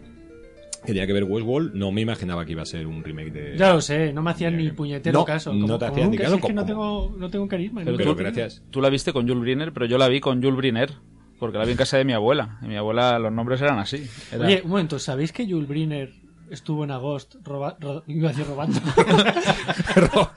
que 0.85 0.87
tenía 0.87 1.05
que 1.07 1.13
ver 1.13 1.23
Westworld, 1.25 1.73
no 1.75 1.91
me 1.91 2.01
imaginaba 2.01 2.45
que 2.45 2.53
iba 2.53 2.61
a 2.61 2.65
ser 2.65 2.87
un 2.87 3.03
remake 3.03 3.31
de... 3.31 3.57
Ya 3.57 3.73
lo 3.73 3.81
sé, 3.81 4.11
no 4.13 4.21
me 4.21 4.31
hacían 4.31 4.57
ni 4.57 4.69
puñetero 4.71 5.19
No, 5.19 5.25
caso. 5.25 5.53
no 5.53 5.61
Como- 5.65 5.77
te 5.77 5.85
como 5.85 5.91
hacían 5.93 6.11
ni 6.11 6.17
caso, 6.17 6.31
si 6.31 6.39
es 6.39 6.45
que 6.45 6.53
no 6.53 6.65
tengo, 6.65 7.15
no 7.17 7.29
tengo 7.29 7.47
carisma. 7.47 7.81
Pero. 7.83 7.97
Pero 7.97 8.11
tú- 8.15 8.19
gracias. 8.19 8.63
Tú 8.69 8.81
la 8.81 8.89
viste 8.89 9.11
con 9.13 9.27
Jules 9.27 9.41
Briner, 9.41 9.71
pero 9.73 9.85
yo 9.85 9.97
la 9.97 10.07
vi 10.07 10.19
con 10.19 10.41
Jules 10.41 10.57
Briner. 10.57 10.91
Porque 11.39 11.57
la 11.57 11.65
vi 11.65 11.71
en 11.71 11.77
casa 11.77 11.97
de 11.97 12.05
mi 12.05 12.13
abuela. 12.13 12.59
Y 12.61 12.67
mi 12.67 12.77
abuela, 12.77 13.19
los 13.19 13.31
nombres 13.33 13.61
eran 13.61 13.77
así. 13.79 14.05
Era- 14.31 14.45
Oye, 14.45 14.61
un 14.63 14.69
momento, 14.69 14.99
¿sabéis 14.99 15.33
que 15.33 15.45
Jules 15.45 15.67
Briner 15.67 16.11
estuvo 16.53 16.83
en 16.83 16.91
agosto 16.91 17.39
roba, 17.43 17.75
ro- 17.79 18.03
iba 18.07 18.29
a 18.29 18.31
decir 18.31 18.47
robando, 18.47 18.79
Ro- 19.95 20.31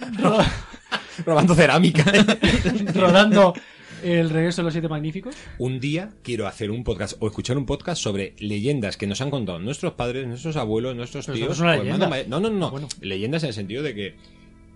Robando 1.24 1.54
cerámica. 1.54 2.04
rodando 2.94 3.54
el 4.02 4.28
regreso 4.30 4.60
de 4.60 4.64
los 4.64 4.74
siete 4.74 4.88
magníficos? 4.88 5.34
un 5.58 5.80
día 5.80 6.10
quiero 6.22 6.46
hacer 6.46 6.70
un 6.70 6.84
podcast 6.84 7.16
o 7.20 7.26
escuchar 7.26 7.56
un 7.56 7.64
podcast 7.66 8.00
sobre 8.02 8.34
leyendas 8.38 8.96
que 8.96 9.06
nos 9.06 9.20
han 9.22 9.30
contado 9.30 9.58
nuestros 9.58 9.94
padres, 9.94 10.26
nuestros 10.26 10.56
abuelos, 10.56 10.94
nuestros 10.94 11.26
Pero 11.26 11.38
tíos. 11.38 11.60
no 11.60 11.72
hermanos 11.72 12.28
No, 12.28 12.40
no, 12.40 12.50
no. 12.50 12.58
no. 12.58 12.70
Bueno. 12.70 12.88
Leyendas 13.00 13.42
en 13.44 13.48
el 13.48 13.54
sentido 13.54 13.82
de 13.82 13.94
que 13.94 14.14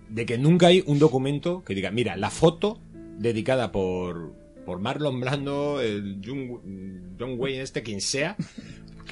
de 0.09 0.25
que 0.25 0.37
nunca 0.37 0.67
hay 0.67 0.83
un 0.87 0.99
documento 0.99 1.63
que 1.63 1.73
diga, 1.75 1.89
mira, 1.91 2.17
la 2.17 2.29
foto 2.29 2.79
dedicada 3.17 3.71
por 3.71 4.33
por 4.65 4.79
Marlon 4.79 5.19
Blando, 5.19 5.81
el 5.81 6.21
John, 6.23 7.15
John 7.19 7.35
Wayne 7.37 7.61
este, 7.61 7.81
quien 7.81 7.99
sea, 8.01 8.35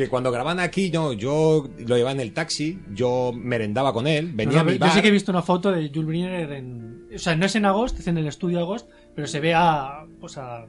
que 0.05 0.09
cuando 0.09 0.31
graban 0.31 0.59
aquí, 0.59 0.89
no, 0.91 1.13
yo 1.13 1.69
lo 1.79 1.95
llevaba 1.95 2.11
en 2.13 2.19
el 2.19 2.33
taxi, 2.33 2.79
yo 2.93 3.31
merendaba 3.35 3.93
con 3.93 4.07
él, 4.07 4.31
venía 4.33 4.55
No, 4.55 4.61
a 4.61 4.63
mi 4.63 4.73
yo 4.73 4.79
bar. 4.79 4.91
sí 4.91 5.01
que 5.01 5.07
he 5.09 5.11
visto 5.11 5.31
una 5.31 5.41
foto 5.41 5.71
de 5.71 5.89
Jules 5.89 6.07
Briner 6.07 6.51
en... 6.53 7.07
O 7.13 7.17
sea, 7.17 7.35
no 7.35 7.45
es 7.45 7.55
en 7.55 7.65
agosto, 7.65 7.99
es 8.01 8.07
en 8.07 8.17
el 8.19 8.27
estudio 8.27 8.59
Agost, 8.59 8.87
pero 9.15 9.27
se 9.27 9.39
ve 9.39 9.53
a, 9.55 10.05
pues 10.21 10.37
a 10.37 10.65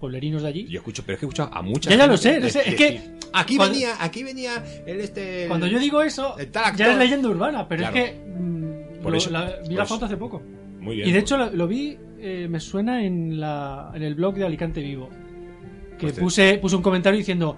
pueblerinos 0.00 0.42
de 0.42 0.48
allí. 0.48 0.66
Yo 0.68 0.78
escucho, 0.80 1.02
pero 1.06 1.14
es 1.14 1.20
que 1.20 1.26
he 1.26 1.28
escuchado 1.28 1.50
a 1.54 1.62
mucha 1.62 1.88
Ya, 1.90 1.96
ya 1.96 2.06
lo 2.08 2.16
sé, 2.16 2.40
lo 2.40 2.48
sé, 2.48 2.58
de- 2.64 2.68
es 2.70 2.74
que 2.74 3.00
aquí 3.32 3.56
cuando- 3.56 3.74
venía, 3.74 3.90
aquí 4.00 4.24
venía 4.24 4.64
el 4.86 5.00
este 5.00 5.46
Cuando 5.48 5.66
yo 5.68 5.78
digo 5.78 6.02
eso, 6.02 6.36
ya 6.76 6.90
es 6.92 6.98
leyenda 6.98 7.28
urbana, 7.28 7.68
pero 7.68 7.82
Claro. 7.82 7.96
es 7.96 8.10
que 8.10 8.18
mm, 8.18 9.02
Por 9.02 9.12
lo- 9.12 9.18
eso, 9.18 9.30
la- 9.30 9.44
vi 9.62 9.68
por 9.68 9.72
la 9.76 9.84
eso. 9.84 9.94
foto 9.94 10.06
hace 10.06 10.16
poco. 10.16 10.42
Muy 10.80 10.96
bien. 10.96 11.08
Y 11.08 11.12
de 11.12 11.18
hecho 11.20 11.36
lo, 11.36 11.50
lo 11.50 11.66
vi, 11.68 11.96
eh, 12.18 12.48
me 12.50 12.58
suena 12.60 13.04
en, 13.04 13.38
la, 13.40 13.92
en 13.94 14.02
el 14.02 14.14
blog 14.16 14.34
de 14.34 14.44
Alicante 14.46 14.80
Vivo. 14.82 15.08
Que 15.98 16.08
Pues 16.08 16.18
puse, 16.18 16.58
puse 16.58 16.74
un 16.74 16.82
comentario 16.82 17.16
diciendo, 17.16 17.56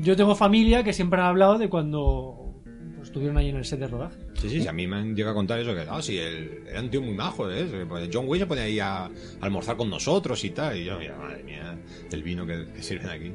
yo 0.00 0.16
tengo 0.16 0.34
familia 0.34 0.82
que 0.82 0.92
siempre 0.92 1.20
han 1.20 1.26
hablado 1.26 1.58
de 1.58 1.68
cuando 1.68 2.54
pues, 2.96 3.08
estuvieron 3.08 3.36
ahí 3.36 3.48
en 3.48 3.56
el 3.56 3.64
set 3.64 3.80
de 3.80 3.88
rodaje. 3.88 4.16
Sí, 4.34 4.48
sí, 4.48 4.62
sí, 4.62 4.68
a 4.68 4.72
mí 4.72 4.86
me 4.86 4.96
han 4.96 5.14
llegado 5.14 5.32
a 5.32 5.34
contar 5.34 5.58
eso, 5.58 5.74
que 5.74 5.84
ah, 5.88 6.00
sí, 6.00 6.18
el, 6.18 6.64
era 6.68 6.80
un 6.80 6.90
tío 6.90 7.02
muy 7.02 7.14
majo, 7.14 7.50
¿eh? 7.50 7.66
Pues 7.88 8.08
John 8.12 8.26
Wayne 8.26 8.44
se 8.44 8.46
ponía 8.46 8.64
ahí 8.64 8.78
a, 8.78 9.04
a 9.04 9.10
almorzar 9.40 9.76
con 9.76 9.90
nosotros 9.90 10.42
y 10.44 10.50
tal, 10.50 10.76
y 10.76 10.84
yo, 10.84 10.98
mira, 10.98 11.16
madre 11.16 11.42
mía, 11.42 11.78
el 12.10 12.22
vino 12.22 12.46
que, 12.46 12.66
que 12.74 12.82
sirven 12.82 13.08
aquí. 13.10 13.32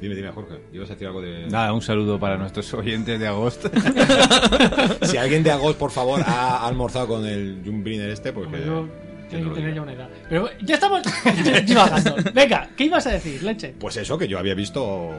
Dime, 0.00 0.14
dime, 0.14 0.30
Jorge, 0.30 0.60
¿ibas 0.72 0.90
a 0.90 0.92
decir 0.92 1.08
algo 1.08 1.20
de...? 1.20 1.48
Nada, 1.48 1.72
un 1.72 1.82
saludo 1.82 2.20
para 2.20 2.36
nuestros 2.36 2.72
oyentes 2.74 3.18
de 3.18 3.26
agosto. 3.26 3.70
Si 5.02 5.16
alguien 5.16 5.42
de 5.42 5.50
Agost, 5.50 5.78
por 5.78 5.90
favor, 5.90 6.20
ha 6.24 6.66
almorzado 6.66 7.08
con 7.08 7.26
el 7.26 7.62
John 7.64 7.82
Briner 7.82 8.10
este, 8.10 8.32
pues 8.32 8.48
que... 8.48 8.64
Yo 8.64 8.86
no 9.32 9.54
que 9.54 9.60
tener 9.60 9.74
ya 9.74 9.82
una 9.82 9.92
edad. 9.92 10.08
Pero 10.28 10.48
ya 10.62 10.74
estamos 10.74 11.02
divagando. 11.66 12.16
Venga, 12.34 12.70
¿qué 12.76 12.84
ibas 12.84 13.06
a 13.06 13.10
decir, 13.10 13.42
Leche? 13.42 13.74
Pues 13.78 13.96
eso, 13.96 14.16
que 14.16 14.28
yo 14.28 14.38
había 14.38 14.54
visto 14.54 15.10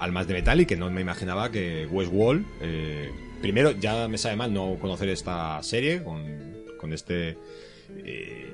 Almas 0.00 0.26
de 0.26 0.34
Metal 0.34 0.60
y 0.60 0.66
que 0.66 0.76
no 0.76 0.90
me 0.90 1.00
imaginaba 1.00 1.50
que 1.50 1.86
Westworld... 1.86 2.44
Eh, 2.62 3.10
primero, 3.40 3.70
ya 3.72 4.08
me 4.08 4.18
sabe 4.18 4.36
mal 4.36 4.52
no 4.52 4.76
conocer 4.80 5.08
esta 5.10 5.62
serie 5.62 6.02
con, 6.02 6.24
con 6.78 6.92
este 6.92 7.36
eh, 7.90 8.52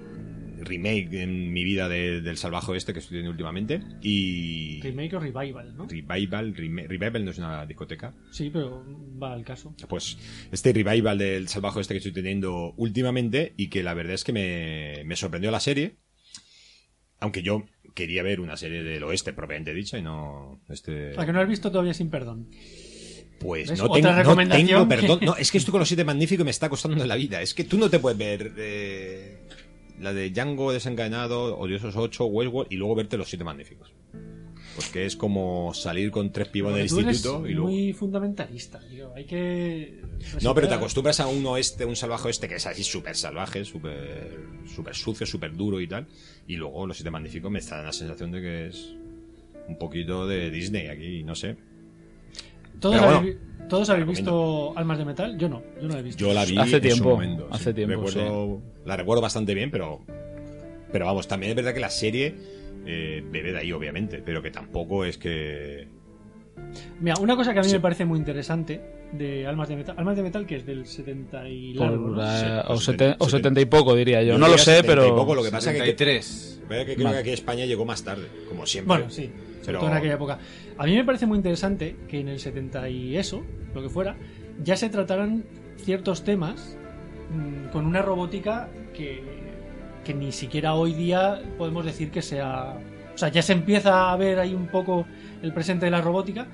remake 0.61 1.23
en 1.23 1.53
mi 1.53 1.65
vida 1.65 1.89
de- 1.89 2.21
del 2.21 2.37
Salvaje 2.37 2.71
Oeste 2.73 2.93
que 2.93 2.99
estoy 2.99 3.13
teniendo 3.17 3.31
últimamente. 3.31 3.81
Y... 4.03 4.81
Remake 4.83 5.17
o 5.17 5.21
revival, 5.21 5.75
¿no? 5.77 5.87
Revival, 5.87 6.55
Revival 6.55 7.25
no 7.25 7.31
es 7.31 7.39
una 7.39 7.65
discoteca. 7.67 8.15
Sí, 8.31 8.51
pero 8.51 8.85
va 9.23 9.33
al 9.33 9.45
caso. 9.45 9.75
Pues 9.89 10.19
este 10.53 10.73
revival 10.73 11.17
del 11.19 11.49
Salvaje 11.49 11.79
Oeste 11.79 11.95
que 11.95 11.99
estoy 11.99 12.13
teniendo 12.13 12.75
últimamente 12.77 13.55
y 13.57 13.69
que 13.69 13.83
la 13.83 13.95
verdad 13.95 14.15
es 14.15 14.25
que 14.25 14.33
me, 14.33 15.03
me 15.07 15.17
sorprendió 15.17 15.51
la 15.51 15.61
serie. 15.61 15.97
Aunque 17.21 17.43
yo 17.43 17.65
quería 17.95 18.23
ver 18.23 18.41
una 18.41 18.57
serie 18.57 18.83
del 18.83 19.03
oeste 19.05 19.33
propiamente 19.33 19.73
dicha 19.73 19.97
y 19.99 20.03
no 20.03 20.61
este... 20.69 21.15
La 21.15 21.25
que 21.25 21.33
no 21.33 21.41
has 21.41 21.49
visto 21.49 21.71
todavía 21.71 21.95
sin 21.95 22.11
perdón. 22.11 22.49
Pues 23.39 23.71
no 23.79 23.91
tengo, 23.91 24.11
no 24.13 24.49
tengo 24.49 24.89
perdón. 24.89 25.19
No, 25.23 25.37
es 25.37 25.51
que 25.51 25.59
estoy 25.59 25.73
con 25.73 25.81
los 25.81 25.89
siete 25.89 26.05
magníficos 26.05 26.43
y 26.43 26.45
me 26.45 26.51
está 26.51 26.69
costando 26.69 27.05
la 27.05 27.15
vida. 27.17 27.41
Es 27.41 27.55
que 27.55 27.65
tú 27.65 27.79
no 27.79 27.91
te 27.91 27.99
puedes 27.99 28.19
ver 28.19 28.53
eh, 28.57 29.39
la 30.01 30.13
de 30.13 30.31
Django 30.31 30.73
desencadenado, 30.73 31.59
Odiosos 31.59 31.97
8, 31.97 32.25
Westworld 32.27 32.73
y 32.73 32.77
luego 32.77 32.95
verte 32.95 33.17
los 33.17 33.29
siete 33.29 33.45
magníficos. 33.45 33.93
Porque 34.77 35.07
es 35.07 35.15
como 35.15 35.73
salir 35.73 36.11
con 36.11 36.33
tres 36.33 36.49
pibos 36.49 36.75
del 36.75 36.83
instituto 36.85 37.47
y 37.47 37.53
luego... 37.55 37.69
muy 37.71 37.93
fundamentalista, 37.93 38.81
tío. 38.91 39.13
Hay 39.15 39.25
que... 39.25 40.01
No, 40.43 40.53
pero 40.55 40.67
te 40.69 40.75
acostumbras 40.75 41.21
a 41.21 41.29
un 41.29 41.47
oeste, 41.47 41.85
un 41.85 41.95
salvaje 41.95 42.27
oeste 42.27 42.49
que 42.49 42.57
es 42.57 42.67
así 42.67 42.83
súper 42.83 43.15
salvaje, 43.15 43.65
súper 43.65 44.37
súper 44.75 44.95
sucio, 44.97 45.27
súper 45.27 45.55
duro 45.55 45.81
y 45.81 45.87
tal. 45.87 46.07
Y 46.49 46.57
luego 46.57 46.87
los 46.87 46.97
siete 46.97 47.11
magníficos 47.11 47.51
me 47.53 47.61
está 47.61 47.77
dando 47.77 47.87
la 47.89 47.93
sensación 47.93 48.33
de 48.33 48.41
que 48.41 48.67
es 48.67 48.95
un 49.69 49.79
poquito 49.79 50.27
de 50.27 50.51
Disney 50.51 50.89
aquí, 50.89 51.23
no 51.23 51.35
sé. 51.37 51.57
¿Todos 52.81 52.97
Pero 53.01 53.09
habéis, 53.17 53.35
vi- 53.37 53.41
¿todos 53.69 53.89
habéis 53.91 54.07
recomiendo. 54.07 54.33
visto 54.73 54.79
Almas 54.79 54.99
de 54.99 55.05
Metal? 55.05 55.39
Yo 55.39 55.49
no, 55.49 55.63
yo 55.81 55.87
no 55.89 55.95
la 55.95 56.01
he 56.01 56.03
visto. 56.03 56.21
Yo 56.27 56.35
la 56.35 56.45
vi 56.45 56.59
Hace 56.59 56.77
en 56.77 56.83
su 56.83 56.89
tiempo, 56.89 57.11
momento. 57.11 57.49
hace 57.51 57.73
tiempo, 57.73 57.95
Recuerdo- 58.07 58.61
La 58.85 58.97
recuerdo 58.97 59.23
bastante 59.23 59.55
bien, 59.55 59.71
pero. 59.71 60.01
Pero 60.93 61.07
vamos, 61.07 61.27
también 61.27 61.51
es 61.51 61.57
verdad 61.57 61.75
que 61.75 61.81
la 61.81 61.91
serie 61.91 62.35
eh, 62.87 63.25
bebe 63.31 63.53
de 63.53 63.59
ahí, 63.59 63.73
obviamente. 63.73 64.23
Pero 64.25 64.43
que 64.43 64.51
tampoco 64.51 65.05
es 65.05 65.19
que. 65.19 65.87
Mira, 67.01 67.17
una 67.21 67.37
cosa 67.37 67.53
que 67.53 67.59
a 67.61 67.63
mí 67.63 67.69
Sí. 67.69 67.75
me 67.75 67.81
parece 67.81 68.05
muy 68.05 68.19
interesante 68.19 68.81
de 69.13 69.47
Almas 69.47 69.69
de 69.69 69.77
Metal. 69.77 69.95
Almas 69.99 70.17
de 70.17 70.23
Metal 70.23 70.47
que 70.47 70.57
es 70.57 70.67
del 70.67 70.87
70 70.87 71.49
y 71.49 71.75
Por 71.75 71.87
largo, 71.91 72.09
¿no? 72.09 72.17
la- 72.17 72.41
Sí, 72.41 72.47
o, 72.47 72.67
pues 72.75 72.89
seten- 72.89 73.17
o 73.19 73.25
70 73.25 73.31
70 73.31 73.61
y 73.61 73.65
poco, 73.67 73.95
diría 73.95 74.23
yo. 74.23 74.33
Yo 74.35 74.39
no 74.39 74.49
lo 74.49 74.59
sé, 74.59 74.77
70 74.77 74.87
y 74.87 74.89
pero. 74.97 75.17
poco, 75.17 75.35
lo 75.35 75.43
que 75.43 75.51
pasa 75.51 75.71
que- 75.73 75.79
73. 75.79 76.63
Vaya 76.69 76.85
que 76.87 76.95
creo 76.95 77.05
Vale. 77.07 77.17
que 77.17 77.21
aquí 77.21 77.31
España 77.31 77.67
llegó 77.67 77.85
más 77.85 78.03
tarde, 78.03 78.27
como 78.49 78.67
siempre. 78.67 78.89
Bueno, 78.97 79.11
sí, 79.11 79.31
Pero- 79.67 79.81
todo 79.81 79.91
en 79.91 79.97
aquella 79.97 80.15
época. 80.15 80.39
A 80.79 80.87
mí 80.87 80.95
me 80.97 81.05
parece 81.05 81.27
muy 81.27 81.37
interesante 81.37 81.97
que 82.09 82.21
en 82.21 82.29
el 82.29 82.39
70 82.41 82.89
y 82.89 83.17
eso, 83.17 83.45
lo 83.75 83.83
que 83.83 83.89
fuera, 83.89 84.17
ya 84.63 84.77
se 84.77 84.89
trataran 84.89 85.45
ciertos 85.77 86.25
temas 86.25 86.79
mm, 87.31 87.71
con 87.71 87.85
una 87.87 88.01
robótica 88.03 88.69
que, 88.95 89.34
que 90.05 90.15
ni 90.15 90.31
siquiera 90.33 90.75
hoy 90.75 90.93
día 90.95 91.43
podemos 91.59 91.85
decir 91.85 92.11
que 92.11 92.23
sea... 92.23 92.79
O 93.15 93.19
sea, 93.19 93.29
ya 93.29 93.43
se 93.43 93.53
empieza 93.53 94.13
a 94.13 94.17
ver 94.17 94.39
ahí 94.39 94.55
un 94.55 94.67
poco 94.69 95.07
el 95.43 95.53
presente 95.53 95.87
de 95.87 95.91
la 95.91 96.01
robótica, 96.01 96.47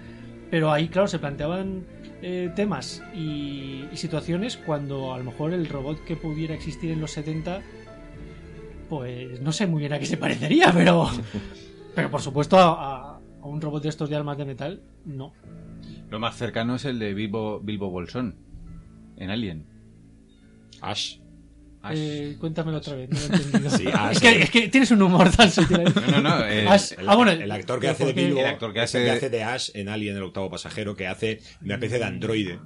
pero 0.50 0.70
ahí, 0.72 0.88
claro, 0.88 1.08
se 1.08 1.18
planteaban 1.18 1.84
eh, 2.22 2.50
temas 2.54 3.02
y, 3.14 3.86
y 3.90 3.96
situaciones 3.96 4.56
cuando 4.58 5.12
a 5.14 5.18
lo 5.18 5.24
mejor 5.24 5.52
el 5.54 5.66
robot 5.66 6.04
que 6.04 6.16
pudiera 6.16 6.54
existir 6.54 6.90
en 6.90 7.00
los 7.00 7.12
70 7.12 7.62
pues 8.88 9.40
no 9.40 9.52
sé 9.52 9.66
muy 9.66 9.80
bien 9.80 9.92
a 9.92 9.98
qué 9.98 10.06
se 10.06 10.16
parecería, 10.16 10.72
pero 10.74 11.08
pero 11.94 12.10
por 12.10 12.20
supuesto 12.20 12.58
a, 12.58 12.64
a- 13.14 13.20
a 13.42 13.46
un 13.46 13.60
robot 13.60 13.82
de 13.84 13.88
estos 13.88 14.10
de 14.10 14.16
armas 14.16 14.36
de 14.36 14.44
metal, 14.44 14.82
no. 15.06 15.32
Lo 16.10 16.18
más 16.18 16.36
cercano 16.36 16.74
es 16.74 16.84
el 16.84 16.98
de 16.98 17.14
Bilbo, 17.14 17.60
Bilbo 17.60 17.88
Bolsón, 17.88 18.34
en 19.16 19.30
Alien. 19.30 19.64
Ash. 20.82 21.19
Ash. 21.82 21.96
Eh, 21.98 22.36
cuéntamelo 22.38 22.78
otra 22.78 22.94
vez, 22.94 23.08
no 23.08 23.18
lo 23.18 23.34
he 23.34 23.36
entendido. 23.42 23.70
Sí, 23.70 23.84
Ash, 23.92 24.12
es, 24.12 24.20
que, 24.20 24.28
eh. 24.30 24.42
es 24.42 24.50
que 24.50 24.68
tienes 24.68 24.90
un 24.90 25.02
humor 25.02 25.30
tan 25.30 25.50
sutil. 25.50 25.82
No, 26.10 26.20
no, 26.20 26.38
no. 26.38 26.44
eh, 26.46 26.66
Ash- 26.68 26.92
El, 26.98 27.08
ah, 27.08 27.16
bueno, 27.16 27.30
el 27.32 27.50
actor 27.50 27.80
que 27.80 27.88
hace 27.88 28.04
de 28.06 28.12
Bilbo, 28.12 28.40
El 28.40 28.46
actor 28.46 28.72
que 28.72 28.82
es 28.82 28.94
el 28.94 29.08
hace- 29.10 29.30
de 29.30 29.42
Ash 29.44 29.70
en 29.74 29.88
Alien 29.88 30.16
el 30.16 30.22
octavo 30.22 30.50
pasajero, 30.50 30.94
que 30.94 31.06
hace 31.06 31.40
una 31.64 31.74
especie 31.74 31.98
de 31.98 32.04
androide. 32.04 32.58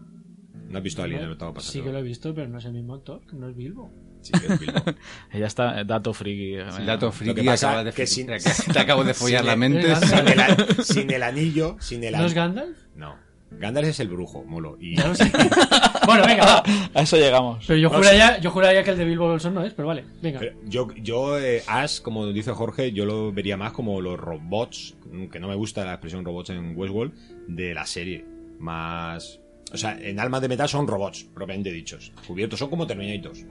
¿No 0.69 0.79
has 0.79 0.83
visto 0.85 1.03
Alien 1.05 1.23
el 1.23 1.31
octavo 1.33 1.53
Sí 1.53 1.55
pasajero? 1.57 1.85
que 1.85 1.93
lo 1.93 1.99
he 1.99 2.03
visto, 2.03 2.35
pero 2.35 2.49
no 2.49 2.59
es 2.59 2.65
el 2.65 2.73
mismo 2.73 2.95
actor, 2.95 3.21
no 3.33 3.49
es 3.49 3.55
Bilbo. 3.57 3.93
Sí, 4.23 4.33
que 4.33 4.53
es 4.53 4.59
Bilbo. 4.59 4.83
Ya 5.33 5.47
está, 5.47 5.81
eh, 5.81 5.85
dato 5.85 6.13
friki. 6.13 6.55
el 6.55 6.87
dato 6.87 7.13
friki 7.13 7.35
que 7.35 7.45
pasa 7.45 7.69
acaba 7.69 7.85
de 7.85 7.93
que 7.93 8.07
sin- 8.09 8.27
te, 8.73 8.79
acabo 8.81 9.05
de 9.05 9.15
follar 9.15 9.41
sin 9.43 9.47
la 9.47 9.53
el- 9.53 9.59
mente. 9.61 9.95
Sin, 9.97 10.19
el, 10.19 10.85
sin 10.85 11.11
el 11.13 11.23
anillo, 11.23 11.77
sin 11.79 12.03
el 12.03 12.13
¿No 12.15 12.19
an- 12.21 12.25
es 12.25 12.35
Gandalf? 12.35 12.77
No. 12.97 13.15
Gandalf 13.59 13.89
es 13.89 14.01
el 14.01 14.09
brujo, 14.09 14.45
molo. 14.45 14.77
Y 14.81 14.97
Ya 14.97 15.09
lo 15.09 15.15
sé. 15.15 15.31
bueno, 16.07 16.25
venga, 16.27 16.45
va. 16.45 16.63
A 16.95 17.03
eso 17.03 17.17
llegamos. 17.17 17.65
Pero 17.67 17.79
yo 17.79 17.91
juraría, 17.91 18.39
yo 18.39 18.51
juraría 18.51 18.83
que 18.83 18.91
el 18.91 18.99
de 18.99 19.05
Bilbo 19.05 19.29
Bolsón 19.29 19.55
no 19.55 19.65
es, 19.65 19.73
pero 19.75 19.89
vale, 19.89 20.05
venga. 20.23 20.39
Pero 20.41 20.57
yo, 20.65 20.89
yo 20.97 21.39
eh, 21.39 21.63
Ash, 21.67 22.01
como 22.01 22.27
dice 22.29 22.51
Jorge, 22.53 22.93
yo 22.93 23.07
lo 23.07 23.33
vería 23.33 23.57
más 23.57 23.73
como 23.73 24.01
los 24.01 24.19
robots, 24.19 24.97
que 25.33 25.39
no 25.41 25.49
me 25.49 25.55
gusta 25.55 25.85
la 25.85 25.93
expresión 25.93 26.25
robots 26.25 26.51
en 26.51 26.77
Westworld, 26.77 27.13
de 27.49 27.75
la 27.75 27.87
serie. 27.87 28.25
Más. 28.59 29.41
O 29.73 29.77
sea, 29.77 29.99
en 30.01 30.21
Almas 30.21 30.41
de 30.43 30.49
Metal 30.49 30.69
son 30.69 30.87
robots, 30.87 31.25
propiamente 31.35 31.73
dichos. 31.73 32.13
Cubiertos, 32.27 32.59
son 32.59 32.71
como 32.71 32.87
Terminators. 32.87 33.45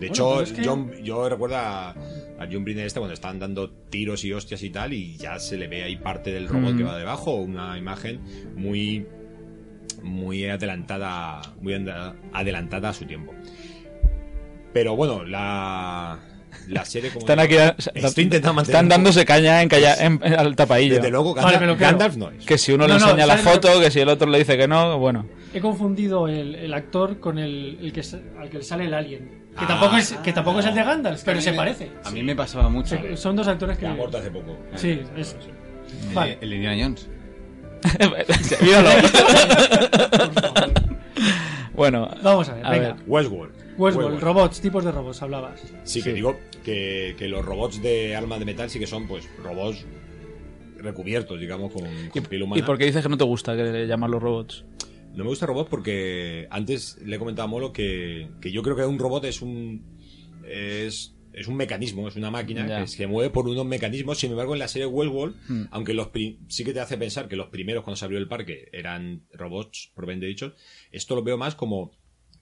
De 0.00 0.06
hecho, 0.08 0.30
pero 0.30 0.42
es 0.42 0.52
que- 0.52 0.64
John- 0.66 0.92
yo 1.02 1.28
recuerdo 1.28 1.56
a, 1.56 1.90
a 1.90 2.48
John 2.50 2.64
Briner 2.64 2.86
este 2.86 2.98
cuando 3.00 3.14
están 3.14 3.38
dando 3.38 3.70
tiros 3.70 4.24
y 4.24 4.32
hostias 4.32 4.62
y 4.62 4.70
tal, 4.70 4.92
y 4.92 5.16
ya 5.16 5.38
se 5.38 5.56
le 5.56 5.68
ve 5.68 5.82
ahí 5.84 5.96
parte 5.96 6.32
del 6.32 6.48
robot 6.48 6.74
Mm. 6.74 6.78
que 6.78 6.84
va 6.84 6.98
debajo, 6.98 7.34
una 7.36 7.78
imagen 7.78 8.20
muy 8.56 9.06
muy 10.02 10.44
adelantada 10.48 11.40
muy 11.60 11.74
adelantada 12.32 12.88
a 12.90 12.92
su 12.92 13.04
tiempo. 13.04 13.34
Pero 14.72 14.96
bueno, 14.96 15.24
la 15.24 16.18
la 16.66 16.84
serie 16.84 17.10
como 17.10 17.20
Están 17.20 17.40
aquí. 17.40 17.54
digo, 17.54 17.64
eh, 17.64 17.74
estoy 17.94 18.24
intentando 18.24 18.54
mantener 18.54 18.76
Están 18.76 18.88
dándose 18.88 19.24
caña 19.24 19.62
en, 19.62 19.68
calla, 19.68 19.94
en, 19.96 20.20
en- 20.22 20.34
al 20.34 20.54
tapaillo. 20.56 20.96
Desde 20.96 21.10
luego, 21.10 21.34
Gandalf, 21.34 22.16
no 22.16 22.30
es. 22.30 22.44
Que 22.44 22.58
si 22.58 22.72
uno 22.72 22.86
le 22.86 22.94
No, 22.94 23.00
enseña 23.00 23.26
la 23.26 23.38
¿sabes 23.38 23.44
lo 23.44 23.50
foto, 23.70 23.80
que 23.80 23.90
si 23.90 24.00
el 24.00 24.08
otro 24.08 24.28
le 24.28 24.38
dice 24.38 24.56
que 24.56 24.68
no, 24.68 24.98
bueno. 24.98 25.26
He 25.54 25.60
confundido 25.60 26.28
el, 26.28 26.54
el 26.54 26.74
actor 26.74 27.20
con 27.20 27.38
el, 27.38 27.78
el 27.80 27.92
que 27.92 28.02
al 28.38 28.50
que 28.50 28.58
le 28.58 28.64
sale 28.64 28.84
el 28.86 28.94
alien. 28.94 29.48
Que 29.58 29.64
Ah. 29.64 29.68
tampoco 29.68 29.96
es, 29.96 30.12
que 30.12 30.32
tampoco 30.32 30.60
es 30.60 30.66
el 30.66 30.74
de 30.74 30.82
Gandalf, 30.84 31.22
pero 31.24 31.40
se 31.40 31.52
parece. 31.52 31.90
A 32.04 32.10
mí 32.10 32.22
me 32.22 32.36
pasaba 32.36 32.68
mucho. 32.68 32.96
Son 33.16 33.34
dos 33.34 33.48
actores 33.48 33.76
que. 33.78 33.86
Ha 33.86 33.94
muerto 33.94 34.18
hace 34.18 34.30
poco. 34.30 34.56
Sí, 34.76 35.00
es. 35.16 35.36
El, 36.08 36.14
Vale. 36.14 36.38
el 36.40 36.52
Indiana 36.52 36.82
Jones. 36.82 37.08
Míralo. 38.62 38.90
Por 40.10 40.32
favor. 40.32 40.72
bueno, 41.74 42.08
Vamos 42.22 42.48
a 42.48 42.54
ver, 42.54 42.64
venga. 42.68 42.96
Westworld. 43.06 43.54
Westworld, 43.78 44.20
robots, 44.20 44.60
tipos 44.60 44.84
de 44.84 44.92
robots, 44.92 45.22
hablabas. 45.22 45.60
Sí, 45.84 46.02
que 46.02 46.12
digo 46.12 46.36
que, 46.64 47.14
que 47.18 47.28
los 47.28 47.44
robots 47.44 47.80
de 47.80 48.16
alma 48.16 48.38
de 48.38 48.44
metal 48.44 48.68
sí 48.68 48.78
que 48.78 48.86
son 48.86 49.06
pues 49.06 49.28
robots 49.42 49.84
recubiertos, 50.78 51.38
digamos, 51.38 51.72
con, 51.72 51.84
con 52.10 52.22
piel 52.24 52.42
humana. 52.42 52.60
¿Y 52.60 52.64
por 52.64 52.78
qué 52.78 52.86
dices 52.86 53.02
que 53.02 53.08
no 53.08 53.16
te 53.16 53.24
gusta 53.24 53.56
que 53.56 53.64
le 53.64 53.86
llaman 53.86 54.10
los 54.10 54.22
robots? 54.22 54.64
No 55.14 55.24
me 55.24 55.30
gusta 55.30 55.46
robots 55.46 55.68
porque 55.70 56.46
antes 56.50 56.98
le 57.04 57.16
he 57.16 57.18
comentado 57.18 57.46
a 57.46 57.50
Molo 57.50 57.72
que, 57.72 58.28
que 58.40 58.52
yo 58.52 58.62
creo 58.62 58.76
que 58.76 58.84
un 58.84 58.98
robot 58.98 59.24
es 59.24 59.42
un 59.42 59.82
es, 60.48 61.14
es 61.38 61.46
un 61.48 61.56
mecanismo, 61.56 62.08
es 62.08 62.16
una 62.16 62.30
máquina 62.30 62.66
que 62.80 62.86
se 62.86 63.06
mueve 63.06 63.30
por 63.30 63.48
unos 63.48 63.64
mecanismos. 63.66 64.18
Sin 64.18 64.30
embargo, 64.30 64.54
en 64.54 64.58
la 64.58 64.68
serie 64.68 64.86
Westworld, 64.86 65.36
Hmm. 65.48 65.64
aunque 65.70 65.94
los 65.94 66.08
sí 66.48 66.64
que 66.64 66.72
te 66.72 66.80
hace 66.80 66.98
pensar 66.98 67.28
que 67.28 67.36
los 67.36 67.48
primeros 67.48 67.84
cuando 67.84 67.96
se 67.96 68.04
abrió 68.04 68.18
el 68.18 68.28
parque 68.28 68.68
eran 68.72 69.22
robots, 69.32 69.90
propiamente 69.94 70.26
dichos, 70.26 70.52
esto 70.90 71.14
lo 71.14 71.22
veo 71.22 71.36
más 71.38 71.54
como, 71.54 71.92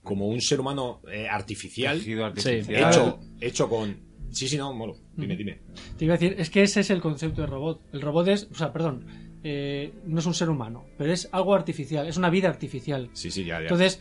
como 0.02 0.28
un 0.28 0.40
ser 0.40 0.60
humano 0.60 1.02
eh, 1.12 1.28
artificial 1.28 1.98
artificial. 2.22 2.88
hecho, 2.88 3.20
hecho 3.40 3.68
con... 3.68 4.06
Sí, 4.30 4.48
sí, 4.48 4.56
no, 4.56 4.72
Molo, 4.74 4.96
dime, 5.16 5.36
dime. 5.36 5.60
Te 5.96 6.04
iba 6.04 6.14
a 6.14 6.18
decir, 6.18 6.36
es 6.38 6.50
que 6.50 6.62
ese 6.62 6.80
es 6.80 6.90
el 6.90 7.00
concepto 7.00 7.42
de 7.42 7.46
robot. 7.46 7.80
El 7.92 8.02
robot 8.02 8.28
es, 8.28 8.48
o 8.50 8.54
sea, 8.54 8.72
perdón, 8.72 9.06
eh, 9.44 9.92
no 10.04 10.18
es 10.18 10.26
un 10.26 10.34
ser 10.34 10.50
humano, 10.50 10.84
pero 10.98 11.12
es 11.12 11.28
algo 11.32 11.54
artificial, 11.54 12.06
es 12.08 12.16
una 12.16 12.28
vida 12.30 12.48
artificial. 12.48 13.08
Sí, 13.12 13.30
sí, 13.30 13.44
ya, 13.44 13.56
ya. 13.58 13.62
Entonces, 13.62 14.00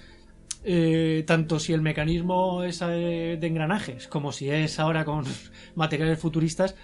eh, 0.66 1.24
tanto 1.28 1.60
si 1.60 1.74
el 1.74 1.82
mecanismo 1.82 2.64
es 2.64 2.82
eh, 2.82 3.38
de 3.40 3.48
engranajes 3.48 4.08
como 4.08 4.32
si 4.32 4.50
es 4.50 4.80
ahora 4.80 5.06
con 5.06 5.24
materiales 5.76 6.20
futuristas, 6.20 6.76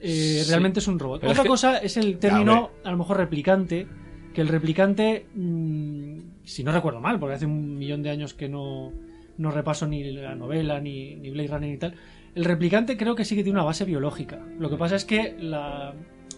eh, 0.00 0.40
Sí. 0.44 0.48
realmente 0.50 0.80
es 0.80 0.88
un 0.88 0.98
robot. 0.98 1.20
Pero 1.20 1.32
es 1.32 1.36
Otra 1.38 1.42
que- 1.44 1.48
cosa 1.48 1.78
es 1.78 1.96
el 1.96 2.18
término, 2.18 2.70
a 2.84 2.90
lo 2.90 2.96
mejor 2.98 3.18
replicante, 3.18 3.86
que 4.34 4.40
el 4.40 4.48
replicante, 4.48 5.26
mm, 5.34 6.18
si 6.44 6.64
no 6.64 6.72
recuerdo 6.72 7.00
mal, 7.00 7.18
porque 7.18 7.34
hace 7.36 7.46
un 7.46 7.76
millón 7.78 8.02
de 8.02 8.10
años 8.10 8.32
que 8.34 8.48
no, 8.48 8.92
no 9.38 9.50
repaso 9.50 9.86
ni 9.86 10.04
la 10.12 10.34
novela, 10.34 10.80
ni, 10.80 11.16
ni 11.16 11.30
Blade 11.30 11.48
Runner 11.48 11.70
ni 11.70 11.76
tal, 11.78 11.94
el 12.34 12.44
replicante 12.44 12.96
creo 12.96 13.14
que 13.14 13.24
sí 13.24 13.34
que 13.36 13.42
tiene 13.42 13.58
una 13.58 13.64
base 13.66 13.84
biológica. 13.84 14.38
Lo 14.58 14.70
que 14.70 14.76
pasa 14.76 14.96
es 14.96 15.04
que 15.04 15.34
la, 15.38 15.94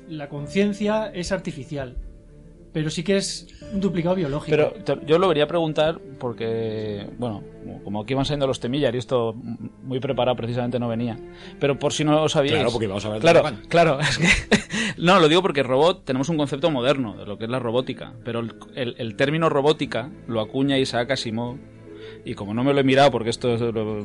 la 0.08 0.28
conciencia 0.28 1.06
es 1.12 1.32
artificial. 1.32 1.96
Pero 2.72 2.88
sí 2.88 3.02
que 3.02 3.16
es 3.18 3.46
un 3.72 3.80
duplicado 3.80 4.14
biológico. 4.14 4.50
Pero 4.56 4.70
te- 4.72 5.06
yo 5.06 5.18
lo 5.18 5.28
quería 5.28 5.46
preguntar 5.46 6.00
porque, 6.18 7.06
bueno, 7.18 7.42
como- 7.84 8.02
aquí 8.02 8.14
van 8.14 8.24
saliendo 8.24 8.46
los 8.46 8.60
temillas 8.60 8.94
y 8.94 8.98
esto 8.98 9.34
muy 9.82 10.00
preparado 10.00 10.36
precisamente 10.36 10.78
no 10.78 10.88
venía. 10.88 11.18
Pero 11.60 11.78
por 11.78 11.92
si 11.92 12.02
no 12.04 12.12
lo 12.12 12.28
sabíais. 12.28 12.56
Claro, 12.56 12.70
porque 12.72 12.86
vamos 12.86 13.04
a 13.04 13.12
de 13.14 13.20
Claro, 13.20 13.42
claro. 13.68 14.00
Es 14.00 14.18
que, 14.18 14.26
no, 14.98 15.20
lo 15.20 15.28
digo 15.28 15.42
porque 15.42 15.62
robot 15.62 16.04
tenemos 16.04 16.28
un 16.30 16.36
concepto 16.38 16.70
moderno 16.70 17.14
de 17.16 17.26
lo 17.26 17.36
que 17.36 17.44
es 17.44 17.50
la 17.50 17.58
robótica. 17.58 18.14
Pero 18.24 18.40
el, 18.40 18.54
el- 18.74 18.94
el 18.98 19.16
término 19.16 19.48
robótica 19.50 20.10
lo 20.26 20.40
acuña 20.40 20.78
Isaac 20.78 21.10
Asimov. 21.10 21.56
Y 22.24 22.34
como 22.34 22.54
no 22.54 22.62
me 22.62 22.72
lo 22.72 22.78
he 22.78 22.84
mirado 22.84 23.10
porque 23.10 23.30
esto 23.30 23.56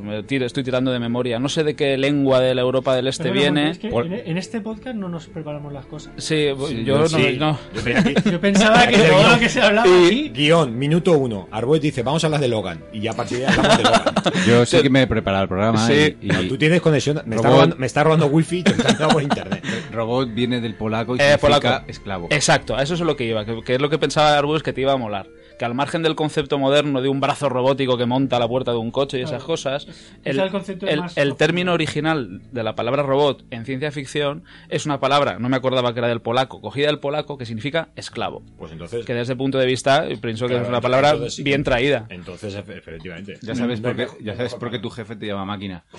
me 0.02 0.24
tiro- 0.24 0.46
estoy 0.48 0.64
tirando 0.64 0.92
de 0.92 0.98
memoria, 1.00 1.38
no 1.38 1.50
sé 1.50 1.64
de 1.64 1.76
qué 1.76 1.98
lengua 1.98 2.40
de 2.40 2.56
la 2.56 2.62
Europa 2.62 2.96
del 2.96 3.08
Este 3.08 3.30
viene. 3.30 3.70
es 3.70 3.78
que 3.78 3.90
Por- 3.90 4.08
en, 4.12 4.38
este 4.40 4.60
podcast 4.60 4.96
no 4.96 5.08
nos 5.08 5.28
preparamos 5.28 5.72
las 5.72 5.86
cosas. 5.86 6.14
Sí, 6.18 6.48
Sí, 6.68 6.84
yo, 6.84 6.98
no, 6.98 7.08
Sí, 7.08 7.38
no. 7.40 7.60
yo 7.74 7.78
estoy 7.78 7.94
aquí. 7.94 8.30
Yo 8.32 8.42
pensaba 8.42 8.88
que 8.88 8.98
todo 9.12 9.34
lo 9.34 9.40
que 9.40 9.50
se 9.50 9.62
hablaba 9.62 9.88
Y- 9.88 10.06
aquí. 10.08 10.30
Guión, 10.30 10.80
minuto 10.80 11.12
uno. 11.12 11.48
Arboet 11.52 11.80
dice, 11.82 12.02
vamos 12.02 12.24
a 12.24 12.28
hablar 12.28 12.42
de 12.42 12.48
Logan. 12.48 12.84
Y 12.92 13.02
ya 13.02 13.12
a 13.12 13.16
partir 13.16 13.38
de 13.38 13.46
ahí 13.48 13.54
hablamos 13.56 13.78
de 13.78 13.84
Logan. 13.84 14.04
Yo 14.48 14.66
sí 14.66 14.82
que 14.82 14.90
me 14.90 15.04
he 15.04 15.08
preparado 15.08 15.44
el 15.44 15.50
programa 15.50 15.86
Sí. 15.86 16.16
y, 16.20 16.26
y 16.26 16.30
No, 16.30 16.42
tú 16.48 16.58
tienes 16.58 16.82
conexión. 16.82 17.22
Me 17.28 17.36
está, 17.36 17.50
robando, 17.50 17.76
me 17.78 17.86
está 17.86 18.04
robando 18.04 18.26
wifi 18.28 18.60
y 18.60 18.64
te 18.64 18.72
está 18.72 19.08
por 19.10 19.22
internet. 19.22 19.64
robot 19.92 20.34
viene 20.34 20.60
del 20.60 20.74
polaco 20.74 21.16
y 21.16 21.20
Eh, 21.20 21.34
significa 21.38 21.60
polaco. 21.60 21.86
esclavo. 21.88 22.28
Exacto, 22.32 22.76
a 22.76 22.82
eso 22.82 22.96
es 22.96 23.00
lo 23.02 23.16
que 23.16 23.26
iba, 23.26 23.46
que, 23.46 23.62
que 23.64 23.76
es 23.76 23.82
lo 23.82 23.92
que 23.92 24.00
pensaba 24.00 24.36
Arbus 24.38 24.64
que 24.64 24.74
te 24.74 24.82
iba 24.82 24.94
a 24.94 24.98
molar. 24.98 25.28
Que 25.58 25.66
al 25.66 25.74
margen 25.74 26.04
del 26.04 26.14
concepto 26.16 26.60
moderno 26.60 27.02
de 27.02 27.10
un 27.10 27.20
brazo 27.20 27.50
robótico 27.50 27.98
que 27.98 28.06
monta 28.06 28.38
a 28.38 28.40
la 28.40 28.48
puerta 28.48 28.72
de 28.72 28.78
un 28.78 28.92
coche 28.92 29.18
y 29.18 29.22
esas 29.22 29.32
Claro. 29.44 29.46
cosas, 29.48 29.88
el, 30.24 30.40
el 30.40 30.52
el- 30.88 31.04
el 31.16 31.36
término 31.36 31.74
original 31.74 32.42
de 32.52 32.64
la 32.64 32.76
palabra 32.76 33.02
robot 33.04 33.44
en 33.50 33.66
ciencia 33.66 33.92
ficción 33.92 34.44
es 34.70 34.86
una 34.86 35.00
palabra, 35.00 35.40
no 35.40 35.50
me 35.50 35.58
acordaba 35.58 35.94
que 35.94 36.00
era 36.00 36.08
del 36.10 36.22
polaco, 36.22 36.62
cogida 36.62 36.88
del 36.88 37.00
polaco, 37.00 37.38
que 37.40 37.46
significa 37.48 37.90
esclavo. 37.96 38.44
Pues 38.60 38.72
entonces. 38.72 39.04
Que 39.06 39.14
desde 39.14 39.24
ese 39.34 39.36
punto 39.36 39.58
de 39.58 39.66
vista 39.66 40.06
pienso 40.22 40.48
que 40.48 40.58
es 40.62 40.68
una 40.68 40.80
palabra 40.82 41.12
entonces 41.12 41.44
bien 41.44 41.64
traída. 41.64 42.06
Entonces, 42.10 42.56
efe- 42.56 42.78
efectivamente. 42.78 43.40
Ya 43.42 43.56
sabes, 43.56 43.82
No 43.82 43.90
por 43.90 43.96
qué, 43.98 44.08
ya 44.24 44.36
sabes 44.36 44.54
por 44.56 44.70
qué 44.70 44.78
tu 44.80 44.90
jefe 44.92 45.16
te 45.16 45.26
llama 45.26 45.46
máquina. 45.46 45.84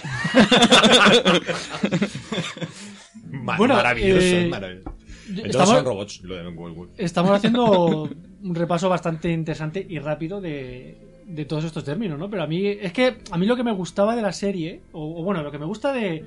Bueno, 3.57 3.75
maravilloso, 3.75 4.21
eh, 4.27 4.49
maravilloso. 4.49 4.95
Entonces 5.29 5.51
estamos- 5.51 5.69
son 5.71 5.85
robots, 5.85 6.23
lo 6.23 6.35
de. 6.37 6.43
Estamos 6.97 7.31
haciendo 7.33 8.09
un 8.43 8.55
repaso 8.55 8.89
bastante 8.89 9.31
interesante 9.33 9.85
y 9.89 9.99
rápido 9.99 10.41
de, 10.41 10.97
de 11.27 11.45
todos 11.45 11.65
estos 11.65 11.85
términos, 11.85 12.19
¿no? 12.19 12.29
Pero 12.31 12.43
a 12.43 12.47
mí, 12.47 12.67
es 12.67 12.93
que 12.93 13.19
a 13.31 13.39
mí 13.39 13.47
lo 13.47 13.57
que 13.57 13.65
me 13.65 13.73
gustaba 13.73 14.17
de 14.17 14.23
la 14.23 14.33
serie, 14.33 14.81
o, 14.93 15.21
o 15.21 15.23
bueno, 15.25 15.43
lo 15.43 15.51
que 15.51 15.59
me 15.59 15.67
gusta 15.67 15.93
de, 15.93 16.25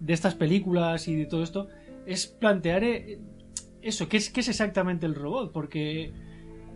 de 0.00 0.12
estas 0.12 0.34
películas 0.34 1.08
y 1.08 1.14
de 1.16 1.26
todo 1.26 1.42
esto, 1.42 1.68
es 2.06 2.26
plantear 2.26 2.84
eh, 2.84 3.18
eso, 3.80 4.08
¿qué 4.08 4.16
es, 4.18 4.30
qué 4.30 4.40
es 4.40 4.48
exactamente 4.48 5.06
el 5.06 5.14
robot? 5.14 5.52
Porque 5.52 6.12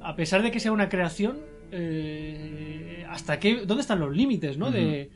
a 0.00 0.14
pesar 0.16 0.42
de 0.42 0.50
que 0.50 0.60
sea 0.60 0.72
una 0.72 0.88
creación, 0.88 1.38
eh, 1.72 3.04
hasta 3.08 3.38
qué, 3.38 3.64
¿dónde 3.66 3.80
están 3.82 4.00
los 4.00 4.14
límites, 4.16 4.56
¿no? 4.58 4.70
De, 4.70 5.10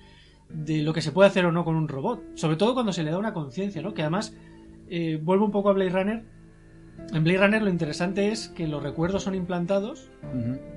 de 0.48 0.82
lo 0.82 0.92
que 0.92 1.00
se 1.02 1.12
puede 1.12 1.28
hacer 1.28 1.44
o 1.46 1.52
no 1.52 1.64
con 1.64 1.76
un 1.76 1.88
robot. 1.88 2.22
Sobre 2.36 2.56
todo 2.56 2.74
cuando 2.74 2.92
se 2.92 3.02
le 3.04 3.10
da 3.10 3.18
una 3.18 3.32
conciencia, 3.32 3.82
¿no? 3.82 3.94
Que 3.94 4.02
además, 4.02 4.36
eh, 4.88 5.18
vuelvo 5.22 5.44
un 5.44 5.52
poco 5.52 5.70
a 5.70 5.72
Blade 5.72 5.90
Runner. 5.90 6.22
En 7.12 7.24
Blade 7.24 7.38
Runner 7.38 7.62
lo 7.62 7.70
interesante 7.70 8.28
es 8.28 8.48
que 8.48 8.68
los 8.68 8.82
recuerdos 8.82 9.24
son 9.24 9.34
implantados, 9.34 10.10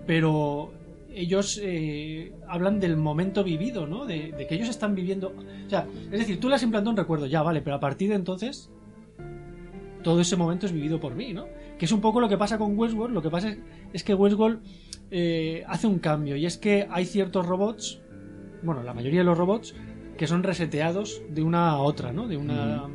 pero 0.08 0.74
ellos 1.14 1.60
eh, 1.62 2.34
hablan 2.48 2.80
del 2.80 2.98
momento 2.98 3.44
vivido, 3.44 3.86
¿no? 3.86 4.06
De, 4.06 4.32
de 4.32 4.48
que 4.48 4.56
ellos 4.56 4.70
están 4.70 4.96
viviendo. 4.96 5.34
O 5.66 5.70
sea, 5.70 5.86
es 6.12 6.20
decir, 6.20 6.40
tú 6.40 6.50
le 6.50 6.56
has 6.56 6.64
implantado 6.64 6.92
un 6.92 6.98
recuerdo, 6.98 7.28
ya, 7.28 7.44
vale, 7.44 7.62
pero 7.62 7.76
a 7.76 7.80
partir 7.80 8.10
de 8.10 8.16
entonces, 8.16 8.72
todo 10.04 10.22
ese 10.22 10.36
momento 10.36 10.66
es 10.66 10.72
vivido 10.72 11.00
por 11.00 11.16
mí, 11.16 11.34
¿no? 11.34 11.46
Que 11.78 11.86
es 11.86 11.92
un 11.92 12.02
poco 12.02 12.20
lo 12.20 12.30
que 12.30 12.38
pasa 12.38 12.58
con 12.58 12.78
Westworld. 12.78 13.14
Lo 13.14 13.22
que 13.22 13.30
pasa 13.30 13.50
es, 13.50 13.60
es 13.94 14.04
que 14.04 14.14
Westworld 14.14 14.62
eh, 15.12 15.64
hace 15.68 15.88
un 15.88 16.00
cambio, 16.00 16.36
y 16.36 16.46
es 16.46 16.58
que 16.58 16.88
hay 16.92 17.06
ciertos 17.06 17.46
robots, 17.46 18.02
bueno, 18.62 18.84
la 18.84 18.94
mayoría 18.94 19.20
de 19.20 19.26
los 19.26 19.38
robots, 19.38 19.76
que 20.18 20.28
son 20.28 20.44
reseteados 20.44 21.22
de 21.30 21.42
una 21.42 21.72
a 21.72 21.78
otra, 21.78 22.12
¿no? 22.12 22.28
De 22.28 22.38
una. 22.38 22.88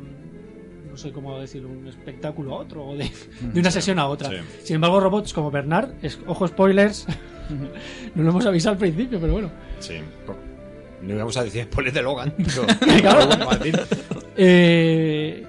Sé 0.99 1.11
cómo 1.11 1.39
decirlo, 1.39 1.69
un 1.69 1.87
espectáculo 1.87 2.53
a 2.55 2.59
otro, 2.59 2.85
o 2.85 2.95
de, 2.95 3.09
de 3.41 3.59
una 3.59 3.71
sesión 3.71 3.97
a 3.97 4.07
otra. 4.07 4.29
Sí. 4.29 4.35
Sin 4.65 4.75
embargo, 4.75 4.99
robots 4.99 5.33
como 5.33 5.49
Bernard, 5.49 5.89
es- 6.03 6.19
ojo 6.27 6.47
spoilers, 6.47 7.07
no 8.15 8.23
lo 8.23 8.29
hemos 8.29 8.45
avisado 8.45 8.73
al 8.73 8.77
principio, 8.79 9.19
pero 9.19 9.33
bueno. 9.33 9.49
Sí. 9.79 9.95
No 11.01 11.15
íbamos 11.15 11.35
a 11.37 11.43
decir 11.45 11.63
spoilers 11.63 11.95
de 11.95 12.01
Logan, 12.03 12.33
pero... 12.37 13.01
Claro. 13.01 13.25
decir. 13.57 13.79
Eh, 14.37 15.45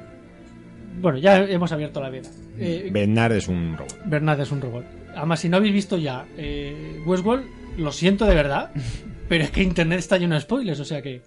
bueno, 1.01 1.19
ya 1.19 1.39
hemos 1.45 1.73
abierto 1.73 2.01
la 2.01 2.09
veda. 2.11 2.29
Eh, 2.59 2.89
Bernard 2.93 3.33
es 3.33 3.49
un 3.49 3.77
robot. 3.77 3.99
Bernard 4.05 4.41
es 4.41 4.51
un 4.53 4.61
robot. 4.61 4.85
Además, 5.17 5.41
si 5.41 5.49
no 5.49 5.57
habéis 5.57 5.73
visto 5.75 5.97
ya 5.99 6.25
eh, 6.37 7.03
Westworld, 7.05 7.45
lo 7.79 7.91
siento 7.93 8.27
de 8.27 8.35
verdad, 8.35 8.71
pero 9.29 9.45
es 9.45 9.51
que 9.51 9.63
Internet 9.63 9.99
está 9.99 10.19
lleno 10.19 10.35
de 10.37 10.41
spoilers, 10.43 10.79
o 10.81 10.85
sea 10.85 11.03
que... 11.03 11.23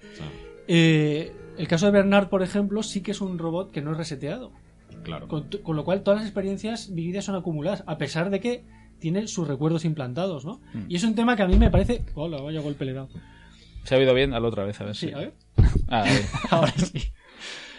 eh, 0.68 1.32
el 1.58 1.68
caso 1.68 1.86
de 1.86 1.92
Bernard, 1.92 2.30
por 2.30 2.44
ejemplo, 2.44 2.84
sí 2.84 3.02
que 3.02 3.12
es 3.12 3.22
un 3.22 3.38
robot 3.40 3.72
que 3.72 3.82
no 3.82 3.92
es 3.92 3.98
reseteado. 3.98 4.52
Claro. 5.04 5.28
Con, 5.28 5.50
con 5.64 5.76
lo 5.76 5.84
cual, 5.84 6.02
todas 6.04 6.20
las 6.22 6.28
experiencias 6.28 6.94
vividas 6.94 7.26
son 7.26 7.36
acumuladas, 7.36 7.84
a 7.88 7.98
pesar 7.98 8.30
de 8.30 8.40
que 8.40 8.64
tiene 9.00 9.28
sus 9.28 9.48
recuerdos 9.48 9.84
implantados, 9.86 10.46
¿no? 10.46 10.62
Mm. 10.74 10.86
Y 10.88 10.96
es 10.96 11.04
un 11.04 11.14
tema 11.16 11.36
que 11.36 11.44
a 11.44 11.48
mí 11.48 11.58
me 11.58 11.70
parece... 11.70 12.06
Hola, 12.16 12.42
vaya 12.42 12.62
golpe 12.62 12.86
le 12.86 12.92
he 12.92 12.94
dado. 12.94 13.10
¿Se 13.84 13.96
ha 13.96 13.98
oído 13.98 14.14
bien? 14.14 14.34
Hazlo 14.34 14.48
otra 14.48 14.64
vez, 14.64 14.80
a 14.80 14.86
ver 14.86 14.96
Sí, 14.96 15.08
si- 15.08 15.14
a 15.14 15.18
ver. 15.18 15.34
Ah, 15.90 16.04
ahí. 16.04 16.18
Ahora 16.52 16.72
sí. 16.78 17.02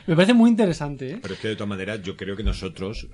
Me 0.06 0.14
parece 0.16 0.34
muy 0.34 0.50
interesante, 0.50 1.12
¿eh? 1.12 1.18
Pero 1.22 1.32
es 1.34 1.40
que 1.40 1.48
de 1.48 1.56
todas 1.56 1.68
maneras 1.70 2.02
yo 2.02 2.14
creo 2.16 2.36
que 2.36 2.42
nosotros, 2.42 3.08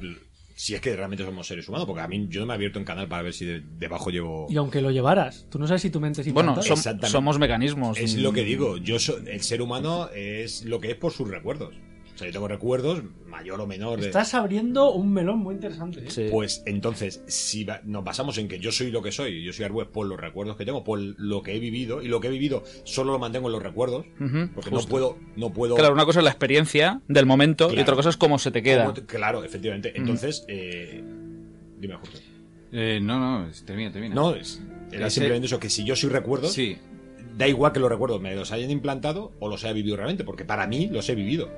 si 0.63 0.75
es 0.75 0.83
que 0.83 0.95
realmente 0.95 1.25
somos 1.25 1.47
seres 1.47 1.67
humanos, 1.71 1.87
porque 1.87 2.03
a 2.03 2.07
mí 2.07 2.27
yo 2.29 2.41
no 2.41 2.47
me 2.47 2.53
he 2.53 2.57
abierto 2.57 2.79
un 2.79 2.85
canal 2.85 3.09
para 3.09 3.23
ver 3.23 3.33
si 3.33 3.47
de- 3.47 3.63
debajo 3.79 4.11
llevo... 4.11 4.47
Y 4.51 4.57
aunque 4.59 4.83
lo 4.83 4.91
llevaras, 4.91 5.47
tú 5.49 5.59
no 5.59 5.67
sabes 5.67 5.81
si 5.81 5.89
tu 5.89 6.01
mente 6.01 6.21
es 6.21 6.31
Bueno, 6.35 6.55
som- 6.57 7.07
somos 7.07 7.39
mecanismos. 7.39 7.97
Es 7.97 8.15
lo 8.17 8.31
que 8.35 8.45
digo, 8.45 8.77
yo 8.77 8.99
so- 8.99 9.17
el 9.27 9.41
ser 9.41 9.63
humano 9.63 10.11
es 10.15 10.67
lo 10.67 10.79
que 10.79 10.91
es 10.91 10.97
por 10.97 11.13
sus 11.13 11.31
recuerdos. 11.31 11.75
Sea, 12.21 12.29
yo 12.29 12.33
tengo 12.35 12.49
recuerdos, 12.49 13.03
mayor 13.27 13.61
o 13.61 13.67
menor. 13.67 13.99
de- 14.01 14.07
Estás 14.09 14.35
abriendo 14.35 14.93
un 14.93 15.13
melón 15.13 15.39
muy 15.39 15.55
interesante. 15.55 16.01
¿eh? 16.01 16.11
Sí. 16.11 16.27
Pues 16.31 16.63
entonces, 16.67 17.23
si 17.27 17.65
va- 17.65 17.81
nos 17.85 18.05
basamos 18.05 18.37
en 18.39 18.47
que 18.47 18.59
yo 18.59 18.71
soy 18.73 18.91
lo 18.91 19.01
que 19.03 19.11
soy, 19.11 19.43
yo 19.43 19.53
soy 19.53 19.65
Arbues 19.65 19.89
por 19.89 20.07
los 20.07 20.21
recuerdos 20.21 20.57
que 20.57 20.65
tengo, 20.67 20.85
por 20.85 20.99
lo 21.01 21.43
que 21.43 21.55
he 21.57 21.59
vivido, 21.59 22.03
y 22.03 22.09
lo 22.09 22.21
que 22.21 22.29
he 22.29 22.31
vivido 22.31 22.63
solo 22.85 23.13
lo 23.13 23.19
mantengo 23.19 23.49
en 23.49 23.53
los 23.53 23.63
recuerdos, 23.63 24.05
porque 24.55 24.71
justo. 24.71 24.71
no 24.71 24.83
puedo, 24.87 25.19
no 25.37 25.51
puedo. 25.53 25.77
Claro, 25.77 25.95
una 25.95 26.05
cosa 26.05 26.21
es 26.21 26.25
la 26.25 26.31
experiencia 26.31 27.01
del 27.09 27.25
momento 27.27 27.73
y 27.73 27.79
otra 27.81 27.97
cosa 27.97 28.11
es 28.11 28.17
cómo 28.17 28.39
se 28.39 28.51
te 28.51 28.63
queda. 28.63 28.93
te- 28.93 29.07
claro, 29.07 29.43
efectivamente. 29.45 29.93
Entonces, 29.97 30.45
eh, 30.49 31.03
dime, 31.79 31.95
Jorge. 31.95 32.19
Eh, 32.73 33.01
no, 33.03 33.19
no, 33.19 33.51
termina, 33.65 33.91
termina. 33.91 34.15
No, 34.15 34.35
es, 34.35 34.63
era 34.93 35.07
Ese- 35.07 35.15
simplemente 35.21 35.47
eso, 35.47 35.59
que 35.59 35.71
si 35.71 35.85
yo 35.85 35.97
soy 35.97 36.11
recuerdos, 36.11 36.53
Sí, 36.53 36.77
da 37.37 37.49
igual 37.49 37.73
que 37.73 37.81
los 37.81 37.89
recuerdos 37.89 38.21
me 38.21 38.35
los 38.35 38.53
hayan 38.53 38.71
implantado 38.71 39.33
o 39.41 39.49
los 39.49 39.65
haya 39.65 39.73
vivido 39.73 39.97
realmente, 39.97 40.25
porque 40.25 40.45
para 40.45 40.67
mí 40.67 40.89
los 40.93 41.09
he 41.09 41.15
vivido. 41.15 41.49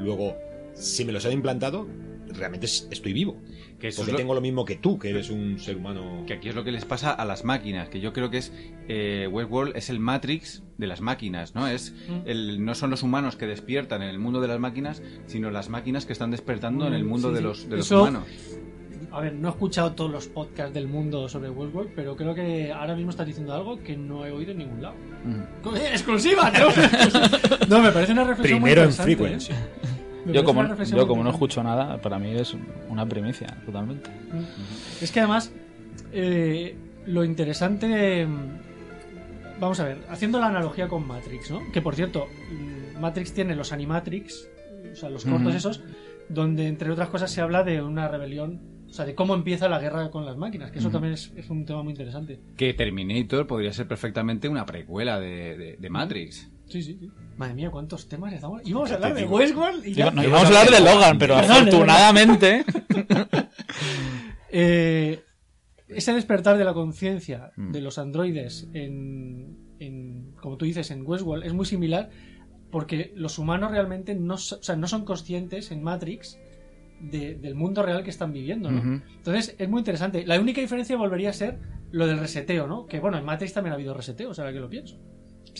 Luego, 0.00 0.36
si 0.74 1.04
me 1.04 1.12
los 1.12 1.24
han 1.26 1.32
implantado, 1.32 1.86
realmente 2.28 2.66
es- 2.66 2.86
estoy 2.90 3.12
vivo. 3.12 3.36
que 3.78 3.90
Porque 3.96 4.10
lo- 4.10 4.18
tengo 4.18 4.34
lo 4.34 4.40
mismo 4.40 4.64
que 4.64 4.74
tú, 4.74 4.98
que 4.98 5.10
eres 5.10 5.30
un 5.30 5.60
ser 5.60 5.76
humano. 5.76 6.24
que 6.26 6.32
aquí 6.34 6.48
es 6.48 6.54
lo 6.56 6.64
que 6.64 6.72
les 6.72 6.84
pasa 6.84 7.12
a 7.12 7.24
las 7.24 7.44
máquinas, 7.44 7.88
que 7.90 8.00
yo 8.00 8.12
creo 8.12 8.28
que 8.28 8.38
es 8.38 8.52
eh, 8.88 9.28
Westworld 9.30 9.76
es 9.76 9.88
el 9.88 10.00
Matrix 10.00 10.64
de 10.78 10.88
las 10.88 11.00
máquinas, 11.00 11.54
¿no? 11.54 11.68
Es 11.68 11.94
el, 12.26 12.64
no 12.64 12.74
son 12.74 12.90
los 12.90 13.04
humanos 13.04 13.36
que 13.36 13.46
despiertan 13.46 14.02
en 14.02 14.08
el 14.08 14.18
mundo 14.18 14.40
de 14.40 14.48
las 14.48 14.58
máquinas, 14.58 15.00
sino 15.26 15.52
las 15.52 15.68
máquinas 15.68 16.06
que 16.06 16.12
están 16.12 16.32
despertando 16.32 16.88
en 16.88 16.94
el 16.94 17.04
mundo 17.04 17.28
Sí, 17.28 17.34
de 17.34 17.38
sí. 17.40 17.44
los, 17.46 17.68
de 17.68 17.76
los 17.76 17.86
Eso- 17.86 18.00
humanos. 18.02 18.24
A 19.12 19.20
ver, 19.20 19.32
no 19.34 19.46
he 19.48 19.50
escuchado 19.52 19.92
todos 19.92 20.10
los 20.10 20.26
podcasts 20.26 20.74
del 20.74 20.88
mundo 20.88 21.28
sobre 21.28 21.48
Westworld, 21.50 21.92
pero 21.94 22.14
creo 22.16 22.34
que 22.34 22.72
ahora 22.72 22.94
mismo 22.96 23.10
estás 23.10 23.26
diciendo 23.28 23.54
algo 23.54 23.78
que 23.82 23.96
no 23.96 24.26
he 24.26 24.32
oído 24.32 24.50
en 24.50 24.58
ningún 24.58 24.82
lado. 24.82 24.96
¡Eh, 25.76 25.88
¡Exclusiva! 25.92 26.50
¿no? 26.50 26.66
no, 27.68 27.80
me 27.82 27.92
parece 27.92 28.10
una 28.12 28.24
reflexión 28.24 28.60
muy 28.60 28.70
Primero 28.72 28.82
en 28.82 28.90
interesante, 28.90 29.16
Frequency. 29.16 29.52
¿eh? 29.52 29.56
Yo 30.32 30.44
como, 30.44 30.60
yo 30.96 31.06
como 31.08 31.22
no 31.24 31.30
escucho 31.30 31.62
nada, 31.62 32.00
para 32.00 32.18
mí 32.18 32.30
es 32.34 32.54
una 32.88 33.06
primicia, 33.06 33.46
totalmente. 33.66 34.10
Es 35.00 35.10
que 35.12 35.20
además, 35.20 35.52
eh, 36.12 36.76
lo 37.06 37.24
interesante. 37.24 38.26
mm, 38.26 38.68
Vamos 39.60 39.80
a 39.80 39.84
ver, 39.84 39.98
haciendo 40.08 40.38
la 40.38 40.46
analogía 40.46 40.86
con 40.86 41.04
Matrix, 41.06 41.50
¿no? 41.50 41.60
Que 41.72 41.82
por 41.82 41.96
cierto, 41.96 42.28
mm, 42.52 43.00
Matrix 43.00 43.32
tiene 43.32 43.56
los 43.56 43.72
Animatrix, 43.72 44.48
o 44.92 44.94
sea, 44.94 45.10
los 45.10 45.24
cortos 45.24 45.52
esos, 45.56 45.82
donde 46.28 46.68
entre 46.68 46.90
otras 46.92 47.08
cosas 47.08 47.30
se 47.32 47.40
habla 47.40 47.64
de 47.64 47.82
una 47.82 48.06
rebelión, 48.06 48.60
o 48.88 48.92
sea, 48.92 49.04
de 49.04 49.16
cómo 49.16 49.34
empieza 49.34 49.68
la 49.68 49.80
guerra 49.80 50.10
con 50.12 50.24
las 50.24 50.36
máquinas, 50.36 50.70
que 50.70 50.78
eso 50.78 50.90
también 50.90 51.14
es, 51.14 51.32
es 51.34 51.50
un 51.50 51.64
tema 51.66 51.82
muy 51.82 51.90
interesante. 51.90 52.38
Que 52.56 52.72
Terminator 52.72 53.48
podría 53.48 53.72
ser 53.72 53.88
perfectamente 53.88 54.48
una 54.48 54.64
precuela 54.64 55.18
de, 55.18 55.56
de- 55.58 55.76
de 55.76 55.90
Matrix. 55.90 56.48
Sí, 56.68 56.82
sí, 56.82 56.98
sí. 57.00 57.10
Madre 57.36 57.54
mía, 57.54 57.70
cuántos 57.70 58.08
temas 58.08 58.32
estamos. 58.32 58.60
Íbamos 58.64 58.90
a 58.90 58.94
hablar 58.96 59.14
de. 59.14 59.24
Westworld 59.24 59.86
y 59.86 59.94
ya. 59.94 60.10
No, 60.10 60.22
íbamos 60.22 60.44
a 60.44 60.46
hablar 60.48 60.70
de 60.70 60.80
Logan, 60.80 61.18
pero 61.18 61.34
Perdón, 61.36 61.50
afortunadamente. 61.56 62.64
Eh, 64.50 65.20
ese 65.88 66.12
despertar 66.14 66.56
de 66.58 66.64
la 66.64 66.72
conciencia 66.74 67.52
Mm. 67.56 67.72
de 67.72 67.80
los 67.82 67.98
androides 67.98 68.68
en, 68.72 69.58
en, 69.78 70.32
como 70.40 70.56
tú 70.56 70.64
dices, 70.64 70.90
en 70.90 71.06
Westworld 71.06 71.44
es 71.44 71.52
muy 71.52 71.66
similar 71.66 72.10
porque 72.70 73.12
los 73.14 73.38
humanos 73.38 73.70
realmente 73.72 74.14
no, 74.14 74.34
o 74.34 74.38
sea, 74.38 74.76
no 74.76 74.86
son 74.86 75.04
conscientes 75.04 75.70
en 75.70 75.82
Matrix 75.82 76.38
de- 77.00 77.34
del 77.36 77.54
mundo 77.54 77.82
real 77.82 78.02
que 78.04 78.10
están 78.10 78.32
viviendo, 78.32 78.70
¿no? 78.70 79.02
Entonces 79.16 79.54
es 79.58 79.68
muy 79.68 79.80
interesante. 79.80 80.26
La 80.26 80.38
única 80.40 80.60
diferencia 80.60 80.96
volvería 80.96 81.30
a 81.30 81.34
ser 81.34 81.58
lo 81.90 82.06
del 82.06 82.18
reseteo, 82.18 82.66
¿no? 82.66 82.86
Que 82.86 83.00
bueno, 83.00 83.16
en 83.18 83.24
Matrix 83.24 83.52
también 83.54 83.72
ha 83.72 83.76
habido 83.76 83.94
reseteos, 83.94 84.38
ahora 84.38 84.52
que 84.52 84.60
lo 84.60 84.68
pienso. 84.68 84.98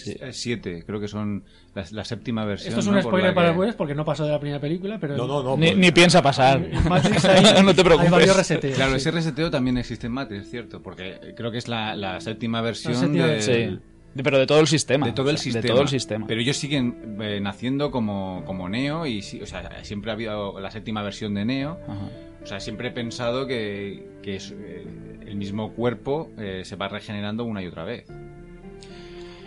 Sí. 0.04 0.16
Eh, 0.20 0.32
Siete, 0.32 0.82
creo 0.86 1.00
que 1.00 1.08
son 1.08 1.44
la, 1.74 1.84
la 1.90 2.04
séptima 2.04 2.44
versión. 2.44 2.68
Esto 2.70 2.80
es 2.80 2.86
un 2.86 3.02
spoiler 3.02 3.34
para 3.34 3.48
que- 3.48 3.52
después 3.52 3.74
porque 3.76 3.94
no 3.94 4.04
pasó 4.04 4.24
de 4.24 4.32
la 4.32 4.40
primera 4.40 4.60
película, 4.60 4.98
pero 5.00 5.16
No, 5.16 5.26
no, 5.26 5.42
no. 5.42 5.56
Ni, 5.56 5.66
pues- 5.68 5.78
ni 5.78 5.90
piensa 5.92 6.22
pasar. 6.22 6.60
no 7.64 7.74
te 7.74 7.84
preocupes. 7.84 8.36
reseteos. 8.36 8.74
Claro, 8.76 8.92
sí. 8.92 8.96
ese 8.98 9.10
reseteo 9.10 9.50
también 9.50 9.78
existe 9.78 10.06
en 10.06 10.12
Matrix, 10.12 10.50
¿cierto? 10.50 10.82
Porque 10.82 11.34
creo 11.36 11.50
que 11.50 11.58
es 11.58 11.68
la, 11.68 11.94
la 11.96 12.20
séptima 12.20 12.60
versión 12.60 12.94
séptima 12.94 13.24
del- 13.26 13.34
versión. 13.34 13.76
Sí. 13.76 14.20
Pero 14.22 14.38
de 14.38 14.46
todo 14.46 14.58
el 14.60 14.66
sistema. 14.66 15.06
de 15.06 15.12
todo 15.12 15.30
el 15.30 15.36
o 15.36 15.38
sea, 15.38 15.44
sistema. 15.44 15.62
De 15.62 15.68
todo 15.68 15.82
el 15.82 15.88
sistema. 15.88 16.26
Pero 16.26 16.40
ellos 16.40 16.56
siguen 16.56 17.18
eh, 17.20 17.38
naciendo 17.40 17.90
como, 17.92 18.42
como 18.46 18.68
Neo 18.68 19.06
y, 19.06 19.22
sí- 19.22 19.40
o 19.40 19.46
sea, 19.46 19.84
siempre 19.84 20.10
ha 20.10 20.14
habido 20.14 20.58
la 20.58 20.70
séptima 20.70 21.02
versión 21.02 21.34
de 21.34 21.44
Neo. 21.44 21.78
Ajá. 21.86 22.08
O 22.42 22.46
sea, 22.46 22.58
siempre 22.60 22.88
he 22.88 22.90
pensado 22.90 23.46
que, 23.46 24.08
que 24.22 24.36
es, 24.36 24.52
eh, 24.58 24.84
el 25.26 25.36
mismo 25.36 25.72
cuerpo 25.74 26.30
eh, 26.38 26.62
se 26.64 26.74
va 26.76 26.88
regenerando 26.88 27.44
una 27.44 27.62
y 27.62 27.66
otra 27.66 27.84
vez. 27.84 28.06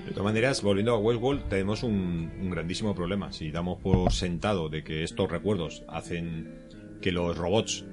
De 0.06 0.12
todas 0.12 0.24
maneras, 0.26 0.62
volviendo 0.62 0.94
a 0.94 0.98
Westworld, 0.98 1.48
tenemos 1.48 1.84
un, 1.84 2.32
un 2.42 2.50
grandísimo 2.50 2.94
problema. 2.96 3.32
Si 3.32 3.52
damos 3.52 3.80
por 3.80 4.12
sentado 4.12 4.68
de 4.70 4.84
que 4.84 5.04
estos 5.04 5.30
recuerdos 5.32 5.84
hacen 5.88 6.54
que 7.02 7.12
los 7.12 7.38
robots 7.38 7.86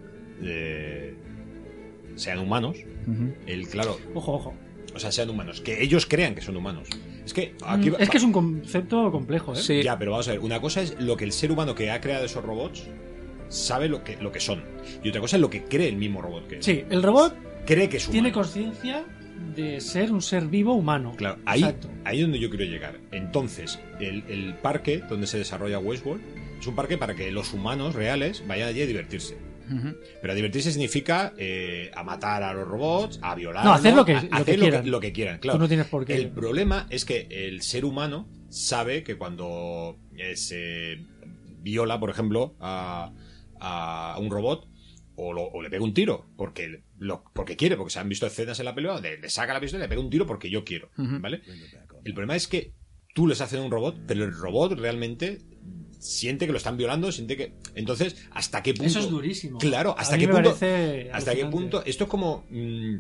eh, 0.43 1.15
sean 2.17 2.39
humanos, 2.39 2.77
Ujú. 3.07 3.33
el 3.47 3.69
claro, 3.69 3.99
Ojo, 4.15 4.35
ojo. 4.35 4.55
o 4.95 4.99
sea, 4.99 5.13
sean 5.13 5.31
humanos, 5.31 5.61
que 5.61 5.83
ellos 5.83 6.07
crean 6.07 6.35
que 6.35 6.41
son 6.43 6.57
humanos. 6.57 6.89
Es 7.25 7.33
que 7.35 7.55
aquí 7.65 7.91
Mm, 7.91 7.97
es 8.01 8.09
que 8.11 8.17
es 8.17 8.23
un 8.25 8.33
concepto 8.33 9.11
complejo, 9.13 9.53
¿eh? 9.53 9.57
Sí. 9.57 9.83
Ya, 9.83 9.99
pero 9.99 10.13
vamos 10.13 10.29
a 10.29 10.33
ver, 10.33 10.41
una 10.41 10.61
cosa 10.61 10.83
es 10.83 10.99
lo 11.01 11.17
que 11.17 11.25
el 11.25 11.33
ser 11.33 11.53
humano 11.53 11.75
que 11.75 11.91
ha 11.91 12.01
creado 12.01 12.25
esos 12.25 12.43
robots 12.45 12.85
sabe 13.49 13.89
lo 13.89 14.03
que, 14.03 14.17
lo 14.17 14.33
que 14.33 14.41
son. 14.41 14.63
Y 15.05 15.09
otra 15.11 15.21
cosa 15.21 15.37
es 15.37 15.41
lo 15.43 15.51
que 15.51 15.65
cree 15.65 15.89
el 15.89 15.97
mismo 15.97 16.21
robot 16.23 16.49
que 16.49 16.59
es. 16.59 16.65
Sí, 16.65 16.85
el 16.91 17.03
robot 17.03 17.35
Cree 17.67 17.89
que 17.91 17.99
es 17.99 18.05
humano. 18.09 18.13
tiene 18.13 18.33
conciencia 18.33 19.05
de 19.55 19.80
ser 19.80 20.12
un 20.12 20.22
ser 20.22 20.47
vivo 20.47 20.74
humano. 20.74 21.14
Claro, 21.16 21.39
ahí, 21.47 21.61
Exacto. 21.62 21.89
ahí 22.05 22.18
es 22.18 22.22
donde 22.22 22.39
yo 22.39 22.49
quiero 22.51 22.64
llegar. 22.64 22.99
Entonces, 23.12 23.78
el, 24.01 24.24
el 24.28 24.55
parque 24.55 24.99
donde 25.09 25.26
se 25.26 25.39
desarrolla 25.39 25.78
Westworld 25.78 26.22
es 26.61 26.66
un 26.66 26.74
parque 26.74 26.99
para 26.99 27.14
que 27.14 27.30
los 27.32 27.53
humanos 27.55 27.95
reales 27.95 28.43
vayan 28.47 28.68
allí 28.68 28.82
a 28.82 28.86
divertirse. 28.86 29.36
Pero 30.22 30.32
a 30.32 30.34
divertirse 30.34 30.72
significa 30.72 31.34
eh, 31.36 31.91
a 31.95 32.03
matar 32.03 32.43
a 32.43 32.55
los 32.55 32.66
robots, 32.66 33.18
a 33.20 33.34
violar. 33.34 33.66
No, 33.66 33.74
hacer 33.74 33.95
lo 33.95 34.03
que- 34.07 34.14
a- 34.14 34.22
lo 34.22 34.36
hacer 34.36 34.45
que 34.47 34.53
lo 34.57 34.64
que, 34.64 34.70
quieran. 34.70 34.91
lo 34.91 35.01
que 35.01 35.12
quieran. 35.12 35.39
Claro. 35.41 35.59
Tú 35.59 35.62
no 35.64 35.68
tienes 35.68 35.86
por 35.89 36.07
qué. 36.07 36.14
El 36.16 36.30
problema 36.30 36.86
es 36.89 37.05
que 37.05 37.26
el 37.30 37.61
ser 37.61 37.84
humano 37.84 38.26
sabe 38.49 39.03
que 39.03 39.18
cuando 39.18 39.99
eh, 40.16 40.36
se 40.36 41.05
viola, 41.61 42.01
por 42.01 42.09
ejemplo, 42.09 42.57
a, 42.61 43.12
a 43.61 44.16
un 44.18 44.30
robot 44.30 44.66
o, 45.16 45.34
lo- 45.34 45.43
o 45.49 45.61
le 45.61 45.68
pega 45.68 45.84
un 45.84 45.93
tiro 45.93 46.24
porque 46.39 46.82
lo, 46.99 47.25
porque 47.35 47.57
quiere, 47.57 47.77
porque 47.77 47.93
se 47.93 47.99
han 47.99 48.09
visto 48.09 48.27
escenas 48.27 48.59
en 48.59 48.65
la 48.65 48.75
pelea 48.75 48.93
donde 48.93 49.19
le 49.19 49.31
saca 49.31 49.53
la 49.53 49.61
pistola 49.61 49.85
y 49.85 49.85
le 49.85 49.89
pega 49.89 50.01
un 50.01 50.11
tiro 50.11 50.27
porque 50.27 50.51
yo 50.51 50.65
quiero. 50.65 50.91
¿vale? 50.97 51.43
El 52.05 52.15
problema 52.15 52.37
es 52.37 52.49
que 52.49 52.73
tú 53.15 53.27
les 53.27 53.41
haces 53.41 53.61
un 53.61 53.71
robot, 53.71 53.97
pero 54.07 54.25
el 54.25 54.33
robot 54.33 54.79
realmente 54.79 55.41
siente 55.99 56.47
que 56.47 56.53
lo 56.53 56.59
están 56.59 56.77
violando, 56.77 57.11
siente 57.11 57.37
que 57.37 57.55
entonces 57.75 58.17
hasta 58.31 58.63
qué 58.63 58.73
punto 58.73 58.87
Eso 58.87 59.01
es 59.01 59.11
durísimo. 59.11 59.59
Claro, 59.59 59.95
hasta 59.99 60.17
qué 60.17 60.29
punto 60.29 60.57
hasta 61.13 61.35
qué 61.35 61.47
punto 61.47 61.83
esto 61.85 62.05
es 62.05 62.11
como 62.11 62.47
mm, 62.51 62.97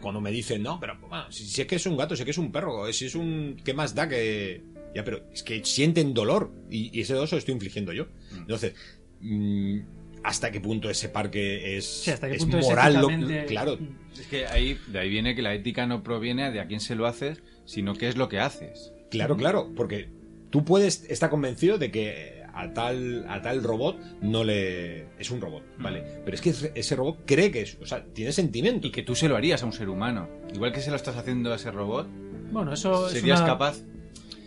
cuando 0.00 0.20
me 0.20 0.30
dicen, 0.30 0.62
no, 0.62 0.78
pero 0.78 0.98
bueno, 1.00 1.30
si, 1.30 1.46
si 1.46 1.62
es 1.62 1.66
que 1.66 1.76
es 1.76 1.86
un 1.86 1.96
gato, 1.96 2.14
si 2.14 2.22
es 2.22 2.24
que 2.24 2.30
es 2.30 2.38
un 2.38 2.52
perro, 2.52 2.92
si 2.92 3.06
es 3.06 3.14
un... 3.14 3.56
¿Qué 3.64 3.74
más 3.74 3.94
da 3.94 4.08
que...? 4.08 4.62
Ya, 4.94 5.04
pero 5.04 5.22
es 5.32 5.42
que 5.42 5.64
sienten 5.64 6.14
dolor 6.14 6.50
y, 6.70 6.96
y 6.96 7.02
ese 7.02 7.14
dolor 7.14 7.28
se 7.28 7.36
lo 7.36 7.38
estoy 7.38 7.54
infligiendo 7.54 7.92
yo. 7.92 8.06
Entonces, 8.32 8.74
mm, 9.20 9.80
¿hasta 10.28 10.50
qué 10.50 10.60
punto 10.60 10.88
ese 10.90 11.08
parque 11.08 11.76
es, 11.76 11.84
Sí, 12.04 12.10
hasta 12.10 12.28
qué 12.28 12.36
es 12.36 12.42
punto 12.42 12.58
es 12.58 12.66
moral? 12.66 12.94
lo- 13.00 13.46
claro, 13.46 13.78
Es 14.18 14.26
que 14.26 14.46
ahí, 14.46 14.78
de 14.88 14.98
ahí 14.98 15.08
viene 15.10 15.34
que 15.34 15.42
la 15.42 15.54
ética 15.54 15.86
no 15.86 16.02
proviene 16.02 16.50
de 16.50 16.60
a 16.60 16.66
quién 16.66 16.80
se 16.80 16.94
lo 16.94 17.06
haces, 17.06 17.42
sino 17.64 17.94
qué 17.94 18.08
es 18.08 18.16
lo 18.16 18.28
que 18.28 18.38
haces. 18.40 18.92
claro, 19.10 19.36
claro, 19.36 19.72
porque 19.74 20.08
tú 20.50 20.64
puedes 20.64 21.04
estar 21.10 21.30
convencido 21.30 21.78
de 21.78 21.90
que 21.90 22.42
a 22.54 22.72
tal, 22.74 23.24
a 23.28 23.40
tal 23.40 23.62
robot 23.62 23.98
no 24.20 24.42
le... 24.42 25.06
Es 25.20 25.30
un 25.30 25.40
robot, 25.40 25.62
¿vale? 25.78 26.02
Pero 26.24 26.34
es 26.34 26.40
que 26.40 26.50
ese- 26.50 26.96
robot 26.96 27.20
cree 27.24 27.50
que 27.52 27.60
es... 27.62 27.78
O 27.80 27.86
sea, 27.86 28.04
tiene 28.04 28.32
sentimiento. 28.32 28.88
Y 28.88 28.90
que 28.90 29.02
tú 29.04 29.14
se 29.14 29.28
lo 29.28 29.36
harías 29.36 29.62
a 29.62 29.66
un 29.66 29.72
ser 29.72 29.88
humano. 29.88 30.28
Igual 30.52 30.72
que 30.72 30.80
se 30.80 30.90
lo 30.90 30.96
estás 30.96 31.16
haciendo 31.16 31.52
a 31.52 31.56
ese 31.56 31.70
robot, 31.70 32.08
Bueno, 32.50 32.72
eso 32.72 33.06
es 33.06 33.12
serías 33.12 33.38
una- 33.40 33.48
capaz. 33.48 33.76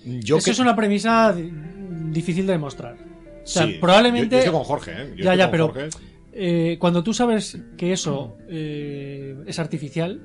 Yo 0.03 0.37
Eso 0.37 0.45
que- 0.45 0.51
es 0.51 0.59
una 0.59 0.75
premisa 0.75 1.31
di- 1.31 1.51
difícil 2.11 2.45
de 2.47 2.53
demostrar. 2.53 2.97
O 3.43 3.47
sea, 3.47 3.65
Sí, 3.67 3.77
probablemente. 3.81 4.27
yo- 4.27 4.31
yo 4.31 4.37
estoy 4.39 4.53
con 4.53 4.63
Jorge, 4.63 4.91
¿eh? 4.91 4.95
Yo 4.95 5.23
ya, 5.23 5.33
estoy 5.33 5.37
ya, 5.37 5.43
con 5.45 5.51
pero 5.51 5.67
Jorge. 5.67 5.89
eh, 6.33 6.77
cuando 6.79 7.03
tú 7.03 7.13
sabes 7.13 7.57
que 7.77 7.91
eso 7.93 8.37
eh, 8.49 9.35
es 9.47 9.59
artificial, 9.59 10.21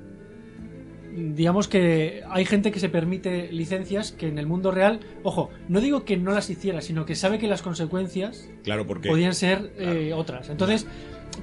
digamos 1.15 1.67
que 1.67 2.21
hay 2.29 2.45
gente 2.45 2.71
que 2.71 2.79
se 2.79 2.89
permite 2.89 3.51
licencias 3.51 4.11
que 4.11 4.27
en 4.27 4.37
el 4.37 4.45
mundo 4.45 4.69
real, 4.71 4.99
ojo, 5.23 5.49
no 5.67 5.81
digo 5.81 6.05
que 6.05 6.15
no 6.17 6.31
las 6.31 6.49
hiciera, 6.49 6.81
sino 6.81 7.05
que 7.05 7.15
sabe 7.15 7.39
que 7.39 7.47
las 7.47 7.61
consecuencias 7.61 8.49
Claro, 8.63 8.85
porque. 8.85 9.09
podían 9.09 9.33
ser 9.33 9.71
eh, 9.79 10.13
otras. 10.13 10.49
Entonces, 10.49 10.85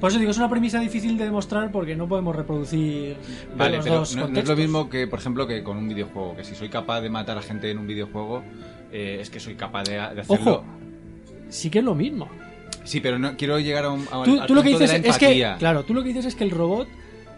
por 0.00 0.10
eso 0.10 0.18
digo, 0.20 0.30
es 0.30 0.38
una 0.38 0.48
premisa 0.48 0.78
difícil 0.80 1.18
de 1.18 1.24
demostrar 1.24 1.72
porque 1.72 1.96
no 1.96 2.08
podemos 2.08 2.34
reproducir 2.36 3.16
Vale, 3.56 3.76
los 3.78 3.84
pero 3.84 3.94
no, 3.96 4.00
dos 4.00 4.16
no 4.16 4.38
es 4.40 4.48
lo 4.48 4.56
mismo 4.56 4.88
que, 4.88 5.06
por 5.08 5.18
ejemplo, 5.18 5.46
que 5.46 5.62
con 5.64 5.76
un 5.76 5.88
videojuego. 5.88 6.36
Que 6.36 6.44
si 6.44 6.54
soy 6.54 6.68
capaz 6.68 7.00
de 7.00 7.10
matar 7.10 7.36
a 7.38 7.42
gente 7.42 7.70
en 7.70 7.78
un 7.78 7.86
videojuego, 7.86 8.42
eh, 8.92 9.18
es 9.20 9.28
que 9.30 9.40
soy 9.40 9.54
capaz 9.56 9.84
de, 9.84 9.92
de 9.94 9.98
hacerlo. 10.20 10.24
Ojo, 10.28 10.64
sí 11.54 11.70
que 11.70 11.78
es 11.78 11.84
lo 11.84 11.94
mismo. 11.94 12.28
Sí, 12.84 13.00
pero 13.00 13.18
no 13.18 13.36
quiero 13.36 13.58
llegar 13.58 13.84
a 13.86 13.90
un. 13.90 14.06
a- 14.10 14.24
Tú, 14.24 14.40
al 14.40 14.46
tú 14.46 14.54
lo 14.54 14.62
que 14.62 14.68
de 14.70 14.74
dices 14.78 14.90
la 15.02 15.08
es 15.08 15.18
que, 15.18 15.54
claro, 15.58 15.84
tú 15.84 15.94
lo 15.94 16.02
que 16.02 16.08
dices 16.08 16.26
es 16.26 16.34
que 16.34 16.44
el 16.44 16.50
robot 16.50 16.88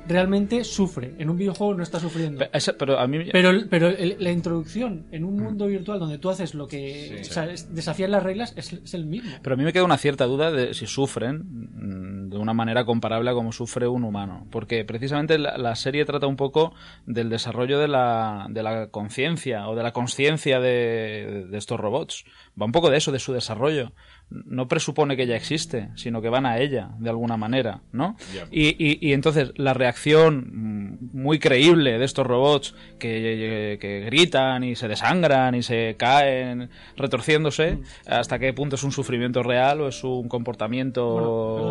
realmente 0.09 0.65
sufre. 0.65 1.15
En 1.19 1.31
un 1.31 1.37
videojuego 1.37 1.75
no 1.75 1.83
está 1.83 1.99
sufriendo. 2.01 2.45
Pero 2.79 2.99
a 2.99 3.07
mí 3.07 3.19
Pero, 3.33 3.51
pero 3.69 3.89
el- 3.89 4.17
la 4.19 4.31
introducción 4.31 5.07
en 5.11 5.25
un 5.25 5.37
mundo 5.37 5.67
virtual 5.67 5.99
donde 5.99 6.19
tú 6.19 6.31
haces 6.31 6.55
lo 6.55 6.67
que. 6.67 7.21
Sí. 7.23 7.31
o 7.31 7.33
sea, 7.33 7.45
es- 7.51 7.75
desafías 7.75 8.11
las 8.11 8.23
reglas 8.23 8.53
es, 8.57 8.73
es 8.73 8.95
el 8.95 9.07
mismo. 9.07 9.31
Pero 9.43 9.55
a 9.55 9.57
mí 9.57 9.65
me 9.65 9.73
queda 9.73 9.85
una 9.85 9.99
cierta 9.99 10.27
duda 10.27 10.51
de 10.51 10.75
si 10.75 10.87
sufren 10.87 11.45
mm, 11.47 12.31
de 12.31 12.39
una 12.39 12.55
manera 12.55 12.85
comparable 12.85 13.31
a 13.31 13.35
como 13.35 13.53
sufre 13.53 13.87
un 13.89 14.05
humano. 14.05 14.47
Porque 14.51 14.85
precisamente 14.85 15.39
la, 15.39 15.57
la 15.59 15.75
serie 15.75 16.05
trata 16.05 16.27
un 16.27 16.37
poco 16.37 16.75
del 17.07 17.29
desarrollo 17.29 17.79
de 17.79 17.89
la, 17.89 18.47
de 18.51 18.63
la 18.63 18.89
conciencia 18.89 19.69
o 19.69 19.75
de 19.77 19.83
la 19.83 19.93
conciencia 19.93 20.61
de, 20.61 21.47
de 21.51 21.59
estos 21.59 21.79
robots. 21.81 22.25
Va 22.61 22.67
un 22.67 22.73
poco 22.73 22.91
de 22.91 22.97
eso, 22.99 23.13
de 23.13 23.19
su 23.19 23.33
desarrollo. 23.33 23.93
No 24.29 24.67
presupone 24.67 25.17
que 25.17 25.23
ella 25.23 25.37
existe, 25.37 25.91
sino 25.95 26.21
que 26.21 26.29
van 26.29 26.47
a 26.47 26.59
ella, 26.59 26.91
de 26.99 27.11
alguna 27.11 27.37
manera, 27.37 27.83
¿no? 27.93 28.17
Y, 28.51 28.71
y- 28.71 28.99
y 29.01 29.13
entonces 29.13 29.53
la 29.57 29.73
reacción 29.73 30.99
mm, 31.13 31.17
muy 31.17 31.39
creíble 31.39 31.97
de 31.97 32.05
estos 32.05 32.27
robots 32.27 32.75
que, 32.99 33.79
que 33.81 34.01
gritan 34.07 34.65
y 34.65 34.75
se 34.75 34.89
desangran 34.89 35.55
y 35.55 35.63
se 35.63 35.95
caen 35.97 36.71
retorciéndose, 36.97 37.79
hasta 38.07 38.39
qué 38.41 38.53
punto 38.53 38.75
es 38.75 38.83
un 38.83 38.91
sufrimiento 38.93 39.45
real 39.45 39.81
o 39.81 39.89
es 39.89 40.03
un 40.03 40.29
comportamiento 40.29 41.07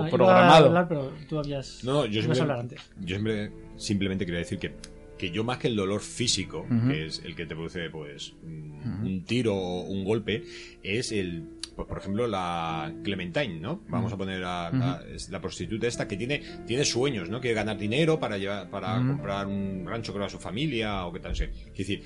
Bueno, 0.01 0.09
programado. 0.09 0.67
hablar, 0.67 0.87
pero 0.87 1.11
tú 1.27 1.39
habías. 1.39 1.83
No, 1.83 2.05
yo 2.05 2.21
siempre- 2.21 2.53
antes. 2.53 2.79
Yo 3.01 3.17
siempre, 3.17 3.51
simplemente 3.75 4.25
quería 4.25 4.39
decir 4.39 4.59
que, 4.59 4.73
que 5.17 5.31
yo 5.31 5.43
más 5.43 5.57
que 5.57 5.67
el 5.67 5.75
dolor 5.75 6.01
físico, 6.01 6.65
que 6.89 7.05
es 7.05 7.21
el 7.25 7.35
que 7.35 7.45
te 7.45 7.55
produce 7.55 7.89
pues 7.89 8.33
un, 8.43 9.01
un 9.03 9.23
tiro 9.23 9.55
o 9.55 9.81
un 9.81 10.03
golpe, 10.03 10.43
es 10.83 11.11
el 11.11 11.43
pues, 11.75 11.87
por 11.87 11.97
ejemplo 11.97 12.27
la 12.27 12.93
Clementine, 13.03 13.59
¿no? 13.59 13.81
Vamos 13.89 14.11
a 14.13 14.17
poner 14.17 14.43
a, 14.43 14.71
la 15.29 15.41
prostituta 15.41 15.87
esta 15.87 16.07
que 16.07 16.15
tiene 16.17 16.41
tiene 16.65 16.85
sueños, 16.85 17.29
¿no? 17.29 17.41
Quiere 17.41 17.55
ganar 17.55 17.77
dinero 17.77 18.19
para 18.19 18.37
llevar 18.37 18.69
para 18.69 18.97
Ujú. 18.99 19.07
comprar 19.09 19.47
un 19.47 19.85
rancho 19.85 20.13
con 20.13 20.21
a 20.23 20.29
su 20.29 20.39
familia 20.39 21.05
o 21.05 21.11
qué 21.13 21.19
tal, 21.19 21.35
sé. 21.35 21.51
Es 21.67 21.77
decir, 21.77 22.03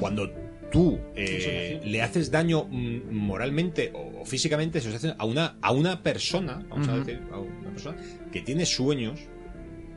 cuando 0.00 0.30
tú 0.72 0.98
eh, 1.14 1.80
le 1.84 2.02
haces 2.02 2.30
daño 2.30 2.64
mm, 2.64 3.12
moralmente 3.14 3.92
o, 3.94 4.22
o 4.22 4.24
físicamente, 4.24 4.80
se 4.80 4.88
hace 4.94 5.14
a 5.16 5.24
una 5.24 5.56
a 5.60 5.70
una 5.72 6.02
persona, 6.02 6.64
vamos 6.68 6.88
a 6.88 6.96
decir, 6.98 7.20
a 7.32 7.38
una 7.38 7.70
persona 7.70 7.96
que 8.32 8.40
tiene 8.40 8.66
sueños 8.66 9.20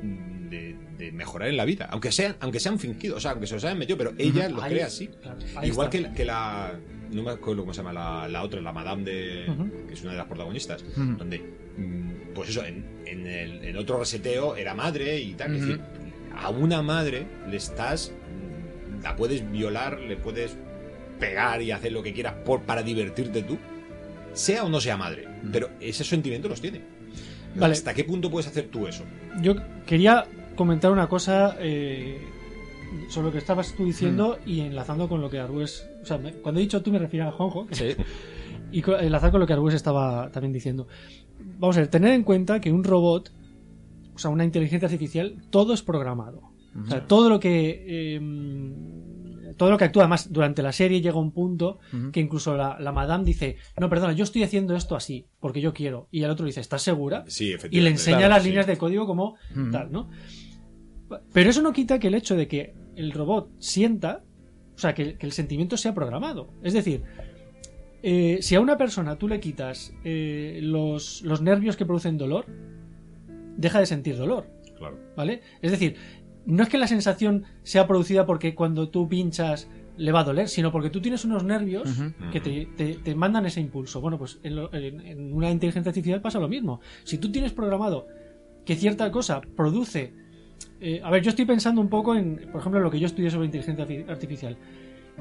mm, 0.03 0.49
de, 0.49 0.75
de 0.97 1.11
mejorar 1.11 1.49
en 1.49 1.57
la 1.57 1.65
vida, 1.65 1.87
aunque 1.91 2.11
sean, 2.11 2.35
aunque 2.39 2.59
sean 2.59 2.79
fingidos, 2.79 3.17
o 3.17 3.19
sea, 3.21 3.31
aunque 3.31 3.47
se 3.47 3.55
los 3.55 3.63
hayan 3.63 3.77
metido, 3.79 3.97
pero 3.97 4.13
ella 4.17 4.47
lo 4.49 4.61
Ahí- 4.61 4.71
cree 4.73 4.83
así. 4.83 5.07
claro, 5.21 5.39
Igual 5.65 5.87
está. 5.93 6.09
que, 6.09 6.15
que 6.15 6.25
la. 6.25 6.73
No 7.11 7.23
me 7.23 7.31
acuerdo 7.31 7.61
cómo 7.61 7.73
se 7.73 7.81
llama 7.81 7.93
la, 7.93 8.27
la 8.27 8.43
otra, 8.43 8.61
la 8.61 8.71
Madame 8.73 9.03
de. 9.03 9.45
Que 9.87 9.93
es 9.93 10.01
una 10.03 10.11
de 10.11 10.17
las 10.17 10.27
protagonistas. 10.27 10.83
Donde, 10.95 11.39
mm, 11.77 12.33
pues 12.33 12.49
eso, 12.49 12.63
en, 12.65 12.85
en 13.05 13.25
el 13.27 13.63
en 13.63 13.77
otro 13.77 13.99
reseteo 13.99 14.55
era 14.55 14.73
madre 14.73 15.19
y 15.19 15.33
tal. 15.33 15.55
Es 15.55 15.61
decir, 15.61 15.81
a 16.35 16.49
una 16.49 16.81
madre 16.81 17.25
le 17.49 17.57
estás. 17.57 18.11
mm, 18.11 19.03
la 19.03 19.15
puedes 19.15 19.49
violar, 19.51 19.99
le 19.99 20.17
puedes 20.17 20.55
pegar 21.19 21.61
y 21.61 21.71
hacer 21.71 21.91
lo 21.91 22.03
que 22.03 22.13
quieras 22.13 22.33
por, 22.45 22.61
para 22.61 22.83
divertirte 22.83 23.43
tú. 23.43 23.57
Sea 24.33 24.63
o 24.63 24.69
no 24.69 24.79
sea 24.79 24.97
madre. 24.97 25.27
Pero 25.51 25.69
ese 25.79 26.03
sentimiento 26.03 26.47
los 26.47 26.61
tiene. 26.61 26.81
Vale. 27.55 27.73
¿Hasta 27.73 27.93
qué 27.93 28.03
punto 28.03 28.29
puedes 28.29 28.47
hacer 28.47 28.67
tú 28.67 28.87
eso? 28.87 29.03
Yo 29.41 29.55
quería 29.85 30.25
comentar 30.55 30.91
una 30.91 31.07
cosa 31.07 31.55
eh, 31.59 32.19
sobre 33.09 33.27
lo 33.27 33.31
que 33.31 33.39
estabas 33.39 33.73
tú 33.75 33.85
diciendo 33.85 34.37
y 34.45 34.61
enlazando 34.61 35.07
con 35.09 35.21
lo 35.21 35.29
que 35.29 35.39
Arbues. 35.39 35.87
O 36.07 36.09
sea, 36.09 36.17
me- 36.17 36.33
cuando 36.33 36.59
he 36.59 36.63
dicho 36.63 36.81
tú 36.81 36.91
me 36.91 36.99
refiero 36.99 37.27
a 37.27 37.31
Juanjo. 37.31 37.67
Sí. 37.71 37.87
y 38.71 38.83
enlazar 39.01 39.31
con 39.31 39.39
lo 39.41 39.45
que 39.47 39.53
Arbues 39.53 39.75
estaba 39.75 40.31
también 40.31 40.53
diciendo. 40.53 40.87
Vamos 41.59 41.75
a 41.77 41.81
ver, 41.81 41.89
tener 41.89 42.13
en 42.13 42.23
cuenta 42.23 42.59
que 42.61 42.71
un 42.71 42.83
robot, 42.83 43.31
o 44.13 44.17
sea, 44.17 44.31
una 44.31 44.43
inteligencia 44.45 44.87
artificial, 44.87 45.35
todo 45.49 45.73
es 45.73 45.81
programado. 45.83 46.41
O 46.83 46.85
sea, 46.87 47.05
todo 47.07 47.27
lo 47.29 47.39
que. 47.39 47.83
eh, 47.87 49.53
todo 49.57 49.71
lo 49.71 49.77
que 49.79 49.85
actúa, 49.85 50.03
además, 50.03 50.31
durante 50.31 50.61
la 50.61 50.71
serie 50.71 51.01
llega 51.01 51.17
un 51.17 51.31
punto 51.31 51.79
que 52.13 52.19
incluso 52.19 52.55
la, 52.55 52.77
la 52.79 52.91
madame 52.91 53.23
dice: 53.25 53.55
No, 53.79 53.89
perdona, 53.89 54.13
yo 54.13 54.23
estoy 54.23 54.43
haciendo 54.43 54.75
esto 54.75 54.95
así, 54.95 55.25
porque 55.39 55.59
yo 55.61 55.73
quiero. 55.73 56.07
Y 56.11 56.21
el 56.23 56.29
otro 56.29 56.45
dice: 56.45 56.59
¿Estás 56.61 56.83
segura? 56.83 57.23
Sí, 57.27 57.47
efectivamente. 57.53 57.77
Y 57.77 57.81
le 57.81 57.89
enseña 57.89 58.17
Claro, 58.17 58.33
las 58.35 58.43
sí. 58.43 58.49
líneas 58.49 58.67
de 58.67 58.77
código 58.77 59.07
como 59.07 59.35
tal, 59.71 59.91
¿no? 59.91 60.09
Pero 61.33 61.49
eso 61.49 61.61
no 61.61 61.73
quita 61.73 61.97
que 61.99 62.07
el 62.09 62.15
hecho 62.15 62.35
de 62.35 62.47
que 62.47 62.75
el 62.95 63.11
robot 63.11 63.49
sienta, 63.59 64.23
o 64.77 64.79
sea, 64.79 64.93
que, 64.93 65.15
que 65.17 65.25
el 65.25 65.31
sentimiento 65.31 65.75
sea 65.75 65.93
programado. 65.93 66.49
Es 66.63 66.73
decir, 66.73 67.01
eh, 68.03 68.37
si 68.41 68.55
a 68.55 68.61
una 68.61 68.77
persona 68.77 69.17
tú 69.17 69.27
le 69.27 69.39
quitas 69.39 69.91
eh, 70.03 70.59
los, 70.61 71.23
los 71.23 71.41
nervios 71.41 71.75
que 71.75 71.85
producen 71.85 72.17
dolor, 72.17 72.45
deja 73.57 73.79
de 73.79 73.85
sentir 73.87 74.15
dolor, 74.17 74.47
Claro. 74.77 74.97
¿vale? 75.15 75.41
Es 75.61 75.71
decir, 75.71 75.95
no 76.45 76.61
es 76.63 76.69
que 76.69 76.77
la 76.77 76.87
sensación 76.87 77.43
sea 77.63 77.87
producida 77.87 78.25
porque 78.27 78.53
cuando 78.53 78.89
tú 78.89 79.09
pinchas 79.09 79.67
le 79.97 80.11
va 80.11 80.19
a 80.19 80.23
doler, 80.23 80.47
sino 80.47 80.71
porque 80.71 80.91
tú 80.91 81.01
tienes 81.01 81.25
unos 81.25 81.43
nervios 81.43 81.89
que 82.31 82.39
te, 82.39 82.67
te- 82.77 82.93
te 83.03 83.15
mandan 83.15 83.47
ese 83.47 83.59
impulso. 83.59 83.99
Bueno, 83.99 84.19
pues 84.19 84.39
en, 84.43 84.55
lo- 84.55 84.71
en- 84.71 85.01
en 85.01 85.33
una 85.33 85.49
inteligencia 85.49 85.89
artificial 85.89 86.21
pasa 86.21 86.39
lo 86.39 86.47
mismo. 86.47 86.79
Si 87.03 87.17
tú 87.17 87.31
tienes 87.31 87.51
programado 87.51 88.07
que 88.63 88.75
cierta 88.75 89.09
cosa 89.11 89.41
produce... 89.41 90.13
eh, 90.81 91.01
a 91.03 91.09
ver, 91.09 91.21
yo 91.23 91.29
estoy 91.29 91.45
pensando 91.45 91.81
un 91.81 91.89
poco 91.89 92.15
en, 92.15 92.47
por 92.51 92.61
ejemplo, 92.61 92.79
lo 92.81 92.91
que 92.91 92.99
yo 92.99 93.05
estudié 93.07 93.29
sobre 93.31 93.45
inteligencia 93.45 93.85
arti- 93.87 94.09
artificial. 94.09 94.57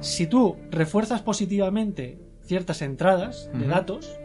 Si 0.01 0.27
tú 0.27 0.57
refuerzas 0.71 1.23
positivamente 1.23 2.19
ciertas 2.43 2.83
entradas 2.83 3.51
de 3.55 3.67
datos, 3.67 4.19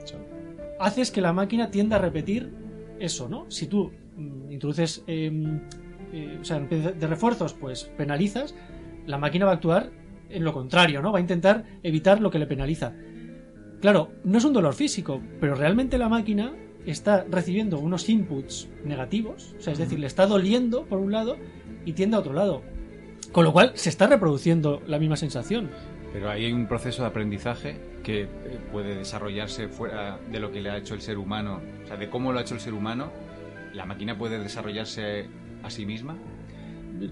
haces 0.80 1.12
que 1.12 1.22
la 1.22 1.34
máquina 1.34 1.72
tienda 1.72 1.96
a 1.96 2.00
repetir 2.00 2.52
eso, 3.00 3.30
¿no? 3.30 3.50
Si 3.50 3.68
tú 3.68 3.92
mm, 4.18 4.52
introduces, 4.52 5.04
eh, 5.08 5.32
eh, 6.14 6.38
o 6.42 6.44
sea, 6.44 6.60
de 6.60 7.08
refuerzos, 7.08 7.54
pues 7.54 7.86
penalizas, 7.98 8.54
la 9.06 9.18
máquina 9.18 9.46
va 9.46 9.52
a 9.52 9.56
actuar 9.56 9.90
en 10.30 10.44
lo 10.44 10.54
contrario, 10.54 11.02
¿no? 11.02 11.12
Va 11.12 11.18
a 11.20 11.22
intentar 11.22 11.66
evitar 11.84 12.22
lo 12.22 12.30
que 12.32 12.40
le 12.40 12.48
penaliza. 12.48 12.94
Claro, 13.80 14.12
no 14.24 14.38
es 14.38 14.46
un 14.46 14.54
dolor 14.54 14.74
físico, 14.74 15.22
pero 15.40 15.56
realmente 15.56 15.98
la 15.98 16.10
máquina 16.10 16.54
está 16.86 17.26
recibiendo 17.30 17.80
unos 17.80 18.10
inputs 18.10 18.68
negativos, 18.84 19.56
o 19.58 19.62
sea, 19.62 19.74
es 19.74 19.80
decir, 19.80 20.00
le 20.00 20.08
está 20.08 20.26
doliendo 20.26 20.86
por 20.86 21.00
un 21.00 21.12
lado 21.12 21.38
y 21.86 21.94
tiende 21.94 22.16
a 22.16 22.20
otro 22.20 22.34
lado. 22.34 22.62
Con 23.32 23.46
lo 23.46 23.54
cual 23.54 23.72
se 23.76 23.90
está 23.90 24.08
reproduciendo 24.08 24.82
la 24.88 25.00
misma 25.00 25.16
sensación. 25.16 25.70
Pero 26.12 26.30
ahí 26.30 26.46
hay 26.46 26.54
un 26.54 26.68
proceso 26.68 27.04
de 27.04 27.08
aprendizaje 27.08 27.80
que 28.04 28.24
eh, 28.24 28.28
puede 28.72 28.96
desarrollarse 28.96 29.70
fuera 29.70 30.20
de 30.30 30.40
lo 30.40 30.52
que 30.52 30.62
le 30.62 30.70
ha 30.70 30.78
hecho 30.78 30.94
el 30.94 31.02
ser 31.02 31.18
humano, 31.18 31.62
o 31.84 31.88
sea, 31.88 31.96
de 31.96 32.10
cómo 32.10 32.32
lo 32.32 32.40
ha 32.40 32.42
hecho 32.42 32.56
el 32.56 32.60
ser 32.60 32.74
humano. 32.74 33.12
La 33.74 33.86
máquina 33.86 34.18
puede 34.18 34.38
desarrollarse 34.40 35.28
a 35.64 35.70
sí 35.70 35.86
misma. 35.86 36.18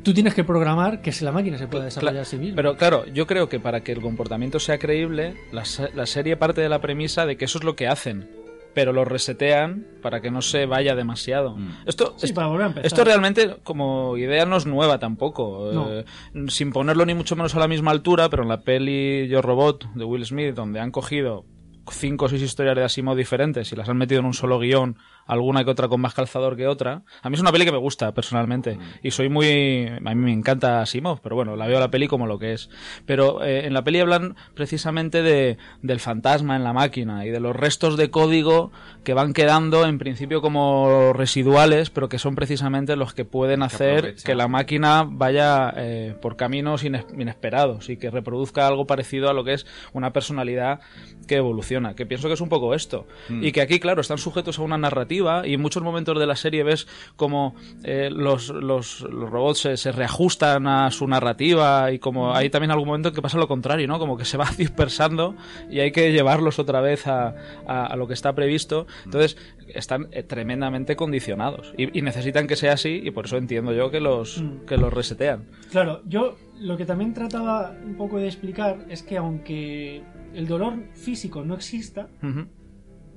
Tú 0.04 0.14
tienes 0.14 0.34
que 0.34 0.44
programar 0.44 1.02
que 1.02 1.14
si 1.14 1.24
la 1.24 1.32
máquina 1.32 1.58
se 1.58 1.68
pueda 1.68 1.86
desarrollar 1.86 2.22
a 2.22 2.26
sí 2.26 2.38
misma. 2.38 2.58
Pero 2.58 2.76
claro, 2.76 3.06
yo 3.06 3.26
creo 3.26 3.48
que 3.48 3.62
para 3.62 3.82
que 3.82 3.94
el 3.94 4.02
comportamiento 4.02 4.60
sea 4.60 4.78
creíble, 4.78 5.36
la, 5.54 5.64
la 5.96 6.06
serie 6.06 6.36
parte 6.36 6.60
de 6.60 6.68
la 6.68 6.82
premisa 6.82 7.26
de 7.26 7.38
que 7.38 7.46
eso 7.46 7.60
es 7.60 7.64
lo 7.64 7.78
que 7.78 7.88
hacen, 7.88 8.30
pero 8.74 8.94
lo 8.94 9.04
resetean 9.06 9.86
para 10.02 10.22
que 10.22 10.32
no 10.32 10.42
se 10.42 10.66
vaya 10.66 10.96
demasiado. 10.96 11.56
Mm. 11.58 11.70
Esto, 11.86 12.14
Sí, 12.18 12.28
esto- 12.28 12.36
para 12.36 12.48
volver 12.48 12.64
a 12.64 12.68
empezar. 12.68 12.86
esto 12.88 13.04
realmente 13.04 13.58
como 13.64 14.16
idea 14.18 14.46
no 14.46 14.58
es 14.58 14.66
nueva 14.66 15.00
tampoco, 15.00 15.72
No. 15.74 15.88
eh, 15.92 16.06
sin 16.48 16.72
ponerlo 16.72 17.06
ni 17.06 17.14
mucho 17.14 17.36
menos 17.36 17.56
a 17.56 17.60
la 17.60 17.68
misma 17.68 17.92
altura, 17.92 18.30
pero 18.30 18.44
en 18.44 18.50
la 18.50 18.62
peli 18.62 19.28
Yo 19.28 19.42
Robot 19.42 19.94
de 19.96 20.04
Will 20.06 20.26
Smith, 20.26 20.54
donde 20.56 20.80
han 20.80 20.92
cogido 20.92 21.46
cinco 21.92 22.26
o 22.26 22.30
seis 22.30 22.44
historias 22.44 22.76
de 22.76 22.84
Asimov 22.84 23.16
diferentes 23.18 23.72
y 23.72 23.76
las 23.76 23.90
han 23.90 23.98
metido 23.98 24.20
en 24.20 24.28
un 24.28 24.34
solo 24.36 24.60
guion, 24.60 24.98
alguna 25.30 25.64
que 25.64 25.72
otra 25.72 25.88
con 25.88 26.02
más 26.02 26.14
calzador 26.14 26.58
que 26.58 26.68
otra. 26.68 27.04
A 27.22 27.30
mí 27.30 27.36
es 27.36 27.42
una 27.42 27.52
peli 27.52 27.64
que 27.66 27.72
me 27.72 27.78
gusta 27.78 28.14
personalmente 28.14 28.76
Mm. 28.76 28.82
y 29.04 29.12
soy 29.12 29.30
muy... 29.30 29.88
A 29.88 30.00
mí 30.00 30.16
me 30.16 30.34
encanta 30.34 30.82
Asimov, 30.82 31.22
pero 31.22 31.36
bueno, 31.36 31.56
la 31.56 31.68
veo 31.68 31.80
la 31.80 31.90
peli 31.92 32.08
como 32.08 32.28
lo 32.28 32.38
que 32.40 32.54
es. 32.54 32.70
Pero 33.06 33.44
eh, 33.44 33.66
en 33.66 33.74
la 33.74 33.84
peli 33.84 34.00
hablan 34.00 34.36
precisamente 34.56 35.22
de, 35.24 35.58
del 35.82 36.00
fantasma 36.00 36.56
en 36.56 36.64
la 36.64 36.74
máquina 36.74 37.26
y 37.26 37.30
de 37.30 37.40
los 37.40 37.56
restos 37.56 37.96
de 37.98 38.10
código 38.10 38.72
que 39.04 39.14
van 39.14 39.34
quedando 39.34 39.86
en 39.86 39.98
principio 40.00 40.42
como 40.42 41.14
residuales, 41.14 41.90
pero 41.90 42.10
que 42.10 42.20
son 42.20 42.36
precisamente 42.36 42.96
los 42.96 43.14
que 43.14 43.24
pueden 43.26 43.64
hacer 43.64 43.98
aprovechar. 44.00 44.26
que 44.26 44.36
la 44.36 44.48
máquina 44.48 45.06
vaya 45.08 45.74
eh, 45.78 46.16
por 46.22 46.36
caminos 46.36 46.84
ines- 46.84 47.06
inesperados 47.18 47.90
y 47.90 47.98
que 47.98 48.10
reproduzca 48.10 48.68
algo 48.68 48.86
parecido 48.88 49.30
a 49.30 49.34
lo 49.34 49.44
que 49.44 49.54
es 49.54 49.66
una 49.94 50.12
personalidad 50.12 50.80
que 51.28 51.36
evoluciona. 51.36 51.94
Que 51.96 52.06
pienso 52.06 52.28
que 52.28 52.34
es 52.34 52.42
un 52.42 52.50
poco 52.50 52.74
esto. 52.74 53.06
Y 53.30 53.52
que 53.52 53.62
aquí, 53.62 53.80
claro, 53.80 54.02
están 54.02 54.18
sujetos 54.18 54.58
a 54.60 54.64
una 54.64 54.78
narrativa 54.78 55.19
y 55.46 55.54
en 55.54 55.62
muchos 55.62 55.84
momentos 55.84 56.18
de 56.20 56.26
la 56.26 56.36
serie 56.36 56.64
ves 56.64 56.88
como 57.16 57.56
eh, 57.84 58.10
los, 58.12 58.50
los, 58.50 59.02
los 59.02 59.30
robots 59.30 59.60
se, 59.60 59.78
se 59.78 59.92
reajustan 59.92 60.68
a 60.68 60.90
su 60.92 61.08
narrativa 61.08 61.92
y 61.92 62.00
como 62.00 62.34
hay 62.36 62.50
también 62.50 62.72
algún 62.72 62.88
momento 62.88 63.10
en 63.10 63.16
que 63.16 63.22
pasa 63.22 63.38
lo 63.38 63.48
contrario, 63.48 63.88
¿no? 63.88 64.00
Como 64.00 64.18
que 64.18 64.26
se 64.26 64.38
va 64.38 64.48
dispersando 64.58 65.36
y 65.70 65.80
hay 65.80 65.92
que 65.92 66.12
llevarlos 66.12 66.60
otra 66.60 66.82
vez 66.82 67.08
a, 67.08 67.36
a- 67.68 67.86
a 67.86 67.96
lo 67.96 68.08
que 68.08 68.14
está 68.14 68.34
previsto. 68.34 68.88
Entonces, 69.06 69.38
están 69.74 70.08
eh, 70.12 70.24
tremendamente 70.24 70.96
condicionados 70.96 71.74
y, 71.78 71.98
y 71.98 72.02
necesitan 72.02 72.48
que 72.48 72.56
sea 72.56 72.74
así 72.74 73.02
y 73.04 73.12
por 73.12 73.26
eso 73.26 73.38
entiendo 73.38 73.74
yo 73.74 73.92
que 73.92 74.00
los, 74.00 74.42
Mm. 74.42 74.66
que 74.66 74.78
los 74.78 74.92
resetean. 74.94 75.46
Claro, 75.72 76.02
yo 76.06 76.38
lo 76.60 76.76
que 76.78 76.86
también 76.86 77.14
trataba 77.14 77.74
un 77.86 77.96
poco 77.96 78.18
de 78.18 78.26
explicar 78.28 78.86
es 78.90 79.04
que 79.04 79.18
aunque 79.18 80.02
el 80.34 80.48
dolor 80.48 80.74
físico 80.94 81.44
no 81.44 81.56
exista, 81.56 82.08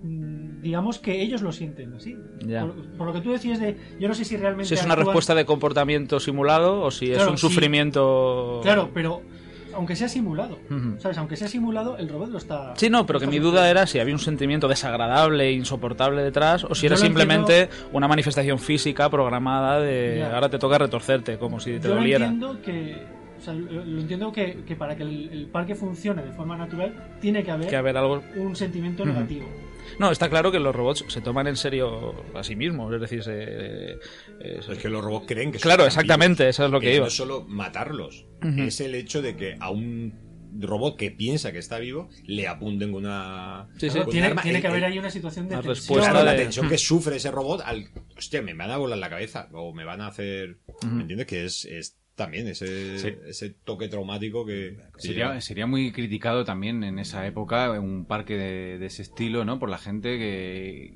digamos 0.03 0.98
que 0.98 1.20
ellos 1.22 1.42
lo 1.42 1.53
sienten 1.53 1.92
así. 1.94 2.16
Por, 2.61 2.74
por 2.96 3.07
lo 3.09 3.12
que 3.12 3.20
tú 3.20 3.30
decías 3.32 3.61
de, 3.61 3.76
yo 4.00 4.09
no 4.09 4.14
sé 4.14 4.24
si 4.24 4.36
realmente... 4.36 4.68
Si 4.68 4.74
es 4.74 4.84
una 4.84 4.94
actúan- 4.94 5.07
respuesta 5.07 5.34
de 5.34 5.44
comportamiento 5.44 6.18
simulado 6.20 6.80
o 6.82 6.90
si 6.90 7.11
es 7.11 7.16
Claro, 7.18 7.32
un 7.32 7.38
sí. 7.38 7.46
sufrimiento... 7.48 8.61
Claro, 8.62 8.90
pero 8.92 9.22
aunque 9.74 9.96
sea 9.96 10.09
simulado, 10.09 10.59
Ujú. 10.70 10.96
¿sabes? 10.98 11.16
Aunque 11.18 11.34
sea 11.36 11.48
simulado, 11.48 11.96
el 11.96 12.09
robot 12.09 12.28
lo 12.30 12.38
está... 12.38 12.74
Sí, 12.76 12.90
no, 12.90 13.07
pero 13.07 13.18
que 13.18 13.24
lo 13.26 13.30
mi 13.32 13.38
duda 13.38 13.70
era 13.70 13.86
si 13.86 13.98
había 14.00 14.12
un 14.14 14.20
sentimiento 14.20 14.68
desagradable 14.68 15.48
e 15.48 15.53
insoportable 15.53 16.22
detrás 16.22 16.64
o 16.64 16.74
si 16.74 16.82
Yo 16.82 16.86
era 16.88 16.96
lo 16.96 17.03
simplemente 17.03 17.68
una 17.92 18.07
manifestación 18.09 18.59
física 18.59 19.09
programada 19.09 19.80
de 19.80 20.16
Ya. 20.18 20.34
ahora 20.34 20.48
te 20.50 20.59
toca 20.59 20.76
retorcerte, 20.78 21.38
como 21.38 21.59
si 21.59 21.72
te 21.78 21.82
Yo 21.88 21.88
lo 21.90 21.94
doliera. 21.96 22.26
entiendo 22.26 22.61
que... 22.61 23.22
O 23.38 23.44
sea, 23.44 23.55
lo, 23.55 23.84
lo 23.84 24.00
entiendo 24.00 24.30
que, 24.30 24.62
que 24.64 24.76
para 24.76 24.94
que 24.94 25.03
el, 25.03 25.28
el 25.32 25.46
parque 25.46 25.74
funcione 25.74 26.22
de 26.22 26.30
forma 26.32 26.57
natural 26.57 26.94
tiene 27.20 27.42
que 27.42 27.50
haber, 27.50 27.66
Que 27.68 27.74
haber 27.76 27.96
algo... 27.96 28.22
un 28.36 28.55
sentimiento 28.55 29.05
negativo. 29.05 29.46
No, 29.99 30.11
está 30.11 30.28
claro 30.28 30.51
que 30.53 30.59
los 30.61 30.74
robots 30.74 31.05
se 31.09 31.20
toman 31.20 31.47
en 31.47 31.57
serio 31.57 32.14
a 32.34 32.43
sí 32.45 32.57
mismos, 32.57 32.93
es 32.95 33.01
decir, 33.01 33.22
se... 33.22 33.32
eh, 33.93 33.99
Es 34.40 34.78
que 34.78 34.88
los 34.88 35.05
robots 35.05 35.26
creen 35.26 35.53
que 35.53 35.59
son 35.59 35.68
Claro, 35.68 35.84
exactamente, 35.86 36.45
vivos. 36.45 36.57
eso 36.57 36.64
es 36.66 36.70
lo 36.70 36.80
que 36.80 36.95
iba. 36.95 37.03
No 37.03 37.09
es 37.09 37.14
solo 37.16 37.45
matarlos, 37.49 38.26
es 38.59 38.80
el 38.80 38.95
hecho 38.95 39.22
de 39.22 39.36
que 39.36 39.57
a 39.61 39.70
un 39.70 40.30
robot 40.59 40.99
que 40.99 41.11
piensa 41.11 41.51
que 41.51 41.59
está 41.59 41.78
vivo 41.78 42.11
le 42.26 42.47
apunten 42.47 42.93
con 42.93 43.05
una. 43.07 43.68
Sí, 43.78 43.88
sí. 43.88 43.97
con 43.99 44.07
un 44.09 44.12
Tiene, 44.12 44.26
arma. 44.26 44.43
tiene 44.43 44.59
El- 44.59 44.62
que 44.62 44.68
haber 44.68 44.84
ahí 44.84 44.99
una 44.99 45.11
situación 45.11 45.49
de 45.49 45.55
Una 45.55 45.62
tensión. 45.62 45.74
respuesta 45.76 46.11
Claro, 46.11 46.26
la 46.26 46.36
tensión 46.36 46.68
que 46.68 46.76
sufre 46.78 47.16
ese 47.16 47.30
robot 47.30 47.62
al. 47.64 47.88
Hostia, 48.18 48.43
me 48.43 48.53
van 48.53 48.70
a 48.70 48.76
volar 48.76 48.99
la 48.99 49.09
cabeza. 49.09 49.49
O 49.55 49.72
me 49.72 49.84
van 49.84 50.03
a 50.03 50.09
hacer. 50.09 50.59
¿Me 50.84 51.01
entiendes? 51.03 51.26
Que 51.26 51.45
es, 51.47 51.64
es 51.64 51.97
también 52.14 52.46
ese, 52.48 52.98
Sí. 52.98 53.14
ese 53.26 53.50
toque 53.64 53.88
traumático 53.88 54.44
que. 54.44 54.76
que 54.94 55.00
Sería, 55.00 55.40
sería 55.40 55.66
muy 55.66 55.92
criticado 55.92 56.44
también 56.44 56.84
en 56.84 56.98
esa 56.98 57.26
época 57.26 57.70
un 57.80 58.04
parque 58.06 58.36
de, 58.36 58.78
de 58.78 58.86
ese 58.86 59.02
estilo, 59.02 59.44
¿no? 59.44 59.58
Por 59.58 59.70
la 59.70 59.78
gente 59.78 60.18
que, 60.18 60.94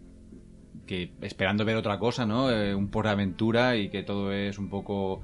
que 0.87 1.13
esperando 1.23 1.65
ver 1.65 1.77
otra 1.77 1.99
cosa, 1.99 2.27
¿no? 2.27 2.51
Eh, 2.51 2.75
un 2.75 2.91
por 2.91 3.09
aventura 3.09 3.77
y 3.77 3.89
que 3.89 4.03
todo 4.03 4.33
es 4.33 4.59
un 4.59 4.69
poco... 4.69 5.23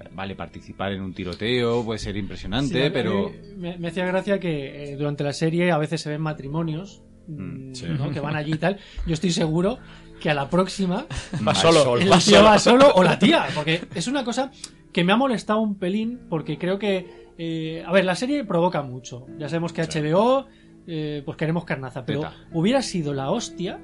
eh, 0.00 0.08
Vale, 0.12 0.34
participar 0.34 0.92
en 0.92 1.00
un 1.02 1.14
tiroteo 1.14 1.84
puede 1.84 1.98
ser 2.00 2.16
impresionante, 2.16 2.84
Sí, 2.86 2.90
pero... 2.92 3.32
Me, 3.56 3.78
me 3.78 3.88
hacía 3.88 4.04
gracia 4.06 4.40
que 4.40 4.92
eh, 4.92 4.96
durante 4.96 5.22
la 5.24 5.32
serie 5.32 5.70
a 5.70 5.78
veces 5.78 6.00
se 6.00 6.10
ven 6.10 6.20
matrimonios 6.20 7.02
mm, 7.28 7.72
sí. 7.74 7.86
¿no? 7.96 8.10
que 8.10 8.18
van 8.20 8.34
allí 8.36 8.54
y 8.54 8.58
tal. 8.58 8.78
Yo 9.06 9.14
estoy 9.14 9.30
seguro 9.30 9.78
que 10.20 10.30
a 10.30 10.34
la 10.34 10.48
próxima 10.48 11.06
Va 11.46 11.54
solo. 11.54 11.96
el 11.96 12.10
tío 12.22 12.42
va 12.44 12.58
solo 12.58 12.92
o 12.94 13.02
la 13.02 13.18
tía, 13.18 13.46
porque 13.54 13.80
es 13.94 14.06
una 14.06 14.22
cosa 14.24 14.50
que 14.92 15.02
me 15.04 15.12
ha 15.12 15.16
molestado 15.16 15.60
un 15.60 15.76
pelín 15.78 16.20
porque 16.28 16.58
creo 16.58 16.78
que... 16.78 17.28
eh, 17.38 17.82
a 17.86 17.92
ver, 17.92 18.04
la 18.04 18.14
serie 18.14 18.44
provoca 18.44 18.82
mucho. 18.82 19.26
Ya 19.38 19.48
sabemos 19.48 19.72
que 19.72 19.82
HBO, 19.82 20.46
eh, 20.86 21.22
pues 21.24 21.36
queremos 21.36 21.64
carnaza, 21.64 22.04
pero 22.04 22.20
Teta. 22.20 22.34
hubiera 22.52 22.82
sido 22.82 23.14
la 23.14 23.30
hostia 23.30 23.78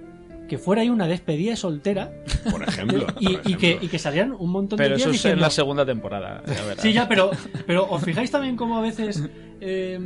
que 0.48 0.58
fuera 0.58 0.82
ahí 0.82 0.88
una 0.90 1.08
despedida 1.08 1.50
de 1.50 1.56
soltera 1.56 2.12
Por 2.50 2.62
ejemplo. 2.62 3.04
y, 3.18 3.36
por 3.36 3.50
y 3.50 3.54
que, 3.56 3.78
y 3.82 3.88
que 3.88 3.98
salieran 3.98 4.32
un 4.32 4.50
montón 4.50 4.76
Pero 4.76 4.90
de 4.90 5.00
eso 5.00 5.10
días 5.10 5.24
es 5.24 5.32
en 5.32 5.40
la 5.40 5.50
segunda 5.50 5.84
temporada. 5.84 6.42
ya. 6.46 6.74
Sí, 6.82 6.92
ya, 6.92 7.08
pero, 7.08 7.30
pero 7.66 7.88
os 7.90 8.02
fijáis 8.04 8.30
también 8.30 8.56
cómo 8.56 8.78
a 8.78 8.80
veces 8.80 9.24
eh, 9.60 9.98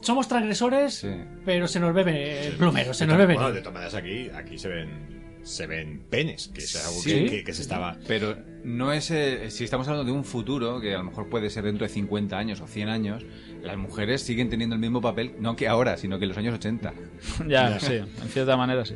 somos 0.00 0.26
transgresores, 0.28 0.94
Sí. 0.94 1.10
pero 1.44 1.66
se 1.68 1.80
nos 1.80 1.92
bebe 1.92 2.46
el 2.46 2.54
plumero, 2.56 2.94
se 2.94 3.06
nos 3.06 3.18
bebe. 3.18 3.34
Bueno, 3.34 3.52
de 3.52 3.60
todas 3.60 3.74
maneras 3.74 3.94
aquí, 3.94 4.30
aquí 4.30 4.56
se 4.58 4.68
ven. 4.68 5.23
Se 5.44 5.66
ven 5.66 6.00
penes, 6.10 6.48
que 6.48 6.60
es 6.62 6.74
algo 6.84 7.00
Sí. 7.00 7.10
que, 7.10 7.26
que- 7.30 7.44
que 7.44 7.52
se 7.52 7.62
estaba. 7.62 7.96
Pero 8.08 8.36
no 8.64 8.92
es. 8.92 9.10
eh, 9.10 9.50
si 9.50 9.62
estamos 9.64 9.86
hablando 9.88 10.10
de 10.10 10.16
un 10.18 10.24
futuro, 10.24 10.80
que 10.80 10.94
a 10.94 10.98
lo 10.98 11.04
mejor 11.04 11.28
puede 11.28 11.50
ser 11.50 11.64
dentro 11.64 11.86
de 11.86 11.92
50 11.92 12.36
años 12.38 12.60
o 12.62 12.66
100 12.66 12.88
años, 12.88 13.24
las 13.62 13.76
mujeres 13.76 14.22
siguen 14.22 14.48
teniendo 14.48 14.74
el 14.74 14.80
mismo 14.80 15.00
papel, 15.02 15.34
no 15.38 15.54
que 15.54 15.68
ahora, 15.68 15.96
sino 15.98 16.18
que 16.18 16.24
en 16.24 16.28
los 16.30 16.38
años 16.38 16.54
80. 16.54 16.94
ya, 17.46 17.78
sí, 17.78 17.92
en 17.94 18.28
cierta 18.30 18.56
manera 18.56 18.84
sí. 18.86 18.94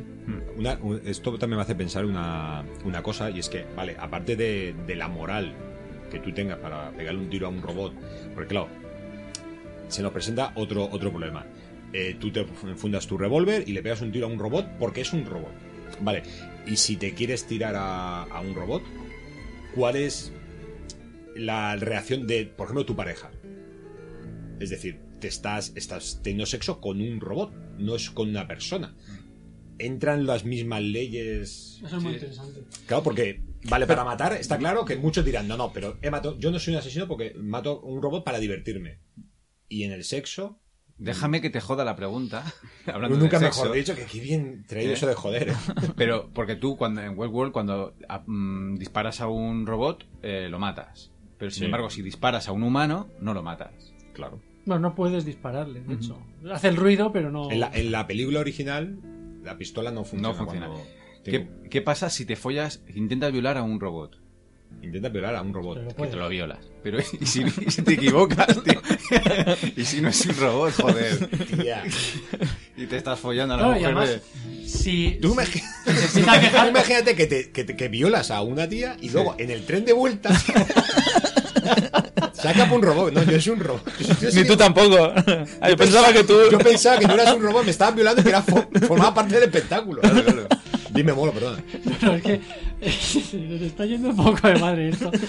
Una- 0.57 0.77
un- 0.81 0.99
esto 1.05 1.37
también 1.37 1.57
me 1.57 1.61
hace 1.63 1.75
pensar 1.75 2.03
una, 2.05 2.63
una 2.83 3.03
cosa, 3.03 3.29
y 3.29 3.39
es 3.39 3.47
que, 3.47 3.65
vale, 3.75 3.95
aparte 3.99 4.35
de, 4.35 4.73
de 4.87 4.95
la 4.95 5.07
moral 5.07 5.53
que 6.11 6.17
tú 6.19 6.31
tengas 6.33 6.57
para 6.57 6.89
pegarle 6.91 7.19
un 7.21 7.29
tiro 7.29 7.45
a 7.45 7.49
un 7.51 7.61
robot, 7.61 7.93
porque 8.33 8.47
claro, 8.49 8.67
se 9.87 10.01
nos 10.01 10.11
presenta 10.11 10.51
otro, 10.55 10.87
otro 10.91 11.11
problema. 11.11 11.45
Eh, 11.93 12.17
tú 12.19 12.31
te 12.31 12.45
fundas 12.75 13.07
tu 13.07 13.17
revólver 13.17 13.63
y 13.67 13.73
le 13.73 13.81
pegas 13.81 14.01
un 14.01 14.11
tiro 14.11 14.27
a 14.27 14.29
un 14.29 14.37
robot 14.37 14.67
porque 14.79 15.01
es 15.01 15.11
un 15.13 15.25
robot. 15.25 15.51
Vale, 16.01 16.23
y 16.65 16.75
si 16.77 16.95
te 16.97 17.13
quieres 17.13 17.45
tirar 17.45 17.75
a, 17.75 18.23
a 18.23 18.41
un 18.41 18.55
robot, 18.55 18.83
¿cuál 19.75 19.95
es 19.95 20.31
la 21.35 21.75
reacción 21.75 22.27
de, 22.27 22.45
por 22.45 22.65
ejemplo, 22.65 22.85
tu 22.85 22.95
pareja? 22.95 23.31
Es 24.59 24.69
decir, 24.69 24.99
te 25.19 25.27
estás, 25.27 25.73
estás 25.75 26.21
teniendo 26.23 26.45
sexo 26.45 26.81
con 26.81 27.01
un 27.01 27.19
robot, 27.19 27.53
no 27.77 27.95
es 27.95 28.09
con 28.09 28.29
una 28.29 28.47
persona. 28.47 28.95
Entran 29.77 30.25
las 30.25 30.43
mismas 30.43 30.81
leyes. 30.81 31.79
Eso 31.83 31.97
es 31.97 32.03
muy 32.03 32.13
interesante. 32.13 32.63
Claro, 32.85 33.03
porque, 33.03 33.41
vale, 33.63 33.87
para 33.87 34.03
matar, 34.03 34.33
está 34.33 34.57
claro 34.57 34.83
que 34.83 34.97
muchos 34.97 35.23
dirán, 35.23 35.47
no, 35.47 35.55
no, 35.55 35.71
pero 35.71 35.97
he 36.01 36.11
matado, 36.11 36.37
yo 36.37 36.51
no 36.51 36.59
soy 36.59 36.73
un 36.73 36.79
asesino 36.79 37.07
porque 37.07 37.33
mato 37.35 37.79
un 37.81 38.01
robot 38.01 38.23
para 38.25 38.39
divertirme. 38.39 38.99
Y 39.69 39.83
en 39.83 39.91
el 39.91 40.03
sexo, 40.03 40.59
Déjame 40.99 41.41
que 41.41 41.49
te 41.49 41.61
joda 41.61 41.85
la 41.85 41.95
pregunta. 41.95 42.43
Hablando 42.85 43.17
nunca 43.17 43.39
de 43.39 43.45
mejor 43.45 43.71
dicho 43.71 43.95
que 43.95 44.05
qué 44.05 44.19
bien 44.19 44.63
traído 44.67 44.91
¿Eh? 44.91 44.93
eso 44.93 45.07
de 45.07 45.15
joder. 45.15 45.53
Pero 45.95 46.29
porque 46.33 46.55
tú 46.55 46.75
cuando 46.77 47.01
en 47.01 47.17
Westworld 47.17 47.51
cuando 47.53 47.93
ah, 48.09 48.21
mm, 48.25 48.75
disparas 48.75 49.21
a 49.21 49.27
un 49.27 49.65
robot 49.65 50.05
eh, 50.21 50.47
lo 50.49 50.59
matas. 50.59 51.11
Pero 51.37 51.51
sin 51.51 51.59
Sí. 51.59 51.65
embargo 51.65 51.89
si 51.89 52.01
disparas 52.01 52.47
a 52.49 52.51
un 52.51 52.63
humano 52.63 53.07
no 53.21 53.33
lo 53.33 53.41
matas. 53.43 53.93
Claro. 54.13 54.41
No, 54.65 54.77
no 54.77 54.93
puedes 54.93 55.23
dispararle, 55.25 55.81
de 55.81 55.93
hecho. 55.95 56.19
Hace 56.51 56.67
el 56.67 56.75
ruido, 56.75 57.11
pero 57.13 57.31
no. 57.31 57.49
En 57.49 57.61
la, 57.61 57.71
en 57.73 57.91
la 57.91 58.05
película 58.05 58.41
original, 58.41 58.99
la 59.43 59.57
pistola 59.57 59.89
no 59.91 60.03
funciona. 60.03 60.27
No 60.27 60.33
funciona. 60.35 60.67
cuando 60.67 60.85
¿Qué, 61.23 61.39
tengo- 61.39 61.51
qué 61.69 61.81
pasa 61.81 62.09
si 62.09 62.25
te 62.25 62.35
follas, 62.35 62.83
intentas 62.93 63.31
violar 63.31 63.57
a 63.57 63.63
un 63.63 63.79
robot? 63.79 64.18
Intenta 64.81 65.09
violar 65.09 65.35
a 65.35 65.41
un 65.41 65.53
robot. 65.53 65.93
Que 65.95 66.07
te 66.07 66.15
lo 66.15 66.29
violas. 66.29 66.59
Pero 66.81 66.99
¿y 67.19 67.25
si, 67.25 67.43
y 67.67 67.71
si 67.71 67.81
te 67.81 67.93
equivocas, 67.95 68.47
tío? 68.63 68.81
¿Y 69.75 69.83
si 69.85 70.01
no 70.01 70.09
es 70.09 70.25
un 70.25 70.37
robot, 70.37 70.73
joder? 70.81 71.27
Tía. 71.61 71.83
Y 72.77 72.85
te 72.85 72.95
estás 72.97 73.19
follando 73.19 73.55
a 73.55 73.57
la 73.57 73.63
Claro, 73.63 73.77
y 73.77 73.81
mujer 73.81 73.97
además, 73.97 74.09
de- 74.09 74.67
si, 74.67 75.17
Tú 75.21 75.29
si 75.31 75.35
imagi- 75.35 75.63
se 75.85 75.91
empieza 76.19 76.31
a 76.31 76.39
quejar, 76.39 76.63
Tú 76.63 76.69
imagínate 76.69 77.15
que, 77.15 77.27
te, 77.27 77.51
que, 77.51 77.63
te- 77.65 77.75
que 77.75 77.87
violas 77.89 78.31
a 78.31 78.41
una 78.41 78.69
tía 78.69 78.95
y 79.01 79.09
luego 79.09 79.35
en 79.37 79.51
el 79.51 79.65
tren 79.65 79.83
de 79.83 79.91
vuelta 79.93 80.29
saca 82.33 82.71
un 82.71 82.81
robot. 82.81 83.13
No, 83.13 83.23
yo 83.23 83.39
soy 83.41 83.53
un 83.53 83.59
robot. 83.59 83.83
Yo- 84.21 84.29
Ni 84.33 84.45
tú 84.47 84.55
tampoco. 84.55 85.11
Ah, 85.61 85.69
yo 85.69 85.77
pensaba 85.77 86.13
que 86.13 86.23
tú... 86.23 86.35
Yo 86.51 86.57
pensaba 86.59 86.97
que 86.97 87.07
no 87.07 87.13
eras 87.15 87.35
un 87.35 87.41
robot, 87.43 87.65
me 87.65 87.71
estabas 87.71 87.95
violando 87.95 88.21
y 88.21 88.23
que 88.23 88.29
era 88.29 88.45
fo- 88.45 88.67
formaba 88.87 89.13
parte 89.13 89.35
del 89.35 89.43
espectáculo. 89.43 90.01
Dime, 90.91 91.13
molo, 91.13 91.31
perdona. 91.31 91.63
Pero 91.99 92.13
es 92.15 92.23
que 92.23 92.41
se 92.81 93.37
nos 93.37 93.61
está 93.61 93.85
yendo 93.85 94.09
un 94.09 94.15
poco 94.15 94.47
de 94.47 94.55
madre 94.59 94.89
esto. 94.89 95.11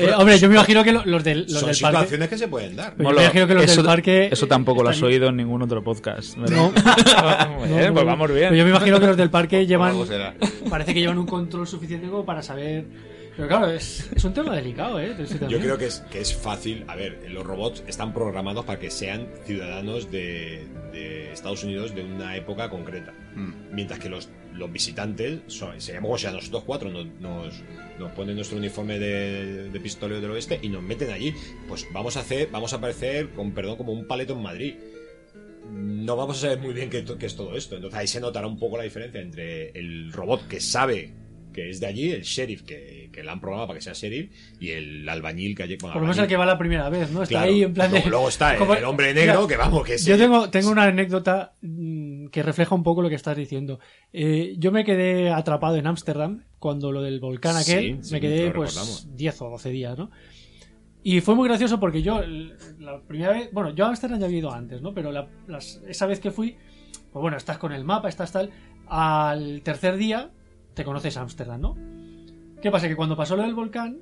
Eh, 0.00 0.10
hombre, 0.16 0.38
yo 0.40 0.48
me 0.48 0.54
imagino 0.56 0.82
que 0.82 0.90
lo- 0.90 1.04
los 1.04 1.22
del, 1.22 1.40
los 1.42 1.52
Son 1.60 1.68
del 1.70 1.78
parque. 1.78 1.98
situaciones 1.98 2.28
que 2.28 2.38
se 2.38 2.48
pueden 2.48 2.74
dar. 2.74 2.96
Yo 2.98 3.04
me 3.04 3.10
imagino 3.22 3.46
que 3.46 3.54
los 3.54 3.64
eso, 3.64 3.76
del 3.82 3.84
parque. 3.86 4.28
eso 4.32 4.48
tampoco 4.48 4.82
lo 4.82 4.88
has 4.88 4.96
están- 4.96 5.08
oído 5.10 5.28
en 5.28 5.36
ningún 5.36 5.62
otro 5.62 5.84
podcast. 5.84 6.36
¿verdad? 6.36 6.56
No. 6.56 6.72
Muy 7.60 7.68
No, 7.68 7.76
bien, 7.76 7.86
no, 7.88 7.92
pues 7.94 8.06
vamos 8.06 8.28
bien. 8.32 8.40
Pero 8.48 8.56
yo 8.56 8.64
me 8.64 8.70
imagino 8.70 8.98
que 8.98 9.06
los 9.06 9.16
del 9.16 9.30
parque 9.30 9.66
llevan. 9.68 9.90
Algo 9.90 10.06
será. 10.06 10.34
Parece 10.68 10.94
que 10.94 11.00
llevan 11.00 11.18
un 11.18 11.26
control 11.26 11.68
suficiente 11.68 12.08
como 12.08 12.24
para 12.24 12.42
saber 12.42 12.86
Pero 13.36 13.48
claro, 13.48 13.70
es, 13.70 14.08
es 14.14 14.24
un 14.24 14.32
tema 14.32 14.54
delicado, 14.54 15.00
¿eh? 15.00 15.14
Yo 15.48 15.58
creo 15.58 15.76
que 15.76 15.86
es, 15.86 16.00
que 16.10 16.20
es 16.20 16.34
fácil. 16.34 16.84
A 16.86 16.94
ver, 16.94 17.18
los 17.30 17.44
robots 17.44 17.82
están 17.88 18.14
programados 18.14 18.64
para 18.64 18.78
que 18.78 18.90
sean 18.90 19.28
ciudadanos 19.44 20.10
de, 20.10 20.64
de 20.92 21.32
Estados 21.32 21.64
Unidos 21.64 21.94
de 21.94 22.04
una 22.04 22.36
época 22.36 22.70
concreta. 22.70 23.12
Mm. 23.34 23.74
Mientras 23.74 23.98
que 23.98 24.08
los, 24.08 24.28
los 24.52 24.70
visitantes, 24.70 25.40
son, 25.48 25.80
seríamos, 25.80 26.12
o 26.12 26.18
sea, 26.18 26.30
nosotros 26.30 26.62
cuatro, 26.64 26.90
nos, 26.90 27.06
nos, 27.20 27.54
nos 27.98 28.12
ponen 28.12 28.36
nuestro 28.36 28.56
uniforme 28.56 29.00
de, 29.00 29.68
de 29.68 29.80
pistolero 29.80 30.20
del 30.20 30.30
oeste 30.30 30.60
y 30.62 30.68
nos 30.68 30.82
meten 30.82 31.10
allí. 31.10 31.34
Pues 31.66 31.88
vamos 31.92 32.16
a 32.16 32.20
hacer, 32.20 32.50
vamos 32.52 32.72
a 32.72 32.76
aparecer, 32.76 33.30
con 33.30 33.52
perdón, 33.52 33.76
como 33.76 33.92
un 33.92 34.06
paleto 34.06 34.34
en 34.34 34.42
Madrid. 34.42 34.74
No 35.72 36.14
vamos 36.14 36.38
a 36.38 36.40
saber 36.42 36.60
muy 36.60 36.72
bien 36.72 36.88
qué 36.88 37.04
es 37.20 37.36
todo 37.36 37.56
esto. 37.56 37.74
Entonces 37.74 37.98
ahí 37.98 38.06
se 38.06 38.20
notará 38.20 38.46
un 38.46 38.58
poco 38.60 38.76
la 38.76 38.84
diferencia 38.84 39.20
entre 39.20 39.70
el 39.70 40.12
robot 40.12 40.46
que 40.46 40.60
sabe 40.60 41.23
que 41.54 41.70
es 41.70 41.80
de 41.80 41.86
allí, 41.86 42.10
el 42.10 42.22
sheriff 42.22 42.62
que, 42.62 43.08
que 43.12 43.22
la 43.24 43.32
han 43.32 43.40
programado 43.40 43.68
para 43.68 43.78
que 43.78 43.82
sea 43.84 43.94
sheriff, 43.94 44.30
y 44.60 44.70
el 44.72 45.08
albañil 45.08 45.54
que 45.56 45.62
allí. 45.62 45.76
bueno, 45.80 45.94
Por 45.94 46.02
lo 46.02 46.08
menos 46.08 46.18
el 46.18 46.26
que 46.26 46.36
va 46.36 46.44
la 46.44 46.58
primera 46.58 46.90
vez, 46.90 47.10
¿no? 47.10 47.22
Está 47.22 47.36
Claro. 47.36 47.50
ahí 47.52 47.62
en 47.62 47.72
plan 47.72 47.90
de... 47.90 47.98
Luego- 48.00 48.10
luego 48.10 48.28
está 48.28 48.52
el- 48.52 48.58
como- 48.58 48.74
el 48.74 48.84
hombre 48.84 49.14
negro, 49.14 49.34
Mira, 49.42 49.48
que 49.48 49.56
vamos, 49.56 49.84
que 49.84 49.94
es 49.94 50.04
Yo 50.04 50.18
tengo, 50.18 50.50
tengo 50.50 50.70
una 50.70 50.82
anécdota 50.82 51.54
mm, 51.62 52.26
que 52.26 52.42
refleja 52.42 52.74
un 52.74 52.82
poco 52.82 53.00
lo 53.00 53.08
que 53.08 53.14
estás 53.14 53.36
diciendo. 53.36 53.78
Eh, 54.12 54.54
yo 54.58 54.72
me 54.72 54.84
quedé 54.84 55.30
atrapado 55.30 55.76
en 55.76 55.86
Ámsterdam 55.86 56.42
cuando 56.58 56.92
lo 56.92 57.00
del 57.00 57.20
volcán 57.20 57.56
aquel. 57.56 57.96
Sí, 58.02 58.08
sí, 58.08 58.12
me 58.12 58.20
quedé 58.20 58.50
pues 58.50 58.74
recordamos. 58.74 59.16
10 59.16 59.42
o 59.42 59.50
12 59.50 59.70
días, 59.70 59.96
¿no? 59.96 60.10
Y 61.06 61.20
fue 61.20 61.34
muy 61.34 61.46
gracioso 61.48 61.78
porque 61.78 62.02
yo, 62.02 62.22
la 62.78 63.00
primera 63.02 63.32
vez, 63.32 63.50
bueno, 63.52 63.74
yo 63.74 63.84
a 63.84 63.88
Ámsterdam 63.88 64.18
ya 64.20 64.26
había 64.26 64.38
ido 64.38 64.50
antes, 64.52 64.80
¿no? 64.82 64.94
Pero 64.94 65.12
la- 65.12 65.28
las- 65.46 65.80
esa 65.86 66.06
vez 66.06 66.18
que 66.18 66.30
fui, 66.30 66.56
pues 67.12 67.20
bueno, 67.20 67.36
estás 67.36 67.58
con 67.58 67.72
el 67.72 67.84
mapa, 67.84 68.08
estás 68.08 68.32
tal. 68.32 68.50
Al 68.86 69.60
tercer 69.62 69.96
día 69.96 70.30
te 70.74 70.84
conoces 70.84 71.16
Ámsterdam, 71.16 71.60
¿no? 71.60 71.76
¿Qué 72.62 72.70
pasa? 72.70 72.88
Que 72.88 72.96
cuando 72.96 73.16
pasó 73.16 73.36
lo 73.36 73.42
del 73.42 73.54
volcán, 73.54 73.98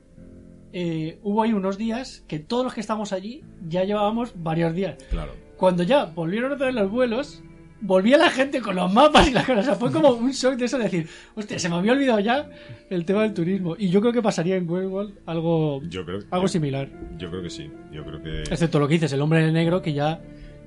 eh, 0.72 1.18
hubo 1.22 1.42
ahí 1.42 1.52
unos 1.52 1.76
días 1.78 2.24
que 2.28 2.38
todos 2.38 2.64
los 2.64 2.74
que 2.74 2.80
estamos 2.80 3.12
allí 3.12 3.42
ya 3.68 3.84
llevábamos 3.84 4.32
varios 4.36 4.74
días. 4.74 4.96
Claro. 5.10 5.32
Cuando 5.56 5.82
ya 5.82 6.06
volvieron 6.06 6.52
a 6.52 6.56
traer 6.56 6.74
los 6.74 6.90
vuelos, 6.90 7.42
volvía 7.80 8.16
la 8.16 8.30
gente 8.30 8.60
con 8.60 8.76
los 8.76 8.92
mapas 8.92 9.28
y 9.28 9.32
las 9.32 9.44
cosas. 9.44 9.64
O 9.64 9.66
sea, 9.70 9.74
fue 9.74 9.90
como 9.92 10.10
un 10.10 10.30
shock 10.30 10.54
de 10.54 10.64
eso 10.64 10.78
de 10.78 10.84
decir, 10.84 11.08
hostia, 11.34 11.58
se 11.58 11.68
me 11.68 11.74
había 11.76 11.92
olvidado 11.92 12.20
ya 12.20 12.48
el 12.88 13.04
tema 13.04 13.22
del 13.22 13.34
turismo. 13.34 13.74
Y 13.78 13.88
yo 13.90 14.00
creo 14.00 14.12
que 14.12 14.22
pasaría 14.22 14.56
en 14.56 14.68
Westworld 14.70 15.18
algo, 15.26 15.82
Yo 15.88 16.04
creo, 16.04 16.20
algo 16.30 16.46
yo- 16.46 16.48
similar. 16.48 16.88
Yo 17.18 17.30
creo 17.30 17.42
que 17.42 17.50
sí. 17.50 17.70
Yo 17.92 18.04
creo 18.04 18.22
que. 18.22 18.42
Excepto 18.42 18.78
lo 18.78 18.88
que 18.88 18.94
dices, 18.94 19.12
el 19.12 19.20
hombre 19.20 19.50
negro 19.52 19.82
que 19.82 19.92
ya 19.92 20.20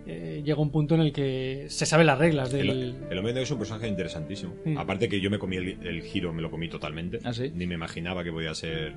eh, 0.07 0.41
llega 0.45 0.57
a 0.57 0.61
un 0.61 0.71
punto 0.71 0.95
en 0.95 1.01
el 1.01 1.11
que 1.11 1.65
se 1.69 1.85
sabe 1.85 2.03
las 2.03 2.17
reglas 2.19 2.53
El, 2.53 2.67
del... 2.67 2.95
el 3.09 3.17
hombre 3.17 3.33
negro 3.33 3.43
es 3.43 3.51
un 3.51 3.57
personaje 3.59 3.87
interesantísimo. 3.87 4.53
Sí. 4.63 4.75
Aparte 4.77 5.09
que 5.09 5.19
yo 5.19 5.29
me 5.29 5.39
comí 5.39 5.57
el, 5.57 5.77
el 5.85 6.01
giro, 6.03 6.31
me 6.33 6.41
lo 6.41 6.49
comí 6.51 6.69
totalmente. 6.69 7.19
¿Ah, 7.23 7.33
sí? 7.33 7.51
Ni 7.55 7.65
me 7.67 7.75
imaginaba 7.75 8.23
que 8.23 8.31
podía 8.31 8.53
ser 8.53 8.93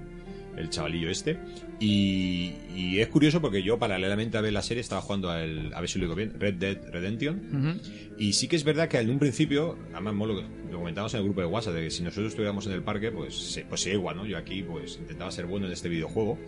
el 0.57 0.71
chavalillo 0.71 1.09
este. 1.09 1.39
Y, 1.79 2.53
y 2.75 2.99
es 3.01 3.09
curioso 3.09 3.41
porque 3.41 3.63
yo, 3.63 3.79
paralelamente 3.79 4.37
a 4.39 4.41
ver 4.41 4.53
la 4.53 4.63
serie, 4.63 4.81
estaba 4.81 5.01
jugando 5.01 5.31
al, 5.31 5.73
a 5.73 5.81
ver 5.81 5.89
si 5.89 5.99
lo 5.99 6.07
digo 6.07 6.17
bien, 6.17 6.33
Red 6.39 6.55
Dead 6.55 6.79
Redemption. 6.91 7.81
Y 8.19 8.33
sí 8.33 8.49
que 8.49 8.57
es 8.57 8.65
verdad 8.65 8.89
que 8.89 8.99
en 8.99 9.09
un 9.11 9.19
principio, 9.21 9.79
además 9.95 10.15
lo, 10.29 10.35
lo 10.43 10.79
comentábamos 10.79 11.15
en 11.15 11.19
el 11.21 11.25
grupo 11.27 11.41
de 11.41 11.47
WhatsApp, 11.47 11.75
de 11.75 11.83
que 11.85 11.91
si 11.91 12.03
nosotros 12.03 12.29
estuviéramos 12.33 12.67
en 12.67 12.73
el 12.73 12.83
parque, 12.83 13.13
pues, 13.13 13.35
se- 13.37 13.65
pues 13.65 13.81
sería 13.83 13.99
igual, 13.99 14.17
¿no? 14.17 14.27
Yo 14.27 14.37
aquí 14.37 14.63
pues 14.65 14.97
intentaba 14.99 15.31
ser 15.31 15.47
bueno 15.47 15.67
en 15.67 15.73
este 15.73 15.89
videojuego. 15.89 16.39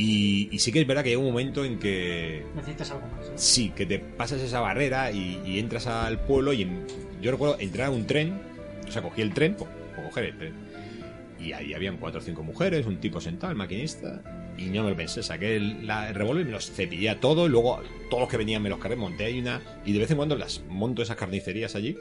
Y, 0.00 0.48
y 0.52 0.58
sí 0.60 0.70
que 0.70 0.80
es 0.80 0.86
verdad 0.86 1.02
que 1.02 1.10
hay 1.10 1.16
un 1.16 1.24
momento 1.24 1.64
en 1.64 1.78
que 1.78 2.44
Necesitas 2.54 2.92
algo 2.92 3.06
más. 3.08 3.26
¿eh? 3.26 3.32
Sí, 3.34 3.70
que 3.74 3.84
te 3.84 3.98
pasas 3.98 4.40
esa 4.40 4.60
barrera 4.60 5.10
y, 5.10 5.40
y 5.44 5.58
entras 5.58 5.88
al 5.88 6.20
pueblo 6.20 6.52
y 6.52 6.62
en- 6.62 6.86
yo 7.20 7.32
recuerdo 7.32 7.56
entrar 7.58 7.88
a 7.88 7.90
un 7.90 8.06
tren, 8.06 8.40
o 8.86 8.92
sea, 8.92 9.02
cogí 9.02 9.22
el 9.22 9.34
tren, 9.34 9.54
por, 9.54 9.66
por 9.96 10.04
coger 10.04 10.24
el 10.26 10.38
tren, 10.38 10.52
y 11.40 11.52
ahí 11.52 11.74
habían 11.74 11.96
cuatro 11.96 12.20
o 12.20 12.22
cinco 12.22 12.44
mujeres, 12.44 12.86
un 12.86 12.98
tipo 12.98 13.20
sentado, 13.20 13.50
el 13.50 13.58
maquinista, 13.58 14.22
y 14.56 14.66
no 14.66 14.84
me 14.84 14.90
lo 14.90 14.96
pensé, 14.96 15.22
saqué 15.24 15.56
el, 15.56 15.84
la- 15.84 16.08
el 16.10 16.14
revólver 16.14 16.42
y 16.42 16.46
me 16.46 16.52
los 16.52 16.70
cepillé 16.70 17.10
a 17.10 17.18
todos, 17.18 17.48
y 17.48 17.50
luego 17.50 17.80
todos 18.08 18.20
los 18.22 18.28
que 18.30 18.36
venían 18.36 18.62
me 18.62 18.68
los 18.68 18.78
cargué, 18.78 18.94
monté 18.96 19.24
ahí 19.24 19.40
una, 19.40 19.60
y 19.84 19.92
de 19.92 19.98
vez 19.98 20.10
en 20.12 20.16
cuando 20.16 20.36
las 20.36 20.62
monto 20.68 21.02
esas 21.02 21.16
carnicerías 21.16 21.74
allí, 21.74 21.96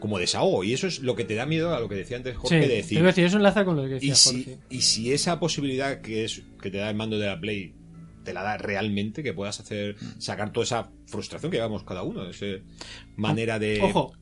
como 0.00 0.18
desahogo, 0.18 0.62
y 0.64 0.72
eso 0.72 0.86
es 0.86 1.00
lo 1.00 1.14
que 1.16 1.24
te 1.24 1.34
da 1.34 1.46
miedo 1.46 1.74
a 1.74 1.80
lo 1.80 1.88
que 1.88 1.94
decía 1.94 2.16
antes 2.18 2.36
Jorge, 2.36 2.62
Sí, 2.62 2.68
de 2.68 2.74
decir, 2.76 3.02
decir, 3.02 3.24
eso 3.24 3.36
enlaza 3.38 3.64
con 3.64 3.76
lo 3.76 3.82
que 3.84 3.88
y 3.96 4.10
decía 4.10 4.14
si, 4.14 4.44
Jorge. 4.44 4.58
y 4.70 4.80
si 4.82 5.12
esa 5.12 5.40
posibilidad 5.40 6.00
que 6.00 6.24
es 6.24 6.42
que 6.60 6.70
te 6.70 6.78
da 6.78 6.90
el 6.90 6.96
mando 6.96 7.18
de 7.18 7.26
la 7.26 7.40
Play 7.40 7.74
te 8.24 8.32
la 8.34 8.42
da 8.42 8.56
realmente, 8.58 9.22
que 9.22 9.32
puedas 9.32 9.60
hacer 9.60 9.96
sacar 10.18 10.52
toda 10.52 10.64
esa 10.64 10.90
frustración 11.06 11.50
que 11.50 11.58
llevamos 11.58 11.84
cada 11.84 12.02
uno, 12.02 12.28
esa 12.28 12.46
manera 13.16 13.58
de... 13.60 13.80
Ojo, 13.80 14.12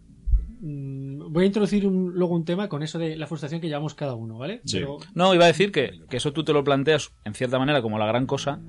mm, 0.60 1.32
voy 1.32 1.44
a 1.44 1.46
introducir 1.46 1.86
un- 1.86 2.12
luego 2.14 2.34
un 2.34 2.44
tema 2.44 2.68
con 2.68 2.82
eso 2.82 2.98
de 2.98 3.16
la 3.16 3.26
frustración 3.26 3.60
que 3.60 3.68
llevamos 3.68 3.94
cada 3.94 4.14
uno, 4.14 4.38
¿vale? 4.38 4.60
Sí. 4.64 4.78
Pero 4.78 4.98
No, 5.14 5.34
iba 5.34 5.44
a 5.44 5.48
decir 5.48 5.72
que, 5.72 6.00
que 6.08 6.18
eso 6.18 6.32
tú 6.32 6.44
te 6.44 6.52
lo 6.52 6.62
planteas 6.64 7.12
en 7.24 7.34
cierta 7.34 7.58
manera 7.58 7.82
como 7.82 7.98
la 7.98 8.06
gran 8.06 8.26
cosa 8.26 8.60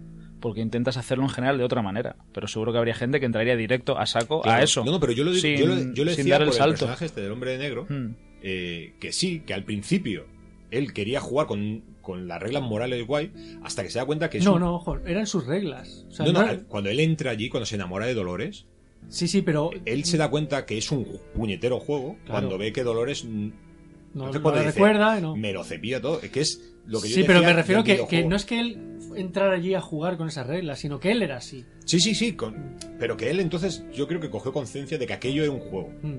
porque 0.45 0.61
intentas 0.61 0.95
hacerlo 0.95 1.23
en 1.23 1.31
general 1.31 1.57
de 1.57 1.63
otra 1.63 1.81
manera. 1.81 2.17
Pero 2.31 2.47
seguro 2.47 2.71
que 2.71 2.77
habría 2.77 2.93
gente 2.93 3.19
que 3.19 3.25
entraría 3.25 3.55
directo 3.55 3.97
a 3.97 4.05
saco 4.05 4.41
Claro. 4.43 4.61
a 4.61 4.63
eso. 4.63 4.85
No, 4.85 4.91
no, 4.91 4.99
pero 4.99 5.11
yo 5.11 5.23
lo, 5.23 5.33
sin- 5.33 5.57
yo 5.57 5.65
lo- 5.65 5.75
yo 5.95 6.03
lo 6.05 6.11
sin 6.11 6.17
decía 6.17 6.33
dar 6.35 6.41
el 6.43 6.47
por 6.49 6.53
el 6.53 6.59
salto. 6.59 6.71
personaje 6.73 7.05
este 7.05 7.21
del 7.21 7.31
hombre 7.31 7.53
de 7.53 7.57
negro, 7.57 7.87
Mm. 7.89 8.05
eh, 8.43 8.93
que 8.99 9.11
sí, 9.11 9.39
que 9.39 9.55
al 9.55 9.63
principio 9.63 10.27
él 10.69 10.93
quería 10.93 11.19
jugar 11.19 11.47
con, 11.47 11.83
con 12.03 12.27
las 12.27 12.39
reglas 12.39 12.61
morales 12.61 13.07
guay, 13.07 13.31
hasta 13.63 13.81
que 13.81 13.89
se 13.89 13.97
da 13.97 14.05
cuenta 14.05 14.29
que 14.29 14.39
no, 14.39 14.53
un- 14.53 14.59
no, 14.59 14.75
ojo, 14.75 14.99
eran 15.07 15.25
sus 15.25 15.47
reglas. 15.47 16.05
O 16.09 16.11
sea, 16.11 16.27
No, 16.27 16.33
no, 16.45 16.67
cuando 16.67 16.91
él 16.91 16.99
entra 16.99 17.31
allí, 17.31 17.49
cuando 17.49 17.65
se 17.65 17.73
enamora 17.73 18.05
de 18.05 18.13
Dolores, 18.13 18.67
sí, 19.09 19.27
sí, 19.27 19.41
pero 19.41 19.71
él 19.85 20.05
se 20.05 20.17
da 20.17 20.29
cuenta 20.29 20.67
que 20.67 20.77
es 20.77 20.91
un 20.91 21.07
puñetero 21.33 21.79
juego 21.79 22.17
Claro. 22.25 22.31
cuando 22.41 22.57
ve 22.59 22.71
que 22.71 22.83
Dolores 22.83 23.25
no, 23.25 24.27
dice, 24.31 24.39
recuerda, 24.63 25.19
no. 25.19 25.35
me 25.35 25.51
lo 25.53 25.63
cepilla 25.63 25.99
todo, 25.99 26.21
es 26.21 26.29
que 26.29 26.41
es 26.41 26.74
lo 26.87 27.01
que 27.01 27.09
yo 27.09 27.15
Sí, 27.15 27.23
pero 27.25 27.41
me 27.41 27.53
refiero 27.53 27.83
que, 27.83 28.05
que 28.07 28.23
no 28.25 28.35
es 28.35 28.45
que 28.45 28.59
él 28.59 28.77
entrara 29.15 29.53
allí 29.55 29.73
a 29.73 29.81
jugar 29.81 30.17
con 30.17 30.27
esas 30.27 30.45
reglas, 30.45 30.79
sino 30.79 30.99
que 30.99 31.11
él 31.11 31.21
era 31.23 31.37
así. 31.37 31.65
Sí, 31.85 31.99
sí, 31.99 32.13
sí, 32.15 32.33
con- 32.33 32.75
pero 32.99 33.15
que 33.15 33.29
él 33.29 33.39
entonces 33.39 33.85
yo 33.93 34.07
creo 34.07 34.19
que 34.19 34.29
cogió 34.29 34.51
conciencia 34.51 34.97
de 34.97 35.05
que 35.07 35.13
aquello 35.13 35.43
era 35.43 35.51
un 35.51 35.59
juego. 35.61 35.89
Mm. 36.01 36.13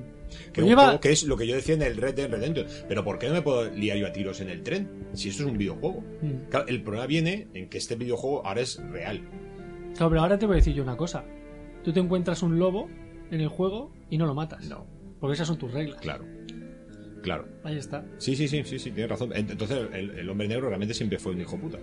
Que, 0.53 0.53
Pues 0.55 0.62
un 0.64 0.69
lleva- 0.71 0.85
juego 0.85 1.01
que 1.01 1.11
es 1.12 1.25
lo 1.25 1.37
que 1.37 1.47
yo 1.47 1.55
decía 1.55 1.75
en 1.75 1.83
el 1.83 1.97
Red 1.97 2.14
Dead 2.14 2.31
Redemption. 2.31 2.67
Pero 2.89 3.05
¿por 3.05 3.19
qué 3.19 3.29
no 3.29 3.35
me 3.35 3.43
puedo 3.43 3.71
liar 3.71 3.97
yo 3.99 4.07
a 4.07 4.12
tiros 4.12 4.41
en 4.41 4.49
el 4.51 4.62
tren? 4.62 4.89
Si 5.12 5.29
esto 5.29 5.43
es 5.45 5.49
un 5.51 5.59
videojuego. 5.59 6.03
Mm. 6.23 6.49
Claro, 6.51 6.67
el 6.69 6.83
problema 6.83 7.07
viene 7.07 7.49
en 7.55 7.69
que 7.69 7.79
este 7.79 7.97
videojuego 7.97 8.45
ahora 8.47 8.62
es 8.62 8.81
real. 8.91 9.21
Claro, 9.95 10.11
pero 10.11 10.21
ahora 10.23 10.39
te 10.39 10.47
voy 10.47 10.55
a 10.55 10.57
decir 10.57 10.75
yo 10.75 10.83
una 10.83 10.97
cosa. 10.97 11.25
Tú 11.85 11.93
te 11.93 12.01
encuentras 12.01 12.43
un 12.43 12.59
lobo 12.59 12.89
en 13.31 13.41
el 13.41 13.49
juego 13.49 13.93
y 14.11 14.19
no 14.19 14.27
lo 14.27 14.35
matas. 14.35 14.64
No. 14.69 14.87
Porque 15.21 15.35
esas 15.35 15.47
son 15.49 15.59
tus 15.59 15.73
reglas. 15.73 16.01
Claro. 16.01 16.25
Claro. 17.27 17.45
Ahí 17.64 17.77
está. 17.77 18.05
Sí, 18.18 18.37
sí, 18.37 18.47
sí, 18.47 18.62
sí, 18.64 18.79
sí, 18.79 18.93
tienes 18.93 19.11
razón. 19.11 19.31
Ent- 19.31 19.51
Entonces 19.51 19.81
el, 19.93 20.11
el 20.11 20.31
hombre 20.31 20.47
negro 20.47 20.68
realmente 20.68 20.95
siempre 20.95 21.18
fue 21.18 21.33
un 21.33 21.41
hijo 21.41 21.57
puta. 21.57 21.77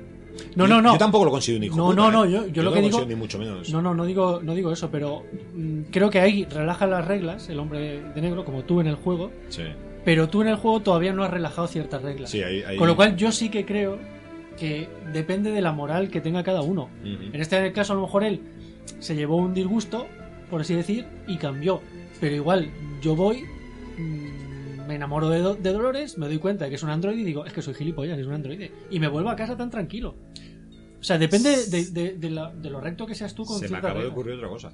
No, 0.55 0.65
no, 0.67 0.81
no. 0.81 0.93
Yo 0.93 0.97
tampoco 0.97 1.25
lo 1.25 1.31
considero 1.31 1.57
un 1.59 1.63
hijo 1.65 1.75
No, 1.75 1.85
puta. 1.87 1.95
no, 1.97 2.11
no, 2.11 2.23
¿eh? 2.25 2.31
yo- 2.31 2.47
yo 2.47 2.63
lo 2.63 2.69
no 2.69 2.75
que 2.77 2.81
lo 2.81 2.87
digo- 2.87 3.05
ni 3.05 3.15
mucho 3.15 3.37
menos. 3.39 3.69
No, 3.69 3.81
no, 3.81 3.93
no 3.93 4.05
digo, 4.05 4.39
no 4.41 4.55
digo 4.55 4.71
eso, 4.71 4.89
pero 4.89 5.25
mm, 5.53 5.81
creo 5.91 6.09
que 6.09 6.21
ahí 6.21 6.45
relaja 6.45 6.87
las 6.87 7.05
reglas 7.05 7.49
el 7.49 7.59
hombre 7.59 8.01
de 8.15 8.21
negro, 8.21 8.45
como 8.45 8.63
tú 8.63 8.79
en 8.79 8.87
el 8.87 8.95
juego, 8.95 9.31
Sí, 9.49 9.63
pero 10.05 10.29
tú 10.29 10.41
en 10.43 10.47
el 10.47 10.55
juego 10.55 10.79
todavía 10.81 11.11
no 11.11 11.25
has 11.25 11.31
relajado 11.31 11.67
ciertas 11.67 12.01
reglas. 12.01 12.29
sí, 12.29 12.41
ahí, 12.41 12.63
ahí- 12.63 12.77
Con 12.77 12.87
lo 12.87 12.95
cual 12.95 13.17
yo 13.17 13.33
sí 13.33 13.49
que 13.49 13.65
creo 13.65 13.99
que 14.57 14.87
depende 15.11 15.51
de 15.51 15.59
la 15.61 15.73
moral 15.73 16.09
que 16.09 16.21
tenga 16.21 16.41
cada 16.43 16.61
uno. 16.61 16.89
En 17.03 17.41
este 17.41 17.73
caso 17.73 17.91
a 17.91 17.95
lo 17.97 18.03
mejor 18.03 18.23
él 18.23 18.39
se 18.99 19.13
llevó 19.13 19.35
un 19.35 19.53
disgusto, 19.53 20.07
por 20.49 20.61
así 20.61 20.73
decir, 20.73 21.05
y 21.27 21.35
cambió. 21.35 21.81
Pero 22.21 22.35
igual 22.35 22.69
yo 23.01 23.15
voy, 23.15 23.43
mm, 23.97 24.32
me 24.88 24.95
enamoro 24.95 25.29
de, 25.29 25.39
Do- 25.39 25.55
de 25.55 25.71
Dolores, 25.73 26.17
me 26.17 26.27
doy 26.27 26.38
cuenta 26.39 26.65
de 26.65 26.69
que 26.69 26.75
es 26.75 26.84
un 26.84 26.89
androide 26.89 27.21
y 27.21 27.23
digo, 27.23 27.45
es 27.45 27.53
que 27.53 27.61
soy 27.61 27.73
gilipollas, 27.73 28.17
es 28.19 28.25
un 28.27 28.34
androide. 28.34 28.71
Y 28.91 28.99
me 28.99 29.07
vuelvo 29.07 29.29
a 29.29 29.36
casa 29.36 29.55
tan 29.57 29.69
tranquilo. 29.69 30.15
O 30.99 31.03
sea, 31.03 31.17
depende 31.17 31.65
de, 31.67 31.86
de- 31.91 32.13
de 32.17 32.29
la- 32.29 32.53
lo 32.53 32.79
recto 32.81 33.05
que 33.05 33.15
seas 33.15 33.34
tú 33.36 33.43
con 33.45 33.59
Se 33.59 33.67
me 33.69 33.77
acaba 33.77 33.99
de 34.01 34.07
ocurrir 34.07 34.36
otra 34.36 34.47
cosa. 34.49 34.73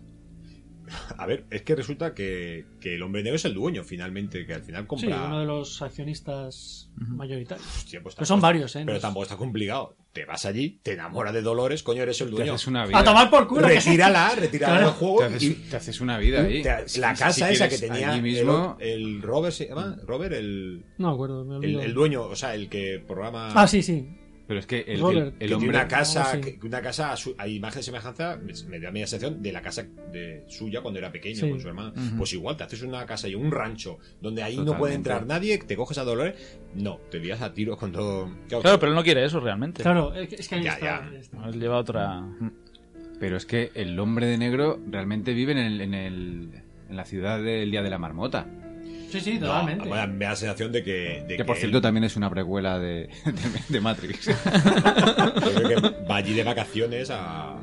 A 1.17 1.27
ver, 1.27 1.45
es 1.51 1.61
que 1.61 1.75
resulta 1.75 2.15
que, 2.15 2.65
que 2.81 2.95
el 2.95 3.03
hombre 3.03 3.21
negro 3.21 3.35
es 3.35 3.45
el 3.45 3.53
dueño 3.53 3.83
finalmente, 3.83 4.47
que 4.47 4.55
al 4.55 4.63
final 4.63 4.83
Sí, 4.83 4.87
compra. 4.87 5.25
uno 5.27 5.39
de 5.39 5.45
los 5.45 5.81
accionistas 5.83 6.89
mayoritarios. 6.95 7.67
Hostia, 7.77 8.01
pues 8.01 8.15
Pero 8.15 8.25
son 8.25 8.41
varios, 8.41 8.75
¿eh? 8.75 8.83
Pero 8.87 8.99
tampoco 8.99 9.23
está 9.23 9.37
complicado. 9.37 9.95
Te 10.19 10.25
vas 10.25 10.45
allí, 10.45 10.81
te 10.83 10.91
enamoras 10.95 11.33
de 11.33 11.41
Dolores, 11.41 11.81
coño, 11.81 12.03
eres 12.03 12.19
el 12.19 12.27
Te 12.27 12.35
dueño. 12.35 12.53
haces 12.55 12.67
una 12.67 12.85
vida. 12.85 12.99
A 12.99 13.03
tomar 13.05 13.29
por 13.29 13.47
culo. 13.47 13.61
Retírala, 13.69 14.35
retírala 14.35 14.73
Claro. 14.73 14.87
del 14.87 14.95
juego. 14.95 15.19
Te 15.19 15.23
haces, 15.23 15.43
y 15.43 15.53
te 15.53 15.77
haces 15.77 16.01
una 16.01 16.17
vida 16.17 16.41
ahí. 16.41 16.61
te- 16.61 16.89
Si- 16.89 16.99
la 16.99 17.15
si 17.15 17.23
casa 17.23 17.49
esa 17.49 17.69
que 17.69 17.77
tenía 17.77 18.17
mismo. 18.17 18.75
el, 18.81 18.89
el 19.15 19.21
Robert, 19.21 19.53
¿se 19.55 19.69
llama? 19.69 19.95
Robert, 20.05 20.33
el, 20.33 20.83
No 20.97 21.11
acuerdo, 21.11 21.45
me 21.45 21.51
el, 21.55 21.59
olvido. 21.63 21.81
el 21.83 21.93
dueño, 21.93 22.23
o 22.23 22.35
sea, 22.35 22.53
el 22.53 22.67
que 22.67 23.01
programa. 23.07 23.53
Ah, 23.55 23.65
sí, 23.65 23.81
sí. 23.81 24.09
Pero 24.49 24.61
es 24.61 24.65
que 24.65 24.79
el, 24.87 24.99
Robert, 24.99 25.35
el- 25.39 25.53
hombre. 25.53 25.69
una 25.69 25.87
casa, 25.87 26.41
que, 26.41 26.57
que 26.57 26.65
una 26.65 26.81
casa 26.81 27.11
a, 27.11 27.15
su- 27.15 27.35
a 27.37 27.47
imagen 27.47 27.81
y 27.81 27.83
semejanza, 27.83 28.39
me, 28.67 28.79
da 28.79 28.89
mi 28.89 28.99
sensación 29.01 29.43
de 29.43 29.51
la 29.51 29.61
casa 29.61 29.85
de 30.11 30.43
suya 30.47 30.81
cuando 30.81 30.97
era 30.97 31.11
pequeño 31.11 31.35
Sí. 31.41 31.49
con 31.51 31.59
su 31.61 31.67
hermana. 31.67 31.93
Pues 32.17 32.33
igual, 32.33 32.57
te 32.57 32.63
haces 32.63 32.81
una 32.81 33.05
casa 33.05 33.27
y 33.27 33.35
un 33.35 33.51
rancho 33.51 33.99
donde 34.19 34.41
ahí 34.41 34.57
no 34.57 34.75
puede 34.75 34.95
entrar 34.95 35.27
nadie, 35.27 35.59
te 35.59 35.75
coges 35.75 35.99
a 35.99 36.03
Dolores, 36.03 36.33
no, 36.73 36.97
te 37.11 37.19
lías 37.19 37.41
a 37.43 37.53
tiros 37.53 37.77
con 37.77 37.91
todo. 37.91 38.27
Claro, 38.47 38.79
pero 38.79 38.91
él 38.91 38.95
no 38.95 39.03
quiere 39.03 39.23
eso 39.23 39.39
realmente. 39.39 39.83
Claro, 39.83 40.15
es 40.15 40.27
que, 40.27 40.35
es 40.37 40.47
que 40.49 40.55
ahí 40.55 40.63
Ya, 40.63 40.73
está, 40.73 40.85
ya. 40.85 41.07
ahí 41.09 41.15
está. 41.17 41.45
Él 41.47 41.59
lleva 41.59 41.77
otra. 41.77 42.23
Pero 43.19 43.37
es 43.37 43.45
que 43.45 43.69
el 43.75 43.99
hombre 43.99 44.25
de 44.25 44.39
negro 44.39 44.79
realmente 44.89 45.33
vive 45.35 45.51
en, 45.51 45.59
el, 45.59 45.81
en, 45.81 45.93
el- 45.93 46.49
en 46.89 46.95
la 46.95 47.05
ciudad 47.05 47.39
del 47.39 47.69
Día 47.69 47.83
de 47.83 47.89
la 47.91 47.99
Marmota. 47.99 48.47
Sí, 49.11 49.19
sí, 49.21 49.33
No, 49.39 49.47
totalmente. 49.47 49.87
bueno, 49.87 50.13
me 50.13 50.25
da 50.25 50.31
la 50.31 50.35
sensación 50.35 50.71
de 50.71 50.83
que. 50.83 51.23
de 51.27 51.37
Que 51.37 51.45
por 51.45 51.55
él- 51.55 51.61
cierto 51.61 51.81
también 51.81 52.03
es 52.03 52.15
una 52.15 52.29
precuela 52.29 52.77
de, 52.79 53.09
de, 53.25 53.33
de 53.69 53.81
Matrix. 53.81 54.25
yo 54.27 55.63
creo 55.63 55.81
que 55.81 56.05
va 56.09 56.15
allí 56.17 56.33
de 56.33 56.43
vacaciones 56.43 57.09
a. 57.11 57.57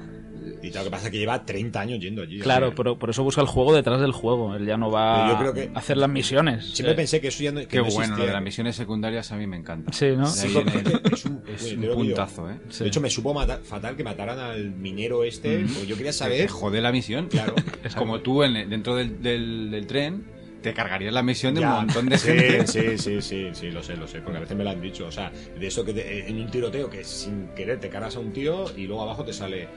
Y 0.63 0.71
lo 0.73 0.83
que 0.85 0.91
pasa 0.91 1.07
es 1.07 1.13
que 1.13 1.19
lleva 1.19 1.45
30 1.45 1.81
años 1.81 2.01
yendo 2.01 2.23
allí. 2.23 2.41
Claro, 2.41 2.73
pero 2.75 2.99
por 2.99 3.11
eso 3.11 3.23
busca 3.23 3.41
el 3.41 3.47
juego 3.47 3.75
detrás 3.75 4.01
del 4.01 4.11
juego. 4.13 4.57
Él 4.57 4.67
ya 4.67 4.77
no 4.77 4.91
va 4.91 5.29
yo 5.31 5.39
creo 5.39 5.53
que- 5.55 5.71
a 5.75 5.79
hacer 5.79 5.97
las 5.97 6.09
misiones. 6.09 6.65
Siempre 6.73 6.95
Eh, 6.95 6.97
pensé 6.97 7.21
que 7.21 7.29
eso 7.29 7.43
ya 7.45 7.53
no. 7.53 7.61
que 7.61 7.67
Qué 7.69 7.77
no 7.79 7.85
bueno, 7.85 7.99
lo 7.99 8.03
existía. 8.05 8.27
de 8.27 8.33
las 8.33 8.43
misiones 8.43 8.75
secundarias 8.75 9.31
a 9.33 9.37
mí 9.37 9.47
me 9.47 9.57
encanta. 9.59 9.93
Sí, 9.93 10.07
¿no? 10.17 10.25
De 10.25 10.33
Sí, 10.33 10.49
es 10.49 11.25
un, 11.27 11.43
es 11.55 11.73
un 11.73 11.87
lo 11.87 11.95
puntazo, 11.95 12.51
¿eh? 12.51 12.55
De 12.81 12.87
hecho, 12.89 13.01
me 13.01 13.11
supo 13.11 13.33
matar- 13.35 13.61
fatal 13.63 13.97
que 13.97 14.03
mataran 14.03 14.39
al 14.41 14.71
minero 14.71 15.23
este. 15.25 15.59
Porque 15.61 15.87
yo 15.87 15.97
quería 15.97 16.13
saber. 16.13 16.49
jode 16.49 16.81
la 16.81 16.91
misión. 16.91 17.29
Claro. 17.29 17.55
Es 17.85 17.95
como 17.95 18.21
tú 18.21 18.43
en- 18.43 18.69
dentro 18.69 18.97
del, 18.97 19.23
del, 19.23 19.71
del 19.71 19.87
tren 19.87 20.25
te 20.67 20.75
cargarías 20.75 21.13
la 21.15 21.23
misión 21.23 21.55
de 21.55 21.61
Ya. 21.61 21.71
un 21.71 21.77
montón 21.87 22.07
de 22.09 22.19
sí, 22.19 22.29
gente. 22.29 22.67
Sí, 22.67 22.99
sí, 22.99 23.23
sí, 23.23 23.49
sí, 23.53 23.71
lo 23.71 23.83
sé, 23.83 23.97
lo 23.97 24.09
sé, 24.09 24.21
porque 24.21 24.39
a 24.39 24.41
veces 24.41 24.57
me 24.57 24.65
lo 24.65 24.71
han 24.71 24.81
dicho. 24.81 25.07
O 25.07 25.13
sea, 25.13 25.31
de 25.31 25.67
eso 25.67 25.85
que 25.85 25.93
te- 25.93 26.29
en 26.29 26.41
un 26.41 26.51
tiroteo 26.51 26.91
que 26.91 27.05
sin 27.05 27.49
querer 27.55 27.79
te 27.79 27.89
cargas 27.89 28.17
a 28.17 28.19
un 28.21 28.33
tío 28.33 28.65
y 28.77 28.87
luego 28.87 29.03
abajo 29.03 29.25
te 29.25 29.33
sale. 29.33 29.69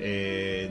eh, 0.00 0.68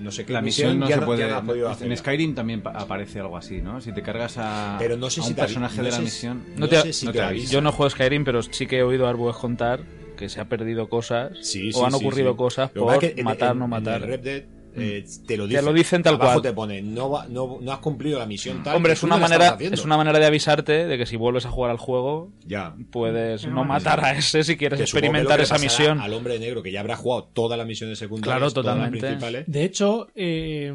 no 0.00 0.10
sé 0.10 0.24
qué 0.24 0.32
La 0.32 0.40
misión 0.40 0.78
no 0.78 0.86
se 0.88 0.98
puede. 1.02 1.28
no 1.28 1.36
has 1.36 1.44
podido 1.44 1.68
hacer. 1.68 1.90
en 1.90 1.96
Skyrim 1.96 2.34
también 2.34 2.62
pa- 2.62 2.70
aparece 2.70 3.20
algo 3.20 3.36
así, 3.36 3.60
¿no? 3.60 3.80
Si 3.80 3.92
te 3.92 4.02
cargas 4.02 4.36
a, 4.38 4.76
Pero 4.78 4.96
no 4.96 5.10
sé 5.10 5.20
a 5.20 5.24
si 5.24 5.30
un 5.30 5.36
personaje 5.36 5.76
no 5.78 5.82
de 5.84 5.90
la 5.90 5.98
misión. 6.00 6.44
No, 6.54 6.60
No 6.60 6.68
te- 6.68 6.80
sé 6.80 6.92
si 6.92 7.06
no 7.06 7.12
te 7.12 7.18
te 7.18 7.24
avisa. 7.24 7.52
Yo 7.52 7.60
no 7.60 7.72
juego 7.72 7.90
Skyrim, 7.90 8.24
pero 8.24 8.42
sí 8.42 8.66
que 8.66 8.78
he 8.78 8.82
oído 8.82 9.06
a 9.06 9.10
Arbues 9.10 9.36
contar 9.36 9.80
que 10.16 10.28
se 10.28 10.40
ha 10.40 10.46
perdido 10.46 10.88
cosas 10.88 11.32
Sí, 11.42 11.70
o 11.74 11.84
han 11.84 11.92
sí, 11.92 11.96
ocurrido 11.98 12.32
sí. 12.32 12.36
cosas 12.38 12.70
por 12.70 12.98
que 12.98 13.14
en- 13.16 13.24
matar, 13.24 13.52
en- 13.52 13.58
no 13.58 13.64
en 13.66 13.70
matar. 13.70 14.02
el 14.02 14.08
Red 14.08 14.20
Dead, 14.20 14.42
eh, 14.76 15.04
te 15.26 15.36
lo 15.36 15.44
Te 15.44 15.50
dicen. 15.50 15.64
lo 15.64 15.72
dicen 15.72 16.02
tal 16.02 16.14
Abajo 16.14 16.32
cual. 16.34 16.42
te 16.42 16.52
pone, 16.52 16.82
no, 16.82 17.10
va- 17.10 17.26
no, 17.28 17.58
no 17.60 17.72
has 17.72 17.78
cumplido 17.78 18.18
la 18.18 18.26
misión 18.26 18.62
tal. 18.62 18.76
Hombre, 18.76 18.92
es 18.92 19.02
una 19.02 19.16
manera 19.16 19.56
es 19.58 19.84
una 19.84 19.96
manera 19.96 20.18
de 20.18 20.26
avisarte 20.26 20.86
de 20.86 20.98
que 20.98 21.06
si 21.06 21.16
vuelves 21.16 21.46
a 21.46 21.50
jugar 21.50 21.70
al 21.70 21.78
juego 21.78 22.30
Ya. 22.46 22.74
puedes 22.90 23.46
no 23.46 23.64
matar 23.64 24.04
a 24.04 24.12
ese 24.12 24.44
si 24.44 24.56
quieres 24.56 24.76
Que 24.78 24.82
experimentar 24.84 25.38
que 25.38 25.44
esa 25.44 25.58
misión. 25.58 26.00
Al 26.00 26.12
hombre 26.12 26.38
negro 26.38 26.62
que 26.62 26.70
ya 26.72 26.80
habrá 26.80 26.96
jugado 26.96 27.24
todas 27.32 27.58
las 27.58 27.66
misiones 27.66 27.98
secundarias, 27.98 28.38
Claro, 28.38 28.52
todas 28.52 28.66
las 28.66 28.74
totalmente. 28.76 29.06
principales. 29.06 29.44
De 29.46 29.64
hecho, 29.64 30.08
eh, 30.14 30.72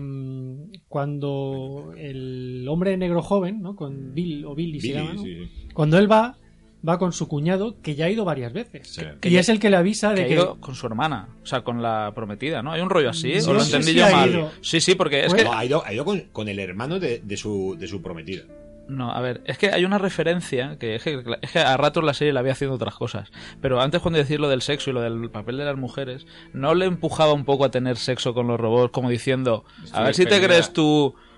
cuando 0.87 1.93
el 1.97 2.65
hombre 2.69 2.97
negro 2.97 3.21
joven, 3.21 3.61
¿no? 3.61 3.75
Con 3.75 4.13
Bill 4.13 4.45
o 4.45 4.55
Billy, 4.55 4.79
se 4.81 4.93
llama, 4.93 5.13
¿no? 5.13 5.23
sí, 5.23 5.35
sí. 5.45 5.67
Cuando 5.73 5.97
él 5.97 6.11
va, 6.11 6.37
va 6.87 6.99
con 6.99 7.13
su 7.13 7.27
cuñado, 7.27 7.75
que 7.81 7.95
ya 7.95 8.05
ha 8.05 8.09
ido 8.09 8.25
varias 8.25 8.51
veces. 8.53 8.87
Sí. 8.87 9.01
Y 9.23 9.37
es 9.37 9.49
el 9.49 9.59
que 9.59 9.69
le 9.69 9.77
avisa 9.77 10.09
que 10.09 10.15
de 10.15 10.21
ha 10.23 10.27
que... 10.27 10.33
ido 10.33 10.55
con 10.59 10.75
su 10.75 10.85
hermana, 10.87 11.29
o 11.41 11.45
sea, 11.45 11.61
con 11.61 11.81
la 11.81 12.11
prometida, 12.13 12.61
¿no? 12.61 12.71
Hay 12.73 12.81
un 12.81 12.89
rollo 12.89 13.09
así, 13.09 13.39
Sí, 13.39 13.49
o 13.49 13.53
lo 13.53 13.61
sí, 13.61 13.73
entendí 13.73 13.93
yo 13.97 14.05
ha 14.05 14.11
mal. 14.11 14.29
ido. 14.29 14.51
Sí, 14.61 14.81
sí, 14.81 14.95
porque 14.95 15.21
es 15.25 15.27
Pues- 15.31 15.43
que 15.43 15.49
No, 15.49 15.53
ha 15.55 15.63
ido, 15.65 15.83
ha 15.85 15.93
ido 15.93 16.03
con, 16.05 16.19
con 16.31 16.47
el 16.49 16.59
hermano 16.59 16.99
de, 16.99 17.19
de 17.23 17.37
su, 17.37 17.75
de 17.79 17.87
su 17.87 18.01
prometida. 18.01 18.43
No, 18.85 19.13
a 19.13 19.21
ver, 19.21 19.41
es 19.45 19.57
que 19.57 19.69
hay 19.71 19.85
una 19.85 19.97
referencia 19.97 20.77
que 20.77 20.95
es, 20.95 21.03
que 21.03 21.23
es 21.41 21.51
que 21.51 21.59
a 21.59 21.77
ratos 21.77 22.03
la 22.03 22.13
serie 22.13 22.33
la 22.33 22.41
había 22.41 22.51
haciendo 22.51 22.75
otras 22.75 22.95
cosas. 22.95 23.31
Pero 23.61 23.79
antes 23.79 24.01
cuando 24.01 24.19
decir 24.19 24.41
lo 24.41 24.49
del 24.49 24.61
sexo 24.61 24.89
y 24.89 24.93
lo 24.93 24.99
del 25.01 25.29
papel 25.31 25.55
de 25.55 25.63
las 25.63 25.77
mujeres, 25.77 26.25
¿no 26.51 26.75
le 26.75 26.83
empujaba 26.85 27.31
un 27.31 27.45
poco 27.45 27.63
a 27.63 27.71
tener 27.71 27.95
sexo 27.95 28.33
con 28.33 28.45
los 28.47 28.59
robots 28.59 28.91
como 28.91 29.09
diciendo, 29.09 29.63
a 29.93 30.03
ver 30.03 30.13
si 30.15 30.25
te 30.25 30.41
crees 30.41 30.73
tú 30.73 31.15
que, 31.15 31.32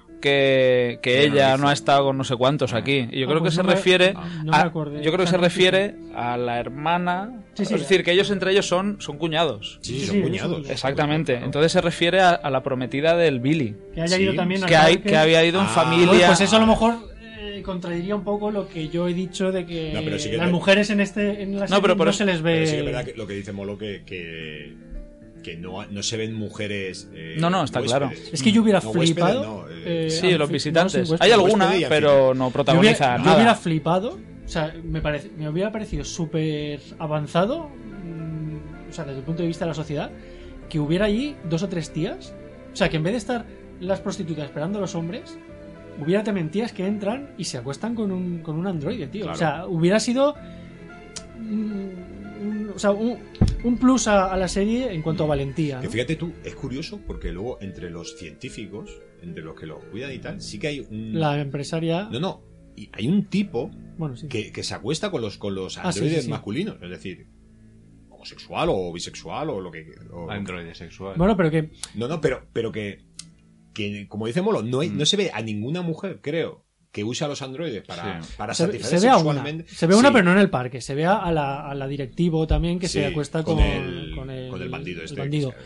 que 1.02 1.24
ella 1.24 1.58
no 1.58 1.70
ha 1.70 1.74
estado 1.74 2.06
con 2.06 2.18
no 2.18 2.24
sé 2.24 2.36
cuántos 2.36 2.74
aquí? 2.74 3.08
Y 3.12 3.20
yo 3.22 3.26
Ah, 3.26 3.30
creo 3.30 3.36
que 3.36 3.40
pues 3.42 3.54
se 3.56 3.64
me- 3.64 3.74
refiere 3.74 4.14
no 4.14 4.52
me 4.52 4.58
a, 4.58 4.62
acordé. 4.62 5.04
yo 5.04 5.12
creo 5.12 5.26
que 5.26 5.32
se 5.32 5.38
refiere 5.38 5.96
a 6.16 6.38
la 6.38 6.60
hermana, 6.60 7.44
Sí, 7.54 7.66
sí. 7.66 7.74
es 7.76 7.82
decir, 7.82 8.04
que 8.04 8.12
ellos 8.12 8.30
entre 8.32 8.52
ellos 8.52 8.66
son 8.68 8.98
son 9.00 9.18
cuñados. 9.18 9.80
Sí, 9.82 10.00
Sí, 10.00 10.06
son 10.08 10.16
sí, 10.18 10.22
cuñados. 10.22 10.70
Exactamente. 10.70 11.36
Entonces 11.36 11.72
se 11.72 11.82
refiere 11.82 12.22
a, 12.22 12.30
a 12.32 12.50
la 12.50 12.62
prometida 12.64 13.16
del 13.16 13.40
Billy, 13.40 13.76
Que 13.94 14.02
haya 14.02 14.18
Sí, 14.18 14.24
ido 14.24 14.34
también 14.34 14.64
al 14.64 14.70
que 14.70 14.76
hay 14.76 14.98
que 14.98 15.16
había 15.18 15.44
ido 15.46 15.60
en 15.60 15.66
Ah. 15.66 15.70
familia. 15.70 16.08
Bueno, 16.08 16.24
pues 16.28 16.42
eso 16.42 16.56
a 16.58 16.60
lo 16.60 16.68
mejor 16.68 16.96
eh, 17.22 17.62
contradiría 17.64 18.16
un 18.16 18.24
poco 18.24 18.52
lo 18.52 18.68
que 18.68 18.90
yo 18.90 19.08
he 19.08 19.14
dicho 19.14 19.52
de 19.52 19.66
que, 19.66 19.92
No, 19.94 20.02
pero 20.04 20.20
sí 20.20 20.30
que 20.30 20.38
las 20.38 20.48
te- 20.48 20.52
mujeres 20.52 20.90
en 20.90 21.00
este 21.00 21.42
en 21.44 21.54
la 21.56 21.62
No, 21.62 21.68
serie 21.68 21.82
pero 21.82 21.98
por 21.98 22.08
no 22.08 22.10
eso- 22.12 22.18
se 22.20 22.26
les 22.26 22.42
ve 22.42 22.54
Pero 22.56 22.66
sí 22.66 22.72
que 22.74 22.80
es 22.80 22.86
verdad 22.86 23.06
que 23.06 23.14
lo 23.16 23.28
que 23.28 23.34
dice 23.34 23.52
Molo 23.54 23.78
que, 23.78 24.04
que, 24.06 24.74
que 25.46 25.56
no, 25.56 25.86
no 25.86 26.02
se 26.04 26.18
ven 26.18 26.34
mujeres. 26.34 27.08
eh, 27.14 27.38
No, 27.40 27.50
no, 27.52 27.64
está 27.64 27.80
claro. 27.82 28.10
es 28.34 28.42
que 28.42 28.52
yo 28.52 28.64
hubiera 28.64 28.80
No, 28.80 28.90
huéspedes, 28.90 29.10
flipado 29.14 29.44
no, 29.44 29.70
eh, 29.70 30.08
eh, 30.08 30.10
Sí, 30.10 30.32
los 30.32 30.50
no, 30.50 30.54
visitantes. 30.54 31.08
sí, 31.08 31.16
Hay 31.20 31.32
alguna, 31.32 31.72
pero 31.88 32.34
no 32.34 32.34
yo 32.34 32.34
hubiera, 32.34 32.50
protagoniza 32.52 33.18
yo 33.18 33.24
nada. 33.24 33.36
hubiera 33.36 33.56
flipado 33.56 34.20
o 34.46 34.48
sea 34.48 34.74
me 34.84 35.02
parece 35.02 35.30
me 35.38 35.48
hubiera 35.50 35.72
parecido 35.72 36.04
súper 36.04 36.80
avanzado 37.00 37.70
mm, 37.70 38.90
o 38.90 38.94
sea 38.94 39.06
desde 39.06 39.20
el 39.20 39.26
punto 39.26 39.42
de 39.44 39.48
vista 39.48 39.66
de 39.66 39.70
la 39.70 39.76
sociedad 39.76 40.10
que 40.70 40.80
hubiera 40.80 41.06
allí 41.06 41.36
dos 41.50 41.62
o 41.64 41.70
tres 41.70 41.92
tías 41.94 42.34
o 42.74 42.76
sea 42.76 42.90
que 42.90 42.98
en 42.98 43.04
vez 43.04 43.14
de 43.14 43.18
estar 43.18 43.46
las 43.80 44.00
prostitutas 44.02 44.46
esperando 44.46 44.78
a 44.80 44.82
los 44.82 44.94
hombres 44.96 45.38
hubiera 46.02 46.24
también 46.24 46.50
tías 46.50 46.74
que 46.74 46.86
entran 46.86 47.30
y 47.38 47.44
se 47.46 47.58
acuestan 47.58 47.96
con 47.96 48.12
un, 48.12 48.40
con 48.40 48.58
un 48.58 48.68
androide, 48.68 49.08
tío. 49.08 49.24
Claro. 49.24 49.36
O 49.36 49.38
sea, 49.38 49.66
hubiera 49.68 50.00
sido. 50.00 50.36
mm, 51.40 51.90
un- 52.42 52.72
o 52.76 52.80
sea, 52.80 52.92
un, 52.92 53.18
un 53.66 53.78
plus 53.78 54.08
a, 54.08 54.32
a 54.32 54.38
la 54.38 54.48
serie 54.48 54.94
en 54.94 55.02
cuanto 55.02 55.24
a 55.24 55.28
valentía. 55.28 55.80
Que 55.82 55.90
fíjate 55.90 56.16
tú, 56.16 56.32
es 56.44 56.56
curioso 56.56 57.02
porque 57.06 57.32
luego 57.32 57.58
entre 57.62 57.90
los 57.90 58.18
científicos, 58.18 58.90
entre 59.22 59.44
los 59.44 59.60
que 59.60 59.66
los 59.66 59.84
cuidan 59.86 60.12
y 60.14 60.20
tal, 60.20 60.42
sí 60.42 60.60
que 60.60 60.68
hay 60.68 60.80
un. 60.80 61.20
La 61.20 61.40
empresaria. 61.42 62.08
No, 62.12 62.20
no. 62.20 62.44
y 62.76 62.90
hay 62.94 63.08
un 63.08 63.26
tipo 63.26 63.72
Bueno, 63.98 64.16
sí. 64.16 64.28
que, 64.28 64.52
que 64.52 64.64
se 64.64 64.74
acuesta 64.76 65.10
con 65.12 65.22
los, 65.22 65.38
con 65.38 65.56
los 65.56 65.78
Ah, 65.78 65.92
sí, 65.92 66.00
androides 66.00 66.20
sí, 66.20 66.26
sí. 66.26 66.30
masculinos. 66.32 66.78
Es 66.82 66.90
decir, 66.90 67.28
homosexual 68.10 68.68
o 68.72 68.92
bisexual 68.94 69.50
o 69.50 69.62
lo 69.62 69.72
que. 69.72 69.86
o- 70.12 70.30
Androide 70.30 70.74
sexual. 70.76 71.16
Bueno, 71.18 71.36
pero 71.38 71.52
que. 71.52 71.72
No, 71.96 72.08
no, 72.08 72.20
pero, 72.22 72.48
pero 72.54 72.72
que, 72.72 73.06
que, 73.74 74.08
como 74.08 74.28
dice 74.28 74.42
Molo, 74.42 74.62
no, 74.62 74.80
hay- 74.82 74.90
Mm. 74.90 74.98
no 74.98 75.06
se 75.06 75.18
ve 75.18 75.32
a 75.34 75.42
ninguna 75.42 75.82
mujer, 75.82 76.20
creo, 76.22 76.65
que 76.96 77.04
use 77.04 77.26
a 77.26 77.28
los 77.28 77.42
androides 77.42 77.84
para, 77.84 78.24
Sí. 78.24 78.30
para 78.38 78.54
Se, 78.54 78.66
satisfacer 78.68 79.00
se 79.02 79.06
ve 79.06 79.12
a 79.12 79.18
una. 79.18 79.34
sexualmente. 79.34 79.76
Se 79.76 79.86
ve 79.86 79.96
una, 79.96 80.14
pero 80.14 80.24
no 80.24 80.32
en 80.32 80.38
el 80.38 80.50
parque. 80.50 80.80
Se 80.80 80.96
ve 80.96 81.06
a 81.06 81.30
la, 81.30 81.70
a 81.70 81.76
la 81.76 81.88
directivo 81.90 82.48
también 82.48 82.80
que 82.80 82.88
sí, 82.88 83.00
se 83.00 83.06
acuesta 83.08 83.44
con, 83.44 83.56
con, 83.56 83.64
el, 83.66 84.16
con 84.16 84.30
el, 84.30 84.50
con 84.50 84.62
el 84.62 84.70
bandido 84.70 85.00
el 85.02 85.06
este. 85.06 85.20
bandido. 85.20 85.52
se- 85.52 85.58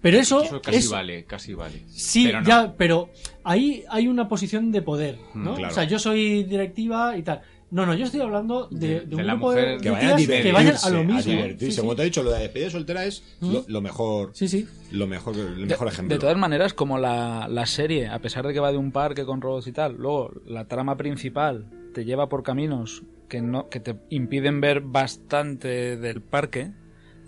Pero 0.00 0.18
eso. 0.18 0.42
Eso 0.42 0.60
casi 0.60 0.78
es- 0.78 0.90
vale, 0.90 1.24
casi 1.24 1.54
vale. 1.54 1.84
Sí, 1.88 2.24
Pero 2.26 2.40
no. 2.40 2.48
ya, 2.48 2.74
pero 2.76 3.10
ahí 3.44 3.84
hay 3.88 4.08
una 4.08 4.26
posición 4.28 4.72
de 4.72 4.82
poder, 4.82 5.18
¿no? 5.34 5.52
Mm, 5.52 5.56
claro. 5.56 5.72
O 5.72 5.74
sea, 5.76 5.84
yo 5.84 6.00
soy 6.00 6.42
directiva 6.42 7.16
y 7.16 7.22
tal. 7.22 7.42
No, 7.72 7.86
no, 7.86 7.94
yo 7.94 8.04
estoy 8.04 8.20
hablando 8.20 8.68
de, 8.70 8.86
De- 8.86 9.00
de 9.00 9.06
de 9.06 9.16
un 9.16 9.26
la 9.26 9.32
grupo 9.32 9.48
mujer 9.48 9.76
de, 9.78 9.82
que 9.82 9.90
vayan 9.90 10.16
que 10.18 10.52
vayan 10.52 10.76
a 10.82 10.90
lo 10.90 11.04
mismo. 11.04 11.18
a 11.18 11.22
divertirse. 11.22 11.66
Sí, 11.66 11.72
sí. 11.72 11.80
Como 11.80 11.96
te 11.96 12.02
he 12.02 12.04
dicho, 12.04 12.22
lo 12.22 12.30
de 12.30 12.36
la 12.36 12.42
despedida 12.42 12.68
soltera 12.70 13.04
es 13.06 13.22
lo, 13.40 13.64
lo 13.66 13.80
mejor, 13.80 14.30
Sí, 14.34 14.46
sí. 14.46 14.68
lo 14.90 15.06
mejor, 15.06 15.34
el 15.36 15.56
De, 15.56 15.66
mejor 15.66 15.88
ejemplo. 15.88 16.14
de 16.14 16.20
todas 16.20 16.36
maneras, 16.36 16.74
como 16.74 16.98
la, 16.98 17.48
la 17.48 17.64
serie, 17.66 18.08
a 18.08 18.18
pesar 18.20 18.46
de 18.46 18.52
que 18.52 18.60
va 18.60 18.70
de 18.72 18.76
un 18.78 18.92
parque 18.92 19.24
con 19.24 19.40
robots 19.40 19.66
y 19.66 19.72
tal, 19.72 19.96
luego 19.96 20.32
la 20.46 20.66
trama 20.68 20.96
principal 20.98 21.66
te 21.94 22.04
lleva 22.04 22.28
por 22.28 22.42
caminos 22.42 23.02
que 23.28 23.40
no 23.40 23.70
que 23.70 23.80
te 23.80 23.96
impiden 24.10 24.60
ver 24.60 24.82
bastante 24.82 25.96
del 25.96 26.20
parque, 26.20 26.72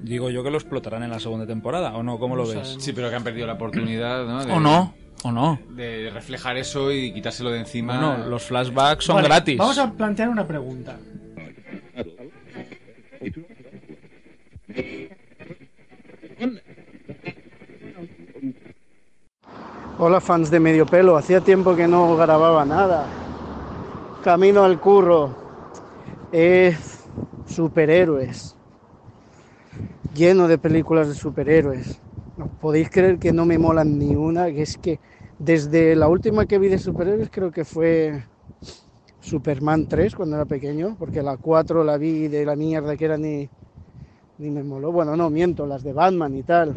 digo 0.00 0.28
yo 0.28 0.44
que 0.44 0.50
lo 0.50 0.58
explotarán 0.58 1.02
en 1.02 1.10
la 1.10 1.20
segunda 1.20 1.46
temporada, 1.46 1.96
¿o 1.96 2.02
no? 2.02 2.18
¿Cómo 2.18 2.36
lo 2.36 2.42
No 2.42 2.48
ves? 2.50 2.58
sabemos. 2.60 2.84
Sí, 2.84 2.92
pero 2.92 3.08
que 3.08 3.16
han 3.16 3.24
perdido 3.24 3.46
la 3.46 3.54
oportunidad, 3.54 4.26
¿no? 4.26 4.44
De- 4.44 4.52
¿O 4.52 4.60
no? 4.60 4.94
¿O 5.24 5.32
no? 5.32 5.58
De 5.70 6.10
reflejar 6.12 6.58
eso 6.58 6.92
y 6.92 7.10
quitárselo 7.10 7.50
de 7.50 7.60
encima. 7.60 7.98
Bueno, 7.98 8.28
los 8.28 8.42
flashbacks 8.42 9.06
son 9.06 9.16
Vale, 9.16 9.28
gratis. 9.28 9.56
Vamos 9.56 9.78
a 9.78 9.90
plantear 9.90 10.28
una 10.28 10.46
pregunta. 10.46 10.98
Hola 19.98 20.20
fans 20.20 20.50
de 20.50 20.60
Medio 20.60 20.84
Pelo, 20.84 21.16
hacía 21.16 21.40
tiempo 21.40 21.74
que 21.74 21.88
no 21.88 22.14
grababa 22.18 22.66
nada. 22.66 23.06
Camino 24.22 24.62
al 24.62 24.78
curro 24.78 25.34
es 26.32 27.06
superhéroes, 27.46 28.56
lleno 30.14 30.48
de 30.48 30.58
películas 30.58 31.08
de 31.08 31.14
superhéroes. 31.14 31.98
No 32.36 32.48
podéis 32.48 32.90
creer 32.90 33.18
que 33.18 33.32
no 33.32 33.46
me 33.46 33.56
molan 33.56 33.98
ni 33.98 34.14
una, 34.14 34.46
que 34.48 34.60
es 34.60 34.76
que 34.76 34.98
desde 35.38 35.96
la 35.96 36.08
última 36.08 36.46
que 36.46 36.58
vi 36.58 36.68
de 36.68 36.78
superhéroes 36.78 37.30
creo 37.30 37.50
que 37.50 37.64
fue 37.64 38.24
Superman 39.20 39.86
3 39.88 40.14
cuando 40.14 40.36
era 40.36 40.44
pequeño, 40.44 40.96
porque 40.98 41.22
la 41.22 41.36
4 41.36 41.82
la 41.82 41.96
vi 41.96 42.28
de 42.28 42.44
la 42.44 42.56
mierda 42.56 42.96
que 42.96 43.04
era 43.06 43.16
ni, 43.16 43.48
ni 44.38 44.50
me 44.50 44.62
moló. 44.62 44.92
Bueno, 44.92 45.16
no, 45.16 45.30
miento, 45.30 45.66
las 45.66 45.82
de 45.82 45.92
Batman 45.92 46.36
y 46.36 46.42
tal. 46.42 46.74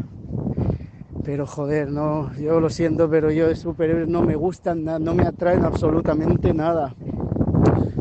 Pero 1.23 1.45
joder, 1.45 1.91
no, 1.91 2.34
yo 2.36 2.61
lo 2.61 2.69
siento, 2.69 3.10
pero 3.10 3.32
yo 3.32 3.48
de 3.49 3.56
superhéroes 3.56 4.07
no 4.07 4.22
me 4.22 4.36
gustan, 4.36 4.86
no 4.86 5.14
me 5.14 5.23
atraen 5.23 5.65
absolutamente 5.65 6.53
nada. 6.53 6.95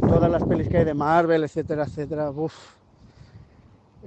Todas 0.09 0.31
las 0.31 0.45
pelis 0.45 0.69
que 0.69 0.79
hay 0.79 0.85
de 0.85 0.95
Marvel, 0.95 1.43
etcétera, 1.43 1.85
etcétera, 1.85 2.31
uff. 2.31 2.77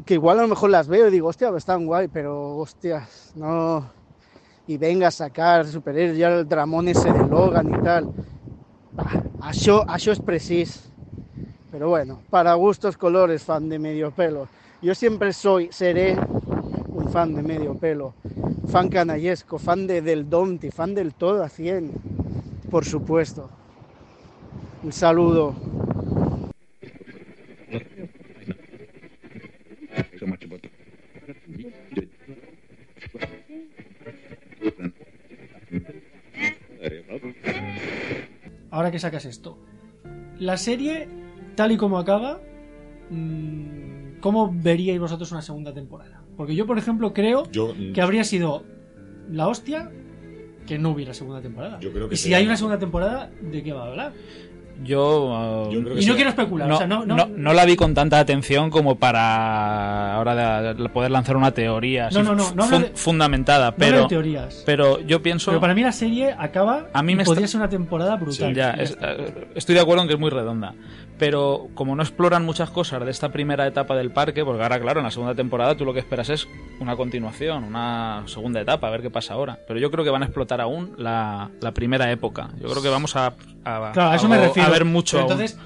Que 0.06 0.14
igual 0.14 0.40
a 0.40 0.44
lo 0.44 0.48
mejor 0.48 0.70
las 0.70 0.88
veo 0.88 1.10
y 1.10 1.12
digo, 1.12 1.28
hostia, 1.28 1.50
están 1.58 1.86
guay, 1.86 2.08
pero 2.08 2.56
hostias, 2.56 3.34
no. 3.36 3.99
Y 4.70 4.78
venga 4.78 5.08
a 5.08 5.12
sacar 5.12 5.66
superhéroes, 5.66 6.18
ya 6.18 6.30
el 6.30 6.48
dramón 6.48 6.88
ese 6.88 7.12
de 7.12 7.26
Logan 7.26 7.74
y 7.74 7.84
tal. 7.84 8.06
Bah, 8.94 9.18
això, 9.50 9.82
això 9.90 10.14
es 10.14 10.22
precis. 10.22 10.78
Pero 11.72 11.90
bueno, 11.90 12.20
para 12.30 12.54
gustos 12.54 12.96
colores, 12.96 13.44
fan 13.44 13.68
de 13.68 13.80
medio 13.80 14.12
pelo. 14.12 14.48
Yo 14.82 14.94
siempre 14.94 15.34
soy, 15.34 15.70
seré 15.72 16.16
un 16.94 17.10
fan 17.10 17.34
de 17.34 17.42
medio 17.42 17.74
pelo 17.74 18.14
fan 18.70 18.90
canallesco, 18.90 19.58
fan 19.58 19.88
de, 19.88 20.02
del 20.02 20.30
Domti, 20.30 20.70
fan 20.70 20.94
del 20.94 21.14
todo 21.14 21.44
a 21.44 21.50
100, 21.50 21.92
por 22.70 22.86
supuesto. 22.86 23.50
Un 24.84 24.94
saludo. 24.94 25.56
Ahora 38.72 38.92
que 38.92 39.00
sacas 39.00 39.26
esto. 39.26 39.58
La 40.38 40.58
serie, 40.58 41.08
tal 41.56 41.72
y 41.72 41.78
como 41.78 41.98
acaba, 41.98 42.40
mm, 43.10 44.20
¿cómo 44.22 44.52
veríais 44.54 45.00
vosotros 45.00 45.32
una 45.32 45.42
segunda 45.42 45.74
temporada? 45.74 46.24
Porque 46.38 46.56
yo, 46.56 46.66
por 46.66 46.78
ejemplo, 46.78 47.14
creo 47.14 47.50
Yo, 47.52 47.74
mm, 47.74 47.94
que 47.94 48.02
habría 48.02 48.24
sido 48.24 48.64
la 49.30 49.48
hostia 49.48 49.92
que 50.66 50.78
no 50.78 50.92
hubiera 50.92 51.14
segunda 51.14 51.42
temporada. 51.42 51.80
Yo 51.80 51.92
creo 51.92 52.08
que 52.08 52.16
y 52.16 52.18
si 52.18 52.34
hay 52.34 52.46
una 52.46 52.56
segunda 52.56 52.78
temporada, 52.78 53.32
¿de 53.42 53.64
qué 53.64 53.74
va 53.74 53.86
a 53.86 53.88
hablar? 53.88 54.14
Yo, 54.84 55.66
uh, 55.68 55.72
Yo 55.72 55.82
creo 55.84 55.96
que 55.96 56.02
Y 56.02 56.06
no 56.06 56.14
sea- 56.14 56.16
quiero 56.16 56.30
especular, 56.30 56.68
no, 56.68 56.76
o 56.76 56.78
sea, 56.78 56.88
no, 56.88 57.06
no, 57.06 57.16
no- 57.16 57.28
no 57.28 57.54
la 57.54 57.66
vi 57.66 57.76
con 57.76 57.94
tanta 57.94 58.20
atención 58.20 58.70
como 58.70 58.96
para 58.98 60.16
ahora 60.16 60.62
de- 60.62 60.74
de 60.74 60.90
poder 60.90 61.12
lanzar 61.12 61.36
una 61.38 61.52
teoría 61.52 62.08
así 62.08 62.18
No, 62.18 62.24
no, 62.24 62.36
no, 62.36 62.52
no 62.56 62.64
fun- 62.66 62.82
de- 62.84 62.90
fundamentada. 62.96 63.76
Pero, 63.76 64.02
de 64.04 64.08
teorías. 64.08 64.64
pero 64.66 65.00
yo 65.02 65.22
pienso. 65.22 65.52
Pero 65.52 65.62
para 65.62 65.74
mí 65.74 65.82
la 65.84 65.92
serie 65.92 66.34
acaba 66.38 66.88
A 66.94 67.04
mí 67.04 67.14
y 67.14 67.16
me 67.16 67.24
podría 67.26 67.46
está- 67.46 67.52
ser 67.54 67.62
una 67.62 67.70
temporada 67.70 68.16
brutal. 68.16 68.54
Ya, 68.54 68.76
Ya 68.76 68.84
es- 68.84 68.98
eh, 69.02 69.48
estoy 69.56 69.76
de 69.76 69.82
acuerdo 69.82 70.02
en 70.04 70.08
que 70.08 70.14
es 70.16 70.20
muy 70.20 70.30
redonda. 70.30 70.74
Pero 71.18 71.68
como 71.74 71.98
no 71.98 72.02
exploran 72.02 72.46
muchas 72.46 72.70
cosas 72.70 73.04
de 73.04 73.12
esta 73.12 73.28
primera 73.28 73.68
etapa 73.68 73.94
del 73.98 74.12
parque, 74.12 74.46
porque 74.46 74.64
ahora, 74.64 74.80
claro, 74.80 75.02
en 75.02 75.04
la 75.04 75.12
segunda 75.12 75.36
temporada 75.36 75.76
tú 75.76 75.84
lo 75.84 75.94
que 75.94 76.00
esperas 76.00 76.30
es 76.30 76.48
una 76.80 76.96
continuación, 76.96 77.66
una 77.66 78.24
segunda 78.26 78.62
etapa, 78.62 78.88
a 78.88 78.90
ver 78.90 79.02
qué 79.02 79.10
pasa 79.10 79.34
ahora. 79.34 79.60
Pero 79.68 79.82
yo 79.82 79.92
creo 79.92 80.06
que 80.06 80.12
van 80.12 80.22
a 80.22 80.26
explotar 80.28 80.62
aún 80.62 80.94
la, 80.98 81.50
la 81.60 81.74
primera 81.74 82.10
época. 82.10 82.52
Yo 82.62 82.70
creo 82.70 82.82
que 82.82 82.88
vamos 82.88 83.18
a, 83.18 83.34
a, 83.66 83.92
Claro, 83.92 84.12
a 84.12 84.16
eso 84.16 84.30
me 84.30 84.38
refiero. 84.38 84.69
Ver 84.72 84.86
mucho 84.86 85.18
Pero 85.18 85.24
aún. 85.32 85.42
entonces, 85.42 85.60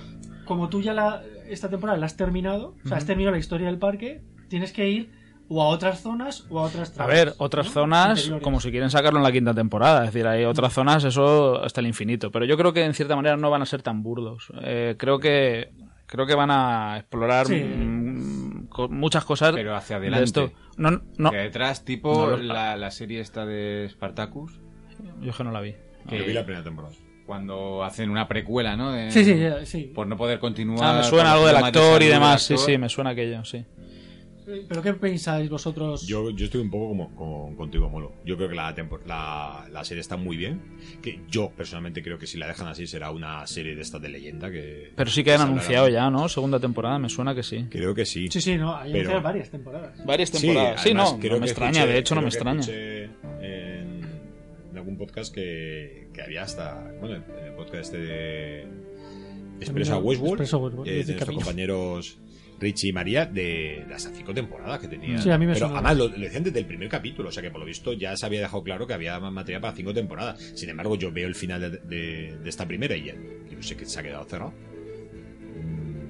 como 0.45 0.69
tú 0.69 0.81
ya 0.81 0.93
la, 0.93 1.21
esta 1.49 1.69
temporada 1.69 1.97
la 1.97 2.05
has 2.05 2.15
terminado, 2.17 2.75
o 2.83 2.87
sea, 2.87 2.97
has 2.97 3.05
terminado 3.05 3.31
la 3.33 3.39
historia 3.39 3.67
del 3.67 3.77
parque, 3.79 4.21
tienes 4.49 4.71
que 4.73 4.89
ir 4.89 5.23
o 5.49 5.61
a 5.61 5.67
otras 5.67 6.01
zonas 6.01 6.45
o 6.49 6.59
a 6.59 6.63
otras 6.63 6.89
A 6.91 6.93
zonas. 6.93 7.07
ver, 7.07 7.33
otras 7.37 7.67
¿no? 7.67 7.71
zonas, 7.73 8.19
Interiores. 8.19 8.43
como 8.43 8.59
si 8.59 8.71
quieren 8.71 8.89
sacarlo 8.89 9.19
en 9.19 9.23
la 9.23 9.31
quinta 9.31 9.53
temporada. 9.53 10.05
Es 10.05 10.13
decir, 10.13 10.25
hay 10.27 10.45
otras 10.45 10.73
zonas, 10.73 11.03
eso 11.03 11.61
hasta 11.63 11.81
el 11.81 11.87
infinito. 11.87 12.31
Pero 12.31 12.45
yo 12.45 12.57
creo 12.57 12.71
que 12.73 12.83
en 12.85 12.93
cierta 12.93 13.15
manera 13.15 13.35
no 13.37 13.49
van 13.49 13.61
a 13.61 13.65
ser 13.65 13.81
tan 13.81 14.03
burdos. 14.03 14.51
Eh, 14.63 14.95
creo 14.97 15.19
que 15.19 15.71
creo 16.05 16.25
que 16.25 16.35
van 16.35 16.49
a 16.51 16.97
explorar 16.97 17.45
Sí. 17.47 17.55
mm, 17.63 18.67
muchas 18.89 19.25
cosas. 19.25 19.53
Pero 19.53 19.75
hacia 19.75 19.99
de 19.99 20.07
adelante. 20.07 20.25
esto. 20.25 20.51
No, 20.77 21.01
no, 21.17 21.31
Que 21.31 21.37
detrás, 21.37 21.83
tipo 21.85 22.31
No, 22.31 22.37
la, 22.37 22.77
la 22.77 22.91
serie 22.91 23.19
esta 23.19 23.45
de 23.45 23.87
Spartacus, 23.91 24.59
yo 25.21 25.31
es 25.31 25.35
que 25.35 25.43
no 25.43 25.51
la 25.51 25.61
vi. 25.61 25.75
que 26.07 26.19
Yo 26.19 26.25
vi 26.25 26.33
la 26.33 26.43
primera 26.45 26.63
temporada. 26.63 26.93
Cuando 27.33 27.83
hacen 27.83 28.11
una 28.11 28.27
precuela, 28.27 28.75
¿no? 28.77 28.91
De- 28.91 29.09
Sí, 29.11 29.25
sí, 29.25 29.35
sí. 29.65 29.91
Por 29.93 30.05
no 30.05 30.15
poder 30.15 30.37
continuar. 30.37 30.83
Ah, 30.83 30.97
me 30.99 31.03
suena 31.03 31.33
algo 31.33 31.47
del 31.47 31.55
actor 31.55 32.01
y 32.03 32.05
demás. 32.07 32.43
Sí, 32.43 32.53
actor. 32.53 32.65
sí, 32.69 32.77
me 32.77 32.89
suena 32.89 33.09
aquello, 33.09 33.43
sí. 33.43 33.65
¿Pero 34.67 34.81
qué 34.83 34.93
pensáis 34.93 35.49
vosotros? 35.49 36.05
Yo, 36.05 36.29
yo 36.29 36.45
estoy 36.45 36.61
un 36.61 36.69
poco 36.69 36.89
como, 36.89 37.15
como 37.15 37.55
contigo, 37.55 37.89
Molo. 37.89 38.11
Yo 38.25 38.35
creo 38.35 38.49
que 38.49 38.55
la, 38.55 38.75
tempor- 38.75 39.03
la, 39.05 39.65
la 39.71 39.83
serie 39.85 40.01
está 40.01 40.15
muy 40.17 40.35
bien. 40.37 40.61
Que 41.01 41.21
yo 41.29 41.49
personalmente 41.49 42.03
creo 42.03 42.19
que 42.19 42.27
si 42.27 42.37
la 42.37 42.45
dejan 42.47 42.67
así 42.67 42.85
será 42.85 43.09
una 43.11 43.47
serie 43.47 43.73
de 43.73 43.81
estas 43.81 44.01
de 44.01 44.09
leyenda. 44.09 44.51
que 44.51 44.91
Pero 44.95 45.09
sí 45.09 45.23
que 45.23 45.33
han 45.33 45.41
anunciado 45.41 45.87
ya, 45.89 46.09
¿no? 46.11 46.27
Segunda 46.29 46.59
temporada, 46.59 46.99
me 46.99 47.07
suena 47.09 47.33
que 47.33 47.41
sí. 47.41 47.65
Creo 47.71 47.95
que 47.95 48.05
sí. 48.05 48.27
Sí, 48.29 48.41
sí, 48.41 48.57
no, 48.57 48.75
hay 48.75 48.91
Pero- 48.91 49.21
varias 49.21 49.49
temporadas. 49.49 50.05
Varias 50.05 50.29
Sí, 50.29 50.45
temporadas. 50.45 50.81
Sí, 50.81 50.89
además, 50.89 51.13
no, 51.13 51.19
creo 51.19 51.31
no 51.33 51.39
me 51.39 51.45
que 51.45 51.51
extraña, 51.51 51.79
escuché- 51.83 51.87
de 51.93 51.97
hecho 51.99 52.15
no 52.15 52.21
me 52.21 52.27
extraña. 52.27 52.59
escuché 52.59 53.09
algún 54.83 54.97
podcast 54.97 55.33
que, 55.33 56.07
que 56.13 56.21
había 56.21 56.43
hasta. 56.43 56.91
Bueno, 56.99 57.15
en 57.15 57.45
el 57.45 57.53
podcast 57.53 57.75
este 57.93 57.97
de 57.97 58.67
Expresa 59.59 59.97
Westworld. 59.97 60.41
Eh, 60.41 60.91
de 60.91 60.95
nuestros 60.97 61.19
camino. 61.19 61.37
compañeros 61.39 62.19
Richie 62.59 62.89
y 62.89 62.93
María 62.93 63.25
de 63.25 63.85
las 63.89 64.09
cinco 64.13 64.33
temporadas 64.33 64.79
que 64.79 64.87
tenían. 64.87 65.21
Sí, 65.21 65.29
a 65.29 65.37
mí 65.37 65.45
me 65.45 65.53
Pero 65.53 65.67
suena. 65.67 65.79
además 65.79 65.97
lo, 65.97 66.07
lo 66.09 66.23
decían 66.23 66.43
desde 66.43 66.59
el 66.59 66.65
primer 66.65 66.87
capítulo, 66.89 67.29
o 67.29 67.31
sea 67.31 67.41
que 67.43 67.49
por 67.51 67.59
lo 67.59 67.65
visto 67.65 67.93
ya 67.93 68.15
se 68.15 68.25
había 68.25 68.41
dejado 68.41 68.63
claro 68.63 68.85
que 68.87 68.93
había 68.93 69.19
más 69.19 69.31
material 69.33 69.61
para 69.61 69.75
cinco 69.75 69.93
temporadas. 69.93 70.39
Sin 70.55 70.69
embargo, 70.69 70.95
yo 70.95 71.11
veo 71.11 71.27
el 71.27 71.35
final 71.35 71.59
de, 71.61 71.69
de- 71.79 72.37
de 72.41 72.49
esta 72.49 72.67
primera 72.67 72.95
y 72.95 73.05
yo 73.05 73.13
sé 73.61 73.75
que 73.77 73.85
se 73.85 73.99
ha 73.99 74.03
quedado 74.03 74.23
cerrado. 74.25 74.53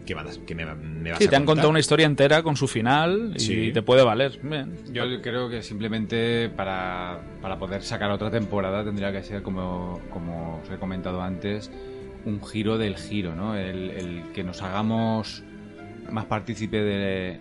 Mm, 0.04 0.06
¿Qué, 0.06 0.14
van 0.14 0.28
a- 0.28 0.32
qué 0.46 0.56
me, 0.56 0.66
me 0.76 1.10
vas 1.12 1.20
Sí, 1.20 1.26
a 1.26 1.30
te 1.30 1.36
han 1.36 1.46
contado 1.46 1.70
una 1.70 1.80
historia 1.80 2.06
entera 2.06 2.44
con 2.44 2.56
su 2.56 2.68
final 2.68 3.34
y 3.36 3.40
Sí. 3.40 3.72
te 3.74 3.82
puede 3.82 4.04
valer. 4.04 4.38
Bien. 4.44 4.76
Yo 4.92 5.04
creo 5.22 5.50
que 5.50 5.64
simplemente 5.64 6.50
para, 6.50 7.22
para 7.42 7.58
poder 7.58 7.82
sacar 7.84 8.12
otra 8.12 8.30
temporada 8.30 8.84
tendría 8.84 9.12
que 9.12 9.24
ser, 9.24 9.42
como, 9.42 10.02
como 10.12 10.60
os 10.64 10.70
he 10.70 10.78
comentado 10.78 11.22
antes, 11.22 11.72
un 12.26 12.42
giro 12.46 12.78
del 12.78 12.96
giro, 12.98 13.36
¿no? 13.36 13.56
El, 13.56 13.90
el 13.92 14.24
que 14.34 14.44
nos 14.44 14.62
hagamos 14.62 15.44
más 16.10 16.26
partícipe 16.26 16.82
de 16.82 17.40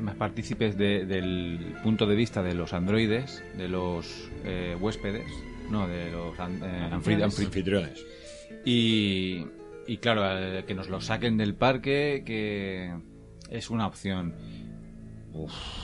más 0.00 0.16
partícipes 0.16 0.76
de- 0.76 1.06
del 1.06 1.76
punto 1.84 2.06
de 2.06 2.16
vista 2.16 2.42
de 2.42 2.54
los 2.54 2.72
androides, 2.72 3.44
de 3.56 3.68
los 3.68 4.28
eh, 4.44 4.76
huéspedes, 4.80 5.26
no, 5.70 5.86
de 5.86 6.10
los 6.10 6.34
eh, 6.36 6.88
anfri- 6.90 7.22
Anfitriones. 7.22 8.04
y, 8.64 9.46
y 9.86 9.98
claro, 9.98 10.22
eh, 10.38 10.64
que 10.66 10.74
nos 10.74 10.88
lo 10.88 11.00
saquen 11.00 11.36
del 11.36 11.54
parque, 11.54 12.22
que 12.24 12.94
es 13.50 13.70
una 13.70 13.86
opción. 13.86 14.34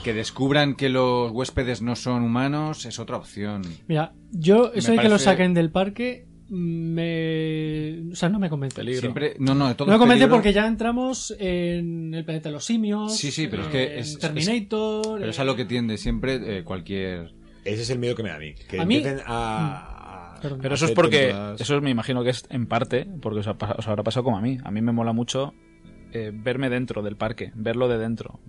Que 0.03 0.13
descubran 0.13 0.75
que 0.75 0.87
los 0.87 1.29
huéspedes 1.31 1.81
no 1.81 1.95
son 1.97 2.23
humanos 2.23 2.85
es 2.85 2.99
otra 2.99 3.17
opción. 3.17 3.63
Mira, 3.87 4.13
yo, 4.31 4.71
eso 4.73 4.91
Me 4.91 4.97
de 4.97 5.03
que 5.03 5.09
lo 5.09 5.19
saquen 5.19 5.53
del 5.53 5.71
parque, 5.71 6.25
me. 6.47 8.11
O 8.11 8.15
sea, 8.15 8.29
no 8.29 8.39
me 8.39 8.49
convence. 8.49 8.75
Peligro. 8.77 9.01
Siempre, 9.01 9.35
no, 9.39 9.53
no, 9.55 9.75
todo 9.75 9.87
No 9.87 9.91
me 9.91 9.95
es 9.95 9.99
convence 9.99 10.19
peligro, 10.21 10.35
porque 10.37 10.53
ya 10.53 10.65
entramos 10.67 11.35
en 11.37 12.13
el 12.13 12.23
planeta 12.23 12.49
de 12.49 12.53
los 12.53 12.63
simios. 12.65 13.15
Sí, 13.17 13.31
sí, 13.31 13.47
pero 13.47 13.63
es 13.63 13.67
que 13.69 13.99
es- 13.99 14.17
Terminator. 14.19 15.19
Pero 15.19 15.31
es 15.31 15.39
a 15.39 15.43
lo 15.43 15.55
que 15.55 15.65
tiende 15.65 15.97
siempre 15.97 16.59
eh, 16.59 16.63
cualquier. 16.63 17.33
Ese 17.65 17.81
es 17.83 17.89
el 17.89 17.99
miedo 17.99 18.15
que 18.15 18.23
me 18.23 18.29
da 18.29 18.35
a 18.35 18.39
mí. 18.39 18.53
Que 18.69 18.79
A 18.79 18.85
mí- 18.85 19.03
a. 19.25 19.97
Perdón. 20.41 20.59
Pero 20.61 20.75
eso 20.75 20.85
es 20.85 20.91
porque, 20.91 21.27
temporadas- 21.27 21.61
eso 21.61 21.81
me 21.81 21.89
imagino 21.89 22.23
que 22.23 22.31
es 22.31 22.45
en 22.49 22.65
parte, 22.67 23.07
porque 23.21 23.39
os, 23.39 23.47
ha 23.47 23.51
os 23.77 23.87
habrá 23.87 24.03
pasado 24.03 24.23
como 24.23 24.37
a 24.37 24.41
mí. 24.41 24.57
A 24.63 24.71
mí 24.71 24.81
me 24.81 24.91
mola 24.91 25.13
mucho 25.13 25.53
eh, 26.13 26.31
verme 26.33 26.69
dentro 26.69 27.01
del 27.01 27.15
parque, 27.15 27.51
verlo 27.55 27.87
de 27.87 27.97
dentro, 27.97 28.39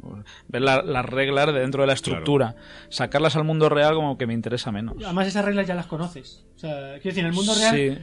ver 0.48 0.62
la- 0.62 0.82
las 0.82 1.06
reglas 1.06 1.46
de 1.52 1.60
dentro 1.60 1.82
de 1.82 1.86
la 1.86 1.92
estructura, 1.92 2.56
sacarlas 2.88 3.36
al 3.36 3.44
mundo 3.44 3.68
real 3.68 3.94
como 3.94 4.18
que 4.18 4.26
me 4.26 4.34
interesa 4.34 4.72
menos. 4.72 4.96
Además, 5.04 5.28
esas 5.28 5.44
reglas 5.44 5.66
ya 5.68 5.74
las 5.76 5.86
conoces. 5.86 6.44
O 6.56 6.58
sea, 6.58 6.94
quiero 7.00 7.14
decir, 7.14 7.18
en 7.20 7.26
el 7.26 7.32
mundo 7.32 7.52
real. 7.54 7.74
Sí, 7.76 7.98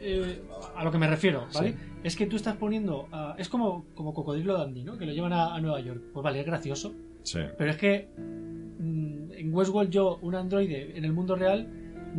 eh, 0.00 0.42
a 0.76 0.82
lo 0.84 0.90
que 0.90 0.98
me 0.98 1.06
refiero, 1.06 1.46
¿vale? 1.54 1.74
Es 2.02 2.16
que 2.16 2.26
tú 2.26 2.34
estás 2.36 2.56
poniendo. 2.56 3.08
a- 3.12 3.34
es 3.38 3.48
como, 3.48 3.84
como 3.94 4.12
Cocodrilo 4.14 4.56
Dandy, 4.58 4.82
¿no? 4.82 4.96
Que 4.98 5.06
lo 5.06 5.12
llevan 5.12 5.32
a, 5.32 5.54
a 5.54 5.60
Nueva 5.60 5.80
York. 5.80 6.02
Pues 6.12 6.24
vale, 6.24 6.40
es 6.40 6.46
gracioso. 6.46 6.92
Sí. 7.22 7.40
Pero 7.56 7.70
es 7.70 7.76
que 7.76 8.08
mm, 8.16 9.32
en 9.32 9.54
Westworld 9.54 9.90
yo, 9.90 10.18
un 10.22 10.34
androide 10.34 10.96
en 10.96 11.04
el 11.04 11.12
mundo 11.12 11.36
real, 11.36 11.68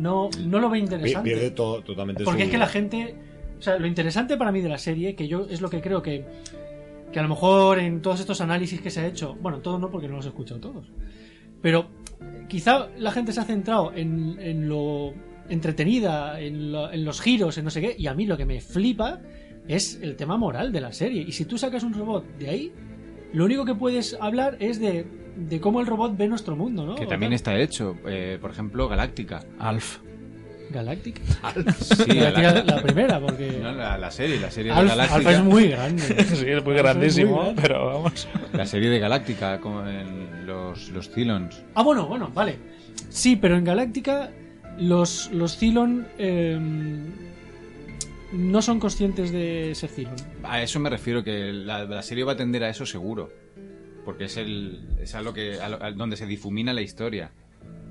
no, 0.00 0.30
no 0.46 0.58
lo 0.60 0.70
Pi- 0.70 0.78
interesante. 0.78 1.30
Pierde 1.30 1.50
todo, 1.50 1.82
totalmente 1.82 2.24
Porque 2.24 2.42
su- 2.42 2.44
es 2.46 2.50
que 2.50 2.58
la 2.58 2.66
gente. 2.66 3.14
O 3.58 3.62
sea, 3.62 3.78
lo 3.78 3.86
interesante 3.86 4.36
para 4.36 4.50
mí 4.52 4.60
de 4.62 4.68
la 4.70 4.78
serie, 4.78 5.14
que 5.14 5.28
yo 5.28 5.46
es 5.50 5.60
lo 5.60 5.68
que 5.70 5.80
creo 5.80 6.02
que. 6.02 6.24
Que 7.12 7.18
a 7.18 7.22
lo 7.22 7.28
mejor 7.28 7.78
en 7.80 8.00
todos 8.02 8.20
estos 8.20 8.40
análisis 8.40 8.80
que 8.80 8.90
se 8.90 9.00
ha 9.00 9.06
hecho. 9.06 9.36
Bueno, 9.40 9.58
todos 9.58 9.80
no, 9.80 9.90
porque 9.90 10.08
no 10.08 10.16
los 10.16 10.24
he 10.26 10.28
escuchado 10.28 10.60
todos. 10.60 10.86
Pero 11.60 11.88
quizá 12.48 12.88
la 12.98 13.10
gente 13.10 13.32
se 13.32 13.40
ha 13.40 13.44
centrado 13.44 13.92
en, 13.94 14.38
en 14.40 14.68
lo 14.68 15.12
entretenida, 15.48 16.40
en, 16.40 16.72
lo- 16.72 16.90
en 16.92 17.04
los 17.04 17.20
giros, 17.20 17.58
en 17.58 17.64
no 17.64 17.70
sé 17.70 17.80
qué. 17.80 17.94
Y 17.98 18.06
a 18.06 18.14
mí 18.14 18.26
lo 18.26 18.36
que 18.36 18.46
me 18.46 18.60
flipa 18.60 19.20
es 19.68 19.98
el 20.00 20.16
tema 20.16 20.36
moral 20.36 20.72
de 20.72 20.80
la 20.80 20.92
serie. 20.92 21.22
Y 21.22 21.32
si 21.32 21.44
tú 21.44 21.58
sacas 21.58 21.82
un 21.82 21.92
robot 21.92 22.24
de 22.38 22.48
ahí, 22.48 22.72
lo 23.32 23.44
único 23.44 23.64
que 23.64 23.74
puedes 23.74 24.16
hablar 24.20 24.56
es 24.60 24.80
de, 24.80 25.04
de 25.48 25.60
cómo 25.60 25.80
el 25.80 25.86
robot 25.86 26.16
ve 26.16 26.28
nuestro 26.28 26.54
mundo, 26.56 26.84
¿no? 26.86 26.94
Que 26.94 27.06
también 27.06 27.32
está 27.32 27.58
hecho. 27.58 27.96
eh, 28.06 28.38
por 28.40 28.50
ejemplo, 28.50 28.88
Galáctica. 28.88 29.42
Alf. 29.58 29.98
Galáctica. 30.70 31.20
Sí, 31.80 32.04
Galáctica 32.06 32.40
Galáctica. 32.52 32.76
la 32.76 32.82
primera, 32.82 33.20
porque. 33.20 33.58
No, 33.60 33.72
la, 33.72 33.98
la 33.98 34.10
serie, 34.10 34.38
la 34.38 34.50
serie 34.52 34.72
de 34.72 34.78
Alf, 34.78 34.90
Galáctica. 34.90 35.16
Alfa 35.16 35.32
es 35.32 35.42
muy 35.42 35.68
grande. 35.68 36.02
Sí, 36.24 36.44
es 36.48 36.64
muy 36.64 36.74
Alf 36.74 36.82
grandísimo, 36.82 37.40
grande. 37.42 37.62
pero 37.62 37.86
vamos. 37.86 38.28
La 38.52 38.66
serie 38.66 38.88
de 38.90 38.98
Galáctica, 39.00 39.60
como 39.60 39.84
en 39.86 40.46
los, 40.46 40.90
los 40.90 41.10
Cylons. 41.10 41.62
Ah, 41.74 41.82
bueno, 41.82 42.06
bueno, 42.06 42.30
vale. 42.32 42.56
Sí, 43.08 43.34
pero 43.36 43.56
en 43.56 43.64
Galáctica 43.64 44.30
los, 44.78 45.30
los 45.32 45.56
Cylon 45.58 46.06
eh, 46.18 46.58
no 48.32 48.62
son 48.62 48.78
conscientes 48.78 49.32
de 49.32 49.72
ser 49.74 49.90
Cylon. 49.90 50.14
A 50.44 50.62
eso 50.62 50.78
me 50.78 50.88
refiero, 50.88 51.24
que 51.24 51.52
la, 51.52 51.84
la 51.84 52.02
serie 52.02 52.22
va 52.24 52.32
a 52.32 52.36
tender 52.36 52.62
a 52.62 52.68
eso 52.68 52.86
seguro. 52.86 53.32
Porque 54.10 54.24
es, 54.24 54.36
el, 54.36 54.96
es 55.00 55.14
a 55.14 55.22
lo 55.22 55.32
que, 55.32 55.60
a 55.60 55.68
lo- 55.68 55.82
a 55.82 55.90
donde 55.92 56.16
se 56.16 56.26
difumina 56.26 56.72
la 56.72 56.82
historia. 56.82 57.32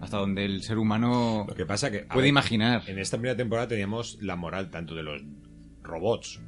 Hasta 0.01 0.17
donde 0.17 0.45
el 0.45 0.63
ser 0.63 0.77
humano 0.77 1.45
Lo 1.47 1.55
que 1.55 1.65
pasa 1.65 1.91
que. 1.91 1.99
puede 1.99 2.21
ver, 2.21 2.27
imaginar. 2.29 2.83
En 2.87 2.99
esta 2.99 3.17
primera 3.17 3.35
temporada 3.35 3.67
teníamos 3.67 4.17
la 4.21 4.35
moral 4.35 4.69
tanto 4.71 4.95
de 4.95 5.03
los 5.03 5.21
robots 5.83 6.39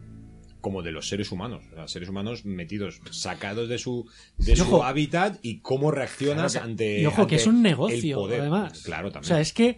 como 0.62 0.82
de 0.84 0.92
los 0.92 1.08
seres 1.10 1.32
humanos. 1.32 1.64
O 1.72 1.76
sea, 1.76 1.88
seres 1.88 2.08
humanos 2.10 2.46
metidos, 2.46 3.02
sacados 3.12 3.68
de 3.68 3.78
su, 3.78 4.08
de 4.38 4.54
Y 4.54 4.56
su 4.56 4.64
ojo- 4.64 4.84
hábitat 4.84 5.38
y 5.42 5.60
cómo 5.60 5.92
reaccionas 5.92 6.54
Claro 6.54 6.68
ante. 6.68 7.02
Y 7.02 7.06
ojo, 7.06 7.28
que 7.28 7.36
es 7.36 7.48
un 7.48 7.62
negocio, 7.62 8.18
poder. 8.18 8.42
además. 8.42 8.84
Claro, 8.84 9.10
O 9.10 9.12
también. 9.12 9.28
sea, 9.28 9.42
es 9.42 9.54
que 9.54 9.78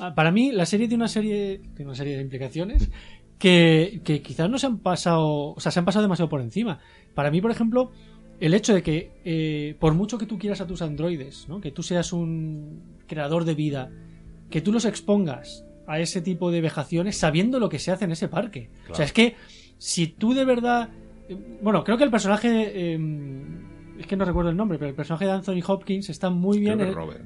ah, 0.00 0.14
para 0.14 0.30
mí 0.32 0.50
la 0.52 0.66
serie 0.66 0.88
tiene 0.88 1.02
una 1.04 1.08
serie, 1.08 1.60
tiene 1.76 1.86
una 1.86 1.94
serie 1.94 2.16
de 2.16 2.22
implicaciones 2.22 2.90
que, 3.38 4.00
que 4.04 4.22
quizás 4.22 4.50
no 4.50 4.58
se 4.58 4.66
han 4.66 4.78
pasado, 4.78 5.54
o 5.54 5.60
sea, 5.60 5.70
se 5.72 5.78
han 5.78 5.84
pasado 5.84 6.02
demasiado 6.02 6.28
por 6.28 6.40
encima. 6.40 6.80
Para 7.14 7.30
mí, 7.30 7.40
por 7.40 7.50
ejemplo, 7.50 7.92
el 8.46 8.54
hecho 8.54 8.74
de 8.74 8.82
que, 8.82 9.10
eh, 9.24 9.74
por 9.78 9.94
mucho 9.94 10.18
que 10.18 10.26
tú 10.26 10.38
quieras 10.38 10.60
a 10.60 10.66
tus 10.66 10.82
androides, 10.82 11.46
¿no? 11.48 11.60
que 11.60 11.70
tú 11.70 11.82
seas 11.82 12.12
un 12.12 12.80
creador 13.06 13.44
de 13.44 13.54
vida, 13.54 13.90
que 14.50 14.60
tú 14.60 14.72
los 14.72 14.84
expongas 14.84 15.64
a 15.86 15.98
ese 16.00 16.20
tipo 16.20 16.50
de 16.50 16.60
vejaciones 16.60 17.16
sabiendo 17.16 17.58
lo 17.58 17.68
que 17.68 17.78
se 17.78 17.90
hace 17.90 18.04
en 18.04 18.12
ese 18.12 18.28
parque. 18.28 18.70
O 18.90 18.94
sea, 18.94 19.04
es 19.04 19.12
que 19.12 19.34
si 19.78 20.06
tú 20.08 20.34
de 20.34 20.44
verdad... 20.44 20.88
eh, 21.28 21.36
Bueno, 21.62 21.84
creo 21.84 21.96
que 21.96 22.04
el 22.04 22.10
personaje... 22.10 22.72
eh, 22.74 22.98
es 23.98 24.06
que 24.06 24.16
no 24.16 24.24
recuerdo 24.24 24.50
el 24.50 24.56
nombre, 24.56 24.76
pero 24.78 24.88
el 24.90 24.94
personaje 24.96 25.24
de 25.26 25.30
Anthony 25.32 25.60
Hopkins 25.66 26.10
está 26.10 26.28
muy 26.30 26.58
bien... 26.58 26.74
Creo 26.78 26.88
que 26.88 26.94
Robert. 26.94 27.24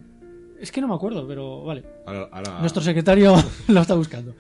Es 0.61 0.70
que 0.73 0.81
no 0.81 0.89
me 0.89 0.95
acuerdo, 0.95 1.27
pero 1.27 1.62
vale. 1.65 1.85
Ahora- 2.07 2.28
ahora- 2.32 2.61
Nuestro 2.61 2.82
secretario 2.82 3.35
lo 3.69 3.81
está 3.81 3.95
buscando. 3.95 4.35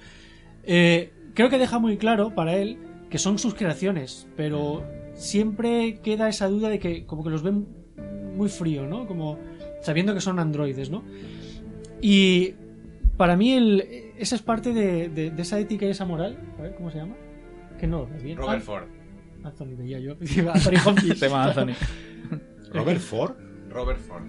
Eh, 0.64 1.12
creo 1.34 1.48
que 1.48 1.58
deja 1.58 1.78
muy 1.78 1.96
claro 1.96 2.34
para 2.34 2.56
él 2.56 2.76
que 3.10 3.18
son 3.18 3.38
sus 3.38 3.54
creaciones, 3.54 4.26
pero 4.36 4.84
siempre 5.18 6.00
queda 6.02 6.28
esa 6.28 6.48
duda 6.48 6.68
de 6.70 6.78
que 6.78 7.04
como 7.06 7.22
que 7.24 7.30
los 7.30 7.42
ven 7.42 7.66
muy 8.36 8.48
frío, 8.48 8.86
¿no? 8.86 9.06
Como 9.06 9.38
sabiendo 9.82 10.14
que 10.14 10.20
son 10.20 10.38
androides, 10.38 10.90
¿no? 10.90 11.02
Y 12.00 12.54
para 13.16 13.36
mí 13.36 13.52
el, 13.52 13.84
esa 14.16 14.36
es 14.36 14.42
parte 14.42 14.72
de, 14.72 15.08
de- 15.08 15.30
de 15.30 15.42
esa 15.42 15.58
ética 15.58 15.86
y 15.86 15.90
esa 15.90 16.04
moral. 16.04 16.38
A 16.58 16.62
ver, 16.62 16.74
¿cómo 16.76 16.90
se 16.90 16.98
llama? 16.98 17.16
Que 17.78 17.86
no 17.86 18.06
bien. 18.22 18.38
Robert 18.38 18.60
Ah, 18.62 18.64
Ford. 18.64 18.84
Anthony 19.44 19.76
veía 19.76 19.98
yo. 19.98 20.12
Anthony 20.52 20.78
Hopkins. 20.86 21.20
Tema 21.20 21.44
Anthony. 21.46 21.74
Robert 22.72 23.00
Ford. 23.00 23.32
Robert 23.70 23.98
Ford. 24.00 24.22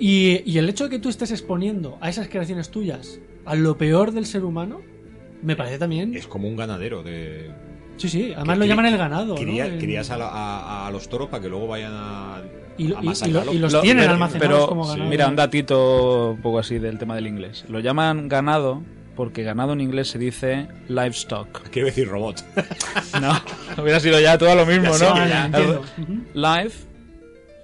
Y, 0.00 0.42
y 0.50 0.58
el 0.58 0.68
hecho 0.68 0.84
de 0.84 0.90
que 0.90 0.98
tú 0.98 1.08
estés 1.08 1.30
exponiendo 1.30 1.98
a 2.00 2.08
esas 2.08 2.28
creaciones 2.28 2.70
tuyas 2.70 3.20
a 3.44 3.54
lo 3.54 3.78
peor 3.78 4.12
del 4.12 4.26
ser 4.26 4.44
humano, 4.44 4.80
me 5.42 5.54
parece 5.56 5.78
también. 5.78 6.14
Es 6.14 6.26
como 6.26 6.48
un 6.48 6.56
ganadero 6.56 7.02
de. 7.02 7.50
Sí, 7.96 8.08
sí, 8.08 8.32
además 8.34 8.54
que 8.56 8.60
lo 8.60 8.66
llaman 8.66 8.86
el 8.86 8.98
ganado. 8.98 9.34
cría- 9.36 9.78
Crías 9.78 10.10
a, 10.10 10.18
la- 10.18 10.28
a- 10.28 10.86
a 10.86 10.90
los 10.90 11.08
toros 11.08 11.28
para 11.28 11.42
que 11.42 11.48
luego 11.48 11.66
vayan 11.68 11.92
a. 11.94 12.42
Y 12.76 12.86
a 12.92 12.96
y- 13.00 13.02
y 13.02 13.06
masacrarlo. 13.06 13.44
lo- 13.44 13.52
y 13.54 13.58
los 13.58 13.72
Lo- 13.72 13.80
tienen 13.82 14.02
pero- 14.02 14.12
almacenados 14.14 14.48
pero, 14.58 14.66
como 14.68 14.86
ganado. 14.86 15.08
Mira, 15.10 15.28
un 15.28 15.36
datito 15.36 16.30
un 16.30 16.42
poco 16.42 16.58
así 16.58 16.78
del 16.78 16.98
tema 16.98 17.14
del 17.14 17.26
inglés. 17.28 17.64
Lo 17.68 17.78
llaman 17.80 18.28
ganado 18.28 18.82
porque 19.14 19.44
ganado 19.44 19.74
en 19.74 19.80
inglés 19.80 20.08
se 20.08 20.18
dice 20.18 20.66
livestock. 20.88 21.68
Quiero 21.70 21.86
decir 21.86 22.08
robot. 22.08 22.44
No, 23.20 23.82
hubiera 23.82 24.00
sido 24.00 24.18
ya 24.20 24.36
todo 24.38 24.54
lo 24.56 24.66
mismo, 24.66 24.90
Ya 24.98 25.48
¿no? 25.48 25.56
ya. 25.56 25.80
Ujú. 26.02 26.24
Live 26.34 26.72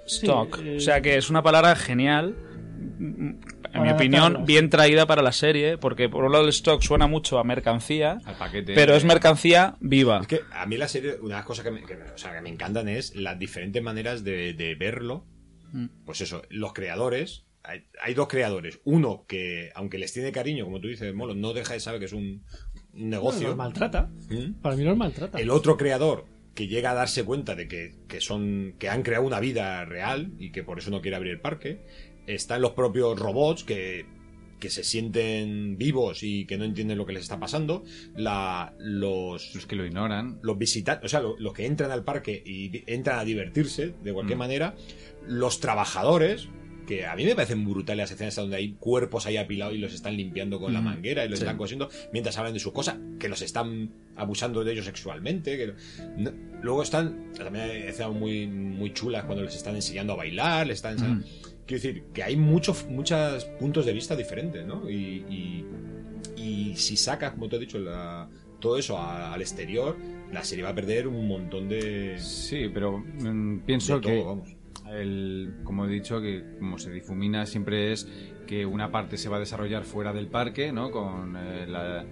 stock. 0.07 0.59
Sí, 0.61 0.69
eh, 0.69 0.77
O 0.77 0.81
sea 0.81 1.01
que 1.01 1.16
es 1.16 1.28
una 1.28 1.43
palabra 1.43 1.74
genial. 1.74 2.36
En 2.98 3.82
mi 3.82 3.90
opinión, 3.90 4.44
bien 4.47 4.70
traída 4.70 5.07
para 5.07 5.23
la 5.23 5.32
serie, 5.32 5.78
porque 5.78 6.09
por 6.09 6.24
un 6.24 6.32
lado 6.32 6.44
el 6.44 6.51
stock 6.51 6.82
suena 6.82 7.07
mucho 7.07 7.39
a 7.39 7.44
mercancía, 7.44 8.20
Al 8.24 8.36
paquete. 8.36 8.74
pero 8.74 8.94
es 8.94 9.05
mercancía 9.05 9.77
viva. 9.81 10.20
Es 10.20 10.27
que 10.27 10.40
a 10.52 10.66
mí 10.66 10.77
la 10.77 10.89
serie, 10.89 11.16
una 11.20 11.36
de 11.36 11.40
las 11.40 11.44
cosas 11.44 11.65
que 11.65 11.70
me, 11.70 11.82
que 11.82 11.94
o 11.94 12.19
sea, 12.19 12.35
que 12.35 12.40
me 12.40 12.48
encantan 12.48 12.89
es 12.89 13.15
las 13.15 13.39
diferentes 13.39 13.82
maneras 13.82 14.24
de, 14.24 14.55
de 14.55 14.74
verlo. 14.74 15.24
Mm. 15.73 15.86
Pues 16.05 16.20
eso, 16.20 16.43
los 16.51 16.73
creadores. 16.73 17.44
Hay, 17.62 17.85
hay 18.02 18.15
dos 18.15 18.27
creadores. 18.28 18.81
Uno 18.85 19.27
que, 19.28 19.70
aunque 19.74 19.98
les 19.98 20.12
tiene 20.15 20.32
cariño, 20.32 20.65
como 20.65 20.81
tú 20.81 20.89
dices, 20.89 21.12
Molo, 21.15 21.35
no 21.35 21.52
deja 21.52 21.74
de 21.74 21.81
saber 21.81 22.01
que 22.01 22.07
es 22.07 22.15
un, 22.15 22.43
negocio. 22.93 23.48
los 23.48 23.57
maltrata. 23.57 24.11
¿Mm? 24.31 24.55
Para 24.62 24.77
mí 24.77 24.85
los 24.85 24.97
maltrata. 24.97 25.39
El 25.39 25.51
otro 25.51 25.77
creador 25.77 26.24
que 26.55 26.66
llega 26.66 26.90
a 26.90 26.94
darse 26.94 27.23
cuenta 27.24 27.55
de 27.55 27.69
que, 27.69 27.94
que 28.09 28.20
son 28.20 28.74
que 28.78 28.89
han 28.89 29.02
creado 29.02 29.24
una 29.24 29.40
vida 29.40 29.85
real 29.85 30.32
y 30.39 30.51
que 30.51 30.62
por 30.65 30.78
eso 30.78 30.90
no 30.90 31.01
quiere 31.01 31.16
abrir 31.16 31.32
el 31.32 31.40
parque. 31.40 31.86
Están 32.35 32.62
los 32.62 32.73
propios 32.73 33.19
robots 33.19 33.65
que, 33.65 34.07
que 34.59 34.70
se 34.70 34.85
sienten 34.85 35.77
vivos 35.78 36.23
y 36.23 36.44
que 36.47 36.59
no 36.59 36.65
entienden 36.65 36.98
lo 36.98 37.07
que 37.07 37.12
les 37.15 37.23
está 37.23 37.40
pasando. 37.40 37.82
La, 38.15 38.74
los, 38.78 39.55
Los 39.55 39.66
que 39.66 39.77
lo 39.77 39.85
ignoran. 39.86 40.39
los 40.43 40.59
visitantes, 40.59 41.05
o 41.05 41.09
sea, 41.09 41.20
lo- 41.20 41.39
los 41.39 41.52
que 41.55 41.66
entran 41.66 41.90
al 41.90 42.05
parque 42.05 42.43
y 42.44 42.82
entran 42.86 43.19
a 43.19 43.24
divertirse 43.24 43.94
de 44.02 44.12
cualquier 44.12 44.36
Mm. 44.36 44.40
manera, 44.40 44.74
los 45.27 45.61
trabajadores, 45.61 46.48
que 46.86 47.07
a 47.07 47.15
mí 47.15 47.24
me 47.24 47.36
parecen 47.36 47.65
brutales 47.65 48.02
las 48.05 48.11
escenas 48.11 48.35
donde 48.35 48.57
hay 48.57 48.73
cuerpos 48.73 49.24
ahí 49.27 49.36
apilados 49.36 49.74
y 49.74 49.78
los 49.78 49.94
están 49.94 50.16
limpiando 50.16 50.59
con 50.59 50.73
la 50.73 50.81
Mm, 50.81 50.85
manguera 50.85 51.24
y 51.24 51.28
los 51.28 51.39
sí. 51.39 51.44
están 51.44 51.57
cosiendo 51.57 51.89
mientras 52.12 52.36
hablan 52.36 52.52
de 52.52 52.59
sus 52.59 52.73
cosas, 52.73 52.97
que 53.20 53.28
los 53.28 53.43
están 53.43 53.93
abusando 54.16 54.65
de 54.65 54.73
ellos 54.73 54.86
sexualmente. 54.86 55.57
Que, 55.57 55.73
no- 56.16 56.32
luego 56.62 56.82
están, 56.82 57.32
también 57.32 57.65
hay 57.70 57.82
escenas 57.82 58.12
muy, 58.12 58.48
muy 58.48 58.93
chulas 58.93 59.23
cuando 59.24 59.44
les 59.44 59.55
están 59.55 59.77
enseñando 59.77 60.15
a 60.15 60.16
bailar, 60.16 60.66
les 60.66 60.78
están 60.78 60.94
enseñando- 60.94 61.27
Quiero 61.70 61.82
decir, 61.84 62.02
que 62.12 62.24
hay 62.24 62.34
muchos 62.36 62.84
muchos 62.88 63.44
puntos 63.44 63.86
de 63.86 63.92
vista 63.92 64.16
diferentes, 64.16 64.66
¿no? 64.66 64.90
Y, 64.90 65.24
y, 65.30 65.64
y 66.36 66.74
si 66.76 66.97
sacas, 66.97 67.30
como 67.32 67.48
te 67.48 67.56
he 67.56 67.59
dicho, 67.60 67.78
la- 67.78 68.28
todo 68.59 68.76
eso 68.76 68.98
a- 68.98 69.32
al 69.32 69.40
exterior, 69.40 69.97
la 70.32 70.42
serie 70.42 70.64
va 70.64 70.70
a 70.70 70.74
perder 70.74 71.06
un 71.06 71.28
montón 71.28 71.68
de. 71.68 72.16
Sí, 72.18 72.68
pero 72.74 72.98
mm, 72.98 73.60
pienso 73.60 73.94
de 73.94 74.01
todo, 74.01 74.12
que, 74.12 74.22
vamos. 74.24 74.56
el, 74.90 75.55
como 75.62 75.86
he 75.86 75.88
dicho, 75.88 76.20
que 76.20 76.42
como 76.59 76.76
se 76.78 76.90
difumina 76.90 77.47
siempre 77.47 77.92
es 77.92 78.09
que 78.48 78.66
una 78.66 78.90
parte 78.90 79.16
se 79.16 79.28
va 79.28 79.36
a 79.36 79.40
desarrollar 79.40 79.84
fuera 79.84 80.12
del 80.12 80.26
parque, 80.26 80.72
¿no? 80.72 80.90
Con 80.90 81.36
eh, 81.36 81.66
la- 81.68 82.05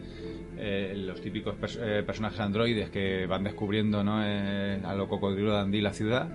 eh, 0.56 0.94
los 0.97 1.20
típicos 1.20 1.56
pers- 1.56 1.80
eh, 1.82 2.05
personajes 2.05 2.39
androides 2.39 2.90
que 2.90 3.26
van 3.26 3.43
descubriendo, 3.43 4.05
¿no? 4.05 4.20
Eh, 4.24 4.80
a 4.85 4.94
lo 4.94 5.09
cocodrilo 5.09 5.52
Dandy 5.52 5.80
la 5.80 5.93
ciudad. 5.93 6.28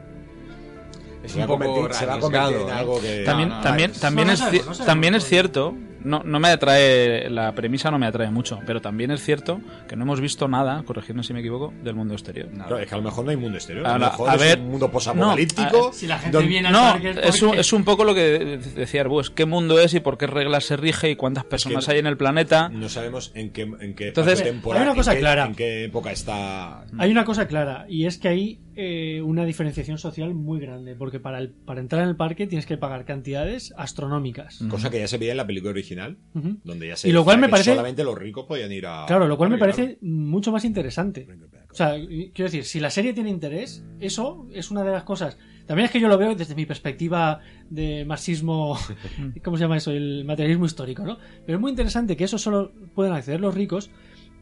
Es 1.24 1.32
Se 1.32 1.40
va 1.40 1.46
un 1.46 1.62
a 1.62 1.66
poco 1.66 1.94
se 1.94 2.06
va 2.06 2.16
a 2.16 2.20
convertir 2.20 2.58
en 2.62 2.70
algo 2.70 3.02
que- 3.02 3.24
También, 3.24 3.50
No, 3.50 3.56
no, 3.56 3.62
también, 3.62 3.92
no, 3.94 4.00
también, 4.00 4.30
es, 4.30 4.40
sabemos, 4.40 4.86
también 4.86 5.16
es 5.16 5.24
cierto, 5.26 5.74
no, 6.04 6.22
no 6.26 6.38
me 6.42 6.50
atrae, 6.50 7.30
la 7.30 7.56
premisa 7.56 7.90
no 7.92 7.98
me 7.98 8.06
atrae 8.06 8.30
mucho, 8.30 8.60
pero 8.66 8.82
también 8.82 9.10
es 9.10 9.24
cierto 9.24 9.62
que 9.88 9.96
no 9.96 10.04
hemos 10.04 10.20
visto 10.20 10.50
nada, 10.50 10.84
corregidme 10.86 11.24
si 11.24 11.32
me 11.32 11.40
equivoco, 11.40 11.74
del 11.82 11.96
mundo 11.96 12.14
exterior. 12.14 12.50
Nada. 12.52 12.68
Claro, 12.68 12.84
es 12.84 12.90
que 12.90 12.96
a 12.96 12.98
lo 12.98 13.04
mejor 13.06 13.24
no 13.24 13.32
hay 13.32 13.38
mundo 13.38 13.58
exterior. 13.58 13.88
Ahora, 13.88 13.96
a 13.96 14.00
lo 14.00 14.12
mejor 14.12 14.30
a 14.30 14.34
es 14.36 14.42
ver, 14.42 14.60
un 14.60 14.70
mundo 14.70 14.88
no, 14.88 14.92
posapocalíptico. 14.92 15.94
Si 15.94 16.08
la 16.08 16.20
gente 16.20 16.36
donde- 16.36 16.50
viene 16.50 16.68
al 16.68 16.74
No, 16.74 16.82
parque 16.82 17.16
es 17.24 17.42
un, 17.42 17.54
es 17.58 17.72
un 17.72 17.86
poco 17.86 18.04
lo 18.04 18.14
que 18.14 18.60
decía 18.76 19.00
Arbus, 19.00 19.30
qué 19.30 19.46
mundo 19.46 19.80
es 19.80 19.94
y 19.94 20.02
por 20.02 20.18
qué 20.18 20.28
reglas 20.28 20.66
se 20.66 20.76
rige 20.76 21.10
y 21.10 21.16
cuántas 21.16 21.46
personas 21.46 21.88
hay 21.88 22.00
en 22.00 22.08
el 22.08 22.18
planeta. 22.18 22.68
No 22.68 22.90
sabemos 22.90 23.32
en 23.34 23.52
qué, 23.52 23.62
en 23.62 23.96
qué 23.96 24.10
Entonces, 24.10 24.44
temporal, 24.44 24.82
hay 24.84 24.88
una 24.90 24.96
cosa 24.98 25.12
en 25.12 25.16
qué- 25.16 25.22
clara. 25.22 25.46
en 25.46 25.56
qué 25.56 25.86
época 25.86 26.12
está. 26.12 26.84
Hay 26.98 27.12
una 27.12 27.24
cosa 27.24 27.48
clara, 27.48 27.86
y 27.88 28.08
es 28.08 28.18
que 28.18 28.28
hay 28.28 28.60
eh, 28.76 29.22
una 29.24 29.46
diferenciación 29.46 29.98
social 29.98 30.34
muy 30.34 30.60
grande, 30.60 30.96
porque 30.96 31.20
para, 31.20 31.40
el- 31.40 31.50
para 31.50 31.80
entrar 31.80 32.04
en 32.04 32.10
el 32.10 32.16
parque 32.16 32.48
tienes 32.48 32.66
que 32.66 32.78
pagar 32.78 33.06
cantidades 33.06 33.74
astronómicas. 33.78 34.64
Cosa 34.70 34.90
que 34.90 35.00
ya 35.00 35.08
se 35.08 35.18
veía 35.18 35.32
en 35.32 35.38
la 35.38 35.46
película 35.48 35.72
original, 35.72 36.18
donde 36.64 36.88
ya 36.88 36.96
se 36.96 37.08
Y 37.10 37.12
lo 37.12 37.24
cual 37.24 37.38
me 37.40 37.48
que 37.48 37.52
parece- 37.52 37.72
solamente 37.72 38.04
los 38.04 38.18
ricos 38.18 38.46
podían 38.46 38.72
ir 38.72 38.86
a. 38.88 39.06
Claro, 39.08 39.28
lo 39.28 39.38
cual 39.38 39.50
me 39.50 39.58
parece 39.58 39.98
mucho 40.02 40.52
más 40.52 40.66
interesante. 40.66 41.28
O 41.72 41.76
sea, 41.76 41.96
quiero 41.96 42.44
decir, 42.46 42.66
si 42.66 42.80
la 42.80 42.90
serie 42.90 43.14
tiene 43.14 43.30
interés, 43.30 43.84
eso 44.00 44.48
es 44.54 44.70
una 44.72 44.84
de 44.84 44.92
las 44.92 45.04
cosas. 45.04 45.38
También 45.66 45.86
es 45.86 45.92
que 45.92 46.00
yo 46.00 46.08
lo 46.10 46.18
veo 46.18 46.36
desde 46.36 46.56
mi 46.56 46.66
perspectiva 46.66 47.40
de 47.70 48.04
marxismo, 48.06 48.78
¿cómo 49.44 49.58
se 49.58 49.64
llama 49.64 49.78
eso? 49.78 49.92
El 49.92 50.26
materialismo 50.26 50.66
histórico, 50.66 51.04
¿no? 51.04 51.18
Pero 51.46 51.58
es 51.58 51.62
muy 51.62 51.72
interesante 51.72 52.18
que 52.18 52.26
eso 52.26 52.38
solo 52.38 52.72
puedan 52.94 53.14
acceder 53.14 53.40
los 53.40 53.56
ricos 53.56 53.90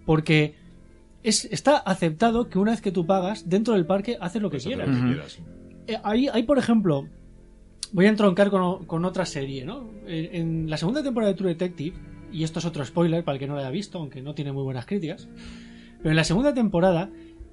porque 0.05 0.55
es, 1.23 1.45
está 1.45 1.77
aceptado 1.77 2.49
que 2.49 2.60
una 2.60 2.72
vez 2.72 2.81
que 2.81 2.91
tú 2.91 3.06
pagas, 3.06 3.49
dentro 3.49 3.73
del 3.73 3.85
parque 3.85 4.18
haces 4.19 4.41
lo 4.41 4.49
que 4.49 4.57
lo 4.57 4.64
quieras. 4.64 4.88
que 4.89 5.03
quieras. 5.07 5.39
Eh, 5.88 5.98
Hay, 6.03 6.27
hay, 6.27 6.43
por 6.43 6.57
ejemplo, 6.57 7.07
voy 7.91 8.06
a 8.06 8.10
entroncar 8.10 8.49
con, 8.49 8.85
con 8.85 9.06
otra 9.06 9.26
serie, 9.26 9.65
¿no? 9.65 9.89
En, 10.07 10.35
en 10.35 10.69
la 10.69 10.77
segunda 10.77 11.03
temporada 11.03 11.31
de 11.31 11.38
True 11.38 11.49
Detective, 11.49 11.95
y 12.31 12.43
esto 12.43 12.60
es 12.60 12.65
otro 12.65 12.85
spoiler 12.85 13.23
para 13.23 13.35
el 13.35 13.39
que 13.39 13.48
no 13.48 13.53
lo 13.56 13.60
haya 13.60 13.69
visto, 13.72 13.98
aunque 13.99 14.22
no 14.22 14.34
tiene 14.34 14.52
muy 14.52 14.64
buenas 14.64 14.85
críticas, 14.85 15.27
pero 15.98 16.11
en 16.11 16.15
la 16.15 16.23
segunda 16.23 16.53
temporada 16.53 17.10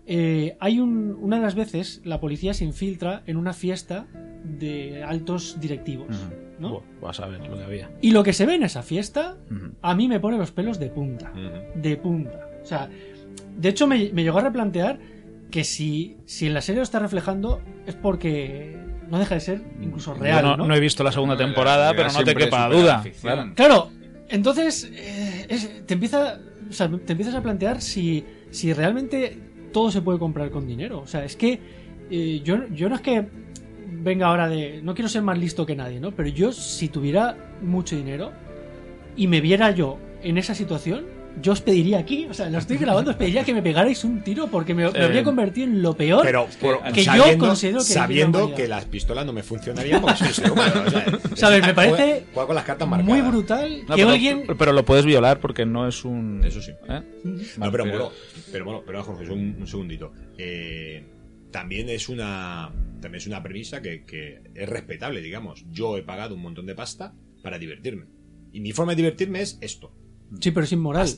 eh, 0.06 0.56
hay 0.60 0.78
un, 0.78 1.16
una 1.20 1.36
de 1.36 1.42
las 1.42 1.54
veces 1.54 2.00
la 2.04 2.20
policía 2.20 2.54
se 2.54 2.64
infiltra 2.64 3.22
en 3.26 3.36
una 3.36 3.52
fiesta 3.52 4.06
de 4.44 5.02
altos 5.02 5.58
directivos, 5.60 6.16
¿no? 6.60 6.82
Vas 7.02 7.20
a 7.20 7.26
ver 7.26 7.46
lo 7.46 7.56
que 7.56 7.64
había. 7.64 7.90
Y 8.00 8.12
lo 8.12 8.22
que 8.22 8.32
se 8.32 8.46
ve 8.46 8.54
en 8.54 8.62
esa 8.62 8.82
fiesta 8.82 9.36
a 9.82 9.94
mí 9.94 10.06
me 10.08 10.20
pone 10.20 10.38
los 10.38 10.52
pelos 10.52 10.78
de 10.78 10.88
punta 10.90 11.32
de 11.74 11.96
punta. 11.96 12.48
O 12.62 12.64
sea, 12.66 12.88
de 13.58 13.68
hecho 13.68 13.86
me, 13.86 14.10
me 14.14 14.22
llegó 14.22 14.38
a 14.38 14.42
replantear 14.42 14.98
que 15.50 15.64
si, 15.64 16.16
si 16.24 16.46
en 16.46 16.54
la 16.54 16.60
serie 16.62 16.78
lo 16.78 16.82
está 16.84 16.98
reflejando 16.98 17.60
es 17.86 17.94
porque 17.94 18.76
no 19.10 19.18
deja 19.18 19.34
de 19.34 19.40
ser 19.40 19.62
incluso 19.82 20.14
Yo 20.14 20.22
real, 20.22 20.44
no, 20.44 20.56
¿no? 20.56 20.66
no 20.66 20.74
he 20.74 20.80
visto 20.80 21.02
la 21.04 21.12
segunda 21.12 21.34
La- 21.34 21.40
la 21.40 21.46
temporada, 21.46 21.94
pero 21.94 22.10
no 22.12 22.24
te 22.24 22.34
quepa 22.34 22.68
duda. 22.68 23.04
Claro. 23.20 23.52
Claro, 23.54 23.90
entonces 24.28 24.90
eh, 24.94 25.46
es- 25.48 25.86
te 25.86 25.94
empieza, 25.94 26.38
o 26.68 26.72
sea, 26.72 26.88
te 26.88 27.12
empiezas 27.12 27.34
a 27.34 27.42
plantear 27.42 27.80
si, 27.80 28.24
si 28.50 28.72
realmente 28.72 29.38
todo 29.72 29.90
se 29.90 30.02
puede 30.02 30.18
comprar 30.18 30.50
con 30.50 30.66
dinero. 30.66 31.00
O 31.00 31.06
sea, 31.06 31.24
es 31.24 31.36
que 31.36 31.58
eh, 32.10 32.40
yo, 32.44 32.68
yo 32.74 32.88
no 32.88 32.94
es 32.96 33.00
que 33.00 33.26
venga 33.90 34.26
ahora 34.28 34.48
de... 34.48 34.80
No 34.82 34.94
quiero 34.94 35.08
ser 35.08 35.22
más 35.22 35.38
listo 35.38 35.64
que 35.66 35.74
nadie, 35.76 35.98
¿no? 36.00 36.12
Pero 36.12 36.28
yo 36.28 36.52
si 36.52 36.88
tuviera 36.88 37.36
mucho 37.62 37.96
dinero 37.96 38.32
y 39.16 39.26
me 39.26 39.40
viera 39.40 39.70
yo 39.70 39.98
en 40.22 40.36
esa 40.38 40.54
situación, 40.54 41.06
yo 41.42 41.52
os 41.52 41.60
pediría 41.60 41.98
aquí, 41.98 42.26
o 42.26 42.34
sea, 42.34 42.48
lo 42.50 42.58
estoy 42.58 42.76
grabando, 42.78 43.10
os 43.10 43.16
pediría 43.16 43.44
que 43.44 43.52
me 43.54 43.62
pegarais 43.62 44.02
un 44.04 44.22
tiro 44.22 44.48
porque 44.48 44.74
me, 44.74 44.90
me 44.90 45.04
habría 45.04 45.22
convertido 45.24 45.66
en 45.66 45.82
lo 45.82 45.94
peor 45.96 46.22
Pero 46.24 46.46
por- 46.60 46.82
que 46.92 47.02
yo 47.04 47.12
sabiendo, 47.12 47.46
considero 47.46 47.78
que 47.78 47.84
sabiendo 47.84 48.54
que 48.54 48.68
las 48.68 48.84
pistolas 48.86 49.26
no 49.26 49.32
me 49.32 49.42
funcionarían 49.42 50.00
porque 50.00 50.16
soy 50.18 50.32
ser 50.34 50.50
humano. 50.52 50.82
O 50.86 50.90
sea, 50.90 51.06
¿Sabes? 51.36 51.66
Me 51.66 51.74
parece 51.74 51.96
juega- 51.96 52.20
juega 52.34 52.46
con 52.46 52.54
las 52.56 52.64
cartas 52.64 52.88
marcadas. 52.88 53.18
muy 53.22 53.28
brutal 53.30 53.80
No, 53.88 53.94
que 53.94 54.02
pero, 54.02 54.08
alguien... 54.10 54.42
pero 54.58 54.72
lo 54.72 54.84
puedes 54.84 55.04
violar 55.04 55.40
porque 55.40 55.64
no 55.66 55.86
es 55.88 56.04
un. 56.04 56.42
Eso 56.44 56.60
sí. 56.62 56.72
¿eh? 56.88 57.02
No, 57.24 57.70
pero, 57.70 57.84
pero- 57.84 57.90
bueno, 57.90 58.10
pero 58.52 58.64
bueno, 58.64 58.82
pero 58.86 59.02
Jorge, 59.04 59.30
un, 59.32 59.56
un 59.60 59.66
segundito. 59.66 60.12
Eh, 60.36 61.04
también 61.50 61.88
es 61.88 62.08
una 62.08 62.70
también 63.00 63.16
es 63.20 63.26
una 63.26 63.42
premisa 63.42 63.80
que, 63.80 64.04
que 64.04 64.40
es 64.54 64.68
respetable, 64.68 65.20
digamos. 65.22 65.64
Yo 65.70 65.96
he 65.96 66.02
pagado 66.02 66.34
un 66.34 66.42
montón 66.42 66.66
de 66.66 66.74
pasta 66.74 67.14
para 67.42 67.58
divertirme. 67.58 68.06
Y 68.52 68.60
mi 68.60 68.72
forma 68.72 68.92
de 68.92 68.96
divertirme 68.96 69.40
es 69.42 69.58
esto. 69.60 69.92
Sí, 70.40 70.50
pero 70.50 70.64
es 70.64 70.72
inmoral 70.72 71.08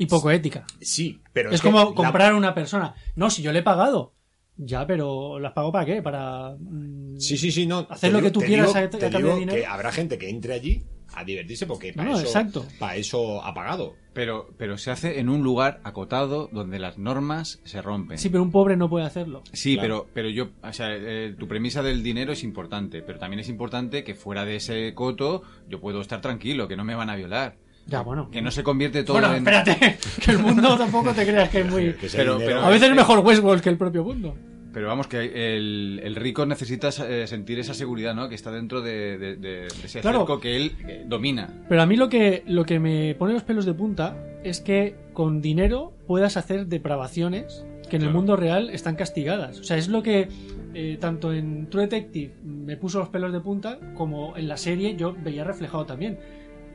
y 0.00 0.06
poco 0.06 0.30
ética. 0.30 0.64
Sí, 0.80 1.20
pero 1.32 1.50
Es 1.50 1.60
como 1.62 1.94
comprar 1.94 2.32
a 2.32 2.36
una 2.36 2.54
persona. 2.54 2.94
No, 3.16 3.30
si 3.30 3.42
yo 3.42 3.52
le 3.52 3.60
he 3.60 3.62
pagado. 3.62 4.14
Ya, 4.56 4.86
pero 4.86 5.38
¿las 5.38 5.52
pago 5.52 5.72
para 5.72 5.86
qué? 5.86 6.02
Para... 6.02 6.54
mm, 6.58 7.18
Sí, 7.18 7.38
sí, 7.38 7.50
sí, 7.50 7.66
no. 7.66 7.86
Hacer 7.88 8.10
Te 8.10 8.12
lo 8.12 8.18
digo- 8.18 8.26
que 8.28 8.30
tú 8.32 8.40
te 8.40 8.46
quieras 8.46 8.66
digo- 8.68 8.78
a- 8.78 8.82
a 8.82 8.90
te 8.90 8.98
cambio 8.98 9.18
digo 9.18 9.34
de 9.34 9.40
dinero. 9.40 9.58
que 9.58 9.66
habrá 9.66 9.90
gente 9.92 10.18
que 10.18 10.28
entre 10.28 10.52
allí 10.54 10.82
a 11.14 11.24
divertirse 11.24 11.66
porque 11.66 11.92
para, 11.92 12.10
No, 12.10 12.16
eso, 12.18 12.26
exacto. 12.26 12.66
para 12.78 12.96
eso 12.96 13.42
ha 13.44 13.52
pagado. 13.54 13.94
Pero, 14.12 14.48
pero 14.58 14.76
se 14.76 14.90
hace 14.90 15.18
en 15.18 15.28
un 15.30 15.42
lugar 15.42 15.80
acotado 15.82 16.48
donde 16.52 16.78
las 16.78 16.98
normas 16.98 17.60
se 17.64 17.80
rompen. 17.80 18.18
Sí, 18.18 18.28
pero 18.28 18.42
un 18.42 18.50
pobre 18.50 18.76
no 18.76 18.88
puede 18.90 19.06
hacerlo. 19.06 19.42
Sí, 19.52 19.74
Claro. 19.74 20.04
pero, 20.04 20.10
pero 20.14 20.28
yo, 20.30 20.50
o 20.62 20.72
sea, 20.72 20.88
eh, 20.94 21.34
tu 21.38 21.48
premisa 21.48 21.82
del 21.82 22.02
dinero 22.02 22.32
es 22.32 22.44
importante, 22.44 23.02
pero 23.02 23.18
también 23.18 23.40
es 23.40 23.48
importante 23.48 24.04
que 24.04 24.14
fuera 24.14 24.44
de 24.44 24.56
ese 24.56 24.92
coto 24.94 25.42
yo 25.68 25.80
puedo 25.80 26.00
estar 26.00 26.20
tranquilo, 26.20 26.68
que 26.68 26.76
no 26.76 26.84
me 26.84 26.94
van 26.94 27.08
a 27.10 27.16
violar. 27.16 27.56
Ya, 27.90 28.00
bueno. 28.02 28.30
Que 28.30 28.40
no 28.40 28.50
se 28.50 28.62
convierte 28.62 29.02
todo 29.02 29.14
Bueno, 29.18 29.28
en... 29.34 29.38
espérate, 29.38 29.98
que 30.24 30.30
el 30.30 30.38
mundo 30.38 30.78
tampoco 30.78 31.12
te 31.12 31.26
creas 31.26 31.48
que 31.50 31.60
es 31.60 31.70
muy... 31.70 31.92
Que 31.94 32.06
ese 32.06 32.16
Pero- 32.18 32.34
dinero- 32.38 32.56
pero- 32.56 32.66
A 32.66 32.70
veces 32.70 32.88
es 32.88 32.94
mejor 32.96 33.18
Westworld 33.18 33.60
que 33.62 33.68
el 33.68 33.76
propio 33.76 34.04
mundo. 34.04 34.34
Pero 34.72 34.86
vamos, 34.86 35.08
que 35.08 35.56
el, 35.56 36.00
el 36.04 36.14
rico 36.14 36.46
necesita 36.46 36.90
eh, 37.08 37.26
sentir 37.26 37.58
esa 37.58 37.74
seguridad, 37.74 38.14
¿no? 38.14 38.28
Que 38.28 38.36
está 38.36 38.52
dentro 38.52 38.80
de, 38.80 39.18
de- 39.18 39.34
de- 39.36 39.62
de 39.62 39.66
ese 39.66 40.00
Claro. 40.00 40.18
cerco 40.20 40.38
que 40.38 40.56
él 40.56 40.72
eh, 40.86 41.02
domina. 41.06 41.48
Pero 41.68 41.82
a 41.82 41.86
mí 41.86 41.96
lo 41.96 42.08
que, 42.08 42.44
lo 42.46 42.64
que 42.64 42.78
me 42.78 43.16
pone 43.16 43.34
los 43.34 43.42
pelos 43.42 43.64
de 43.66 43.74
punta 43.74 44.16
es 44.44 44.60
que 44.60 44.94
con 45.12 45.42
dinero 45.42 45.92
puedas 46.06 46.36
hacer 46.36 46.66
depravaciones 46.66 47.64
que 47.90 47.96
en 47.96 48.02
el 48.02 48.10
mundo 48.10 48.36
real 48.36 48.70
están 48.70 48.94
castigadas. 48.94 49.58
O 49.58 49.64
sea, 49.64 49.76
es 49.76 49.88
lo 49.88 50.04
que 50.04 50.28
eh, 50.74 50.96
tanto 51.00 51.32
en 51.32 51.68
True 51.68 51.82
Detective 51.88 52.32
me 52.44 52.76
puso 52.76 53.00
los 53.00 53.08
pelos 53.08 53.32
de 53.32 53.40
punta 53.40 53.80
como 53.94 54.36
en 54.36 54.46
la 54.46 54.56
serie 54.56 54.94
yo 54.94 55.16
veía 55.20 55.42
reflejado 55.42 55.86
también. 55.86 56.20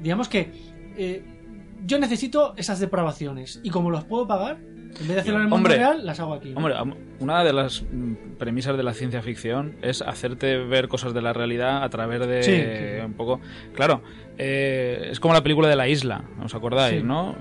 Digamos 0.03 0.27
que 0.27 0.49
eh, 0.97 1.23
yo 1.85 1.99
necesito 1.99 2.53
esas 2.57 2.79
depravaciones 2.79 3.59
y 3.63 3.69
como 3.69 3.89
los 3.91 4.03
puedo 4.05 4.27
pagar, 4.27 4.57
en 4.57 5.07
vez 5.07 5.15
de 5.15 5.19
hacerlo 5.19 5.39
en 5.39 5.43
el 5.43 5.49
mundo 5.49 5.55
Hombre, 5.57 5.75
real, 5.77 6.05
las 6.05 6.19
hago 6.21 6.33
aquí. 6.33 6.49
¿no? 6.51 6.57
Hombre, 6.57 6.75
una 7.19 7.43
de 7.43 7.51
las 7.53 7.83
mm, 7.83 8.37
premisas 8.37 8.77
de 8.77 8.83
la 8.83 8.93
ciencia 8.93 9.21
ficción 9.21 9.75
es 9.81 10.01
hacerte 10.01 10.57
ver 10.57 10.87
cosas 10.87 11.13
de 11.13 11.21
la 11.21 11.33
realidad 11.33 11.83
a 11.83 11.89
través 11.89 12.25
de 12.25 12.43
Sí, 12.43 12.51
sí. 12.55 13.05
un 13.05 13.13
poco. 13.13 13.41
Claro, 13.73 14.01
eh, 14.37 15.09
es 15.11 15.19
como 15.19 15.33
la 15.33 15.43
película 15.43 15.67
de 15.67 15.75
la 15.75 15.87
isla, 15.89 16.23
¿os 16.43 16.55
acordáis, 16.55 17.01
Sí. 17.01 17.05
no? 17.05 17.35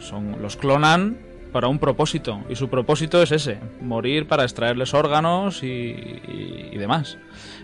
Son, 0.00 0.42
los 0.42 0.56
clonan 0.56 1.16
para 1.52 1.68
un 1.68 1.78
propósito 1.78 2.40
y 2.48 2.56
su 2.56 2.68
propósito 2.68 3.22
es 3.22 3.30
ese, 3.30 3.58
morir 3.80 4.26
para 4.26 4.42
extraerles 4.42 4.92
órganos 4.94 5.62
y, 5.62 5.66
y- 5.66 6.70
y 6.72 6.78
demás. 6.78 7.18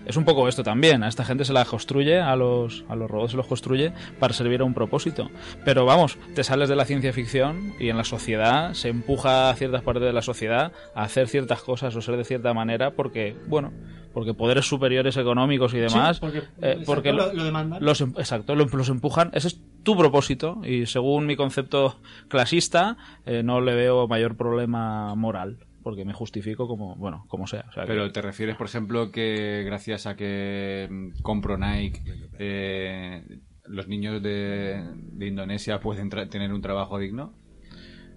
Es 0.07 0.17
un 0.17 0.25
poco 0.25 0.49
esto 0.49 0.63
también, 0.63 1.03
a 1.03 1.09
esta 1.09 1.25
gente 1.25 1.45
se 1.45 1.53
la 1.53 1.65
construye, 1.65 2.19
a 2.21 2.35
los, 2.37 2.85
a 2.89 2.97
los 2.97 3.11
robots 3.11 3.33
se 3.33 3.37
los 3.37 3.47
construye 3.47 3.93
para 4.19 4.33
servir 4.33 4.61
a 4.61 4.65
un 4.65 4.75
propósito. 4.75 5.31
Pero 5.65 5.85
vamos, 5.85 6.19
te 6.35 6.45
sales 6.45 6.69
de 6.69 6.77
la 6.77 6.85
ciencia 6.85 7.13
ficción 7.13 7.75
y 7.79 7.89
en 7.91 7.97
la 7.97 8.05
sociedad 8.05 8.73
se 8.75 8.89
empuja 8.89 9.51
a 9.51 9.55
ciertas 9.55 9.83
partes 9.83 10.05
de 10.05 10.13
la 10.13 10.23
sociedad 10.23 10.73
a 10.95 11.03
hacer 11.03 11.29
ciertas 11.29 11.63
cosas 11.63 11.95
o 11.97 12.01
ser 12.03 12.17
de 12.17 12.25
cierta 12.25 12.55
manera 12.55 12.93
porque, 12.93 13.37
bueno, 13.47 13.73
porque 14.15 14.35
poderes 14.35 14.67
superiores 14.67 15.17
económicos 15.17 15.75
y 15.75 15.79
demás, 15.79 16.17
Sí, 16.17 16.21
porque, 16.21 16.39
eh, 16.39 16.43
exacto, 16.61 16.83
porque 16.87 17.13
lo, 17.13 17.33
lo 17.33 17.45
demandan. 17.45 17.85
los, 17.85 18.01
em- 18.01 18.15
exacto, 18.17 18.55
lo- 18.55 18.65
los 18.65 18.89
empujan. 18.89 19.31
Ese 19.35 19.49
es 19.49 19.61
tu 19.83 19.97
propósito 19.97 20.61
y 20.65 20.87
según 20.87 21.27
mi 21.27 21.37
concepto 21.37 22.01
clasista 22.29 22.97
eh, 23.27 23.43
no 23.43 23.61
le 23.61 23.75
veo 23.75 24.09
mayor 24.09 24.37
problema 24.37 25.15
moral 25.15 25.59
porque 25.89 26.05
me 26.05 26.13
justifico 26.13 26.69
como, 26.69 26.97
bueno, 26.97 27.25
como 27.29 27.47
sea. 27.47 27.65
O 27.71 27.73
sea 27.73 27.85
que- 27.85 27.89
Pero 27.89 28.13
te 28.13 28.21
refieres, 28.21 28.57
por 28.57 28.67
ejemplo, 28.67 29.11
que 29.11 29.63
gracias 29.65 30.07
a 30.07 30.17
que 30.17 30.87
mm, 30.91 31.23
compro 31.23 31.57
Nike, 31.57 32.03
eh, 32.39 33.23
los 33.65 33.89
niños 33.89 34.23
de, 34.23 34.85
de 34.95 35.27
Indonesia 35.27 35.81
pueden 35.81 36.11
tener 36.11 36.53
un 36.53 36.61
trabajo 36.61 36.99
digno? 36.99 37.33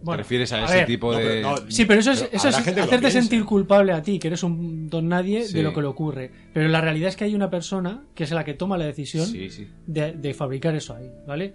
Bueno, 0.03 0.17
¿Te 0.17 0.23
refieres 0.23 0.51
a, 0.51 0.57
a 0.57 0.65
ese 0.65 0.75
ver, 0.79 0.85
tipo 0.87 1.13
No, 1.13 1.17
de...? 1.19 1.25
pero 1.25 1.49
no, 1.51 1.57
Sí, 1.69 1.85
pero 1.85 1.99
eso 2.01 2.11
es, 2.11 2.23
Pero 2.23 2.35
eso 2.35 2.47
hacerte 2.49 3.09
sentir 3.11 3.45
culpable 3.45 3.93
a 3.93 4.01
ti, 4.01 4.19
que 4.19 4.27
eres 4.27 4.43
un 4.43 4.89
don 4.89 5.07
nadie 5.07 5.43
Sí. 5.43 5.53
de 5.53 5.63
lo 5.63 5.73
que 5.73 5.79
le 5.81 5.87
ocurre. 5.87 6.29
Pero 6.53 6.67
la 6.67 6.81
realidad 6.81 7.07
es 7.07 7.15
que 7.15 7.23
hay 7.23 7.35
una 7.35 7.49
persona 7.49 8.03
que 8.15 8.25
es 8.25 8.31
la 8.31 8.43
que 8.43 8.53
toma 8.53 8.77
la 8.77 8.85
decisión 8.85 9.25
Sí, 9.27 9.49
sí. 9.49 9.67
de, 9.87 10.11
de 10.11 10.33
fabricar 10.33 10.75
eso 10.75 10.93
ahí, 10.95 11.09
¿vale? 11.25 11.53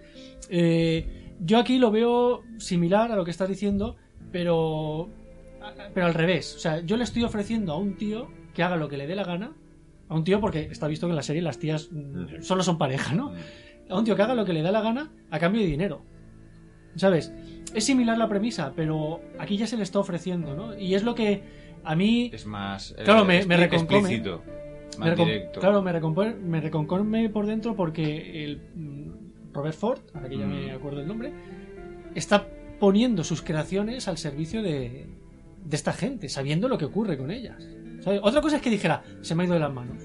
Eh, 0.48 1.34
yo 1.40 1.59
aquí 1.59 1.78
lo 1.78 1.90
veo 1.90 2.43
similar 2.56 3.12
a 3.12 3.16
lo 3.16 3.24
que 3.26 3.32
estás 3.32 3.48
diciendo, 3.51 3.97
pero, 4.32 5.10
pero 5.94 6.06
al 6.06 6.14
revés. 6.14 6.55
O 6.55 6.59
sea, 6.59 6.80
yo 6.80 6.97
le 6.97 7.05
estoy 7.05 7.22
ofreciendo 7.24 7.72
a 7.72 7.78
un 7.78 7.97
tío 7.97 8.28
que 8.55 8.62
haga 8.62 8.76
lo 8.76 8.88
que 8.88 8.97
le 8.97 9.06
dé 9.06 9.14
la 9.14 9.24
gana. 9.24 9.52
A 10.09 10.14
un 10.14 10.22
tío, 10.24 10.40
porque 10.40 10.68
está 10.70 10.86
visto 10.86 11.06
que 11.06 11.10
en 11.10 11.16
la 11.16 11.22
serie 11.22 11.43
las 11.43 11.59
tías 11.59 11.88
mm, 11.90 12.40
solo 12.43 12.62
son 12.62 12.78
pareja, 12.78 13.14
¿no? 13.14 13.32
A 13.88 13.98
un 13.98 14.05
tío 14.05 14.14
que 14.16 14.22
haga 14.22 14.34
lo 14.34 14.44
que 14.44 14.52
le 14.52 14.62
da 14.62 14.70
la 14.70 14.80
gana 14.80 15.10
a 15.30 15.38
cambio 15.38 15.62
de 15.62 15.66
dinero. 15.68 16.02
¿Sabes? 16.94 17.32
Es 17.74 17.84
similar 17.84 18.16
la 18.16 18.28
premisa, 18.28 18.72
pero 18.74 19.20
aquí 19.38 19.56
ya 19.56 19.66
se 19.66 19.76
le 19.76 19.82
está 19.82 19.98
ofreciendo, 19.98 20.55
¿no? 20.55 20.78
Y 20.78 20.94
es 20.94 21.02
lo 21.02 21.14
que 21.14 21.43
a 21.84 21.94
mí 21.94 22.30
Es 22.32 22.47
más 22.47 22.93
eh, 22.93 23.02
Claro, 23.05 23.24
me- 23.24 23.44
me 23.44 23.56
reconcome. 23.56 23.98
explícito, 23.98 24.43
me 24.98 25.06
más 25.06 25.09
recon- 25.18 25.24
directo. 25.26 25.60
Claro, 25.60 25.82
me, 25.82 25.93
recompone, 25.93 26.34
me 26.34 26.60
reconcome 26.60 27.28
por 27.28 27.47
dentro 27.47 27.74
porque 27.76 28.44
el 28.44 28.60
mm, 28.74 29.52
Robert 29.52 29.76
Ford, 29.76 29.98
ahora 30.14 30.28
que 30.28 30.38
ya 30.38 30.47
me 30.47 30.72
Mm. 30.72 30.76
acuerdo 30.76 31.01
el 31.01 31.09
nombre, 31.09 31.32
está 32.14 32.47
poniendo 32.80 33.24
sus 33.24 33.43
creaciones 33.43 34.09
al 34.09 34.16
servicio 34.18 34.62
de, 34.62 35.06
de 35.66 35.76
esta 35.76 35.93
gente, 35.93 36.28
sabiendo 36.28 36.68
lo 36.68 36.78
que 36.78 36.84
ocurre 36.84 37.18
con 37.18 37.30
ellas. 37.30 37.56
¿Sabes? 38.01 38.20
Otra 38.22 38.40
cosa 38.40 38.56
es 38.56 38.62
que 38.62 38.70
dijera, 38.70 39.02
se 39.22 39.34
me 39.34 39.43
ha 39.43 39.47
ido 39.47 39.55
de 39.55 39.60
las 39.60 39.72
manos. 39.72 40.02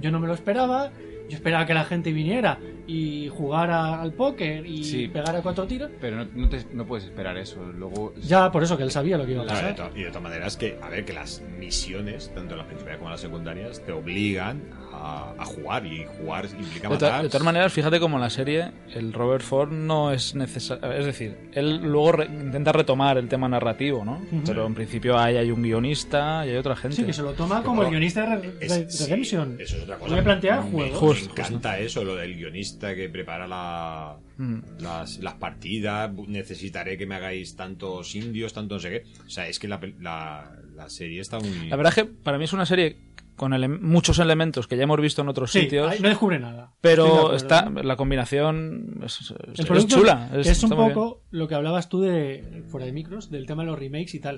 Yo 0.00 0.10
no 0.10 0.18
me 0.20 0.26
lo 0.26 0.34
esperaba, 0.34 0.90
yo 1.28 1.36
esperaba 1.36 1.64
que 1.64 1.72
la 1.74 1.84
gente 1.84 2.12
viniera 2.12 2.58
y 2.86 3.28
jugara 3.28 4.02
al 4.02 4.12
póker 4.12 4.66
y 4.66 4.84
Sí. 4.84 5.08
pegara 5.08 5.40
cuatro 5.40 5.66
tiros. 5.66 5.90
Pero 6.00 6.16
no, 6.16 6.26
no 6.34 6.48
te- 6.48 6.66
no 6.74 6.84
puedes 6.84 7.04
esperar 7.06 7.38
eso. 7.38 7.62
Luego... 7.72 8.12
Ya, 8.16 8.50
por 8.52 8.62
eso 8.62 8.76
que 8.76 8.82
él 8.82 8.90
sabía 8.90 9.16
lo 9.16 9.24
que 9.24 9.32
iba 9.32 9.44
a 9.44 9.46
pasar. 9.46 9.92
y 9.94 10.02
de 10.02 10.08
todas 10.08 10.22
maneras 10.22 10.56
que, 10.56 10.78
a 10.82 10.88
ver, 10.90 11.04
que 11.04 11.12
las 11.14 11.42
misiones, 11.58 12.32
tanto 12.34 12.56
las 12.56 12.66
principales 12.66 12.98
como 12.98 13.10
las 13.10 13.20
secundarias, 13.20 13.80
te 13.84 13.92
obligan 13.92 14.62
a, 14.94 15.34
a 15.38 15.44
jugar 15.44 15.84
y 15.86 16.04
jugar 16.18 16.46
implica 16.46 16.88
De, 16.88 16.94
matar. 16.94 17.22
de 17.22 17.28
todas 17.28 17.44
maneras, 17.44 17.72
fíjate 17.72 17.98
como 18.00 18.16
en 18.16 18.22
la 18.22 18.30
serie 18.30 18.70
el 18.94 19.12
Robert 19.12 19.42
Ford 19.44 19.70
no 19.72 20.12
es 20.12 20.34
necesario. 20.34 20.92
Es 20.92 21.04
decir, 21.06 21.36
él 21.52 21.78
luego 21.82 22.12
re- 22.12 22.26
intenta 22.26 22.72
retomar 22.72 23.18
el 23.18 23.28
tema 23.28 23.48
narrativo, 23.48 24.04
¿no? 24.04 24.22
Pero 24.46 24.66
en 24.66 24.74
principio 24.74 25.18
hay, 25.18 25.36
hay 25.36 25.50
un 25.50 25.62
guionista 25.62 26.46
y 26.46 26.50
hay 26.50 26.56
otra 26.56 26.76
gente. 26.76 26.96
Sí, 26.96 27.04
que 27.04 27.12
se 27.12 27.22
lo 27.22 27.32
toma 27.32 27.62
como 27.62 27.82
el 27.82 27.90
guionista 27.90 28.26
de 28.26 28.36
Re- 28.36 28.52
es- 28.60 28.76
Re- 28.76 28.90
sí, 28.90 29.04
Redemption. 29.04 29.56
eso 29.60 29.76
es 29.76 29.82
otra 29.82 29.96
cosa. 29.98 30.22
Plantea 30.22 30.58
el 30.58 30.64
Me- 30.64 30.70
juego. 30.70 30.92
Me 30.92 30.98
Justo, 30.98 31.30
encanta 31.32 31.78
eso, 31.78 32.04
lo 32.04 32.14
del 32.16 32.34
guionista 32.36 32.94
que 32.94 33.08
prepara 33.08 33.46
la, 33.46 34.16
Mm. 34.36 34.58
las, 34.80 35.18
las 35.18 35.34
partidas. 35.34 36.10
Necesitaré 36.26 36.98
que 36.98 37.06
me 37.06 37.14
hagáis 37.14 37.54
tantos 37.56 38.14
indios, 38.14 38.52
tanto 38.52 38.74
no 38.76 38.80
sé 38.80 38.90
qué. 38.90 39.04
O 39.26 39.30
sea, 39.30 39.46
es 39.48 39.58
que 39.58 39.68
la, 39.68 39.80
pel- 39.80 39.94
la, 40.00 40.50
la 40.74 40.88
serie 40.90 41.20
está 41.20 41.38
muy. 41.38 41.68
La 41.68 41.76
verdad 41.76 41.92
es 41.96 42.04
que 42.04 42.10
para 42.10 42.36
mí 42.38 42.44
es 42.44 42.52
una 42.52 42.66
serie 42.66 42.96
con 43.36 43.52
ele- 43.52 43.68
muchos 43.68 44.18
elementos 44.18 44.66
que 44.68 44.76
ya 44.76 44.84
hemos 44.84 45.00
visto 45.00 45.22
en 45.22 45.28
otros 45.28 45.50
Sí, 45.50 45.62
sitios. 45.62 45.90
ahí 45.90 45.98
no 46.00 46.08
descubre 46.08 46.38
nada. 46.38 46.72
Pero 46.80 47.34
está 47.34 47.68
la 47.70 47.96
combinación 47.96 49.00
es, 49.04 49.86
chula. 49.86 50.30
Es, 50.34 50.46
es- 50.48 50.62
un 50.62 50.70
bien. 50.70 50.88
poco 50.92 51.22
lo 51.30 51.48
que 51.48 51.54
hablabas 51.54 51.88
tú 51.88 52.00
de 52.00 52.62
fuera 52.68 52.86
de 52.86 52.92
micros, 52.92 53.30
del 53.30 53.46
tema 53.46 53.62
de 53.64 53.70
los 53.70 53.78
remakes 53.78 54.14
y 54.14 54.20
tal. 54.20 54.36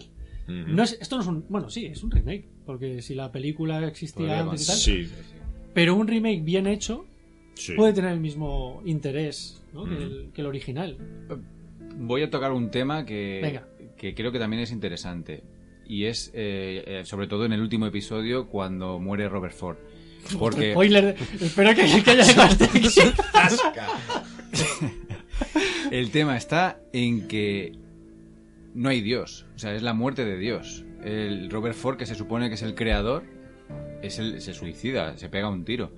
Ujú. 0.49 0.55
No 0.75 0.83
es, 0.83 0.97
esto 1.01 1.17
no 1.17 1.23
es 1.23 1.29
un. 1.29 1.45
Bueno, 1.49 1.69
sí, 1.69 1.87
es 1.87 2.03
un 2.05 2.11
remake. 2.11 2.49
Porque 2.65 3.03
si 3.03 3.15
la 3.15 3.31
película 3.33 3.85
existía 3.87 4.27
Podría 4.27 4.41
antes 4.41 4.63
y 4.63 4.67
tal. 4.67 4.77
Sí, 4.77 5.11
Pero 5.75 5.95
un 5.95 6.07
remake 6.09 6.41
bien 6.43 6.67
hecho 6.67 7.05
sí. 7.55 7.73
puede 7.75 7.93
tener 7.93 8.13
el 8.13 8.21
mismo 8.21 8.81
interés 8.87 9.63
¿no? 9.73 9.85
que, 9.85 9.95
el, 9.97 10.31
que 10.33 10.41
el 10.41 10.47
original. 10.47 10.97
Voy 11.99 12.23
a 12.23 12.31
tocar 12.31 12.53
un 12.53 12.71
tema 12.71 13.05
que, 13.05 13.41
Venga. 13.43 13.67
que 13.97 14.15
creo 14.15 14.31
que 14.33 14.39
también 14.39 14.63
es 14.63 14.71
interesante. 14.71 15.43
Y 15.89 16.07
es, 16.07 16.31
eh, 16.35 16.83
eh, 16.87 17.03
sobre 17.05 17.27
todo 17.27 17.45
en 17.45 17.53
el 17.53 17.61
último 17.61 17.87
episodio, 17.87 18.49
cuando 18.49 18.99
muere 18.99 19.29
Robert 19.29 19.55
Ford. 19.55 19.77
Porque 20.39 20.73
Spoiler. 20.73 21.17
Espero 21.41 21.75
que, 21.75 22.03
que 22.03 22.11
haya 22.11 22.25
el 25.91 26.11
tema 26.11 26.37
está 26.37 26.81
en 26.93 27.29
que 27.29 27.73
no 28.75 28.89
hay 28.89 29.01
Dios. 29.01 29.47
O 29.55 29.59
sea, 29.59 29.75
es 29.75 29.83
la 29.83 29.95
muerte 29.95 30.25
de 30.25 30.37
Dios. 30.39 30.85
El 31.05 31.51
Robert 31.51 31.77
Ford, 31.77 31.97
que 31.97 32.07
se 32.07 32.15
supone 32.15 32.49
que 32.49 32.55
es 32.55 32.63
el 32.63 32.75
creador, 32.75 33.25
es 34.03 34.19
el, 34.19 34.41
se 34.41 34.53
suicida, 34.53 35.17
se 35.17 35.29
pega 35.29 35.49
un 35.49 35.65
tiro. 35.65 35.93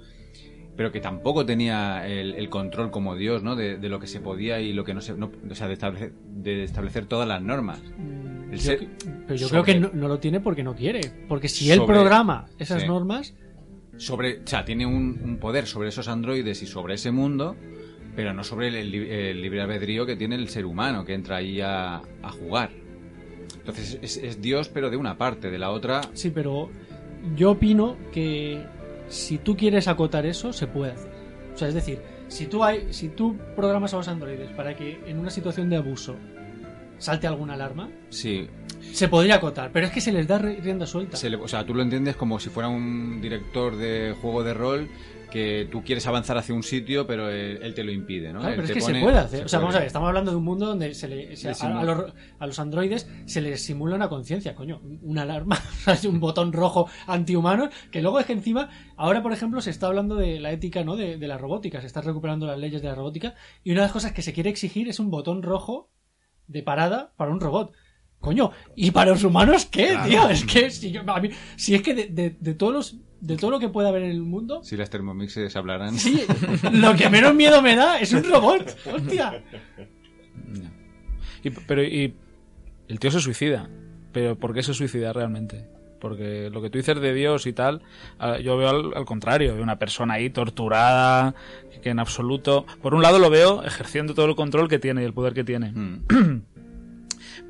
Pero 0.79 0.93
que 0.93 1.01
tampoco 1.01 1.45
tenía 1.45 2.07
el, 2.09 2.35
el 2.37 2.49
control 2.49 2.93
como 2.93 3.17
Dios, 3.17 3.43
¿no? 3.43 3.57
De, 3.57 3.77
de 3.79 3.89
lo 3.89 3.99
que 3.99 4.07
se 4.07 4.21
podía 4.21 4.61
y 4.61 4.73
lo 4.73 4.85
que 4.85 4.95
no 4.95 5.01
se... 5.01 5.13
no- 5.15 5.31
o 5.51 5.55
sea, 5.57 5.67
de 5.67 5.73
establecer, 5.75 6.13
de 6.25 6.63
establecer 6.63 7.07
todas 7.07 7.27
las 7.27 7.43
normas. 7.43 7.83
Mm, 7.99 8.53
El 8.53 8.59
yo 8.59 8.65
ser- 8.65 8.79
que- 8.79 8.89
pero 9.27 9.35
yo 9.35 9.49
sobre- 9.49 9.63
creo 9.63 9.75
que 9.75 9.81
no, 9.81 9.91
no 9.93 10.07
lo 10.07 10.21
tiene 10.21 10.39
porque 10.39 10.63
no 10.63 10.77
quiere. 10.77 11.01
Porque 11.29 11.49
si 11.49 11.69
él 11.73 11.79
Sobre- 11.81 11.95
programa 11.95 12.47
esas 12.61 12.83
sí. 12.83 12.87
normas, 12.89 13.35
sobre, 13.97 14.39
o 14.39 14.47
sea, 14.47 14.65
tiene 14.65 14.87
un, 14.87 15.21
un 15.25 15.39
poder 15.39 15.67
sobre 15.67 15.89
esos 15.89 16.07
androides 16.07 16.63
y 16.63 16.67
sobre 16.69 16.95
ese 16.95 17.11
mundo, 17.11 17.57
pero 18.15 18.33
no 18.33 18.45
sobre 18.45 18.69
el, 18.69 18.95
el 18.95 19.43
libre 19.43 19.61
albedrío 19.61 20.07
que 20.07 20.15
tiene 20.15 20.37
el 20.37 20.49
ser 20.49 20.65
humano 20.65 21.05
que 21.05 21.15
entra 21.15 21.37
ahí 21.39 21.61
a, 21.61 21.97
a 21.97 22.31
jugar. 22.31 22.71
Entonces 23.59 23.99
es, 24.01 24.17
es 24.17 24.41
Dios, 24.41 24.69
pero 24.69 24.91
de 24.91 24.97
una 24.97 25.19
parte, 25.19 25.51
de 25.51 25.59
la 25.59 25.71
otra. 25.71 26.03
sí, 26.15 26.31
pero 26.31 26.71
yo 27.37 27.51
opino 27.51 27.97
que 28.13 28.65
si 29.09 29.39
tú 29.39 29.57
quieres 29.57 29.89
acotar 29.89 30.27
eso, 30.27 30.53
se 30.53 30.67
puede 30.67 30.93
hacer. 30.93 31.11
O 31.55 31.59
sea, 31.59 31.69
es 31.69 31.75
decir, 31.75 32.01
si 32.29 32.47
tú, 32.47 32.63
hay, 32.63 32.93
si 32.93 33.09
tú 33.09 33.37
programas 33.57 33.93
a 33.95 33.97
los 33.99 34.09
androides 34.09 34.51
para 34.51 34.77
que 34.77 35.01
en 35.07 35.19
una 35.19 35.31
situación 35.31 35.69
de 35.71 35.77
abuso 35.77 36.17
salte 36.99 37.27
alguna 37.27 37.55
alarma, 37.55 37.89
Sí, 38.11 38.49
se 38.93 39.09
podría 39.09 39.37
acotar. 39.37 39.71
Pero 39.73 39.87
es 39.87 39.93
que 39.93 40.01
se 40.01 40.13
les 40.13 40.27
da 40.27 40.39
ri- 40.41 40.61
rienda 40.61 40.87
suelta. 40.87 41.17
se 41.17 41.31
le- 41.31 41.37
o 41.37 41.49
sea, 41.49 41.65
tú 41.65 41.75
lo 41.75 41.83
entiendes 41.83 42.17
como 42.17 42.39
si 42.41 42.49
fuera 42.51 42.69
un 42.69 43.21
director 43.21 43.77
de 43.77 44.15
juego 44.21 44.43
de 44.45 44.55
rol 44.55 44.89
que 45.31 45.69
tú 45.71 45.83
quieres 45.85 46.07
avanzar 46.07 46.37
hacia 46.39 46.55
un 46.55 46.63
sitio, 46.63 47.07
pero 47.07 47.29
él, 47.29 47.59
él 47.63 47.75
te 47.75 47.85
lo 47.85 47.93
impide, 47.93 48.33
¿no? 48.33 48.41
Claro, 48.41 48.55
Él 48.55 48.61
pero 48.63 48.67
es 48.69 48.73
que 48.75 48.81
pone- 48.81 48.99
se 49.01 49.05
puede 49.05 49.19
hacer. 49.19 49.39
se 49.41 49.45
O 49.45 49.49
sea, 49.49 49.59
vamos 49.59 49.75
a 49.75 49.79
ver, 49.79 49.87
estamos 49.87 50.09
hablando 50.09 50.31
de 50.31 50.37
un 50.37 50.45
mundo 50.45 50.67
donde 50.67 50.95
se 50.95 51.09
le, 51.09 51.37
se- 51.37 51.49
a, 51.51 51.83
los, 51.85 52.13
a 52.39 52.47
los 52.47 52.59
androides 52.59 53.09
se 53.27 53.41
les 53.41 53.63
simula 53.63 53.97
una 53.97 54.09
conciencia, 54.09 54.55
coño. 54.55 54.81
Una 55.03 55.23
alarma, 55.23 55.59
un 56.09 56.21
botón 56.21 56.53
rojo 56.53 56.89
antihumano, 57.07 57.69
que 57.91 58.01
luego 58.03 58.21
es 58.21 58.27
que 58.27 58.33
encima, 58.33 58.71
ahora 58.97 59.23
por 59.23 59.33
ejemplo 59.33 59.61
se 59.61 59.71
está 59.71 59.87
hablando 59.87 60.15
de 60.17 60.41
la 60.41 60.51
ética, 60.53 60.83
¿no? 60.85 60.97
De, 60.97 61.19
de 61.19 61.29
la 61.29 61.39
robótica, 61.39 61.81
se 61.81 61.87
están 61.87 62.05
recuperando 62.05 62.47
las 62.47 62.59
leyes 62.59 62.81
de 62.83 62.89
la 62.89 62.95
robótica, 62.95 63.35
y 63.65 63.73
una 63.73 63.81
de 63.83 63.87
las 63.87 63.93
cosas 63.93 64.13
que 64.13 64.23
se 64.23 64.33
quiere 64.33 64.51
exigir 64.51 64.89
es 64.89 64.99
un 65.01 65.11
botón 65.11 65.43
rojo 65.43 65.91
de 66.47 66.63
parada 66.63 67.13
para 67.17 67.31
un 67.31 67.41
robot. 67.41 67.73
Coño, 68.21 68.51
¿y 68.75 68.91
para 68.91 69.11
los 69.13 69.23
humanos 69.25 69.67
qué, 69.67 69.89
Claro. 69.89 70.09
tío? 70.09 70.29
Es 70.29 70.45
que 70.45 70.71
si, 70.71 70.91
yo- 70.91 71.03
a 71.07 71.21
mí- 71.21 71.31
si 71.57 71.75
es 71.75 71.83
que 71.83 71.95
de, 71.95 72.07
de- 72.09 72.37
de 72.39 72.55
todos 72.55 72.73
los, 72.73 72.97
de 73.21 73.37
todo 73.37 73.51
lo 73.53 73.59
que 73.61 73.69
puede 73.69 73.89
haber 73.89 74.03
en 74.03 74.11
el 74.11 74.23
mundo, 74.23 74.61
Si 74.65 74.77
las 74.77 74.91
termomixes 74.91 75.55
hablaran. 75.57 75.97
Sí, 75.99 76.23
lo 76.73 76.95
que 76.97 77.09
menos 77.11 77.35
miedo 77.35 77.63
me 77.63 77.77
da 77.77 77.99
es 78.01 78.13
un 78.13 78.25
robot. 78.25 78.77
Hostia. 78.93 79.43
Y, 81.43 81.51
pero 81.51 81.83
y 81.85 82.15
el 82.89 82.99
tío 82.99 83.11
se 83.11 83.21
suicida. 83.21 83.69
Pero 84.13 84.37
¿por 84.39 84.55
qué 84.55 84.63
se 84.63 84.75
suicida 84.75 85.13
realmente? 85.13 85.67
Porque 86.01 86.49
lo 86.53 86.63
que 86.63 86.71
tú 86.71 86.79
dices 86.79 87.01
de 87.01 87.13
Dios 87.13 87.47
y 87.47 87.53
tal, 87.53 87.83
yo 88.43 88.57
veo 88.57 88.69
al, 88.69 88.93
al 88.95 89.05
contrario, 89.05 89.55
veo 89.55 89.63
una 89.63 89.79
persona 89.81 90.15
ahí 90.15 90.31
torturada, 90.31 91.35
que 91.83 91.91
en 91.91 91.99
absoluto... 91.99 92.67
Por 92.83 92.95
un 92.95 93.03
lado 93.03 93.19
lo 93.19 93.31
veo 93.31 93.65
ejerciendo 93.65 94.15
todo 94.15 94.27
el 94.27 94.37
control 94.37 94.69
que 94.69 94.79
tiene 94.79 95.03
y 95.03 95.05
el 95.05 95.13
poder 95.13 95.35
que 95.35 95.43
tiene, 95.45 95.73
Mm. 95.73 96.43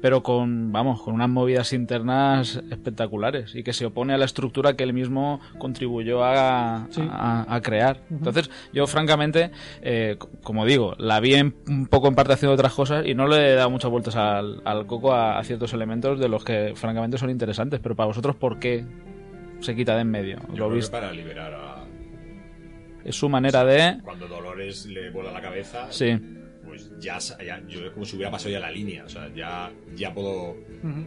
pero 0.01 0.23
con, 0.23 0.71
vamos, 0.73 1.03
con 1.03 1.15
unas 1.15 1.29
movidas 1.29 1.73
internas 1.73 2.63
espectaculares 2.71 3.55
y 3.55 3.63
que 3.63 3.73
se 3.73 3.87
opone 3.87 4.15
a 4.15 4.19
la 4.19 4.25
estructura 4.25 4.75
que 4.75 4.85
él 4.85 4.93
mismo 4.93 5.41
contribuyó 5.59 6.25
a, 6.25 6.87
Sí. 6.91 7.03
a- 7.11 7.45
a 7.53 7.61
crear. 7.61 8.01
Entonces, 8.11 8.51
yo 8.73 8.87
francamente, 8.87 9.51
eh, 9.83 10.17
como 10.43 10.65
digo, 10.65 10.95
la 10.99 11.21
vi 11.21 11.35
en- 11.35 11.55
un 11.69 11.87
poco 11.87 12.09
en 12.09 12.15
parte 12.15 12.33
haciendo 12.35 12.55
otras 12.55 12.73
cosas 12.75 13.07
y 13.07 13.15
no 13.15 13.27
le 13.27 13.53
he 13.53 13.55
dado 13.55 13.71
muchas 13.71 13.91
vueltas 13.91 14.15
al, 14.17 14.63
al 14.65 14.87
coco 14.87 15.13
a, 15.13 15.39
a 15.39 15.45
ciertos 15.45 15.73
elementos 15.73 16.21
de 16.21 16.29
los 16.29 16.45
que 16.45 16.73
francamente 16.77 17.19
son 17.19 17.31
interesantes, 17.31 17.81
pero 17.81 17.97
para 17.97 18.07
vosotros, 18.09 18.37
¿por 18.37 18.59
qué 18.59 18.85
se 19.61 19.75
quita 19.75 19.95
de 19.97 20.03
en 20.03 20.11
medio? 20.11 20.37
Yo 20.37 20.47
¿Lo 20.49 20.55
creo 20.55 20.69
que 20.69 20.75
viste? 20.77 20.93
para 20.93 21.13
liberar 21.13 21.53
a... 21.55 21.75
Es 23.05 23.17
su 23.17 23.29
manera 23.29 23.65
de... 23.65 23.99
Cuando 24.05 24.29
Dolores 24.29 24.87
le 24.87 25.11
vuela 25.11 25.33
la 25.33 25.41
cabeza, 25.41 25.87
Sí. 25.91 26.19
Pues 26.89 26.91
ya, 27.01 27.19
ya- 27.45 27.63
yo 27.69 27.87
es 27.87 27.91
como 27.93 28.05
si 28.07 28.17
hubiera 28.17 28.31
pasado 28.31 28.51
ya 28.51 28.61
la 28.61 28.71
línea. 28.71 29.05
O 29.05 29.09
sea, 29.09 29.29
ya, 29.35 29.71
ya 29.97 30.13
puedo, 30.15 30.57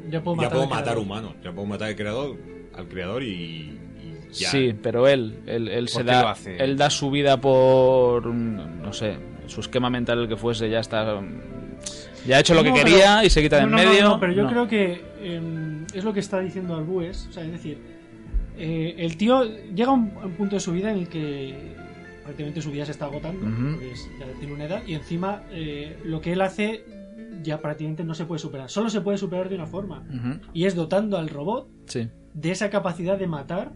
Ya 0.10 0.22
puedo 0.22 0.36
ya 0.36 0.42
matar, 0.44 0.52
puedo 0.52 0.64
al 0.64 0.70
matar 0.70 0.98
humanos. 0.98 1.34
Ya 1.44 1.52
puedo 1.52 1.68
matar 1.68 1.90
al 1.90 1.96
creador, 1.96 2.38
al 2.76 2.88
creador 2.88 3.24
y, 3.24 3.28
y 3.32 4.34
ya. 4.34 4.50
Sí, 4.50 4.74
pero 4.82 5.08
él, 5.08 5.40
él, 5.48 5.68
él 5.68 5.88
se 5.88 6.04
¿Por 6.04 6.06
qué 6.06 6.12
da, 6.12 6.36
él 6.60 6.78
da 6.78 6.90
su 6.90 7.10
vida 7.12 7.40
por, 7.40 8.26
no 8.28 8.94
sé, 8.94 9.18
su 9.48 9.62
esquema 9.62 9.90
mental 9.90 10.20
el 10.20 10.28
que 10.28 10.38
fuese, 10.38 10.70
ya 10.70 10.80
está, 10.80 11.22
ya 12.26 12.38
ha 12.38 12.40
hecho 12.40 12.54
lo 12.54 12.64
No, 12.64 12.74
que 12.74 12.82
pero- 12.82 12.86
quería 12.96 13.24
y 13.26 13.30
se 13.30 13.42
quita 13.42 13.58
de 13.58 13.62
No, 13.64 13.68
en 13.68 13.72
no, 13.76 13.84
no, 13.84 13.90
medio. 13.90 14.04
no, 14.10 14.20
pero 14.20 14.34
yo 14.34 14.44
No. 14.44 14.50
creo 14.50 14.68
que 14.68 15.02
em, 15.22 15.86
es 15.94 16.04
lo 16.04 16.14
que 16.14 16.20
está 16.22 16.40
diciendo 16.40 16.76
Arbúes. 16.76 17.28
O 17.30 17.34
sea, 17.34 17.44
es 17.44 17.52
decir, 17.52 17.78
eh, 18.58 18.96
el 19.00 19.18
tío 19.18 19.44
llega 19.74 19.90
a 19.90 19.94
un, 19.94 20.12
a 20.22 20.26
un 20.28 20.34
punto 20.34 20.56
de 20.56 20.60
su 20.60 20.72
vida 20.72 20.92
en 20.92 21.00
el 21.00 21.08
que 21.10 21.76
prácticamente 22.32 22.62
su 22.62 22.72
vida 22.72 22.86
se 22.86 22.92
está 22.92 23.06
agotando, 23.06 23.46
Ujú. 23.46 23.72
porque 23.76 23.92
es- 23.92 24.10
ya 24.20 24.26
tiene 24.40 24.54
una 24.54 24.66
edad, 24.66 24.82
y 24.86 24.94
encima 24.96 25.44
eh, 25.52 26.00
lo 26.04 26.22
que 26.22 26.34
él 26.34 26.42
hace 26.42 26.84
ya 27.44 27.60
prácticamente 27.60 28.04
no 28.04 28.14
se 28.14 28.26
puede 28.26 28.40
superar. 28.40 28.70
Solo 28.70 28.90
se 28.90 29.02
puede 29.02 29.18
superar 29.18 29.50
de 29.50 29.56
una 29.56 29.66
forma, 29.68 30.04
y 30.54 30.66
es 30.66 30.76
dotando 30.76 31.18
al 31.18 31.30
robot 31.30 31.70
Sí. 31.88 32.10
de 32.34 32.52
esa 32.52 32.70
capacidad 32.70 33.18
de 33.18 33.28
matar 33.28 33.72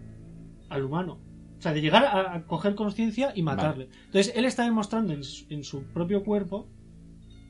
al 0.69 0.83
humano. 0.83 1.19
O 1.57 1.61
sea, 1.61 1.73
de 1.73 1.81
llegar 1.81 2.03
a, 2.05 2.35
a 2.35 2.43
coger 2.45 2.75
conciencia 2.75 3.31
y 3.33 3.41
matarle. 3.41 3.89
Entonces, 4.07 4.33
él 4.35 4.45
está 4.45 4.63
demostrando 4.65 5.13
en 5.13 5.23
su, 5.23 5.45
en 5.49 5.63
su 5.63 5.83
propio 5.93 6.23
cuerpo 6.23 6.67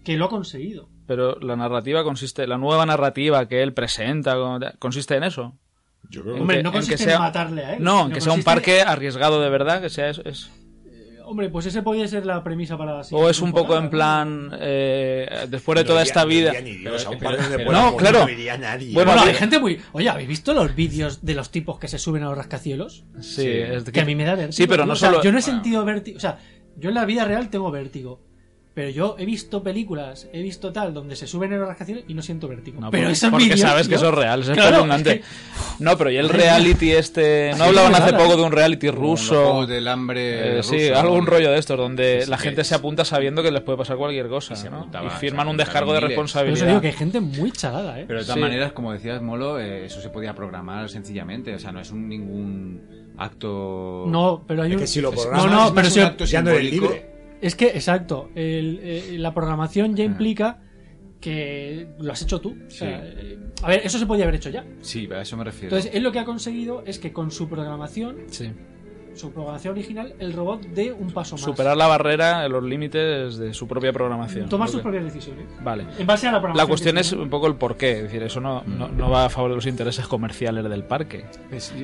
que 0.03 0.15
lo 0.15 0.25
ha 0.25 0.29
conseguido. 0.29 0.89
Pero 1.07 1.39
la 1.39 1.55
narrativa 1.55 2.03
consiste, 2.03 2.45
la 2.47 2.57
nueva 2.57 2.85
narrativa 2.85 3.47
que 3.47 3.61
él 3.63 3.73
presenta 3.73 4.35
con- 4.35 4.61
consiste 4.79 5.15
en 5.15 5.23
eso. 5.23 5.57
Yo 6.09 6.21
creo 6.21 6.35
Hombre, 6.35 6.57
que- 6.57 6.63
no 6.63 6.69
en 6.69 6.73
que 6.73 6.77
consiste 6.79 7.03
sea- 7.03 7.15
en 7.15 7.21
matarle 7.21 7.65
a 7.65 7.73
él. 7.75 7.83
No, 7.83 8.09
que 8.09 8.21
sea 8.21 8.31
un 8.31 8.37
consiste- 8.39 8.43
parque 8.45 8.81
arriesgado 8.81 9.41
de 9.41 9.49
verdad, 9.49 9.81
que 9.81 9.89
sea 9.89 10.07
eso. 10.09 10.21
Es, 10.23 10.51
Hombre, 11.25 11.49
pues 11.49 11.65
ese 11.65 11.81
podría 11.81 12.07
ser 12.07 12.25
la 12.25 12.43
premisa 12.43 12.77
para 12.77 12.93
la 12.93 12.99
o 12.99 13.03
siguiente 13.03 13.31
es 13.31 13.41
un 13.41 13.51
poco 13.51 13.75
en 13.77 13.89
plan, 13.89 14.51
eh, 14.59 15.45
después 15.49 15.75
de 15.77 15.83
no 15.83 15.87
toda 15.87 16.01
iría- 16.01 16.09
esta 16.09 16.21
no 16.21 16.27
vida. 16.27 16.49
iría 16.49 16.61
ni 16.61 16.71
Dios, 16.77 17.05
a 17.05 17.09
un 17.09 17.17
Pero- 17.19 17.31
par 17.31 17.39
de 17.49 17.57
pero- 17.57 17.65
pueblos, 17.71 17.91
no, 17.91 17.97
claro. 17.97 18.19
No 18.25 18.29
iría 18.29 18.57
nadie. 18.57 18.93
Bueno, 18.93 19.11
hay 19.13 19.33
gente 19.33 19.59
muy. 19.59 19.79
Oye, 19.93 20.09
¿habéis 20.09 20.27
visto 20.27 20.53
los 20.53 20.75
vídeos 20.75 21.23
de 21.25 21.33
los 21.35 21.49
tipos 21.51 21.79
que 21.79 21.87
se 21.87 21.97
suben 21.99 22.23
a 22.23 22.27
los 22.27 22.37
rascacielos? 22.37 23.05
Sí, 23.19 23.47
es 23.47 23.85
de 23.85 23.91
Que 23.91 24.01
a 24.01 24.05
mí 24.05 24.15
me 24.15 24.23
da 24.25 24.35
vértigo. 24.35 24.53
Sí, 24.53 24.67
pero 24.67 24.85
no 24.85 24.93
O 24.93 24.95
sea, 24.95 25.09
solo. 25.09 25.23
yo 25.23 25.31
no 25.31 25.39
he 25.39 25.41
sentido 25.41 25.83
vértigo. 25.85 26.17
O 26.17 26.19
sea, 26.19 26.39
yo 26.77 26.89
en 26.89 26.95
la 26.95 27.05
vida 27.05 27.25
real 27.25 27.49
tengo 27.49 27.71
vértigo. 27.71 28.21
Pero 28.75 28.89
yo 28.89 29.15
he 29.17 29.23
visto 29.25 29.63
películas, 29.63 30.27
he 30.33 30.41
visto 30.41 30.73
tal, 30.73 30.93
donde 30.93 31.15
se 31.15 31.27
suben 31.27 31.53
en 31.53 31.59
los 31.59 31.67
rascacielos 31.69 32.03
y 32.09 32.13
no 32.13 32.21
siento 32.21 32.49
vértigo. 32.49 32.81
No, 32.81 32.91
pero 32.91 33.03
porque, 33.03 33.13
esos 33.13 33.29
porque 33.31 33.55
sabes 33.57 33.87
que 33.87 33.95
eso 33.95 34.09
es 34.09 34.13
real, 34.15 34.41
eso 34.41 34.51
es 34.51 34.57
Claro, 34.57 34.69
espeluznante. 34.75 35.11
es 35.11 35.19
que- 35.21 35.25
No, 35.83 35.97
pero 35.97 36.11
y 36.11 36.17
el 36.17 36.27
reality 36.27 36.91
este. 36.91 37.53
No 37.57 37.63
hablaban 37.63 37.95
hace 37.95 38.11
poco 38.11 38.35
de 38.35 38.43
un 38.43 38.51
reality 38.51 38.89
ruso. 38.89 39.33
juegos 39.45 39.69
del 39.69 39.87
hambre 39.87 40.59
Eh, 40.59 40.63
sí, 40.63 40.89
ruso, 40.89 40.99
algo 40.99 41.13
¿no? 41.13 41.19
un 41.21 41.25
rollo 41.25 41.51
de 41.51 41.57
estos, 41.57 41.77
donde 41.77 42.23
Sí, 42.23 42.29
la 42.29 42.37
gente 42.37 42.61
es- 42.61 42.67
se 42.67 42.75
apunta 42.75 43.05
sabiendo 43.05 43.41
que 43.41 43.49
les 43.49 43.61
puede 43.61 43.77
pasar 43.77 43.95
cualquier 43.95 44.27
cosa, 44.27 44.55
Y 44.55 44.57
se 44.57 44.69
¿no? 44.69 44.79
apuntaba, 44.79 45.07
Y 45.07 45.09
se 45.09 45.17
firman 45.19 45.47
un 45.47 45.55
descargo 45.55 45.93
de 45.93 46.01
miles. 46.01 46.15
Por 46.17 46.25
eso 46.25 46.33
responsabilidad. 46.39 46.67
digo 46.67 46.81
que 46.81 46.87
hay 46.87 46.93
gente 46.93 47.21
muy 47.21 47.51
chalada, 47.53 47.97
¿eh? 48.01 48.03
Pero 48.05 48.19
de 48.19 48.25
todas 48.25 48.35
Sí. 48.35 48.41
maneras, 48.41 48.73
como 48.73 48.91
decías, 48.91 49.21
Molo, 49.21 49.57
eh, 49.57 49.85
eso 49.85 50.01
se 50.01 50.09
podía 50.09 50.35
programar 50.35 50.89
sencillamente. 50.89 51.55
O 51.55 51.59
sea, 51.59 51.71
no 51.71 51.79
es 51.79 51.91
un, 51.91 52.09
ningún 52.09 52.81
acto. 53.17 54.03
No, 54.07 54.43
pero 54.45 54.63
hay 54.63 54.71
Es 54.71 54.75
un. 54.75 54.81
que 54.81 54.87
si 54.87 54.99
lo 54.99 55.13
Es- 55.13 55.21
programas, 55.21 55.45
no, 55.45 55.51
no, 55.61 55.65
es 55.67 55.71
pero 55.71 55.89
si- 55.89 55.99
un 56.01 56.05
acto 56.07 56.25
ya 56.25 56.41
no 56.41 56.49
eres 56.51 56.69
simbólico. 56.71 56.93
libre. 56.93 57.14
Es 57.41 57.55
que, 57.55 57.67
exacto, 57.67 58.29
el- 58.35 58.79
eh, 58.81 59.15
la 59.17 59.33
programación 59.33 59.95
ya 59.95 60.03
implica 60.03 60.61
que 61.21 61.87
lo 61.99 62.11
has 62.11 62.21
hecho 62.21 62.39
tú. 62.39 62.55
O 62.67 62.69
sea, 62.69 63.01
Sí. 63.01 63.13
eh, 63.17 63.39
a 63.63 63.67
ver, 63.69 63.81
eso 63.83 63.97
se 63.97 64.05
podía 64.05 64.23
haber 64.25 64.35
hecho 64.35 64.49
ya. 64.49 64.65
Sí, 64.81 65.07
a 65.11 65.21
eso 65.21 65.35
me 65.37 65.43
refiero. 65.43 65.75
Entonces, 65.75 65.95
él 65.95 66.03
lo 66.03 66.11
que 66.11 66.19
ha 66.19 66.25
conseguido 66.25 66.83
es 66.85 66.99
que 66.99 67.11
con 67.13 67.31
su 67.31 67.47
programación, 67.49 68.17
Sí. 68.27 68.51
Su 69.15 69.31
programación 69.31 69.73
original, 69.73 70.13
el 70.19 70.33
robot 70.33 70.61
dé 70.67 70.91
un 70.91 71.11
paso 71.11 71.35
más. 71.35 71.41
Superar 71.45 71.75
la 71.77 71.87
barrera, 71.87 72.47
los 72.49 72.63
límites 72.63 73.37
de 73.37 73.53
su 73.53 73.67
propia 73.67 73.91
programación. 73.93 74.49
Tomar 74.49 74.69
sus 74.69 74.81
propias 74.81 75.03
decisiones. 75.05 75.45
Vale. 75.61 75.85
En 75.97 76.05
base 76.05 76.27
a 76.27 76.31
la 76.31 76.39
programación. 76.39 76.57
La 76.57 76.67
cuestión 76.67 76.97
es 76.97 77.11
un 77.13 77.29
poco 77.29 77.47
el 77.47 77.55
porqué, 77.55 77.91
es 77.97 78.03
decir, 78.03 78.23
eso 78.23 78.39
no, 78.41 78.63
no, 78.65 78.87
no 78.89 79.09
va 79.09 79.25
a 79.25 79.29
favor 79.29 79.51
de 79.51 79.55
los 79.55 79.65
intereses 79.65 80.05
comerciales 80.07 80.63
del 80.69 80.83
parque. 80.83 81.25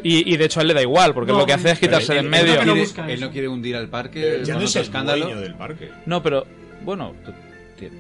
Y, 0.03 0.33
y 0.33 0.37
de 0.37 0.45
hecho 0.45 0.59
a 0.59 0.63
él 0.63 0.67
le 0.67 0.73
da 0.73 0.81
igual, 0.81 1.13
porque 1.13 1.31
No, 1.31 1.39
lo 1.39 1.45
que 1.45 1.53
hace 1.53 1.71
es 1.71 1.79
quitarse 1.79 2.13
de 2.13 2.19
él- 2.19 2.25
en 2.27 2.33
él 2.33 2.41
no 2.41 2.47
medio. 2.75 2.85
quiere- 2.93 3.13
Él 3.13 3.21
no 3.21 3.31
quiere 3.31 3.47
hundir 3.47 3.75
al 3.75 3.87
parque. 3.89 4.37
Eh, 4.37 4.41
ya 4.43 4.55
no 4.55 4.61
es 4.61 4.75
el 4.75 4.81
escándalo. 4.83 5.25
dueño 5.25 5.41
del 5.41 5.55
parque. 5.55 5.89
No, 6.05 6.21
pero 6.21 6.45
bueno, 6.83 7.13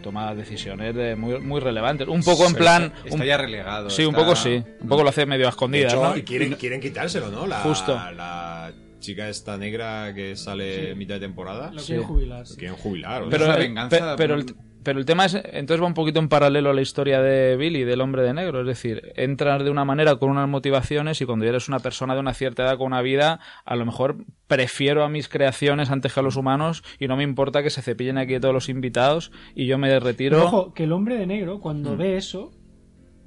toma 0.03 0.35
decisiones 0.35 0.93
de 0.95 1.15
muy, 1.15 1.39
muy 1.39 1.59
relevantes. 1.59 2.07
Un 2.07 2.21
poco 2.23 2.45
en 2.45 2.53
plan. 2.53 2.93
Está, 3.03 3.15
un- 3.15 3.23
ya 3.23 3.37
relegado. 3.37 3.89
sí, 3.89 4.03
un 4.03 4.09
está- 4.13 4.21
poco 4.25 4.35
sí. 4.35 4.63
Un 4.81 4.87
poco 4.87 5.03
lo 5.03 5.09
hace 5.09 5.25
medio 5.25 5.47
a 5.47 5.49
escondidas, 5.49 5.93
hecho, 5.93 6.03
¿no? 6.15 6.23
quieren, 6.23 6.53
quieren 6.53 6.79
quitárselo, 6.81 7.29
¿no? 7.29 7.47
La, 7.47 7.61
Justo. 7.61 7.95
La 7.95 8.71
chica 9.01 9.27
esta 9.27 9.57
negra 9.57 10.13
que 10.15 10.37
sale 10.37 10.95
mitad 10.95 11.15
de 11.15 11.19
temporada. 11.19 11.71
Lo 11.73 11.79
Sí. 11.79 11.87
quiere 11.93 12.03
jubilar. 12.03 12.47
sí. 12.47 12.53
Lo 12.53 12.59
quieren 12.59 12.77
jubilar. 12.77 13.23
o 13.23 13.29
Pero, 13.29 13.47
venganza 13.57 13.97
pe- 13.97 14.17
pero, 14.17 14.35
el, 14.35 14.45
por- 14.45 14.55
pero 14.83 14.99
el 14.99 15.05
tema 15.05 15.25
es, 15.25 15.35
entonces 15.35 15.83
va 15.83 15.87
un 15.87 15.93
poquito 15.93 16.19
en 16.19 16.27
paralelo 16.29 16.69
a 16.71 16.73
la 16.73 16.81
historia 16.81 17.21
de 17.21 17.55
Billy, 17.57 17.83
del 17.83 18.01
hombre 18.01 18.23
de 18.23 18.33
negro. 18.33 18.61
Es 18.61 18.67
decir, 18.67 19.11
entras 19.15 19.63
de 19.63 19.69
una 19.69 19.85
manera 19.85 20.15
con 20.15 20.29
unas 20.31 20.47
motivaciones 20.49 21.21
y 21.21 21.25
cuando 21.25 21.45
eres 21.45 21.67
una 21.67 21.79
persona 21.79 22.13
de 22.15 22.19
una 22.21 22.33
cierta 22.33 22.63
edad 22.63 22.77
con 22.77 22.87
una 22.87 23.01
vida, 23.03 23.39
a 23.65 23.75
lo 23.75 23.85
mejor 23.85 24.17
prefiero 24.47 25.03
a 25.03 25.09
mis 25.09 25.27
creaciones 25.29 25.91
antes 25.91 26.13
que 26.13 26.19
a 26.19 26.23
los 26.23 26.35
humanos 26.35 26.83
y 26.99 27.07
no 27.07 27.15
me 27.15 27.23
importa 27.23 27.61
que 27.63 27.69
se 27.69 27.81
cepillen 27.81 28.17
aquí 28.17 28.39
todos 28.39 28.53
los 28.53 28.69
invitados 28.69 29.31
y 29.55 29.65
yo 29.67 29.77
me 29.77 29.99
retiro. 29.99 30.37
Pero 30.37 30.47
ojo, 30.47 30.73
que 30.73 30.85
el 30.85 30.91
hombre 30.93 31.15
de 31.17 31.27
negro, 31.27 31.59
cuando 31.59 31.93
Mm. 31.93 31.97
ve 31.97 32.17
eso, 32.17 32.51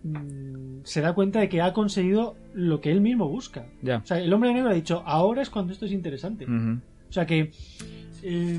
mm, 0.05 0.85
se 0.85 1.01
da 1.01 1.13
cuenta 1.13 1.41
de 1.41 1.49
que 1.49 1.61
ha 1.61 1.73
conseguido 1.73 2.37
lo 2.55 2.81
que 2.81 2.93
él 2.93 3.01
mismo 3.01 3.29
busca. 3.29 3.67
Ya. 3.83 3.99
O 3.99 4.07
sea, 4.07 4.21
el 4.21 4.33
hombre 4.33 4.55
negro 4.55 4.71
ha 4.71 4.75
dicho, 4.75 5.03
ahora 5.05 5.43
es 5.43 5.51
cuando 5.51 5.73
esto 5.73 5.87
es 5.87 5.93
interesante. 5.93 6.47
O 6.47 7.13
sea 7.13 7.27
que 7.27 7.51
eh, 8.27 8.59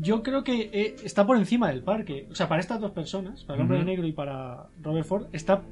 yo 0.00 0.22
creo 0.22 0.44
que 0.44 0.70
eh, 0.72 0.96
está 1.02 1.26
por 1.26 1.38
encima 1.38 1.68
del 1.68 1.82
parque. 1.82 2.28
O 2.30 2.34
sea, 2.34 2.48
para 2.48 2.60
estas 2.60 2.80
dos 2.80 2.90
personas, 2.90 3.42
para 3.44 3.56
el 3.56 3.62
hombre 3.62 3.82
negro 3.82 4.06
y 4.06 4.12
para 4.12 4.66
Robert 4.82 5.06
Ford, 5.06 5.26
está. 5.32 5.62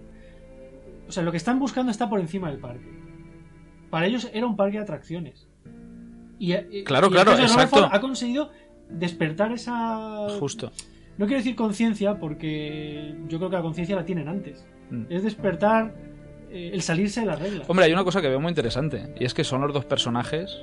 O 1.06 1.12
sea, 1.12 1.22
lo 1.22 1.30
que 1.30 1.36
están 1.36 1.58
buscando 1.58 1.92
está 1.92 2.08
por 2.08 2.20
encima 2.20 2.50
del 2.50 2.58
parque. 2.58 2.88
Para 3.90 4.06
ellos 4.06 4.30
era 4.32 4.46
un 4.46 4.56
parque 4.56 4.78
de 4.78 4.84
atracciones. 4.84 5.46
Y, 6.38 6.52
eh, 6.52 6.84
Claro, 6.84 7.08
y 7.08 7.10
claro, 7.10 7.32
Robert 7.32 7.50
exacto. 7.50 7.76
Ford 7.76 7.90
ha 7.92 8.00
conseguido 8.00 8.50
despertar 8.88 9.52
esa. 9.52 10.28
Justo. 10.40 10.72
No 11.18 11.26
quiero 11.26 11.40
decir 11.40 11.54
conciencia 11.54 12.18
porque 12.18 13.14
yo 13.28 13.38
creo 13.38 13.50
que 13.50 13.56
la 13.56 13.62
conciencia 13.62 13.94
la 13.94 14.06
tienen 14.06 14.28
antes. 14.28 14.66
Mm. 14.90 15.04
Es 15.10 15.22
despertar 15.22 15.94
eh, 16.50 16.70
el 16.72 16.82
salirse 16.82 17.20
de 17.20 17.26
las 17.26 17.38
reglas. 17.40 17.68
Hombre, 17.68 17.86
hay 17.86 17.92
una 17.92 18.04
cosa 18.04 18.20
que 18.20 18.28
veo 18.28 18.40
muy 18.40 18.50
interesante, 18.50 19.12
y 19.18 19.24
es 19.24 19.34
que 19.34 19.44
son 19.44 19.60
los 19.62 19.72
dos 19.72 19.84
personajes, 19.84 20.58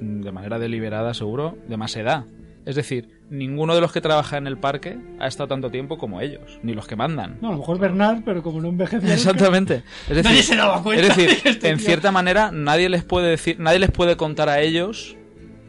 mm, 0.00 0.20
de 0.22 0.32
manera 0.32 0.58
deliberada 0.58 1.14
seguro, 1.14 1.56
de 1.68 1.76
más 1.76 1.96
edad. 1.96 2.24
Es 2.64 2.76
decir, 2.76 3.08
ninguno 3.28 3.74
de 3.74 3.80
los 3.80 3.90
que 3.90 4.00
trabaja 4.00 4.36
en 4.36 4.46
el 4.46 4.56
parque 4.56 4.96
ha 5.18 5.26
estado 5.26 5.48
tanto 5.48 5.68
tiempo 5.72 5.98
como 5.98 6.20
ellos, 6.20 6.60
ni 6.62 6.74
los 6.74 6.86
que 6.86 6.94
mandan. 6.94 7.38
No, 7.40 7.48
a 7.48 7.52
lo 7.52 7.58
mejor 7.58 7.80
Bernard, 7.80 8.22
pero 8.24 8.40
como 8.40 8.60
no 8.60 8.68
envejece. 8.68 9.12
Exactamente. 9.12 9.82
Es 10.08 10.14
decir, 10.16 10.24
Nadie 10.24 10.42
se 10.44 10.54
daba 10.54 10.80
cuenta 10.80 11.02
Es 11.08 11.16
decir, 11.16 11.42
de 11.42 11.50
este 11.50 11.68
en 11.70 11.78
tío- 11.78 11.86
cierta 11.86 12.12
manera, 12.12 12.52
nadie 12.52 12.88
les 12.88 13.02
puede 13.02 13.30
decir, 13.30 13.58
nadie 13.58 13.80
les 13.80 13.90
puede 13.90 14.16
contar 14.16 14.48
a 14.48 14.60
ellos 14.60 15.16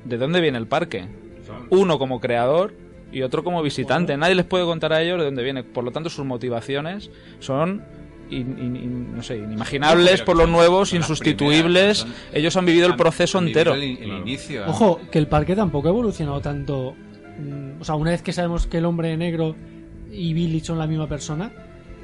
de 0.06 0.18
dónde 0.20 0.40
viene 0.40 0.60
el 0.60 0.68
parque. 0.68 1.08
Uno 1.72 1.98
como 1.98 2.20
creador 2.20 2.76
y 3.14 3.22
otro 3.22 3.44
como 3.44 3.62
visitante. 3.62 4.18
Nadie 4.18 4.36
les 4.36 4.46
puede 4.46 4.66
contar 4.66 4.92
a 4.94 5.02
ellos 5.02 5.20
de 5.20 5.26
dónde 5.26 5.44
viene. 5.44 5.64
Por 5.64 5.84
lo 5.84 5.92
tanto, 5.92 6.10
sus 6.10 6.26
motivaciones 6.26 7.12
son 7.40 7.84
in- 8.30 8.58
in- 8.60 8.76
in- 8.76 9.16
no 9.16 9.22
sé, 9.24 9.38
inimaginables 9.38 10.22
por 10.24 10.36
los 10.36 10.50
nuevos, 10.50 10.94
insustituibles. 10.94 12.04
primeras, 12.04 12.26
son- 12.32 12.36
ellos 12.38 12.58
han 12.58 12.66
vivido 12.66 12.88
el 12.88 12.96
proceso 12.96 13.38
entero. 13.40 13.74
El, 13.76 13.84
el 13.84 14.12
inicio. 14.18 14.64
Ojo, 14.68 15.00
que 15.12 15.20
el 15.20 15.28
parque 15.28 15.56
tampoco 15.56 15.88
ha 15.88 15.92
evolucionado 15.92 16.42
tanto. 16.42 16.96
mm, 17.40 17.82
O 17.82 17.84
sea, 17.86 17.96
una 17.96 18.12
vez 18.12 18.22
que 18.22 18.34
sabemos 18.34 18.68
que 18.68 18.78
el 18.80 18.86
hombre 18.86 19.16
negro 19.18 19.56
y 20.12 20.34
Billy 20.34 20.60
son 20.60 20.78
la 20.80 20.88
misma 20.88 21.08
persona, 21.08 21.52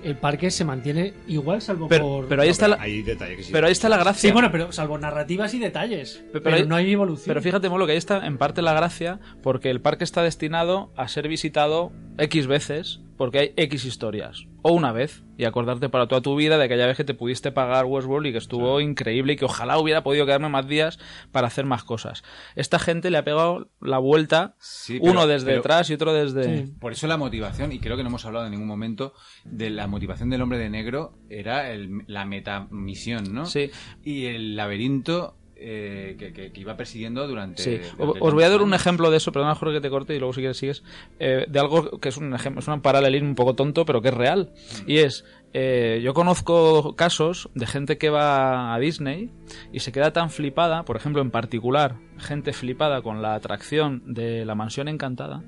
el 0.03 0.17
parque 0.17 0.51
se 0.51 0.65
mantiene 0.65 1.13
igual, 1.27 1.61
salvo 1.61 1.87
Pero, 1.87 2.03
por. 2.05 2.27
pero 2.27 2.41
ahí 2.41 2.49
está 2.49 2.67
la, 2.67 2.77
Hay 2.81 3.01
detalles 3.01 3.37
que 3.37 3.43
sí. 3.43 3.51
pero 3.51 3.67
ahí 3.67 3.71
está 3.73 3.89
la 3.89 3.97
gracia. 3.97 4.29
Sí, 4.29 4.31
bueno, 4.33 4.51
pero 4.51 4.71
salvo 4.71 4.97
narrativas 4.97 5.53
y 5.53 5.59
detalles. 5.59 6.23
Pero 6.31 6.43
Pero, 6.43 6.55
hay- 6.57 6.65
no 6.65 6.75
hay 6.75 6.91
evolución. 6.91 7.25
Pero 7.27 7.41
fíjate, 7.41 7.69
Molo, 7.69 7.85
que 7.85 7.93
ahí 7.93 7.97
está 7.97 8.25
en 8.25 8.37
parte 8.37 8.61
la 8.61 8.73
gracia, 8.73 9.19
porque 9.43 9.69
el 9.69 9.81
parque 9.81 10.03
está 10.03 10.23
destinado 10.23 10.91
a 10.95 11.07
ser 11.07 11.27
visitado 11.27 11.91
X 12.17 12.47
veces, 12.47 12.99
porque 13.17 13.39
hay 13.39 13.53
X 13.55 13.85
historias. 13.85 14.45
O 14.61 14.73
una 14.73 14.91
vez, 14.91 15.23
y 15.37 15.45
acordarte 15.45 15.87
para 15.87 16.07
toda 16.07 16.21
tu 16.21 16.35
vida 16.35 16.57
de 16.57 16.65
aquella 16.65 16.85
vez 16.85 16.97
que 16.97 17.05
te 17.05 17.13
pudiste 17.13 17.51
pagar 17.53 17.85
Westworld 17.85 18.27
y 18.27 18.31
que 18.33 18.37
estuvo 18.39 18.81
increíble 18.81 19.33
y 19.33 19.35
que 19.37 19.45
ojalá 19.45 19.77
hubiera 19.79 20.03
podido 20.03 20.25
quedarme 20.25 20.49
más 20.49 20.67
días 20.67 20.99
para 21.31 21.47
hacer 21.47 21.65
más 21.65 21.85
cosas. 21.85 22.23
Esta 22.55 22.77
gente 22.77 23.09
le 23.09 23.17
ha 23.17 23.23
pegado 23.23 23.69
la 23.79 23.99
vuelta, 23.99 24.55
Sí, 24.59 24.99
pero- 24.99 25.11
uno 25.13 25.27
desde 25.27 25.45
pero- 25.45 25.57
detrás 25.59 25.89
y 25.89 25.93
otro 25.93 26.11
desde... 26.13 26.65
Sí. 26.65 26.73
Por 26.79 26.91
eso 26.91 27.07
la 27.07 27.15
motivación, 27.15 27.71
y 27.71 27.79
creo 27.79 27.95
que 27.95 28.03
no 28.03 28.09
hemos 28.09 28.25
hablado 28.25 28.45
en 28.47 28.51
ningún 28.51 28.67
momento, 28.67 29.13
de 29.45 29.69
la 29.69 29.87
motivación 29.87 30.29
del 30.29 30.41
hombre 30.41 30.57
de 30.57 30.69
negro 30.69 31.13
era 31.29 31.71
el- 31.71 32.03
la 32.07 32.25
metamisión, 32.25 33.33
¿no? 33.33 33.45
Sí. 33.45 33.71
Y 34.03 34.25
el 34.25 34.57
laberinto 34.57 35.37
eh, 35.61 36.15
que, 36.17 36.31
que- 36.33 36.51
que 36.51 36.61
iba 36.61 36.75
persiguiendo 36.77 37.27
durante. 37.27 37.61
Sí, 37.63 37.71
durante 37.97 38.19
os 38.21 38.33
voy 38.33 38.43
a 38.43 38.49
dar 38.49 38.61
un 38.61 38.73
ejemplo 38.73 39.11
de 39.11 39.17
eso, 39.17 39.31
perdona 39.31 39.55
Jorge 39.55 39.75
que 39.75 39.81
te 39.81 39.89
corte 39.89 40.15
y 40.15 40.19
luego 40.19 40.33
si 40.33 40.39
quieres 40.41 40.57
sigues, 40.57 40.83
eh, 41.19 41.45
de 41.49 41.59
algo 41.59 41.99
que 41.99 42.09
es 42.09 42.17
un 42.17 42.33
ejemplo, 42.33 42.59
es 42.61 42.67
un 42.67 42.81
paralelismo 42.81 43.29
un 43.29 43.35
poco 43.35 43.55
tonto, 43.55 43.85
pero 43.85 44.01
que 44.01 44.07
es 44.09 44.13
real. 44.13 44.51
Y 44.87 44.97
es, 44.99 45.25
eh, 45.53 45.99
yo 46.03 46.13
conozco 46.13 46.95
casos 46.95 47.49
de 47.55 47.67
gente 47.67 47.97
que 47.97 48.09
va 48.09 48.73
a 48.73 48.79
Disney 48.79 49.29
y 49.73 49.79
se 49.81 49.91
queda 49.91 50.13
tan 50.13 50.29
flipada, 50.29 50.83
por 50.85 50.95
ejemplo, 50.95 51.21
en 51.21 51.31
particular, 51.31 51.95
gente 52.17 52.53
flipada 52.53 53.01
con 53.01 53.21
la 53.21 53.33
atracción 53.35 54.01
de 54.05 54.45
la 54.45 54.55
mansión 54.55 54.87
encantada. 54.87 55.43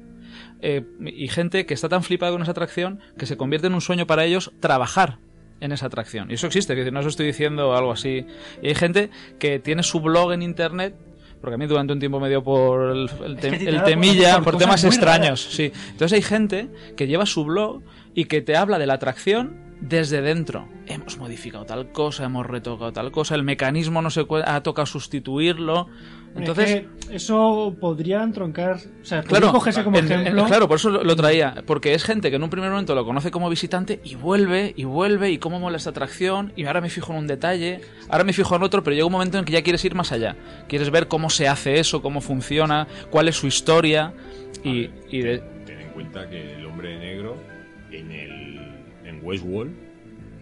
eh, 0.62 0.86
y 1.06 1.28
gente 1.28 1.66
que 1.66 1.74
está 1.74 1.90
tan 1.90 2.04
flipada 2.04 2.32
con 2.32 2.42
esa 2.42 2.52
atracción 2.52 3.00
que 3.18 3.26
se 3.26 3.36
convierte 3.36 3.68
en 3.68 3.74
un 3.74 3.82
sueño 3.82 4.08
para 4.08 4.24
ellos 4.24 4.52
trabajar 4.62 5.18
en 5.62 5.72
esa 5.72 5.86
atracción. 5.86 6.30
Y 6.30 6.34
eso 6.34 6.48
existe, 6.48 6.76
que 6.76 6.92
no 6.92 7.00
os 7.00 7.06
estoy 7.06 7.28
diciendo 7.28 7.76
algo 7.76 7.92
así. 7.92 8.26
Y 8.62 8.68
hay 8.68 8.76
gente 8.76 9.10
que 9.40 9.60
tiene 9.60 9.84
su 9.84 10.02
blog 10.02 10.34
en 10.34 10.42
internet, 10.42 10.96
porque 11.40 11.56
a 11.56 11.58
mí 11.58 11.66
durante 11.68 11.94
un 11.94 12.00
tiempo 12.00 12.20
me 12.20 12.28
dio 12.28 12.44
por 12.44 12.92
el, 12.92 13.10
Es 13.42 13.58
que 13.58 13.80
temilla, 13.86 14.42
por 14.42 14.58
temas 14.58 14.84
extraños. 14.84 15.46
raras. 15.46 15.56
Sí. 15.56 15.72
Entonces 15.92 16.14
hay 16.14 16.22
gente 16.22 16.68
que 16.98 17.08
lleva 17.08 17.26
su 17.26 17.46
blog 17.46 17.82
y 18.14 18.26
que 18.26 18.42
te 18.42 18.58
habla 18.58 18.78
de 18.78 18.88
la 18.88 18.96
atracción 18.96 19.56
desde 19.80 20.22
dentro. 20.22 20.68
Hemos 20.88 21.18
modificado 21.18 21.66
tal 21.66 21.92
cosa, 21.92 22.26
hemos 22.26 22.46
retocado 22.46 22.92
tal 22.92 23.12
cosa, 23.12 23.36
el 23.36 23.44
mecanismo 23.44 24.02
no 24.02 24.10
se 24.10 24.26
ha 24.46 24.64
tocado 24.64 24.86
sustituirlo. 24.86 25.88
Entonces, 26.36 26.70
Es 26.70 27.08
que 27.10 27.16
eso 27.18 27.76
podría 27.80 28.24
entroncar. 28.24 28.78
O 29.02 29.06
sea, 29.06 29.22
Claro, 29.22 29.52
cogerse 29.52 29.84
como 29.84 29.98
en- 29.98 30.12
en- 30.12 30.22
ejemplo. 30.22 30.46
claro, 30.46 30.68
por 30.68 30.78
eso 30.78 30.90
lo, 30.90 31.16
traía. 31.16 31.56
Porque 31.66 31.94
es 31.94 32.04
gente 32.06 32.30
que 32.30 32.38
en 32.38 32.44
un 32.44 32.50
primer 32.50 32.70
momento 32.70 32.96
lo 32.96 33.04
conoce 33.06 33.32
como 33.32 33.50
visitante 33.50 34.00
y 34.04 34.16
vuelve 34.16 34.74
y 34.78 34.86
vuelve 34.86 35.30
y 35.30 35.38
cómo 35.38 35.60
mola 35.60 35.76
esta 35.78 35.90
atracción 35.90 36.54
y 36.56 36.66
ahora 36.66 36.80
me 36.80 36.90
fijo 36.90 37.12
en 37.12 37.20
un 37.20 37.28
detalle, 37.28 37.82
ahora 38.10 38.24
me 38.24 38.32
fijo 38.32 38.56
en 38.56 38.64
otro, 38.64 38.82
pero 38.82 38.94
llega 38.94 39.06
un 39.06 39.12
momento 39.12 39.38
en 39.38 39.46
que 39.46 39.52
ya 39.52 39.62
quieres 39.62 39.84
ir 39.84 39.94
más 39.94 40.12
allá. 40.14 40.38
Quieres 40.70 40.90
ver 40.90 41.08
cómo 41.10 41.30
se 41.30 41.48
hace 41.50 41.80
eso, 41.80 42.02
cómo 42.02 42.22
funciona, 42.22 42.88
cuál 43.10 43.28
es 43.28 43.36
su 43.36 43.48
historia 43.48 44.14
y, 44.64 44.90
y 45.10 45.20
de- 45.22 45.40
Ten 45.66 45.80
en 45.82 45.90
cuenta 45.90 46.30
que 46.30 46.56
el 46.56 46.66
hombre 46.66 46.98
negro 46.98 47.36
en 47.92 48.10
el 48.12 48.60
en 49.06 49.20
Westworld, 49.22 49.74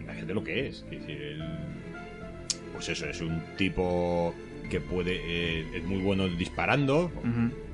imagínate 0.00 0.34
lo 0.34 0.44
que 0.44 0.68
es. 0.68 0.84
Es 0.84 0.90
decir, 1.00 1.20
el- 1.20 1.42
pues 2.72 2.88
eso, 2.88 3.06
es 3.06 3.20
un 3.20 3.42
tipo 3.58 4.32
que 4.70 4.80
puede 4.80 5.20
eh, 5.22 5.66
es 5.74 5.84
muy 5.84 5.98
bueno 5.98 6.26
disparando, 6.28 7.12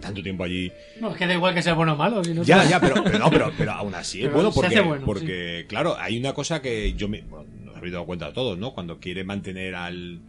tanto 0.00 0.22
tiempo 0.22 0.42
allí. 0.42 0.72
No, 1.00 1.12
es 1.12 1.16
que 1.16 1.26
da 1.28 1.34
igual 1.34 1.54
que 1.54 1.62
sea 1.62 1.74
bueno 1.74 1.92
o 1.92 1.96
malo. 1.96 2.24
si 2.24 2.34
no 2.34 2.42
Ya, 2.42 2.64
ya, 2.64 2.80
pero, 2.80 3.04
pero 3.04 3.18
no, 3.20 3.30
pero, 3.30 3.52
pero 3.56 3.72
aún 3.72 3.94
así 3.94 4.24
es 4.24 4.32
bueno 4.32 4.50
porque, 4.50 4.80
bueno, 4.80 5.06
porque 5.06 5.66
claro, 5.68 5.96
hay 5.96 6.18
una 6.18 6.32
cosa 6.32 6.60
que 6.60 6.94
yo 6.94 7.08
me 7.08 7.22
bueno, 7.22 7.46
nos 7.64 7.76
habéis 7.76 7.92
dado 7.92 8.06
cuenta 8.06 8.32
todos, 8.32 8.58
¿no? 8.58 8.72
Cuando 8.72 8.98
quiere 8.98 9.22
mantener 9.22 9.76
al 9.76 10.20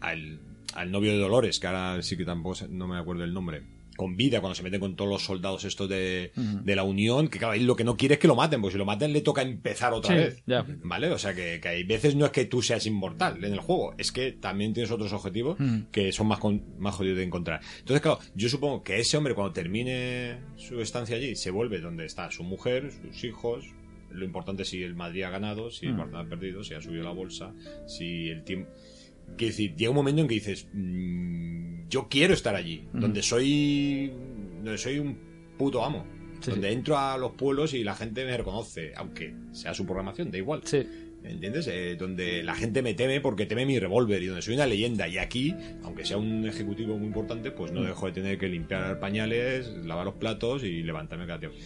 al, 0.00 0.40
al 0.74 0.90
novio 0.90 1.12
de 1.12 1.18
Dolores, 1.18 1.58
que 1.58 1.66
ahora 1.68 2.02
sí 2.02 2.16
que 2.16 2.24
tampoco 2.24 2.66
no 2.68 2.86
me 2.86 2.98
acuerdo 2.98 3.24
el 3.24 3.32
nombre, 3.32 3.62
con 3.96 4.16
vida, 4.16 4.40
cuando 4.40 4.54
se 4.54 4.62
meten 4.62 4.80
con 4.80 4.96
todos 4.96 5.10
los 5.10 5.22
soldados 5.24 5.64
estos 5.64 5.88
de, 5.88 6.32
de 6.34 6.76
la 6.76 6.82
Unión, 6.82 7.28
que 7.28 7.38
claro, 7.38 7.54
lo 7.60 7.76
que 7.76 7.84
no 7.84 7.96
quiere 7.96 8.14
es 8.14 8.20
que 8.20 8.28
lo 8.28 8.34
maten, 8.34 8.60
porque 8.60 8.72
si 8.72 8.78
lo 8.78 8.84
maten 8.84 9.12
le 9.12 9.20
toca 9.20 9.42
empezar 9.42 9.92
otra 9.92 10.14
Sí, 10.14 10.20
vez. 10.20 10.42
ya. 10.46 10.64
¿Vale? 10.82 11.10
O 11.10 11.18
sea 11.18 11.34
que, 11.34 11.60
que 11.60 11.68
hay 11.68 11.84
veces 11.84 12.14
no 12.16 12.24
es 12.26 12.30
que 12.32 12.44
tú 12.46 12.62
seas 12.62 12.86
inmortal 12.86 13.44
en 13.44 13.52
el 13.52 13.60
juego, 13.60 13.94
es 13.98 14.12
que 14.12 14.32
también 14.32 14.72
tienes 14.72 14.90
otros 14.90 15.12
objetivos 15.12 15.56
que 15.90 16.12
son 16.12 16.26
más, 16.28 16.38
con- 16.38 16.62
más 16.78 16.94
jodidos 16.94 17.18
de 17.18 17.24
encontrar. 17.24 17.60
Entonces, 17.78 18.00
claro, 18.00 18.18
yo 18.34 18.48
supongo 18.48 18.82
que 18.82 18.98
ese 19.00 19.16
hombre 19.16 19.34
cuando 19.34 19.52
termine 19.52 20.38
su 20.56 20.80
estancia 20.80 21.16
allí 21.16 21.36
se 21.36 21.50
vuelve 21.50 21.80
donde 21.80 22.04
está 22.06 22.30
su 22.30 22.42
mujer, 22.44 22.90
sus 22.90 23.24
hijos. 23.24 23.64
Lo 24.10 24.26
importante 24.26 24.62
es 24.64 24.68
si 24.68 24.82
el 24.82 24.94
Madrid 24.94 25.22
ha 25.22 25.30
ganado, 25.30 25.70
si 25.70 25.86
el 25.86 25.94
Barcelona 25.94 26.24
ha 26.24 26.28
perdido, 26.28 26.62
si 26.62 26.74
ha 26.74 26.82
subido 26.82 27.02
la 27.02 27.12
bolsa, 27.12 27.54
si 27.86 28.28
el 28.28 28.44
tiempo... 28.44 28.70
Quiero 29.36 29.50
decir, 29.52 29.74
llega 29.76 29.90
un 29.90 29.96
momento 29.96 30.22
en 30.22 30.28
que 30.28 30.34
dices, 30.34 30.68
"Mm, 30.72 31.88
yo 31.88 32.08
quiero 32.08 32.34
estar 32.34 32.54
allí, 32.54 32.86
donde 32.92 33.22
soy 33.22 34.12
donde 34.62 34.78
soy 34.78 34.98
un 34.98 35.18
puto 35.58 35.84
amo. 35.84 36.06
Sí, 36.40 36.50
donde 36.50 36.72
entro 36.72 36.96
a 36.98 37.16
los 37.18 37.32
pueblos 37.32 37.72
y 37.74 37.84
la 37.84 37.94
gente 37.94 38.24
me 38.24 38.36
reconoce, 38.36 38.92
aunque 38.96 39.34
sea 39.52 39.74
su 39.74 39.84
programación, 39.84 40.30
da 40.30 40.38
igual. 40.38 40.62
Sí. 40.64 40.84
¿Entiendes? 41.24 41.68
Eh, 41.68 41.96
donde 41.98 42.42
la 42.42 42.54
gente 42.54 42.82
me 42.82 42.94
teme 42.94 43.20
porque 43.20 43.46
teme 43.46 43.64
mi 43.64 43.78
revólver 43.78 44.22
y 44.22 44.26
donde 44.26 44.42
soy 44.42 44.54
una 44.54 44.66
leyenda. 44.66 45.06
Y 45.08 45.18
aquí, 45.18 45.54
aunque 45.84 46.04
sea 46.04 46.16
un 46.16 46.46
ejecutivo 46.46 46.96
muy 46.98 47.06
importante, 47.06 47.50
pues 47.52 47.70
no 47.72 47.82
dejo 47.82 48.06
de 48.06 48.12
tener 48.12 48.38
que 48.38 48.48
limpiar 48.48 48.98
pañales, 48.98 49.68
lavar 49.84 50.04
los 50.06 50.14
platos 50.14 50.64
y 50.64 50.82
levantarme 50.82 51.26
cada 51.26 51.38
tiempo. 51.38 51.56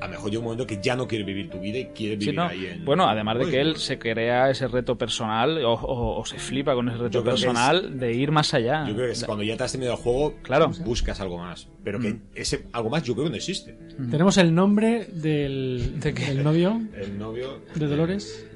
A 0.00 0.06
lo 0.06 0.12
mejor 0.12 0.30
llega 0.30 0.38
un 0.38 0.44
momento 0.44 0.66
que 0.66 0.78
ya 0.80 0.96
no 0.96 1.06
quieres 1.06 1.26
vivir 1.26 1.50
tu 1.50 1.60
vida 1.60 1.78
y 1.78 1.86
quieres 1.86 2.18
Sí, 2.20 2.30
vivir 2.30 2.34
¿no? 2.36 2.44
ahí 2.44 2.66
en. 2.66 2.84
Bueno, 2.84 3.06
además 3.08 3.38
de 3.38 3.50
que 3.50 3.60
él 3.60 3.76
se 3.76 3.98
crea 3.98 4.48
ese 4.50 4.66
reto 4.68 4.96
personal 4.96 5.62
o, 5.64 5.72
o- 5.74 6.20
o 6.20 6.24
se 6.24 6.38
flipa 6.38 6.74
con 6.74 6.88
ese 6.88 6.98
reto 6.98 7.22
personal 7.22 7.98
de 7.98 8.12
ir 8.14 8.30
más 8.30 8.54
allá. 8.54 8.86
Yo 8.88 8.94
creo 8.94 9.06
que 9.06 9.12
es 9.12 9.24
cuando 9.24 9.44
ya 9.44 9.56
te 9.56 9.64
has 9.64 9.72
terminado 9.72 9.96
el 9.98 10.02
juego, 10.02 10.34
Claro. 10.42 10.70
buscas 10.84 11.20
algo 11.20 11.36
más. 11.38 11.68
Pero 11.84 11.98
que 12.00 12.16
ese 12.34 12.64
algo 12.72 12.88
más 12.90 13.02
yo 13.02 13.12
creo 13.14 13.24
que 13.26 13.30
no 13.30 13.36
existe. 13.36 13.76
Tenemos 14.10 14.38
el 14.38 14.54
nombre 14.54 15.06
del, 15.12 16.00
¿De 16.00 16.14
qué? 16.14 16.26
del 16.26 16.42
novio 16.44 16.80
El 16.96 17.18
novio. 17.18 17.60
de 17.74 17.86
Dolores. 17.86 18.46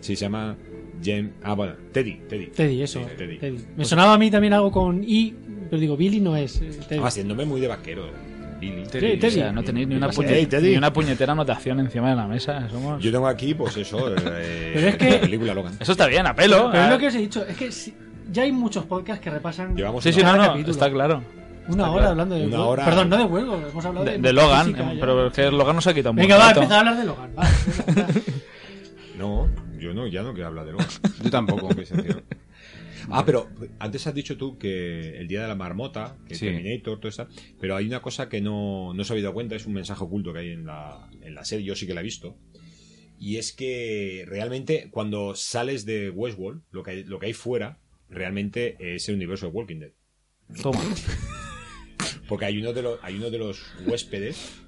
Sí, 0.00 0.16
se 0.16 0.24
llama. 0.24 0.56
James. 1.04 1.30
Ah, 1.42 1.54
bueno, 1.54 1.74
Teddy. 1.92 2.14
Teddy. 2.28 2.46
Teddy, 2.48 2.82
eso. 2.82 3.00
Sí, 3.00 3.06
Teddy. 3.16 3.38
Teddy. 3.38 3.58
Me 3.76 3.84
sonaba 3.84 4.14
a 4.14 4.18
mí 4.18 4.30
también 4.30 4.52
algo 4.52 4.70
con 4.72 5.02
I, 5.04 5.34
pero 5.70 5.80
digo, 5.80 5.96
Billy 5.96 6.20
no 6.20 6.36
es. 6.36 6.60
eh, 6.60 6.70
Teddy. 6.88 7.00
Ah, 7.04 7.10
sí, 7.10 7.20
el 7.20 7.28
nombre 7.28 7.46
muy 7.46 7.60
de 7.60 7.68
vaquero. 7.68 8.06
Billy. 8.60 8.82
Teddy. 8.84 9.24
O 9.24 9.30
sea, 9.30 9.52
no 9.52 9.62
tenéis 9.62 9.86
ni 9.86 9.94
una, 9.94 10.08
pasa? 10.08 10.20
puñe- 10.22 10.30
Hey, 10.30 10.46
Teddy. 10.46 10.70
ni 10.70 10.76
una 10.76 10.92
puñetera 10.92 11.32
anotación 11.32 11.78
encima 11.78 12.10
de 12.10 12.16
la 12.16 12.26
mesa. 12.26 12.68
Somos... 12.68 13.00
Yo 13.00 13.12
tengo 13.12 13.28
aquí, 13.28 13.54
pues 13.54 13.76
eso. 13.76 14.12
eh, 14.16 14.70
Pero 14.74 14.88
es 14.88 14.96
que- 14.96 15.10
la 15.10 15.20
película 15.20 15.54
Logan. 15.54 15.74
Eso 15.78 15.92
está 15.92 16.06
bien, 16.08 16.26
a 16.26 16.34
pelo. 16.34 16.68
Pero 16.72 16.82
es 16.82 16.88
Ah. 16.88 16.90
lo 16.92 16.98
que 16.98 17.06
os 17.06 17.14
he 17.14 17.18
dicho, 17.18 17.44
es 17.46 17.56
que 17.56 17.70
si- 17.70 17.94
ya 18.32 18.42
hay 18.42 18.50
muchos 18.50 18.84
podcasts 18.84 19.22
que 19.22 19.30
repasan 19.30 19.76
Llevamos 19.76 20.02
Sí, 20.02 20.08
una 20.10 20.16
sí, 20.18 20.24
no, 20.24 20.36
no, 20.56 20.70
está 20.70 20.90
claro. 20.90 21.22
una 21.68 21.70
está 21.70 21.82
hora 21.90 21.92
claro. 21.92 22.08
hablando 22.10 22.34
de 22.34 22.46
Una 22.48 22.64
hora- 22.64 22.84
Perdón, 22.84 23.08
no 23.10 23.16
de 23.18 23.24
juego, 23.24 23.60
hemos 23.70 23.84
hablado 23.86 24.04
de, 24.04 24.12
De, 24.12 24.18
de 24.18 24.32
Logan, 24.32 24.66
física, 24.66 24.92
pero 24.98 25.26
es 25.28 25.32
que 25.32 25.50
Logan 25.52 25.76
nos 25.76 25.86
ha 25.86 25.94
quitado 25.94 26.14
Venga, 26.14 26.36
va, 26.36 26.48
rato. 26.48 26.60
empezar 26.62 26.76
a 26.76 26.80
hablar 26.80 26.96
de 26.98 27.04
Logan. 27.04 27.30
va, 27.38 27.44
venga, 27.86 28.02
va. 28.02 28.08
No, 29.18 29.48
yo 29.78 29.94
no, 29.94 30.06
ya 30.06 30.22
no 30.22 30.32
quiero 30.32 30.48
hablar 30.48 30.66
de 30.66 30.72
Logan. 30.72 30.88
Yo 31.24 31.30
tampoco. 31.30 31.68
Ah, 33.10 33.24
pero 33.24 33.48
antes 33.78 34.06
has 34.06 34.14
dicho 34.14 34.36
tú 34.36 34.58
que 34.58 35.16
el 35.16 35.28
día 35.28 35.40
de 35.40 35.48
la 35.48 35.54
marmota, 35.54 36.18
que 36.26 36.34
Sí. 36.34 36.44
Terminator, 36.46 36.98
todo 36.98 37.08
eso, 37.08 37.26
pero 37.58 37.74
hay 37.74 37.86
una 37.86 38.02
cosa 38.02 38.28
que 38.28 38.42
no, 38.42 38.92
no 38.92 39.02
se 39.04 39.12
había 39.14 39.22
dado 39.22 39.34
cuenta, 39.34 39.54
es 39.54 39.64
un 39.64 39.72
mensaje 39.72 40.04
oculto 40.04 40.32
que 40.32 40.40
hay 40.40 40.50
en 40.50 40.66
la, 40.66 41.08
en 41.22 41.34
la 41.34 41.44
serie, 41.44 41.64
yo 41.64 41.74
sí 41.74 41.86
que 41.86 41.94
la 41.94 42.00
he 42.00 42.04
visto. 42.04 42.36
Y 43.18 43.36
es 43.36 43.52
que 43.52 44.24
realmente 44.26 44.88
cuando 44.90 45.34
sales 45.34 45.86
de 45.86 46.10
Westworld, 46.10 46.62
lo 46.70 46.82
que 46.82 46.90
hay, 46.90 47.04
lo 47.04 47.18
que 47.18 47.26
hay 47.26 47.32
fuera, 47.32 47.78
realmente 48.10 48.76
es 48.78 49.08
el 49.08 49.14
universo 49.14 49.46
de 49.46 49.52
Walking 49.52 49.78
Dead. 49.78 49.92
Toma. 50.60 50.80
Porque 52.28 52.44
hay 52.44 52.58
uno 52.58 52.72
de 52.72 52.82
los, 52.82 52.98
hay 53.02 53.16
uno 53.16 53.30
de 53.30 53.38
los 53.38 53.64
huéspedes. 53.86 54.60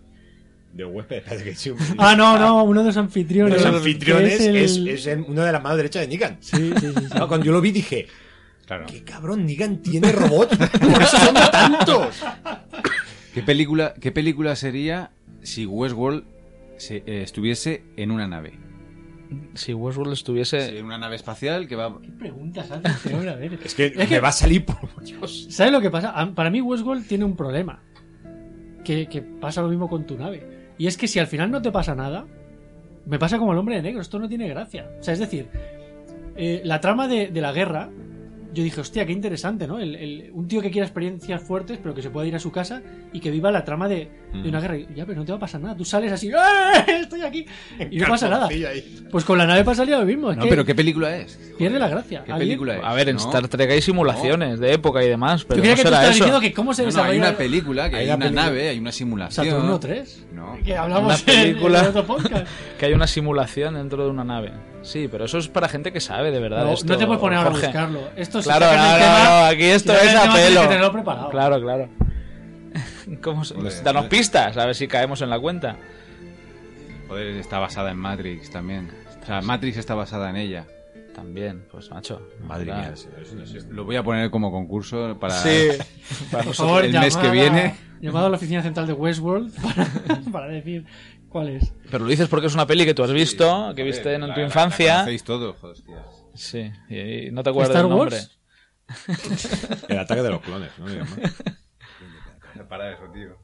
De 0.73 0.85
espérate 1.01 1.43
que 1.45 1.55
sí, 1.55 1.71
un- 1.71 1.79
Ah, 1.99 2.15
no, 2.17 2.39
no, 2.39 2.63
uno 2.65 2.81
de 2.81 2.87
los 2.87 2.97
anfitriones. 2.97 3.55
los 3.63 3.67
anfitriones 3.75 4.39
que 4.39 4.65
es, 4.65 4.77
el- 4.77 4.89
es 4.89 5.07
el- 5.07 5.25
uno 5.27 5.43
de 5.43 5.53
la 5.53 5.61
mano 5.61 5.77
derecha 5.77 6.01
de 6.01 6.09
Negan. 6.09 6.39
Sí, 6.41 6.57
sí, 6.57 6.73
sí, 6.81 6.95
sí. 7.09 7.19
No, 7.19 7.27
cuando 7.29 7.45
yo 7.47 7.53
lo 7.53 7.61
vi 7.61 7.73
dije, 7.73 8.07
Claro. 8.67 8.87
¿qué 8.87 9.03
cabrón 9.03 9.47
Negan 9.47 9.79
tiene 9.83 10.13
robot? 10.13 10.57
¿Por 10.57 11.03
eso 11.03 11.17
son 11.19 11.35
tantos? 11.51 12.23
¿Qué 13.35 13.43
película, 13.43 13.95
¿Qué 14.01 14.13
película 14.13 14.55
sería 14.57 15.11
si 15.43 15.67
Westworld 15.67 16.25
se- 16.79 17.03
eh, 17.07 17.23
estuviese 17.23 17.83
en 17.97 18.11
una 18.13 18.27
nave? 18.29 18.59
Si 19.55 19.73
Westworld 19.75 20.13
estuviese... 20.13 20.79
En 20.79 20.87
una 20.87 20.99
nave 20.99 21.15
espacial 21.17 21.69
que 21.69 21.77
va... 21.77 22.01
¿Qué 22.03 22.11
preguntas 22.11 22.69
haces, 22.71 22.99
Señor? 23.01 23.29
A 23.29 23.37
ver. 23.37 23.59
Es 23.65 23.75
que 23.77 23.87
Es 23.87 23.97
me 23.97 24.07
que- 24.09 24.19
va 24.21 24.29
a 24.29 24.33
salir 24.33 24.65
por 24.65 25.05
Dios. 25.05 25.47
¿Sabes 25.51 25.73
lo 25.73 25.81
que 25.81 25.91
pasa? 25.91 26.33
Para 26.35 26.51
mí 26.51 26.61
Westworld 26.61 27.07
tiene 27.07 27.25
un 27.25 27.37
problema. 27.37 27.81
Que, 28.85 29.07
que 29.09 29.23
pasa 29.23 29.63
lo 29.63 29.69
mismo 29.69 29.89
con 29.89 30.05
tu 30.07 30.17
nave. 30.19 30.60
Y 30.81 30.87
es 30.87 30.97
que 30.97 31.09
si 31.09 31.19
al 31.19 31.27
final 31.27 31.51
no 31.51 31.61
te 31.61 31.71
pasa 31.71 31.95
nada, 31.95 32.25
me 33.05 33.19
pasa 33.19 33.37
como 33.37 33.53
el 33.53 33.59
hombre 33.59 33.77
de 33.77 33.83
negro. 33.83 34.01
Esto 34.01 34.19
no 34.19 34.31
tiene 34.31 34.49
gracia. 34.49 34.91
O 34.99 35.03
sea, 35.03 35.13
es 35.13 35.21
decir, 35.21 35.51
eh, 36.37 36.63
la 36.65 36.81
trama 36.81 37.07
de, 37.07 37.29
de 37.29 37.41
la 37.43 37.53
guerra, 37.53 37.91
yo 38.53 38.63
dije, 38.65 38.81
hostia, 38.81 39.07
qué 39.07 39.13
interesante, 39.13 39.67
¿no? 39.67 39.79
El- 39.79 39.95
el- 39.97 40.31
un 40.33 40.49
tío 40.49 40.61
que 40.61 40.71
quiera 40.71 40.87
experiencias 40.87 41.43
fuertes, 41.43 41.79
pero 41.83 41.95
que 41.95 42.03
se 42.03 42.11
pueda 42.11 42.27
ir 42.27 42.35
a 42.35 42.39
su 42.39 42.51
casa 42.53 42.83
y 43.13 43.21
que 43.21 43.31
viva 43.31 43.51
la 43.51 43.65
trama 43.65 43.89
de, 43.89 44.09
de 44.33 44.49
una 44.49 44.61
guerra. 44.61 44.77
Y, 44.77 44.89
ya, 44.95 45.07
pero 45.07 45.19
no 45.21 45.25
te 45.25 45.33
va 45.33 45.37
a 45.37 45.41
pasar 45.41 45.61
nada. 45.61 45.77
Tú 45.77 45.85
sales 45.85 46.11
así, 46.13 46.29
¡eh! 46.29 47.01
Estoy 47.03 47.23
aquí. 47.23 47.47
Y 47.91 47.99
no 47.99 48.07
pasa 48.09 48.29
nada. 48.29 48.49
Pues 49.11 49.25
con 49.25 49.39
la 49.39 49.47
nave 49.47 49.65
pasaría 49.65 49.99
lo 49.99 50.05
mismo. 50.07 50.31
Es 50.31 50.37
No, 50.37 50.45
que 50.45 50.51
pero 50.51 50.65
¿qué 50.65 50.75
película 50.75 51.17
es? 51.17 51.37
pierde 51.59 51.79
la 51.79 51.89
gracia. 51.89 52.23
¿Qué 52.25 52.33
¿Alguien? 52.33 52.49
película 52.51 52.77
es? 52.77 52.85
A 52.85 52.95
ver, 52.95 53.09
en 53.09 53.17
No. 53.17 53.23
Star 53.23 53.47
Trek 53.49 53.71
hay 53.71 53.83
simulaciones 53.83 54.59
de 54.61 54.73
época 54.73 55.03
y 55.05 55.09
demás, 55.09 55.45
pero 55.45 55.57
Yo 55.57 55.63
creía 55.63 55.73
no 55.73 55.77
que 55.77 55.83
tú 55.83 55.89
será 55.89 55.97
estabas 55.99 56.17
eso. 56.17 56.25
diciendo 56.25 56.41
que 56.41 56.53
cómo 56.53 56.75
se 56.75 56.83
No, 56.83 56.87
no, 56.87 56.91
desarrolla 56.93 57.13
hay 57.13 57.19
una 57.31 57.37
película, 57.39 57.91
que 57.91 57.97
Hay 57.97 58.03
hay, 58.03 58.09
una 58.09 58.19
película. 58.19 58.43
nave, 58.45 58.69
hay 58.69 58.79
una 58.79 58.93
simulación. 58.93 59.47
Saturno 59.47 59.81
3. 59.81 60.27
No. 60.35 60.59
Que 60.65 60.77
hablamos 60.77 61.23
Una 61.25 61.33
en- 61.35 61.43
película. 61.43 61.79
en 61.79 61.85
el 61.85 61.91
otro 61.91 62.07
podcast. 62.07 62.47
Que 62.79 62.87
hay 62.87 62.93
una 62.95 63.07
simulación 63.07 63.75
dentro 63.75 64.05
de 64.05 64.11
una 64.11 64.25
nave. 64.25 64.53
Sí, 64.83 65.09
pero 65.11 65.27
eso 65.27 65.39
es 65.39 65.49
para 65.49 65.69
gente 65.69 65.93
que 65.93 66.01
sabe 66.01 66.31
de 66.31 66.41
verdad. 66.41 66.65
No, 66.65 66.73
esto, 66.73 66.87
no 66.87 66.97
te 66.99 67.07
puedes 67.07 67.21
poner 67.21 67.39
ahora 67.39 67.51
a 67.51 67.53
buscarlo. 67.53 68.01
Esto 68.17 68.41
si 68.41 68.49
Claro, 68.49 68.65
sacas 68.67 68.79
no, 68.81 68.93
no, 68.93 68.97
tema- 68.99 69.25
no, 69.41 69.45
aquí 69.47 69.65
esto 69.65 69.95
si 69.95 70.07
es 70.07 70.15
a 70.15 70.33
pelo. 70.33 70.61
que 70.63 70.67
tenerlo 70.69 70.93
preparado. 70.93 71.29
Claro, 71.31 71.61
claro. 71.61 71.89
¿Cómo 73.23 73.45
se- 73.45 73.55
Joder. 73.55 73.83
Danos 73.83 74.07
pistas, 74.07 74.57
a 74.57 74.67
ver 74.67 74.75
si 74.75 74.89
caemos 74.89 75.21
en 75.23 75.31
la 75.31 75.39
cuenta. 75.39 75.77
Joder, 77.09 77.37
está 77.37 77.59
basada 77.59 77.91
en 77.91 77.97
Matrix 77.99 78.51
también. 78.51 78.91
O 79.23 79.27
sea, 79.27 79.41
Matrix 79.43 79.77
está 79.77 79.95
basada 79.95 80.31
en 80.31 80.37
ella. 80.37 80.67
También, 81.15 81.65
pues 81.71 81.91
macho. 81.91 82.23
Madre 82.47 82.67
Claro. 82.67 82.81
mía, 82.83 82.95
es- 82.95 83.65
Lo 83.69 83.85
voy 83.85 83.97
a 83.97 84.03
poner 84.03 84.31
como 84.31 84.51
concurso 84.51 85.19
para 85.21 85.35
Sí. 85.35 85.69
Por 86.31 86.55
favor, 86.55 86.85
el 86.85 86.93
mes 86.99 87.17
que 87.17 87.27
a- 87.27 87.31
viene. 87.33 87.75
Llamado 88.01 88.27
a 88.27 88.31
la 88.31 88.37
oficina 88.37 88.63
central 88.63 88.87
de 88.87 88.95
Westworld 88.95 89.53
para, 89.63 89.87
para 90.33 90.47
decir 90.49 90.87
cuál 91.31 91.49
es. 91.49 91.73
Pero 91.91 92.05
lo 92.05 92.11
dices 92.11 92.29
porque 92.29 92.49
es 92.49 92.55
una 92.55 92.67
peli 92.67 92.85
que 92.85 92.93
tú 92.93 93.03
has 93.03 93.13
visto, 93.13 93.73
que 93.75 93.83
viste 93.83 94.13
en 94.15 94.35
tu 94.35 94.41
infancia. 94.41 95.01
Hacéis 95.01 95.25
todo, 95.25 95.57
hostias. 95.63 96.05
Sí, 96.35 96.71
y, 96.91 97.29
y 97.29 97.31
no 97.31 97.43
te 97.43 97.49
acuerdas 97.51 97.71
¿Star 97.71 97.85
del 97.89 97.97
nombre. 97.97 98.17
Wars? 98.17 98.39
El 99.89 99.99
ataque 99.99 100.23
de 100.23 100.31
los 100.31 100.41
clones, 100.43 100.71
¿no? 100.79 100.87
Para 102.69 102.93
eso, 102.93 103.03
tío. 103.13 103.37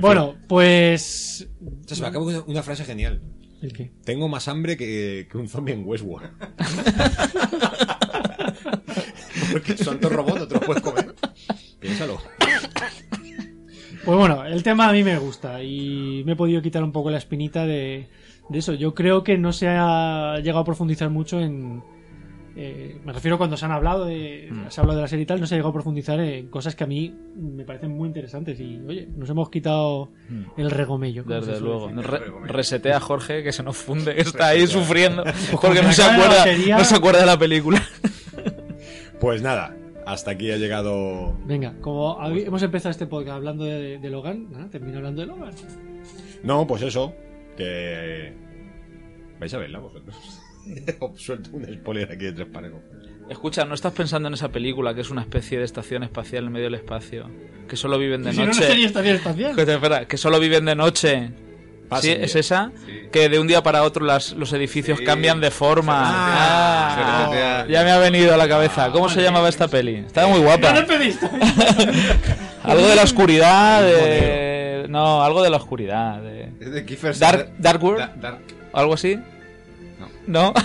Bueno, 0.00 0.36
pues. 0.48 1.48
Esto 1.80 1.94
se 1.94 2.02
me 2.02 2.08
acaba 2.08 2.24
una, 2.24 2.40
una 2.42 2.62
frase 2.62 2.84
genial. 2.84 3.22
¿El 3.62 3.72
qué? 3.72 3.92
Tengo 4.04 4.28
más 4.28 4.48
hambre 4.48 4.76
que, 4.76 5.26
que 5.30 5.38
un 5.38 5.48
zombie 5.48 5.72
en 5.74 5.84
Westworld. 5.86 6.30
Porque 9.52 9.76
son 9.76 10.00
dos 10.00 10.12
robots, 10.12 10.40
no 10.40 10.48
te 10.48 10.54
los 10.54 10.64
puedes 10.64 10.82
comer. 10.82 11.14
Piénsalo. 11.78 12.18
Pues 14.04 14.18
bueno, 14.18 14.44
el 14.44 14.62
tema 14.62 14.88
a 14.88 14.92
mí 14.92 15.04
me 15.04 15.16
gusta 15.18 15.62
y 15.62 16.22
me 16.26 16.32
he 16.32 16.36
podido 16.36 16.60
quitar 16.62 16.82
un 16.82 16.92
poco 16.92 17.10
la 17.10 17.18
espinita 17.18 17.64
de, 17.66 18.08
de 18.48 18.58
eso. 18.58 18.74
Yo 18.74 18.94
creo 18.94 19.22
que 19.22 19.38
no 19.38 19.52
se 19.52 19.68
ha 19.68 20.38
llegado 20.38 20.60
a 20.60 20.64
profundizar 20.64 21.08
mucho 21.08 21.38
en. 21.40 21.82
eh, 22.56 22.98
me 23.04 23.12
refiero 23.12 23.38
cuando 23.38 23.56
se 23.56 23.64
han 23.64 23.70
hablado 23.70 24.04
de, 24.06 24.48
Mm. 24.50 24.70
se 24.70 24.80
ha 24.80 24.82
hablado 24.82 24.98
de 24.98 25.02
la 25.02 25.08
serie 25.08 25.22
y 25.22 25.26
tal, 25.26 25.40
no 25.40 25.46
se 25.46 25.54
ha 25.54 25.56
llegado 25.56 25.70
a 25.70 25.74
profundizar 25.74 26.18
en 26.20 26.48
cosas 26.48 26.74
que 26.74 26.82
a 26.84 26.86
mí 26.88 27.14
me 27.36 27.64
parecen 27.64 27.96
muy 27.96 28.08
interesantes 28.08 28.58
y 28.60 28.80
oye, 28.86 29.08
nos 29.16 29.30
hemos 29.30 29.48
quitado 29.50 30.10
el 30.56 30.70
regomello. 30.70 31.24
Mm. 31.24 31.28
Desde 31.28 31.60
luego. 31.60 31.88
Re- 31.88 32.20
resetea 32.46 32.96
a 32.96 33.00
Jorge 33.00 33.42
que 33.44 33.52
se 33.52 33.62
nos 33.62 33.76
funde, 33.76 34.14
que 34.16 34.22
está 34.22 34.48
ahí 34.48 34.66
sufriendo 34.66 35.22
porque 35.60 35.80
me 35.80 35.86
no 35.88 35.92
se 35.92 36.02
acuerda, 36.02 36.38
batería- 36.38 36.76
no 36.76 36.84
se 36.84 36.94
acuerda 36.96 37.20
de 37.20 37.26
la 37.26 37.38
película. 37.38 37.80
Pues 39.20 39.40
nada, 39.42 39.76
hasta 40.06 40.32
aquí 40.32 40.50
ha 40.50 40.56
llegado. 40.56 41.36
Venga, 41.46 41.74
como 41.80 42.18
habi- 42.20 42.46
hemos 42.46 42.62
empezado 42.62 42.90
este 42.90 43.06
podcast 43.06 43.36
hablando 43.36 43.64
de, 43.64 43.98
de 43.98 44.10
Logan, 44.10 44.50
nada, 44.50 44.68
termino 44.70 44.98
hablando 44.98 45.20
de 45.22 45.26
Logan. 45.28 45.52
No, 46.42 46.66
pues 46.66 46.82
eso. 46.82 47.14
Que. 47.56 48.32
Vais 49.38 49.52
a 49.54 49.58
verla 49.58 49.78
vosotros. 49.78 50.16
Os 51.00 51.20
suelto 51.20 51.50
un 51.52 51.64
spoiler 51.66 52.10
aquí 52.12 52.24
de 52.26 52.32
tres 52.32 52.48
parejos. 52.48 52.80
Escucha, 53.28 53.64
¿no 53.64 53.74
estás 53.74 53.92
pensando 53.92 54.28
en 54.28 54.34
esa 54.34 54.50
película 54.50 54.94
que 54.94 55.00
es 55.00 55.10
una 55.10 55.22
especie 55.22 55.58
de 55.58 55.64
estación 55.64 56.02
espacial 56.02 56.44
en 56.46 56.52
medio 56.52 56.66
del 56.66 56.74
espacio? 56.76 57.28
Que 57.68 57.76
solo 57.76 57.98
viven 57.98 58.22
de 58.22 58.32
Si 58.32 58.38
no, 58.38 58.44
no 58.46 58.52
noche. 58.52 58.64
sería 58.66 58.86
estación 58.86 59.16
espacial. 59.16 59.54
Que 59.56 59.64
te- 59.64 59.74
espera, 59.74 60.06
que 60.06 60.16
solo 60.16 60.38
viven 60.40 60.64
de 60.64 60.74
noche. 60.74 61.30
¿Sí? 62.00 62.10
¿Es 62.10 62.34
esa? 62.36 62.70
Que 63.12 63.28
de 63.28 63.38
un 63.38 63.46
día 63.46 63.62
para 63.62 63.82
otro 63.82 64.04
las, 64.04 64.32
los 64.32 64.52
edificios 64.52 64.98
Sí. 64.98 65.04
cambian 65.04 65.40
de 65.40 65.50
forma. 65.50 65.94
Ah, 66.04 66.96
Ah, 67.34 67.66
ya 67.68 67.82
me 67.84 67.90
ha 67.90 67.98
venido 67.98 68.32
a 68.32 68.36
la 68.36 68.48
cabeza. 68.48 68.90
¿Cómo 68.90 69.08
se 69.08 69.22
llamaba 69.22 69.48
esta 69.48 69.68
peli? 69.68 69.96
Estaba 70.06 70.28
muy 70.28 70.38
No 70.40 70.44
guapa. 70.46 70.72
lo 70.72 70.86
pediste. 70.86 71.28
Algo 72.64 72.86
de 72.86 72.96
la 72.96 73.02
oscuridad. 73.02 73.82
De... 73.82 74.86
No, 74.88 75.22
algo 75.22 75.42
de 75.42 75.50
la 75.50 75.56
oscuridad. 75.56 76.20
de- 76.20 76.50
Es 76.60 76.70
de 76.72 76.84
Kiefer 76.84 77.16
Dark, 77.18 77.52
Dark 77.58 77.82
World. 77.82 77.98
Da- 78.00 78.12
Dark. 78.20 78.40
¿Algo 78.72 78.94
así? 78.94 79.18
No. 80.26 80.52
¿No? 80.52 80.54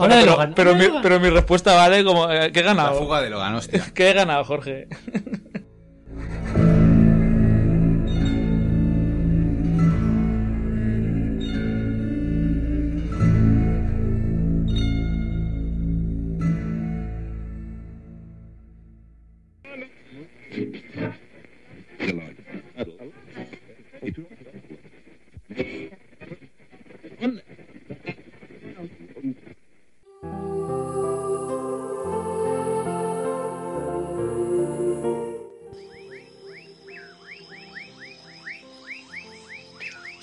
De 0.00 0.08
pero, 0.08 0.38
pero, 0.56 0.74
de 0.74 0.88
mi, 0.88 0.98
pero 1.02 1.20
mi 1.20 1.28
respuesta 1.28 1.74
vale 1.76 2.02
como... 2.04 2.30
eh, 2.30 2.50
¿Qué 2.52 2.60
he 2.60 2.64
La 2.64 2.72
ganado? 2.74 2.98
fuga 2.98 3.20
de 3.20 3.28
Logan, 3.30 3.54
hostia. 3.54 3.84
¿Qué 3.94 4.10
he 4.10 4.12
ganado, 4.14 4.44
Jorge? 4.44 4.88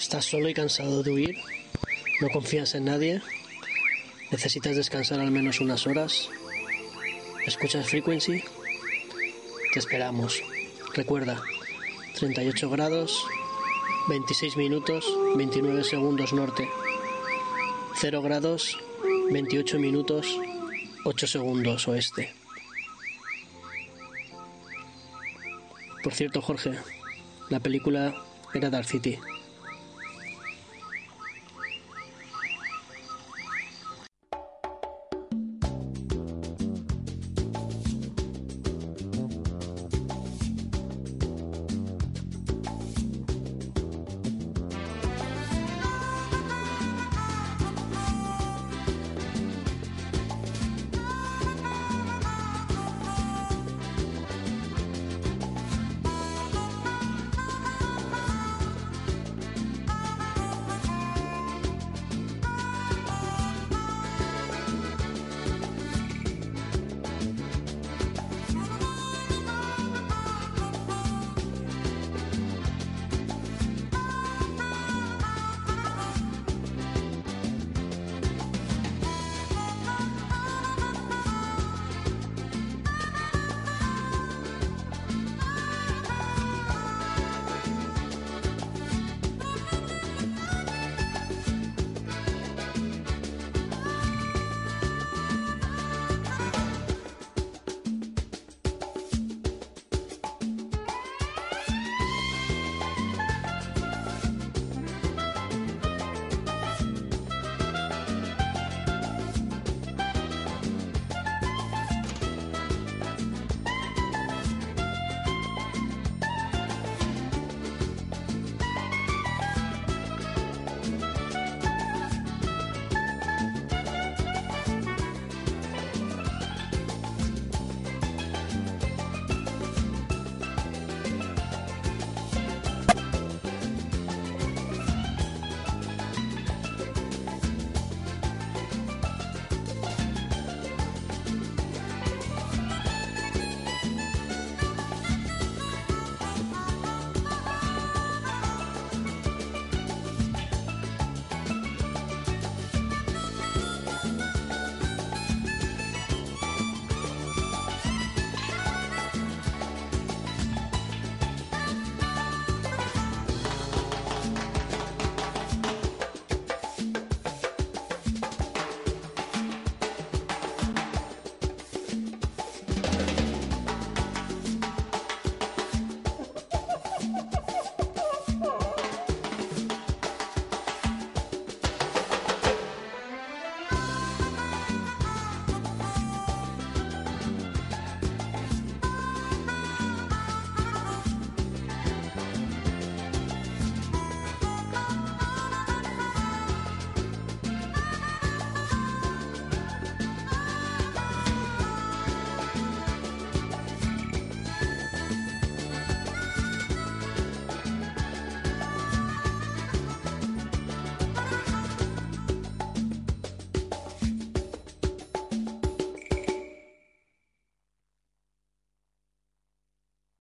¿Estás 0.07 0.23
solo 0.23 0.47
y 0.47 0.53
cansado 0.53 1.03
de 1.03 1.11
huir? 1.11 1.35
¿No 2.21 2.29
confías 2.29 2.75
en 2.75 2.85
nadie? 2.85 3.21
¿Necesitas 4.31 4.77
descansar 4.77 5.19
al 5.19 5.31
menos 5.31 5.59
unas 5.59 5.85
horas? 5.85 6.29
¿Escuchas 7.45 7.89
Frequency? 7.89 8.41
Te 9.73 9.79
esperamos. 9.79 10.41
Recuerda, 10.93 11.43
38 12.17 12.69
grados, 12.69 13.21
26 14.07 14.55
minutos, 14.55 15.05
29 15.35 15.83
segundos 15.83 16.31
norte. 16.31 16.69
0 17.99 18.21
grados, 18.21 18.79
28 19.29 19.77
minutos, 19.77 20.39
8 21.03 21.27
segundos 21.27 21.85
oeste. 21.89 22.33
Por 26.01 26.13
cierto, 26.13 26.41
Jorge, 26.41 26.71
la 27.49 27.59
película 27.59 28.15
era 28.53 28.69
Dark 28.69 28.87
City. 28.87 29.19